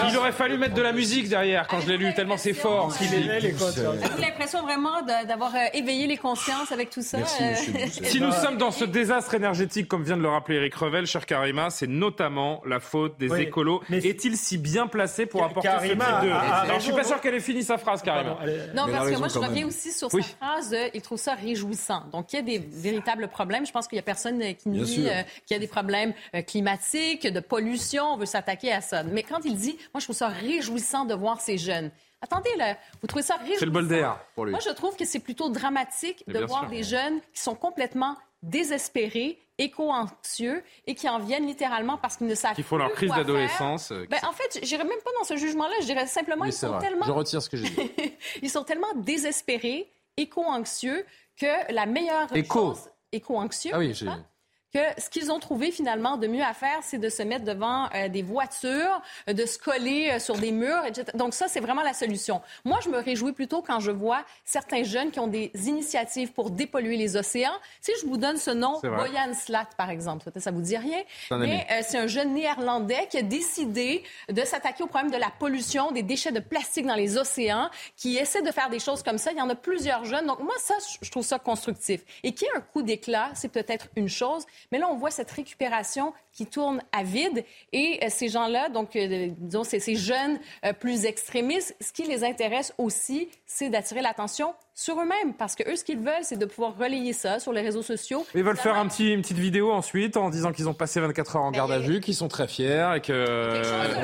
Il 0.08 0.18
aurait 0.18 0.32
fallu 0.32 0.58
mettre 0.58 0.76
de 0.76 0.84
la 0.84 0.94
musique 0.94 1.28
derrière 1.28 1.68
quand 1.68 1.82
je 1.82 1.88
l'ai 1.88 1.98
lu, 1.98 2.14
tellement 2.14 2.38
c'est 2.38 2.54
fort 2.54 2.92
ce. 2.92 3.04
Avez-vous 3.04 4.22
l'impression 4.22 4.62
vraiment 4.62 5.02
d'avoir 5.28 5.56
euh, 5.56 5.60
éveillé 5.74 6.06
les 6.06 6.18
consciences 6.18 6.72
avec 6.72 6.92
tout 6.92 7.02
ça? 7.02 7.18
Si 7.26 8.22
nous 8.22 8.32
sommes 8.32 8.58
dans 8.58 8.72
ce 8.72 8.86
désastre 8.86 9.34
énergétique, 9.34 9.88
comme 9.88 10.04
vient 10.04 10.18
de 10.18 10.22
le 10.22 10.30
rappeler 10.30 10.58
Eric 10.58 10.76
Revel, 10.76 11.08
cher 11.08 11.26
Karima, 11.26 11.72
c'est 11.72 11.88
notamment 11.88 12.62
la 12.66 12.75
la 12.76 12.80
faute 12.80 13.18
des 13.18 13.34
écolos. 13.42 13.82
Est-il 13.92 14.38
si 14.38 14.58
bien 14.58 14.88
placé 14.88 15.26
pour 15.26 15.44
apporter 15.44 15.70
ce 15.82 15.88
type 15.88 15.98
de... 15.98 16.74
je 16.76 16.80
suis 16.80 16.94
pas 16.94 17.04
sûr 17.04 17.20
qu'elle 17.22 17.36
ait 17.36 17.40
fini 17.40 17.64
sa 17.64 17.78
phrase, 17.78 18.02
carrément. 18.02 18.38
Non, 18.76 18.86
parce 18.92 19.10
que 19.10 19.18
moi, 19.18 19.28
je 19.28 19.40
reviens 19.40 19.68
aussi 19.68 19.92
sur 19.92 20.12
sa 20.12 20.22
phrase 20.22 20.70
de, 20.70 20.90
il 20.94 21.02
trouve 21.02 21.20
ça 21.20 21.34
réjouissant. 21.34 22.04
Donc, 22.12 22.34
il 22.34 22.36
y 22.38 22.40
a 22.40 22.42
des 22.42 22.60
véritables 22.60 23.28
problèmes. 23.28 23.66
Je 23.66 23.72
pense 23.72 23.88
qu'il 23.88 23.96
y 23.96 24.00
a 24.00 24.04
personne 24.04 24.42
qui 24.56 24.70
nie 24.70 25.08
euh, 25.08 25.24
qu'il 25.46 25.56
y 25.56 25.58
a 25.58 25.60
des 25.60 25.68
problèmes 25.68 26.14
euh, 26.36 26.42
climatiques, 26.42 27.28
de 27.28 27.40
pollution. 27.40 28.04
On 28.14 28.18
veut 28.18 28.26
s'attaquer 28.26 28.72
à 28.72 28.82
ça. 28.82 29.04
Mais 29.04 29.24
quand 29.24 29.40
il 29.46 29.56
dit, 29.56 29.78
moi, 29.94 30.00
je 30.00 30.06
trouve 30.06 30.16
ça 30.16 30.28
réjouissant 30.28 31.06
de 31.06 31.14
voir 31.14 31.42
ces 31.42 31.58
jeunes. 31.58 31.92
Attendez, 32.22 32.50
là, 32.58 32.78
vous 33.02 33.08
trouvez 33.08 33.24
ça 33.24 33.36
réjouissant? 33.36 33.60
C'est 33.60 33.66
le 33.66 33.72
bol 33.72 33.88
d'air 33.88 34.18
pour 34.34 34.46
lui. 34.46 34.52
Moi, 34.52 34.62
je 34.66 34.72
trouve 34.72 34.96
que 34.96 35.06
c'est 35.06 35.20
plutôt 35.20 35.50
dramatique 35.50 36.24
de 36.28 36.40
voir 36.40 36.68
des 36.68 36.84
jeunes 36.84 37.20
qui 37.34 37.42
sont 37.42 37.56
complètement 37.56 38.18
désespérés, 38.46 39.40
éco-anxieux 39.58 40.64
et 40.88 40.96
qui 40.96 41.08
en 41.10 41.20
viennent 41.20 41.48
littéralement 41.48 41.98
parce 41.98 42.18
qu'ils 42.18 42.28
ne 42.28 42.36
savent 42.36 42.56
Qui 42.56 42.64
font 42.64 42.78
leur 42.78 42.92
crise 42.92 43.12
d'adolescence. 43.12 43.92
Euh, 43.92 44.06
ben, 44.10 44.20
en 44.28 44.34
fait, 44.34 44.60
je 44.64 44.70
n'irais 44.70 44.84
même 44.84 45.00
pas 45.04 45.12
dans 45.18 45.26
ce 45.26 45.38
jugement-là. 45.38 45.74
Je 45.82 45.86
dirais 45.86 46.08
simplement 46.08 46.46
qu'ils 46.46 46.54
sont 46.54 46.78
tellement... 46.80 47.06
Je 47.06 47.12
retire 47.12 47.42
ce 47.42 47.50
que 47.50 47.58
j'ai 47.58 47.70
dit. 47.70 47.92
ils 48.42 48.50
sont 48.50 48.64
tellement 48.64 48.94
désespérés, 48.96 49.92
éco-anxieux, 50.18 51.06
que 51.38 51.74
la 51.74 51.86
meilleure 51.86 52.36
éco. 52.36 52.60
chose... 52.60 52.90
Éco-anxieux. 53.12 53.72
Ah 53.74 53.80
oui, 53.80 53.94
j'ai... 53.94 54.08
Hein? 54.08 54.26
Que 54.76 55.02
ce 55.02 55.10
qu'ils 55.10 55.32
ont 55.32 55.40
trouvé 55.40 55.72
finalement 55.72 56.18
de 56.18 56.28
mieux 56.28 56.44
à 56.44 56.54
faire, 56.54 56.80
c'est 56.82 56.98
de 56.98 57.08
se 57.08 57.24
mettre 57.24 57.46
devant 57.46 57.88
euh, 57.96 58.10
des 58.10 58.22
voitures, 58.22 59.02
de 59.26 59.46
se 59.46 59.58
coller 59.58 60.12
euh, 60.12 60.20
sur 60.20 60.36
des 60.36 60.52
murs, 60.52 60.84
etc. 60.86 61.06
Donc 61.14 61.34
ça, 61.34 61.48
c'est 61.48 61.62
vraiment 61.62 61.82
la 61.82 61.94
solution. 61.94 62.42
Moi, 62.66 62.80
je 62.84 62.90
me 62.90 62.98
réjouis 62.98 63.32
plutôt 63.32 63.62
quand 63.62 63.80
je 63.80 63.92
vois 63.92 64.26
certains 64.44 64.84
jeunes 64.84 65.12
qui 65.12 65.20
ont 65.22 65.30
des 65.30 65.50
initiatives 65.66 66.34
pour 66.34 66.52
dépolluer 66.52 66.98
les 66.98 67.16
océans. 67.16 67.56
Si 67.80 67.94
je 68.02 68.06
vous 68.06 68.18
donne 68.18 68.36
ce 68.36 68.52
nom, 68.52 68.82
Boyan 68.82 69.34
Slat, 69.34 69.70
par 69.78 69.90
exemple, 69.90 70.30
ça 70.36 70.52
vous 70.52 70.62
dit 70.62 70.76
rien, 70.76 71.02
mais 71.32 71.66
euh, 71.72 71.82
c'est 71.82 71.98
un 71.98 72.08
jeune 72.08 72.34
néerlandais 72.34 73.08
qui 73.10 73.18
a 73.18 73.22
décidé 73.22 74.04
de 74.30 74.44
s'attaquer 74.44 74.84
au 74.84 74.88
problème 74.88 75.12
de 75.12 75.18
la 75.18 75.30
pollution, 75.40 75.92
des 75.92 76.04
déchets 76.04 76.34
de 76.34 76.42
plastique 76.42 76.86
dans 76.86 76.96
les 76.96 77.18
océans, 77.18 77.70
qui 77.96 78.18
essaie 78.18 78.42
de 78.42 78.52
faire 78.52 78.70
des 78.70 78.80
choses 78.80 79.04
comme 79.04 79.20
ça. 79.20 79.32
Il 79.32 79.38
y 79.38 79.42
en 79.42 79.50
a 79.50 79.56
plusieurs 79.56 80.04
jeunes. 80.04 80.28
Donc 80.28 80.40
moi, 80.40 80.56
ça, 80.60 80.76
je 81.02 81.10
trouve 81.10 81.24
ça 81.24 81.40
constructif. 81.40 82.02
Et 82.24 82.34
qui 82.34 82.46
a 82.48 82.58
un 82.58 82.62
coup 82.62 82.82
d'éclat, 82.82 83.32
c'est 83.36 83.48
peut-être 83.48 83.88
une 83.96 84.10
chose, 84.10 84.46
mais 84.72 84.78
là, 84.78 84.88
on 84.90 84.96
voit 84.96 85.12
cette 85.12 85.32
récupération 85.32 86.14
qui 86.36 86.46
tourne 86.46 86.82
à 86.92 87.04
vide. 87.04 87.46
Et 87.72 88.00
euh, 88.04 88.08
ces 88.10 88.28
gens-là, 88.28 88.70
donc, 88.70 88.96
euh, 88.96 89.30
disons, 89.38 89.64
ces, 89.64 89.80
ces 89.80 89.96
jeunes 89.96 90.38
euh, 90.66 90.74
plus 90.74 91.06
extrémistes, 91.06 91.76
ce 91.80 91.94
qui 91.94 92.04
les 92.04 92.24
intéresse 92.24 92.74
aussi, 92.78 93.30
c'est 93.46 93.70
d'attirer 93.70 94.02
l'attention 94.02 94.54
sur 94.74 95.00
eux-mêmes. 95.00 95.34
Parce 95.34 95.56
que 95.56 95.64
eux, 95.72 95.78
ce 95.78 95.86
qu'ils 95.86 96.00
veulent, 96.00 96.24
c'est 96.24 96.38
de 96.38 96.46
pouvoir 96.46 96.78
relayer 96.78 97.14
ça 97.14 97.40
sur 97.40 97.54
les 97.54 97.62
réseaux 97.62 97.82
sociaux. 97.82 98.26
Ils 98.36 98.44
veulent 98.44 98.58
faire 98.58 98.76
un 98.76 98.86
petit, 98.88 99.14
une 99.14 99.22
petite 99.22 99.38
vidéo 99.38 99.72
ensuite 99.72 100.18
en 100.18 100.30
disant 100.30 100.52
qu'ils 100.52 100.68
ont 100.68 100.74
passé 100.74 101.00
24 101.00 101.38
heures 101.38 101.44
en 101.44 101.52
garde 101.52 101.72
à 101.72 101.80
vue, 101.80 102.02
qu'ils 102.02 102.16
sont 102.16 102.28
très 102.28 102.50
fiers 102.50 102.92
et 102.98 103.00
que. 103.00 103.14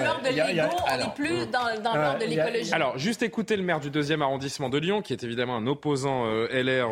l'ordre 0.02 0.22
de 0.22 0.30
l'ego, 0.30 0.74
on 0.90 0.98
n'est 0.98 1.14
plus 1.14 1.46
dans, 1.48 1.82
dans 1.84 1.96
l'ordre 1.96 2.20
de 2.20 2.26
l'écologie. 2.26 2.74
Alors, 2.74 2.98
juste 2.98 3.22
écouter 3.24 3.58
le 3.58 3.64
maire 3.64 3.82
du 3.82 3.90
deuxième 3.90 4.22
arrondissement 4.22 4.70
de 4.70 4.78
Lyon, 4.78 5.02
qui 5.02 5.12
est 5.12 5.24
évidemment 5.24 5.58
un 5.58 5.68
opposant 5.68 6.26
LR 6.50 6.90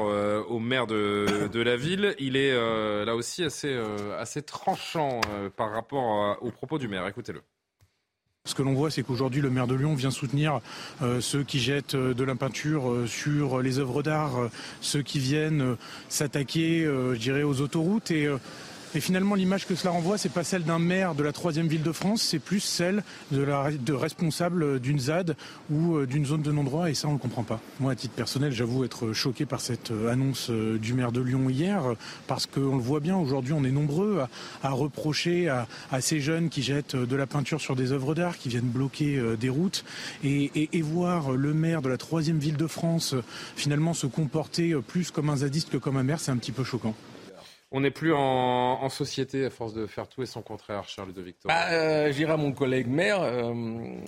au 0.49 0.59
maire 0.59 0.85
de, 0.85 1.47
de, 1.47 1.61
la 1.61 1.77
ville. 1.77 2.15
Il 2.19 2.35
est 2.35 2.53
là 3.05 3.15
aussi 3.15 3.45
assez, 3.45 3.79
assez 4.19 4.41
tranchant 4.41 5.21
euh, 5.29 5.49
par 5.49 5.71
rapport 5.71 6.37
aux 6.41 6.51
propos 6.51 6.77
du 6.77 6.87
maire. 6.87 7.07
Écoutez-le. 7.07 7.41
Ce 8.45 8.55
que 8.55 8.61
l'on 8.61 8.73
voit, 8.73 8.89
c'est 8.89 9.03
qu'aujourd'hui, 9.03 9.41
le 9.41 9.49
maire 9.49 9.67
de 9.67 9.75
Lyon 9.75 9.93
vient 9.93 10.11
soutenir 10.11 10.61
euh, 11.01 11.21
ceux 11.21 11.43
qui 11.43 11.59
jettent 11.59 11.95
euh, 11.95 12.13
de 12.13 12.23
la 12.23 12.35
peinture 12.35 13.03
sur 13.05 13.61
les 13.61 13.79
œuvres 13.79 14.01
d'art, 14.01 14.49
ceux 14.81 15.01
qui 15.01 15.19
viennent 15.19 15.75
s'attaquer, 16.07 16.83
je 16.85 17.19
dirais, 17.19 17.43
aux 17.43 17.61
autoroutes. 17.61 18.11
Et 18.11 18.27
Et 18.95 19.01
finalement, 19.01 19.35
l'image 19.35 19.67
que 19.67 19.75
cela 19.75 19.91
renvoie, 19.91 20.17
c'est 20.17 20.33
pas 20.33 20.43
celle 20.43 20.63
d'un 20.63 20.79
maire 20.79 21.13
de 21.13 21.21
la 21.21 21.31
troisième 21.31 21.67
ville 21.67 21.83
de 21.83 21.91
France, 21.91 22.23
c'est 22.23 22.39
plus 22.39 22.59
celle 22.59 23.03
de, 23.31 23.93
responsable 23.93 24.79
d'une 24.79 24.99
ZAD 24.99 25.35
ou 25.69 25.97
euh, 25.97 26.07
d'une 26.07 26.25
zone 26.25 26.41
de 26.41 26.51
non-droit, 26.51 26.89
et 26.89 26.95
ça, 26.95 27.07
on 27.07 27.13
le 27.13 27.19
comprend 27.19 27.43
pas. 27.43 27.61
Moi, 27.79 27.91
à 27.91 27.95
titre 27.95 28.15
personnel, 28.15 28.51
j'avoue 28.51 28.83
être 28.83 29.13
choqué 29.13 29.45
par 29.45 29.61
cette 29.61 29.91
euh, 29.91 30.11
annonce 30.11 30.49
euh, 30.49 30.79
du 30.79 30.95
maire 30.95 31.11
de 31.11 31.21
Lyon 31.21 31.51
hier, 31.51 31.83
parce 32.25 32.47
qu'on 32.47 32.77
le 32.77 32.81
voit 32.81 32.99
bien, 32.99 33.15
aujourd'hui, 33.15 33.53
on 33.53 33.63
est 33.63 33.71
nombreux 33.71 34.23
à, 34.63 34.71
reprocher 34.71 35.49
à, 35.49 35.67
ces 36.01 36.19
jeunes 36.19 36.49
qui 36.49 36.63
jettent 36.63 36.95
de 36.95 37.15
la 37.15 37.27
peinture 37.27 37.61
sur 37.61 37.75
des 37.75 37.91
œuvres 37.91 38.15
d'art, 38.15 38.39
qui 38.39 38.49
viennent 38.49 38.63
bloquer 38.63 39.21
des 39.39 39.49
routes, 39.49 39.85
et 40.23 40.81
voir 40.81 41.31
le 41.31 41.53
maire 41.53 41.83
de 41.83 41.89
la 41.89 41.97
troisième 41.97 42.39
ville 42.39 42.57
de 42.57 42.67
France 42.67 43.13
finalement 43.55 43.93
se 43.93 44.07
comporter 44.07 44.75
plus 44.87 45.11
comme 45.11 45.29
un 45.29 45.37
zadiste 45.37 45.69
que 45.69 45.77
comme 45.77 45.97
un 45.97 46.03
maire, 46.03 46.19
c'est 46.19 46.31
un 46.31 46.37
petit 46.37 46.51
peu 46.51 46.63
choquant. 46.63 46.95
On 47.71 47.81
n'est 47.81 47.91
plus 47.91 48.13
en, 48.13 48.89
société 48.89 49.45
à 49.45 49.49
force 49.51 49.73
de 49.73 49.85
faire 49.85 50.07
tout 50.07 50.23
et 50.23 50.25
son 50.25 50.41
contraire, 50.41 50.85
Charles 50.87 51.13
de 51.13 51.21
Victor. 51.21 51.49
Bah, 51.49 51.69
euh, 51.71 52.11
J'irai 52.11 52.33
à 52.33 52.37
mon 52.37 52.51
collègue 52.51 52.87
maire. 52.87 53.21
Euh, 53.21 53.53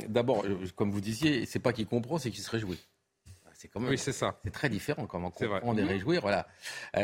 d'abord, 0.07 0.43
euh, 0.45 0.57
comme 0.75 0.89
vous 0.89 1.01
disiez, 1.01 1.45
c'est 1.45 1.59
pas 1.59 1.71
qu'il 1.71 1.85
comprend, 1.85 2.17
c'est 2.17 2.31
qu'il 2.31 2.43
se 2.43 2.49
réjouit. 2.49 2.79
C'est 3.53 3.67
quand 3.67 3.79
même, 3.79 3.91
oui, 3.91 3.97
c'est 3.99 4.11
ça. 4.11 4.39
C'est 4.43 4.49
très 4.49 4.69
différent 4.69 5.05
comment 5.05 5.29
comprendre 5.29 5.79
et 5.79 5.83
réjouir. 5.83 6.21
Voilà. 6.21 6.47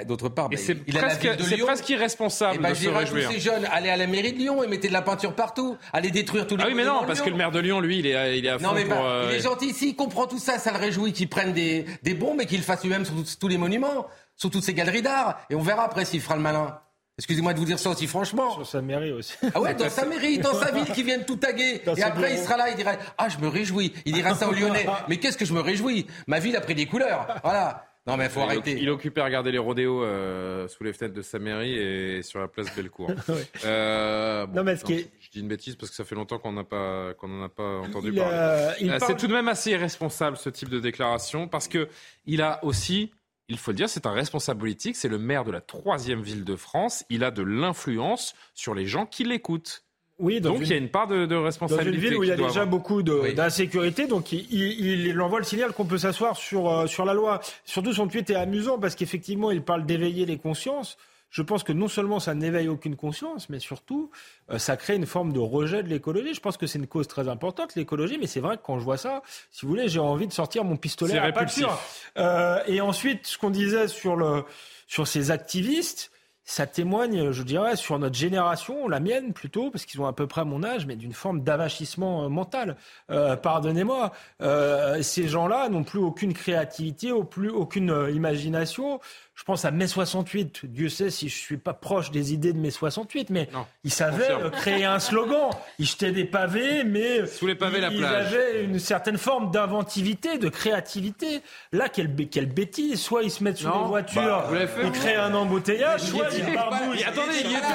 D'autre 0.07 0.29
part, 0.29 0.49
bah, 0.49 0.57
c'est 0.57 0.73
presque, 0.73 1.29
presque, 1.63 1.89
irresponsable 1.89 2.55
et 2.55 2.59
ben, 2.63 2.69
de 2.69 2.73
se 2.73 2.89
réjouir. 2.89 3.27
tous 3.27 3.33
ces 3.35 3.39
jeunes, 3.39 3.65
allez 3.65 3.89
à 3.89 3.97
la 3.97 4.07
mairie 4.07 4.33
de 4.33 4.39
Lyon 4.39 4.63
et 4.63 4.67
mettez 4.67 4.87
de 4.87 4.93
la 4.93 5.03
peinture 5.03 5.35
partout, 5.35 5.77
allez 5.93 6.09
détruire 6.09 6.47
tous 6.47 6.57
les. 6.57 6.63
Ah 6.63 6.67
oui, 6.67 6.73
mais 6.73 6.85
non, 6.85 7.03
parce 7.05 7.21
que 7.21 7.29
le 7.29 7.35
maire 7.35 7.51
de 7.51 7.59
Lyon, 7.59 7.79
lui, 7.79 7.99
il 7.99 8.07
est, 8.07 8.39
il 8.39 8.45
est 8.47 8.49
à 8.49 8.57
fond 8.57 8.69
non, 8.69 8.73
mais 8.73 8.85
pour, 8.85 8.97
il 9.29 9.35
est 9.35 9.41
gentil. 9.41 9.71
S'il 9.71 9.95
comprend 9.95 10.25
tout 10.25 10.39
ça, 10.39 10.57
ça 10.57 10.71
le 10.71 10.79
réjouit 10.79 11.13
qu'il 11.13 11.29
prenne 11.29 11.53
des, 11.53 11.85
des 12.01 12.15
bombes 12.15 12.41
et 12.41 12.47
qu'il 12.47 12.57
le 12.57 12.63
fasse 12.63 12.81
lui-même 12.81 13.05
sur 13.05 13.13
tous 13.39 13.47
les 13.47 13.59
monuments, 13.59 14.07
sur 14.37 14.49
toutes 14.49 14.63
ces 14.63 14.73
galeries 14.73 15.01
d'art. 15.01 15.41
Et 15.49 15.55
on 15.55 15.61
verra 15.61 15.83
après 15.83 16.05
s'il 16.05 16.21
fera 16.21 16.35
le 16.35 16.41
malin. 16.41 16.79
Excusez-moi 17.17 17.53
de 17.53 17.59
vous 17.59 17.65
dire 17.65 17.79
ça 17.79 17.89
aussi 17.89 18.05
franchement. 18.05 18.51
Sur 18.51 18.67
sa 18.67 18.81
mairie 18.81 19.11
aussi. 19.11 19.33
Ah 19.53 19.59
ouais, 19.59 19.73
dans 19.75 19.89
sa 19.89 20.05
mairie, 20.05 20.37
dans 20.37 20.53
sa 20.53 20.71
ville, 20.71 20.85
qui 20.93 21.01
viennent 21.01 21.25
tout 21.25 21.35
taguer. 21.35 21.81
et 21.95 22.03
après, 22.03 22.33
il 22.33 22.39
sera 22.39 22.57
là, 22.57 22.69
il 22.69 22.75
dirait 22.75 22.99
Ah, 23.17 23.27
je 23.27 23.39
me 23.39 23.47
réjouis. 23.47 23.91
Il 24.05 24.13
dira 24.13 24.35
ça 24.35 24.47
aux 24.47 24.53
Lyonnais. 24.53 24.85
Mais 25.09 25.17
qu'est-ce 25.17 25.37
que 25.37 25.45
je 25.45 25.53
me 25.53 25.59
réjouis? 25.61 26.05
Ma 26.27 26.39
ville 26.39 26.55
a 26.55 26.61
pris 26.61 26.75
des 26.75 26.85
couleurs. 26.85 27.27
Voilà. 27.43 27.85
Non, 28.05 28.15
mais 28.15 28.25
il 28.25 28.29
faut 28.29 28.39
arrêter. 28.39 28.77
Il 28.79 28.89
occupait 28.89 29.19
à 29.19 29.25
regarder 29.25 29.51
les 29.51 29.57
rodéos 29.57 30.01
euh, 30.01 30.67
sous 30.69 30.83
les 30.83 30.93
fenêtres 30.93 31.15
de 31.15 31.21
sa 31.21 31.39
mairie 31.39 31.73
et 31.73 32.21
sur 32.23 32.39
la 32.39 32.47
place 32.47 32.73
Bellecour. 32.73 33.11
euh, 33.65 34.47
non, 34.53 34.63
mais 34.63 34.77
ce 34.77 34.85
qui 34.85 34.93
est... 34.93 35.11
Je 35.19 35.29
dis 35.29 35.39
une 35.41 35.49
bêtise 35.49 35.75
parce 35.75 35.89
que 35.89 35.95
ça 35.95 36.05
fait 36.05 36.15
longtemps 36.15 36.39
qu'on 36.39 36.53
n'a 36.53 36.63
pas 36.63 37.13
qu'on 37.15 37.27
n'en 37.27 37.43
a 37.43 37.49
pas 37.49 37.79
entendu 37.79 38.13
parler. 38.13 38.33
Euh, 38.33 38.99
c'est 39.05 39.17
tout 39.17 39.27
de 39.27 39.33
même 39.33 39.49
assez 39.49 39.71
irresponsable 39.71 40.37
ce 40.37 40.49
type 40.49 40.69
de 40.69 40.79
déclaration 40.79 41.49
parce 41.49 41.67
que 41.67 41.89
il 42.25 42.41
a 42.41 42.63
aussi 42.63 43.11
il 43.49 43.57
faut 43.57 43.71
le 43.71 43.77
dire, 43.77 43.89
c'est 43.89 44.05
un 44.05 44.11
responsable 44.11 44.59
politique, 44.59 44.95
c'est 44.95 45.07
le 45.07 45.17
maire 45.17 45.45
de 45.45 45.51
la 45.51 45.61
troisième 45.61 46.21
ville 46.21 46.43
de 46.43 46.55
France. 46.55 47.05
Il 47.09 47.23
a 47.23 47.31
de 47.31 47.43
l'influence 47.43 48.35
sur 48.53 48.73
les 48.73 48.85
gens 48.85 49.05
qui 49.05 49.23
l'écoutent. 49.23 49.83
Oui, 50.19 50.41
donc 50.41 50.57
il 50.61 50.67
y 50.67 50.73
a 50.73 50.77
une 50.77 50.89
part 50.89 51.05
de, 51.07 51.35
responsabilité. 51.35 51.91
Dans 51.91 51.95
une 51.95 52.09
ville 52.09 52.17
où 52.17 52.23
il 52.23 52.29
y 52.29 52.31
a 52.31 52.35
déjà 52.35 52.65
beaucoup 52.65 53.03
d'insécurité, 53.03 54.07
donc 54.07 54.31
il, 54.31 54.51
il, 54.51 55.21
envoie 55.21 55.37
le 55.37 55.45
signal 55.45 55.73
qu'on 55.73 55.85
peut 55.85 55.99
s'asseoir 55.99 56.35
sur, 56.35 56.69
euh, 56.69 56.87
sur 56.87 57.05
la 57.05 57.13
loi. 57.13 57.39
Surtout 57.65 57.93
son 57.93 58.07
tweet 58.07 58.31
est 58.31 58.35
amusant 58.35 58.79
parce 58.79 58.95
qu'effectivement, 58.95 59.51
il 59.51 59.61
parle 59.61 59.85
d'éveiller 59.85 60.25
les 60.25 60.37
consciences 60.37 60.97
je 61.29 61.41
pense 61.41 61.63
que 61.63 61.73
non 61.73 61.87
seulement 61.87 62.19
ça 62.19 62.33
n'éveille 62.33 62.67
aucune 62.67 62.95
conscience, 62.95 63.49
mais 63.49 63.59
surtout, 63.59 64.11
euh, 64.49 64.57
ça 64.57 64.77
crée 64.77 64.95
une 64.95 65.05
forme 65.05 65.33
de 65.33 65.39
rejet 65.39 65.83
de 65.83 65.89
l'écologie. 65.89 66.33
Je 66.33 66.39
pense 66.39 66.57
que 66.57 66.67
c'est 66.67 66.79
une 66.79 66.87
cause 66.87 67.07
très 67.07 67.27
importante, 67.27 67.75
l'écologie, 67.75 68.17
mais 68.19 68.27
c'est 68.27 68.39
vrai 68.39 68.57
que 68.57 68.63
quand 68.63 68.79
je 68.79 68.83
vois 68.83 68.97
ça, 68.97 69.21
si 69.51 69.65
vous 69.65 69.69
voulez, 69.69 69.89
j'ai 69.89 69.99
envie 69.99 70.27
de 70.27 70.33
sortir 70.33 70.63
mon 70.63 70.77
pistolet 70.77 71.17
à 71.17 71.31
peinture. 71.31 71.77
Euh, 72.17 72.59
et 72.67 72.81
ensuite, 72.81 73.27
ce 73.27 73.37
qu'on 73.37 73.49
disait 73.49 73.87
sur, 73.87 74.15
le, 74.15 74.43
sur 74.87 75.07
ces 75.07 75.31
activistes, 75.31 76.11
ça 76.47 76.65
témoigne, 76.65 77.31
je 77.31 77.43
dirais, 77.43 77.75
sur 77.75 77.99
notre 77.99 78.15
génération, 78.15 78.87
la 78.87 79.01
mienne 79.01 79.33
plutôt, 79.33 79.69
parce 79.69 79.85
qu'ils 79.85 79.99
ont 79.99 80.07
à 80.07 80.13
peu 80.13 80.27
près 80.27 80.45
mon 80.45 80.63
âge, 80.63 80.85
mais 80.85 80.95
d'une 80.95 81.11
forme 81.11 81.43
d'avachissement 81.43 82.23
euh, 82.23 82.29
mental. 82.29 82.77
Euh, 83.11 83.35
pardonnez-moi, 83.35 84.13
euh, 84.41 85.01
ces 85.01 85.27
gens-là 85.27 85.67
n'ont 85.67 85.83
plus 85.83 85.99
aucune 85.99 86.33
créativité, 86.33 87.11
plus 87.29 87.49
aucune 87.49 88.07
imagination. 88.13 89.01
Je 89.37 89.43
pense 89.43 89.65
à 89.65 89.71
mai 89.71 89.85
68. 89.85 90.61
Dieu 90.65 90.89
sait 90.89 91.11
si 91.11 91.29
je 91.29 91.35
suis 91.35 91.57
pas 91.57 91.75
proche 91.75 92.09
des 92.09 92.33
idées 92.33 92.53
de 92.53 92.57
mai 92.57 92.71
68, 92.71 93.29
mais 93.29 93.47
ils 93.83 93.91
savaient 93.91 94.29
créer 94.51 94.83
un 94.83 94.97
slogan. 94.97 95.51
Ils 95.79 95.85
jetaient 95.85 96.11
des 96.11 96.25
pavés, 96.25 96.83
mais 96.83 97.27
sous 97.27 97.45
les 97.45 97.53
pavés 97.53 97.79
la 97.79 97.91
plage. 97.91 98.31
Ils 98.31 98.35
avaient 98.35 98.63
une 98.63 98.79
certaine 98.79 99.19
forme 99.19 99.51
d'inventivité, 99.51 100.39
de 100.39 100.49
créativité. 100.49 101.41
Là, 101.71 101.87
quelle, 101.87 102.15
quelle 102.15 102.47
bêtise 102.47 102.99
Soit 102.99 103.21
ils 103.21 103.29
se 103.29 103.43
mettent 103.43 103.57
sur 103.57 103.79
les 103.79 103.87
voitures, 103.87 104.43
bah, 104.49 104.57
ils 104.83 104.91
créent 104.91 105.17
un 105.17 105.35
embouteillage, 105.35 106.01
soit 106.01 106.29
ils 106.35 106.51
barbouillent. 106.55 107.03
Attendez, 107.03 107.35
il 107.43 107.51
y 107.51 107.53
était. 107.53 107.67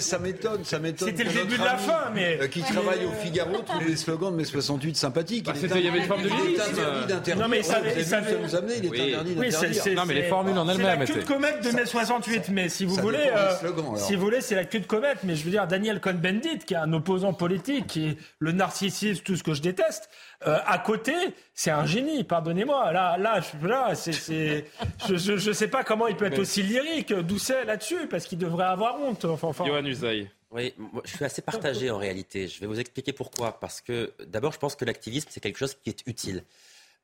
Ça 0.00 0.18
m'étonne, 0.18 0.64
ça 0.64 0.80
m'étonne. 0.80 1.08
C'était 1.08 1.24
le 1.24 1.32
début 1.32 1.58
de 1.58 1.64
la 1.64 1.76
fin, 1.76 2.10
mais 2.12 2.40
euh, 2.40 2.48
qui 2.48 2.62
travaille 2.62 3.04
au 3.04 3.12
Figaro 3.12 3.62
trouvent 3.62 3.86
les 3.86 3.96
slogans 3.96 4.32
de 4.32 4.36
mai 4.36 4.44
68 4.44 4.96
sympathiques. 4.96 5.46
Bah, 5.46 5.52
il 5.76 5.84
y 5.84 5.88
avait 5.88 5.98
une 5.98 6.06
forme 6.06 6.22
de 6.22 6.28
limite. 6.28 7.36
Non, 7.36 7.46
mais 7.46 7.62
ça 7.62 7.80
nous 8.42 8.56
amenait 8.56 8.79
il 8.82 8.94
est 8.94 9.14
interdit 9.14 9.34
d'interdire. 9.34 9.94
Non, 9.96 10.06
mais 10.06 10.14
les 10.14 10.22
formules 10.24 10.58
en 10.58 10.68
elles-mêmes 10.68 11.06
C'est 11.06 11.14
la 11.14 11.20
queue 11.20 11.22
de 11.22 11.26
comète 11.26 11.64
de 11.64 11.70
mai 11.70 11.86
68, 11.86 12.48
mais 12.50 12.68
si 12.68 12.84
vous 12.84 12.96
voulez, 12.96 13.30
euh, 13.34 13.96
si 13.96 14.14
vous 14.14 14.22
voulez, 14.22 14.40
c'est 14.40 14.54
la 14.54 14.64
queue 14.64 14.80
de 14.80 14.86
comète. 14.86 15.18
Mais 15.24 15.36
je 15.36 15.44
veux 15.44 15.50
dire, 15.50 15.66
Daniel 15.66 16.00
Cohn-Bendit, 16.00 16.58
qui 16.66 16.74
est 16.74 16.78
un 16.78 16.92
opposant 16.92 17.32
politique, 17.32 17.86
qui 17.86 18.08
est 18.08 18.16
le 18.38 18.52
narcissisme, 18.52 19.22
tout 19.22 19.36
ce 19.36 19.42
que 19.42 19.54
je 19.54 19.62
déteste, 19.62 20.08
euh, 20.46 20.58
à 20.66 20.78
côté, 20.78 21.12
c'est 21.54 21.70
un 21.70 21.86
génie. 21.86 22.24
Pardonnez-moi. 22.24 22.92
Là, 22.92 23.16
là, 23.18 23.40
là, 23.62 23.94
c'est, 23.94 24.64
je, 25.08 25.16
je, 25.16 25.52
sais 25.52 25.68
pas 25.68 25.84
comment 25.84 26.06
il 26.06 26.16
peut 26.16 26.26
être 26.26 26.38
aussi 26.38 26.62
lyrique, 26.62 27.12
Doucet 27.12 27.64
là-dessus, 27.64 28.06
parce 28.08 28.24
qu'il 28.26 28.38
devrait 28.38 28.64
avoir 28.64 29.00
honte. 29.00 29.24
Enfin, 29.24 29.48
enfin. 29.48 29.64
Oui, 30.52 30.74
je 31.04 31.10
suis 31.16 31.24
assez 31.24 31.42
partagé 31.42 31.90
en 31.90 31.98
réalité. 31.98 32.48
Je 32.48 32.60
vais 32.60 32.66
vous 32.66 32.80
expliquer 32.80 33.12
pourquoi. 33.12 33.60
Parce 33.60 33.80
que 33.80 34.12
d'abord, 34.26 34.52
je 34.52 34.58
pense 34.58 34.74
que 34.74 34.84
l'activisme, 34.84 35.28
c'est 35.30 35.40
quelque 35.40 35.58
chose 35.58 35.76
qui 35.82 35.90
est 35.90 36.02
utile. 36.06 36.44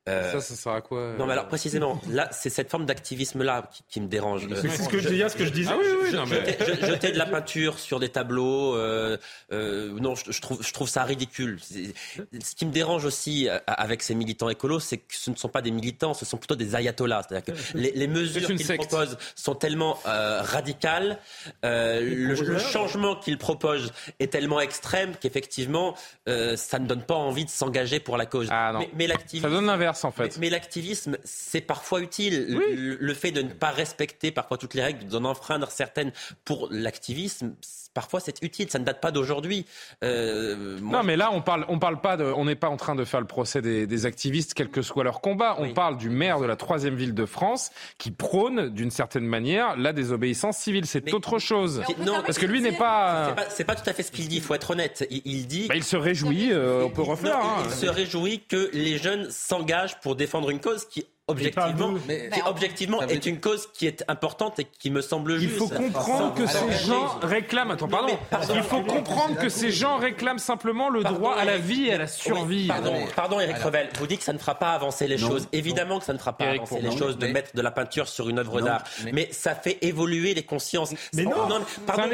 Euh, 0.09 0.33
ça, 0.33 0.41
ça 0.41 0.55
sert 0.55 0.73
à 0.73 0.81
quoi 0.81 1.15
Non, 1.19 1.27
mais 1.27 1.33
alors 1.33 1.49
précisément, 1.49 2.01
là, 2.09 2.29
c'est 2.31 2.51
cette 2.51 2.71
forme 2.71 2.87
d'activisme-là 2.87 3.69
qui, 3.89 4.01
me 4.01 4.07
dérange. 4.07 4.47
C'est 4.55 4.69
ce 4.69 4.89
que 4.89 5.01
je, 5.01 5.09
disais, 5.09 5.29
ce 5.29 5.37
que 5.37 5.45
je 5.45 5.51
disais. 5.51 5.73
Ah, 5.73 5.79
oui, 5.79 5.87
oui, 6.05 6.13
non, 6.13 6.27
mais... 6.27 6.57
jeter, 6.87 7.11
de 7.11 7.19
la 7.19 7.27
peinture 7.27 7.81
sur 7.81 7.99
des 7.99 8.09
tableaux, 8.09 8.77
euh, 8.77 9.17
euh, 9.53 9.99
non, 9.99 10.15
je, 10.15 10.41
trouve, 10.41 10.63
je 10.63 10.73
trouve 10.73 10.89
ça 10.89 11.03
ridicule. 11.03 11.59
Ce 11.61 12.55
qui 12.55 12.67
me 12.67 12.71
dérange 12.71 13.05
aussi 13.05 13.49
euh, 13.49 13.59
avec 13.67 14.03
ces 14.05 14.15
militants 14.15 14.49
écolos, 14.49 14.79
c'est 14.79 14.99
que 14.99 15.15
ce 15.17 15.31
ne 15.31 15.37
sont 15.37 15.49
pas 15.49 15.61
des 15.61 15.73
militants, 15.73 16.15
ce 16.15 16.25
sont 16.25 16.37
plutôt 16.37 16.55
des 16.57 16.77
ayatollahs. 16.77 17.23
C'est-à-dire 17.29 17.55
que 17.55 17.61
les, 17.77 17.91
les 17.91 18.07
mesures 18.07 18.47
qu'ils 18.47 18.77
proposent 18.77 19.19
sont 19.35 19.57
tellement 19.57 19.99
euh, 20.07 20.41
radicales, 20.41 21.19
euh, 21.65 22.01
le, 22.01 22.35
le, 22.35 22.59
changement 22.59 23.17
qu'ils 23.17 23.39
proposent 23.39 23.93
est 24.21 24.33
tellement 24.33 24.61
extrême 24.61 25.15
qu'effectivement, 25.21 25.97
ça 26.27 26.79
ne 26.79 26.87
donne 26.87 27.03
pas 27.03 27.15
envie 27.15 27.45
de 27.45 27.51
s'engager 27.51 27.99
pour 27.99 28.17
la 28.17 28.27
cause. 28.27 28.47
Ah, 28.51 28.71
non. 28.73 28.79
Mais, 28.81 28.91
mais 28.95 29.07
l'activisme... 29.09 29.49
Ça 29.49 29.55
donne 29.55 29.67
l'inverse 29.67 29.96
en 30.05 30.11
fait. 30.11 30.39
Mais, 30.39 30.51
l'activisme, 30.51 31.19
c'est 31.25 31.61
parfois 31.61 32.01
utile. 32.01 32.47
Le, 32.49 33.15
fait 33.15 33.31
de 33.31 33.43
ne 33.43 33.53
pas 33.53 33.71
respecter 33.71 34.31
parfois 34.31 34.59
toutes 34.59 34.75
les 34.75 34.83
règles, 34.83 35.07
d'en 35.07 35.25
enfreindre 35.25 35.71
certaines 35.71 36.13
pour 36.45 36.69
l'activisme, 36.71 37.55
parfois 37.97 38.21
c'est 38.21 38.43
utile. 38.43 38.69
Ça 38.71 38.79
ne 38.79 38.85
date 38.85 39.01
pas 39.01 39.11
d'aujourd'hui. 39.11 39.65
Euh, 40.05 40.79
non, 40.83 41.03
mais 41.03 41.17
là 41.17 41.31
on 41.33 41.41
parle, 41.41 41.65
on 41.69 41.79
parle 41.79 41.99
pas 42.03 42.19
de, 42.19 42.25
on 42.25 42.45
n'est 42.45 42.55
pas 42.55 42.69
en 42.69 42.77
train 42.77 42.95
de 42.95 43.05
faire 43.07 43.21
le 43.21 43.27
procès 43.27 43.63
des, 43.63 44.07
activistes, 44.07 44.53
quel 44.53 44.69
que 44.69 44.83
soit 44.83 45.03
leur 45.03 45.23
combat. 45.23 45.57
On 45.59 45.73
parle 45.73 45.97
du 45.97 46.11
maire 46.11 46.39
de 46.39 46.45
la 46.45 46.57
troisième 46.57 46.95
ville 46.95 47.15
de 47.15 47.25
France 47.25 47.71
qui 47.97 48.11
prône 48.11 48.69
d'une 48.69 48.91
certaine 48.91 49.25
manière 49.25 49.77
la 49.77 49.95
désobéissance 49.95 50.59
civile. 50.59 50.85
C'est 50.87 51.15
autre 51.15 51.39
chose. 51.39 51.83
Non, 52.05 52.23
parce 52.25 52.37
que 52.37 52.45
lui 52.45 52.61
n'est 52.61 52.77
pas. 52.77 53.35
C'est 53.49 53.65
pas, 53.65 53.75
tout 53.75 53.89
à 53.89 53.95
fait 53.95 54.03
ce 54.03 54.13
qu'il 54.13 54.29
dit. 54.29 54.37
Il 54.37 54.43
faut 54.43 54.55
être 54.55 54.71
honnête. 54.71 55.07
Il, 55.11 55.47
dit. 55.47 55.67
Bah, 55.69 55.77
il 55.77 55.85
se 55.85 55.97
réjouit. 55.97 56.53
Euh, 56.53 56.85
on 56.85 56.91
peut 56.91 57.03
refaire. 57.03 57.39
Hein. 57.39 57.63
il 57.65 57.71
se 57.71 57.87
réjouit 57.87 58.43
que 58.47 58.69
les 58.75 58.99
jeunes 58.99 59.31
s'engagent 59.31 59.99
pour 60.01 60.17
défendre 60.17 60.51
une 60.51 60.61
cause 60.61 60.85
qui 60.85 61.07
objectivement, 61.29 61.95
mais 62.07 62.31
qui 62.33 62.41
objectivement 62.47 63.03
est 63.03 63.27
une 63.27 63.41
cause 63.41 63.69
qui 63.75 63.87
est 63.87 64.05
importante 64.07 64.61
et 64.61 64.65
qui 64.65 64.91
me 64.91 65.01
semble 65.01 65.39
juste. 65.39 65.55
Il 65.55 65.59
faut 65.59 65.69
comprendre 65.69 66.35
que 66.35 66.47
ces 66.47 66.87
gens 66.87 67.19
réclament. 67.21 67.73
Attends, 67.73 67.89
pardon. 67.89 68.17
Il 68.55 68.63
faut 68.63 68.83
comprendre 68.83 69.37
que 69.37 69.49
ces 69.49 69.73
gens 69.73 69.97
réclament 69.99 70.39
simplement 70.39 70.89
le 70.89 71.03
droit 71.03 71.35
à 71.35 71.45
la 71.45 71.59
vie 71.59 71.87
et 71.87 71.95
à 71.95 71.99
la 71.99 72.07
survie. 72.07 72.69
pardon, 72.69 72.95
pardon, 73.15 73.41
Eric 73.41 73.59
Revel. 73.59 73.89
Vous 73.99 74.07
dites 74.07 74.21
que 74.21 74.25
ça 74.25 74.33
ne 74.33 74.39
fera 74.39 74.55
pas 74.55 74.71
avancer 74.73 75.09
les 75.09 75.19
choses. 75.19 75.49
Évidemment 75.53 75.99
que 75.99 76.05
ça 76.05 76.13
ne 76.13 76.19
fera 76.19 76.33
pas 76.33 76.47
avancer 76.47 76.81
les 76.81 76.97
choses 76.97 77.19
de 77.19 77.27
mettre 77.27 77.55
de 77.55 77.63
la 77.63 77.71
peinture 77.71 78.09
sur 78.09 78.29
une 78.29 78.39
œuvre 78.39 78.61
d'art. 78.61 78.85
Mais 79.13 79.29
ça 79.33 79.55
fait 79.55 79.79
évoluer 79.83 80.35
les 80.35 80.45
consciences. 80.45 80.95
Mais 81.13 81.25
non, 81.25 81.49
pardon. 81.87 82.05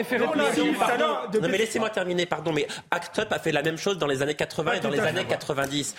Non, 1.43 1.48
mais 1.48 1.59
laissez-moi 1.59 1.90
terminer. 1.90 2.24
Pardon, 2.24 2.52
mais 2.52 2.66
Act 2.90 3.18
Up 3.18 3.28
a 3.32 3.39
fait 3.39 3.52
la 3.52 3.62
même 3.62 3.76
chose 3.76 3.98
dans 3.98 4.06
les 4.06 4.22
années 4.22 4.34
80 4.34 4.72
et 4.72 4.80
dans 4.80 4.89
les 4.89 5.01
années 5.01 5.26
90. 5.26 5.94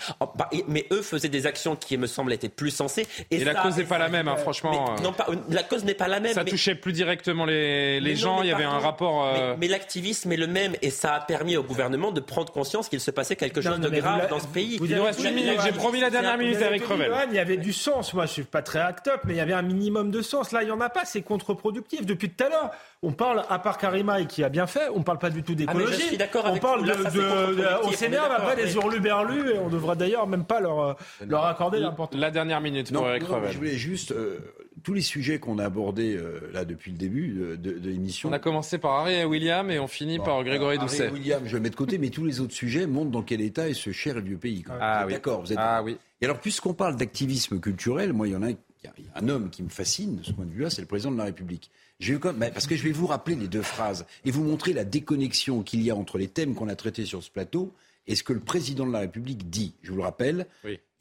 Mais 0.66 0.86
eux 0.90 1.02
faisaient 1.02 1.28
des 1.28 1.46
actions 1.46 1.76
qui, 1.76 1.96
me 1.96 2.08
semble, 2.08 2.32
étaient 2.32 2.48
plus 2.48 2.70
sensées 2.70 3.03
passé. 3.04 3.26
Et, 3.30 3.44
la 3.44 3.54
cause 3.54 3.76
n'est 3.76 3.84
pas 3.84 3.98
la 3.98 4.08
même, 4.08 4.28
hein, 4.28 4.36
franchement. 4.36 4.94
non, 5.02 5.12
pas, 5.12 5.26
la 5.48 5.62
cause 5.62 5.84
n'est 5.84 5.94
pas 5.94 6.08
la 6.08 6.20
même. 6.20 6.34
Ça 6.34 6.44
touchait 6.44 6.74
plus 6.74 6.92
directement 6.92 7.44
les, 7.44 8.00
les 8.00 8.16
gens. 8.16 8.42
il 8.42 8.48
y 8.48 8.52
avait 8.52 8.64
un 8.64 8.78
rapport. 8.78 9.24
Euh, 9.26 9.54
mais, 9.58 9.68
l'activisme 9.68 10.30
est 10.32 10.36
le 10.36 10.46
même, 10.46 10.74
et 10.82 10.90
ça 10.90 11.14
a 11.14 11.20
permis 11.20 11.56
au 11.56 11.62
gouvernement 11.62 12.12
de 12.12 12.20
prendre 12.20 12.52
conscience 12.52 12.88
qu'il 12.88 13.00
se 13.00 13.10
passait 13.10 13.36
quelque 13.36 13.60
chose 13.60 13.80
de 13.80 13.88
grave 13.88 14.28
dans 14.28 14.40
ce 14.40 14.46
pays. 14.46 14.78
Vous, 14.78 14.86
J'ai 14.86 15.72
promis 15.72 16.00
la 16.00 16.10
dernière 16.10 16.38
minute 16.38 16.62
avec 16.62 16.84
Revel. 16.84 17.12
Il 17.28 17.34
y 17.34 17.38
avait 17.38 17.56
du 17.56 17.72
sens. 17.72 18.12
Moi, 18.14 18.26
je 18.26 18.32
suis 18.32 18.42
pas 18.44 18.62
très 18.62 18.80
act-up, 18.80 19.20
mais 19.24 19.34
il 19.34 19.36
y 19.36 19.40
avait 19.40 19.52
un 19.52 19.62
minimum 19.62 20.10
de 20.10 20.22
sens. 20.22 20.52
Là, 20.52 20.62
il 20.62 20.68
y 20.68 20.72
en 20.72 20.80
a 20.80 20.88
pas. 20.88 21.04
C'est 21.04 21.22
contre-productif. 21.22 22.06
Depuis 22.06 22.30
tout 22.30 22.44
à 22.44 22.48
l'heure, 22.48 22.70
on 23.04 23.12
parle, 23.12 23.42
à 23.48 23.58
part 23.58 23.78
Karima 23.78 24.24
qui 24.24 24.42
a 24.42 24.48
bien 24.48 24.66
fait, 24.66 24.88
on 24.94 25.02
parle 25.02 25.18
pas 25.18 25.30
du 25.30 25.42
tout 25.42 25.52
ah, 25.52 25.56
d'écologie. 25.56 26.00
je 26.00 26.06
suis 26.06 26.16
d'accord 26.16 26.44
On 26.46 26.56
parle 26.56 26.84
de, 26.84 27.84
on 27.84 27.92
s'énerve 27.92 28.32
après 28.32 28.56
des 28.56 28.74
hurluberlus 28.74 29.52
et 29.54 29.58
on 29.58 29.68
devrait 29.68 29.96
d'ailleurs 29.96 30.26
même 30.26 30.44
pas 30.44 30.60
leur, 30.60 30.80
euh, 30.80 30.92
leur 31.26 31.44
accorder 31.44 31.78
l'importance. 31.78 32.18
La 32.18 32.30
dernière 32.30 32.60
minute 32.60 32.90
Eric 33.00 33.24
Revel. 33.24 33.52
Je 33.52 33.58
voulais 33.58 33.76
juste 33.76 34.12
euh, 34.12 34.38
tous 34.82 34.94
les 34.94 35.02
sujets 35.02 35.38
qu'on 35.38 35.58
a 35.58 35.64
abordés 35.64 36.16
euh, 36.16 36.40
là 36.52 36.64
depuis 36.64 36.90
le 36.90 36.98
début 36.98 37.56
de, 37.58 37.88
l'émission. 37.88 38.28
On 38.28 38.32
a 38.32 38.38
commencé 38.38 38.78
par 38.78 38.92
Harry 38.92 39.14
et 39.14 39.24
William 39.24 39.70
et 39.70 39.78
on 39.78 39.86
finit 39.86 40.18
par 40.18 40.42
Grégory 40.44 40.78
Doucet. 40.78 41.06
Harry 41.06 41.16
et 41.16 41.18
William, 41.18 41.42
je 41.46 41.56
vais 41.56 41.60
mettre 41.60 41.76
de 41.76 41.78
côté, 41.78 41.98
mais 41.98 42.10
tous 42.10 42.24
les 42.24 42.40
autres 42.40 42.54
sujets 42.54 42.86
montrent 42.86 43.10
dans 43.10 43.22
quel 43.22 43.40
état 43.40 43.68
est 43.68 43.74
ce 43.74 43.92
cher 43.92 44.18
et 44.18 44.20
vieux 44.20 44.38
pays. 44.38 44.64
Ah, 44.68 45.04
oui. 45.06 45.12
D'accord, 45.12 45.40
vous 45.40 45.52
êtes. 45.52 45.58
Ah 45.60 45.82
oui. 45.82 45.96
Et 46.20 46.24
alors, 46.24 46.40
puisqu'on 46.40 46.74
parle 46.74 46.96
d'activisme 46.96 47.60
culturel, 47.60 48.12
moi, 48.12 48.28
il 48.28 48.32
y 48.32 48.36
en 48.36 48.42
a 48.42 48.48
un 49.14 49.28
homme 49.28 49.50
qui 49.50 49.62
me 49.62 49.68
fascine 49.68 50.16
de 50.16 50.22
ce 50.22 50.32
point 50.32 50.44
de 50.44 50.50
vue-là, 50.50 50.70
c'est 50.70 50.82
le 50.82 50.86
président 50.86 51.10
de 51.10 51.18
la 51.18 51.24
République. 51.24 51.70
Parce 52.52 52.66
que 52.66 52.76
je 52.76 52.82
vais 52.82 52.92
vous 52.92 53.06
rappeler 53.06 53.36
les 53.36 53.48
deux 53.48 53.62
phrases 53.62 54.06
et 54.24 54.30
vous 54.30 54.44
montrer 54.44 54.72
la 54.72 54.84
déconnexion 54.84 55.62
qu'il 55.62 55.82
y 55.82 55.90
a 55.90 55.96
entre 55.96 56.18
les 56.18 56.28
thèmes 56.28 56.54
qu'on 56.54 56.68
a 56.68 56.76
traités 56.76 57.04
sur 57.04 57.22
ce 57.22 57.30
plateau 57.30 57.72
et 58.06 58.14
ce 58.14 58.22
que 58.22 58.32
le 58.32 58.40
président 58.40 58.86
de 58.86 58.92
la 58.92 59.00
République 59.00 59.48
dit. 59.48 59.74
Je 59.82 59.90
vous 59.90 59.96
le 59.96 60.02
rappelle, 60.02 60.46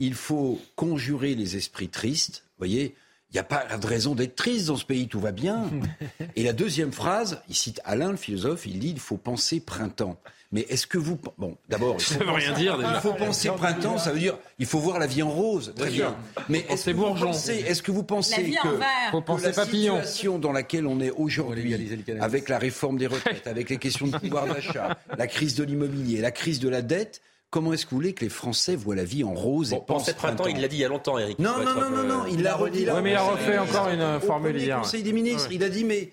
il 0.04 0.16
faut 0.16 0.60
conjurer 0.76 1.34
les 1.36 1.56
esprits 1.56 1.90
tristes. 1.90 2.44
Vous 2.46 2.60
voyez, 2.68 2.96
il 3.32 3.34
n'y 3.34 3.40
a 3.40 3.44
pas 3.44 3.66
de 3.78 3.88
raison 3.88 4.16
d'être 4.16 4.36
triste 4.36 4.68
dans 4.68 4.76
ce 4.76 4.86
pays, 4.86 5.08
tout 5.08 5.20
va 5.20 5.32
bien. 5.32 5.64
et 6.36 6.44
la 6.44 6.54
deuxième 6.54 6.92
phrase, 6.92 7.42
il 7.50 7.56
cite 7.56 7.82
Alain, 7.86 8.12
le 8.12 8.18
philosophe, 8.18 8.66
il 8.66 8.80
dit 8.80 8.90
il 8.90 9.00
faut 9.00 9.18
penser 9.18 9.60
printemps. 9.60 10.20
Mais 10.52 10.68
est-ce 10.70 10.86
que 10.86 11.00
vous. 11.00 11.18
Bon, 11.40 11.58
d'abord. 11.68 12.00
Ça 12.00 12.20
veut 12.20 12.30
rien 12.30 12.54
dire 12.54 12.78
déjà. 12.78 12.94
Il 12.94 13.02
faut 13.02 13.14
penser 13.14 13.50
printemps, 13.50 13.98
ça 13.98 14.12
veut 14.12 14.20
dire 14.20 14.38
il 14.60 14.68
faut 14.68 14.78
voir 14.78 15.00
la 15.00 15.08
vie 15.08 15.24
en 15.24 15.32
rose. 15.32 15.74
Très 15.76 15.90
bien. 15.90 16.16
Mais 16.48 16.64
est-ce 16.70 16.92
que, 16.92 16.96
vous 16.96 17.16
pensez, 17.16 17.56
est-ce 17.56 17.82
que 17.82 17.92
vous 17.92 18.04
pensez 18.04 18.52
que, 18.52 18.80
faut 19.10 19.22
penser 19.22 19.48
la 19.48 19.54
situation 19.54 20.38
dans 20.38 20.52
laquelle 20.52 20.86
on 20.86 21.00
est 21.00 21.10
aujourd'hui, 21.10 21.76
avec 22.20 22.50
la 22.50 22.60
réforme 22.60 23.00
des 23.00 23.08
retraites, 23.08 23.48
avec 23.48 23.70
les 23.72 23.78
questions 23.78 24.06
de 24.06 24.16
pouvoir 24.16 24.46
d'achat, 24.46 25.00
la 25.18 25.26
crise 25.26 25.56
de 25.56 25.64
l'immobilier, 25.64 26.22
la 26.22 26.32
crise 26.32 26.60
de 26.60 26.70
la 26.70 26.84
dette, 26.84 27.22
Comment 27.54 27.72
est-ce 27.72 27.86
que 27.86 27.92
vous 27.92 27.98
voulez 27.98 28.14
que 28.14 28.26
les 28.26 28.30
Français 28.30 28.76
voient 28.76 28.96
la 28.96 29.04
vie 29.04 29.24
en 29.24 29.36
rose 29.36 29.70
bon, 29.70 29.78
et 29.78 29.86
pensent 29.86 30.06
printemps, 30.06 30.38
printemps 30.38 30.48
il 30.48 30.60
l'a 30.60 30.68
dit 30.68 30.78
il 30.78 30.80
y 30.80 30.86
a 30.86 30.88
longtemps, 30.88 31.20
Eric. 31.20 31.38
Non, 31.38 31.60
non, 31.64 31.76
non, 31.76 31.90
non, 31.92 32.04
non, 32.04 32.26
il 32.26 32.42
l'a 32.42 32.56
redit 32.56 32.84
là. 32.84 32.96
Oui, 32.96 33.04
mais 33.04 33.12
il 33.12 33.16
a 33.16 33.22
refait 33.22 33.60
encore 33.60 33.90
une 33.90 34.20
formule 34.22 34.58
hier. 34.58 34.80
Conseil 34.80 35.04
des 35.04 35.14
ministres, 35.14 35.50
il 35.52 35.64
a 35.64 35.70
dit 35.70 35.84
mais 35.84 36.10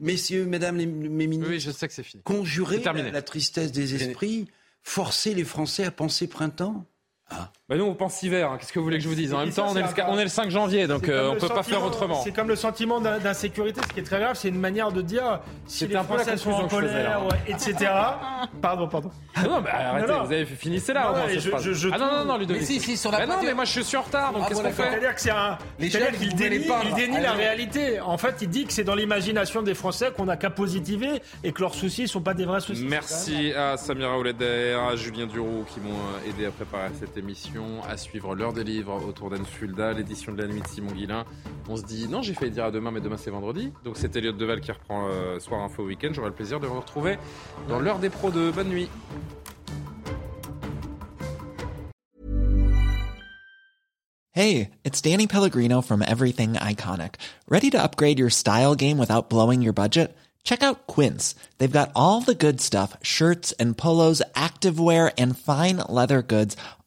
messieurs, 0.00 0.44
mesdames 0.44 0.76
les, 0.76 0.86
mes 0.86 1.28
ministres, 1.28 1.52
oui, 1.52 1.60
je 1.60 1.70
sais 1.70 1.86
que 1.86 1.94
c'est 1.94 2.02
fini. 2.02 2.24
Conjurer 2.24 2.82
la, 3.12 3.22
tristesse 3.22 3.70
des 3.70 3.94
esprits, 3.94 4.48
forcer 4.82 5.34
les 5.34 5.44
Français 5.44 5.84
à 5.84 5.92
penser 5.92 6.26
printemps. 6.26 6.84
Ah. 7.32 7.50
Bah 7.68 7.78
nous, 7.78 7.84
on 7.84 7.94
pense 7.94 8.22
hiver. 8.22 8.50
Hein. 8.50 8.58
Qu'est-ce 8.58 8.72
que 8.72 8.78
vous 8.78 8.84
voulez 8.84 8.98
que 8.98 9.04
je 9.04 9.08
vous 9.08 9.14
dise 9.14 9.32
En 9.32 9.38
même 9.38 9.50
temps, 9.50 9.68
on, 9.70 9.76
est 9.76 9.80
le, 9.80 9.88
on 10.08 10.18
est 10.18 10.24
le 10.24 10.28
5 10.28 10.50
janvier, 10.50 10.86
donc 10.86 11.08
euh, 11.08 11.30
on 11.30 11.34
ne 11.34 11.40
peut 11.40 11.48
pas 11.48 11.62
faire 11.62 11.82
autrement. 11.82 12.20
C'est 12.22 12.32
comme 12.32 12.48
le 12.48 12.56
sentiment 12.56 13.00
d'insécurité. 13.00 13.80
Ce 13.88 13.94
qui 13.94 14.00
est 14.00 14.02
très 14.02 14.20
grave, 14.20 14.36
c'est 14.36 14.48
une 14.48 14.58
manière 14.58 14.92
de 14.92 15.00
dire 15.00 15.40
si 15.66 15.86
les 15.86 15.96
Français 15.96 16.36
sont 16.36 16.50
en 16.50 16.68
colère, 16.68 17.22
etc. 17.46 17.90
pardon, 18.60 18.88
pardon. 18.88 19.10
Ah 19.34 19.44
non, 19.44 19.62
mais 19.62 19.70
arrêtez, 19.70 20.12
vous 20.12 20.32
avez 20.32 20.44
fini, 20.44 20.80
c'est 20.80 20.92
là. 20.92 21.12
Non, 21.12 21.28
je, 21.28 21.72
je, 21.72 21.88
ah 21.92 21.98
non, 21.98 22.10
non, 22.18 22.24
non, 22.26 22.36
Ludovic. 22.36 22.60
Mais 22.60 22.66
si, 22.66 22.80
si, 22.80 22.96
sur 22.96 23.10
la 23.10 23.20
bah 23.20 23.26
non, 23.26 23.42
mais 23.42 23.54
moi 23.54 23.64
je 23.64 23.80
suis 23.80 23.96
en 23.96 24.02
retard, 24.02 24.32
donc 24.32 24.42
ah, 24.44 24.48
qu'est-ce 24.48 24.62
qu'on 24.62 24.70
fait 24.70 24.90
C'est-à-dire 24.90 25.14
que 25.14 25.20
c'est 25.20 25.30
un. 25.30 25.56
C'est-à-dire 25.78 26.18
qu'il 26.18 26.34
dénie, 26.34 26.66
il 26.84 26.94
dénie 26.94 27.20
la 27.20 27.32
réalité. 27.32 28.00
En 28.00 28.18
fait, 28.18 28.36
il 28.42 28.48
dit 28.48 28.66
que 28.66 28.72
c'est 28.72 28.84
dans 28.84 28.94
l'imagination 28.94 29.62
des 29.62 29.74
Français 29.74 30.12
qu'on 30.14 30.26
n'a 30.26 30.36
qu'à 30.36 30.50
positiver 30.50 31.22
et 31.42 31.52
que 31.52 31.60
leurs 31.62 31.74
soucis 31.74 32.02
ne 32.02 32.06
sont 32.06 32.20
pas 32.20 32.34
des 32.34 32.44
vrais 32.44 32.60
soucis. 32.60 32.84
Merci 32.84 33.52
à 33.54 33.78
Samira 33.78 34.18
Ouleder, 34.18 34.78
à 34.90 34.96
Julien 34.96 35.26
Duroux 35.26 35.64
qui 35.72 35.80
m'ont 35.80 36.28
aidé 36.28 36.46
à 36.46 36.50
préparer 36.50 36.90
cette 36.98 37.16
émission, 37.22 37.82
à 37.88 37.96
suivre 37.96 38.34
l'heure 38.34 38.52
des 38.52 38.64
livres 38.64 39.00
autour 39.06 39.30
d'Anne 39.30 39.44
Fulda, 39.44 39.92
l'édition 39.92 40.32
de 40.32 40.42
la 40.42 40.48
nuit 40.48 40.60
de 40.60 40.66
Simon 40.66 40.90
Guillain. 40.90 41.24
On 41.68 41.76
se 41.76 41.84
dit, 41.84 42.08
non, 42.08 42.20
j'ai 42.20 42.34
failli 42.34 42.50
dire 42.50 42.64
à 42.64 42.70
demain, 42.72 42.90
mais 42.90 43.00
demain 43.00 43.16
c'est 43.16 43.30
vendredi. 43.30 43.72
Donc 43.84 43.96
c'est 43.96 44.14
Elliot 44.16 44.32
Deval 44.32 44.60
qui 44.60 44.72
reprend 44.72 45.08
euh, 45.08 45.38
Soir 45.38 45.62
Info 45.62 45.84
Week-end. 45.84 46.10
J'aurai 46.12 46.30
le 46.30 46.34
plaisir 46.34 46.58
de 46.58 46.66
vous 46.66 46.80
retrouver 46.80 47.18
dans 47.68 47.78
l'heure 47.78 48.00
des 48.00 48.10
pros 48.10 48.30
de 48.30 48.50
Bonne 48.50 48.68
nuit. 48.68 48.88
Hey, 54.32 54.70
it's 54.82 55.00
Danny 55.00 55.26
Pellegrino 55.26 55.82
from 55.82 56.02
Everything 56.02 56.54
Iconic. 56.54 57.16
Ready 57.48 57.70
to 57.70 57.82
upgrade 57.82 58.18
your 58.18 58.30
style 58.30 58.74
game 58.74 58.98
without 58.98 59.28
blowing 59.28 59.62
your 59.62 59.74
budget? 59.74 60.16
Check 60.44 60.62
out 60.62 60.86
Quince. 60.86 61.34
They've 61.58 61.70
got 61.70 61.92
all 61.94 62.20
the 62.20 62.34
good 62.34 62.60
stuff 62.60 62.96
shirts 63.02 63.52
and 63.60 63.76
polos, 63.76 64.22
activewear, 64.34 65.12
and 65.16 65.38
fine 65.38 65.76
leather 65.88 66.22
goods 66.22 66.56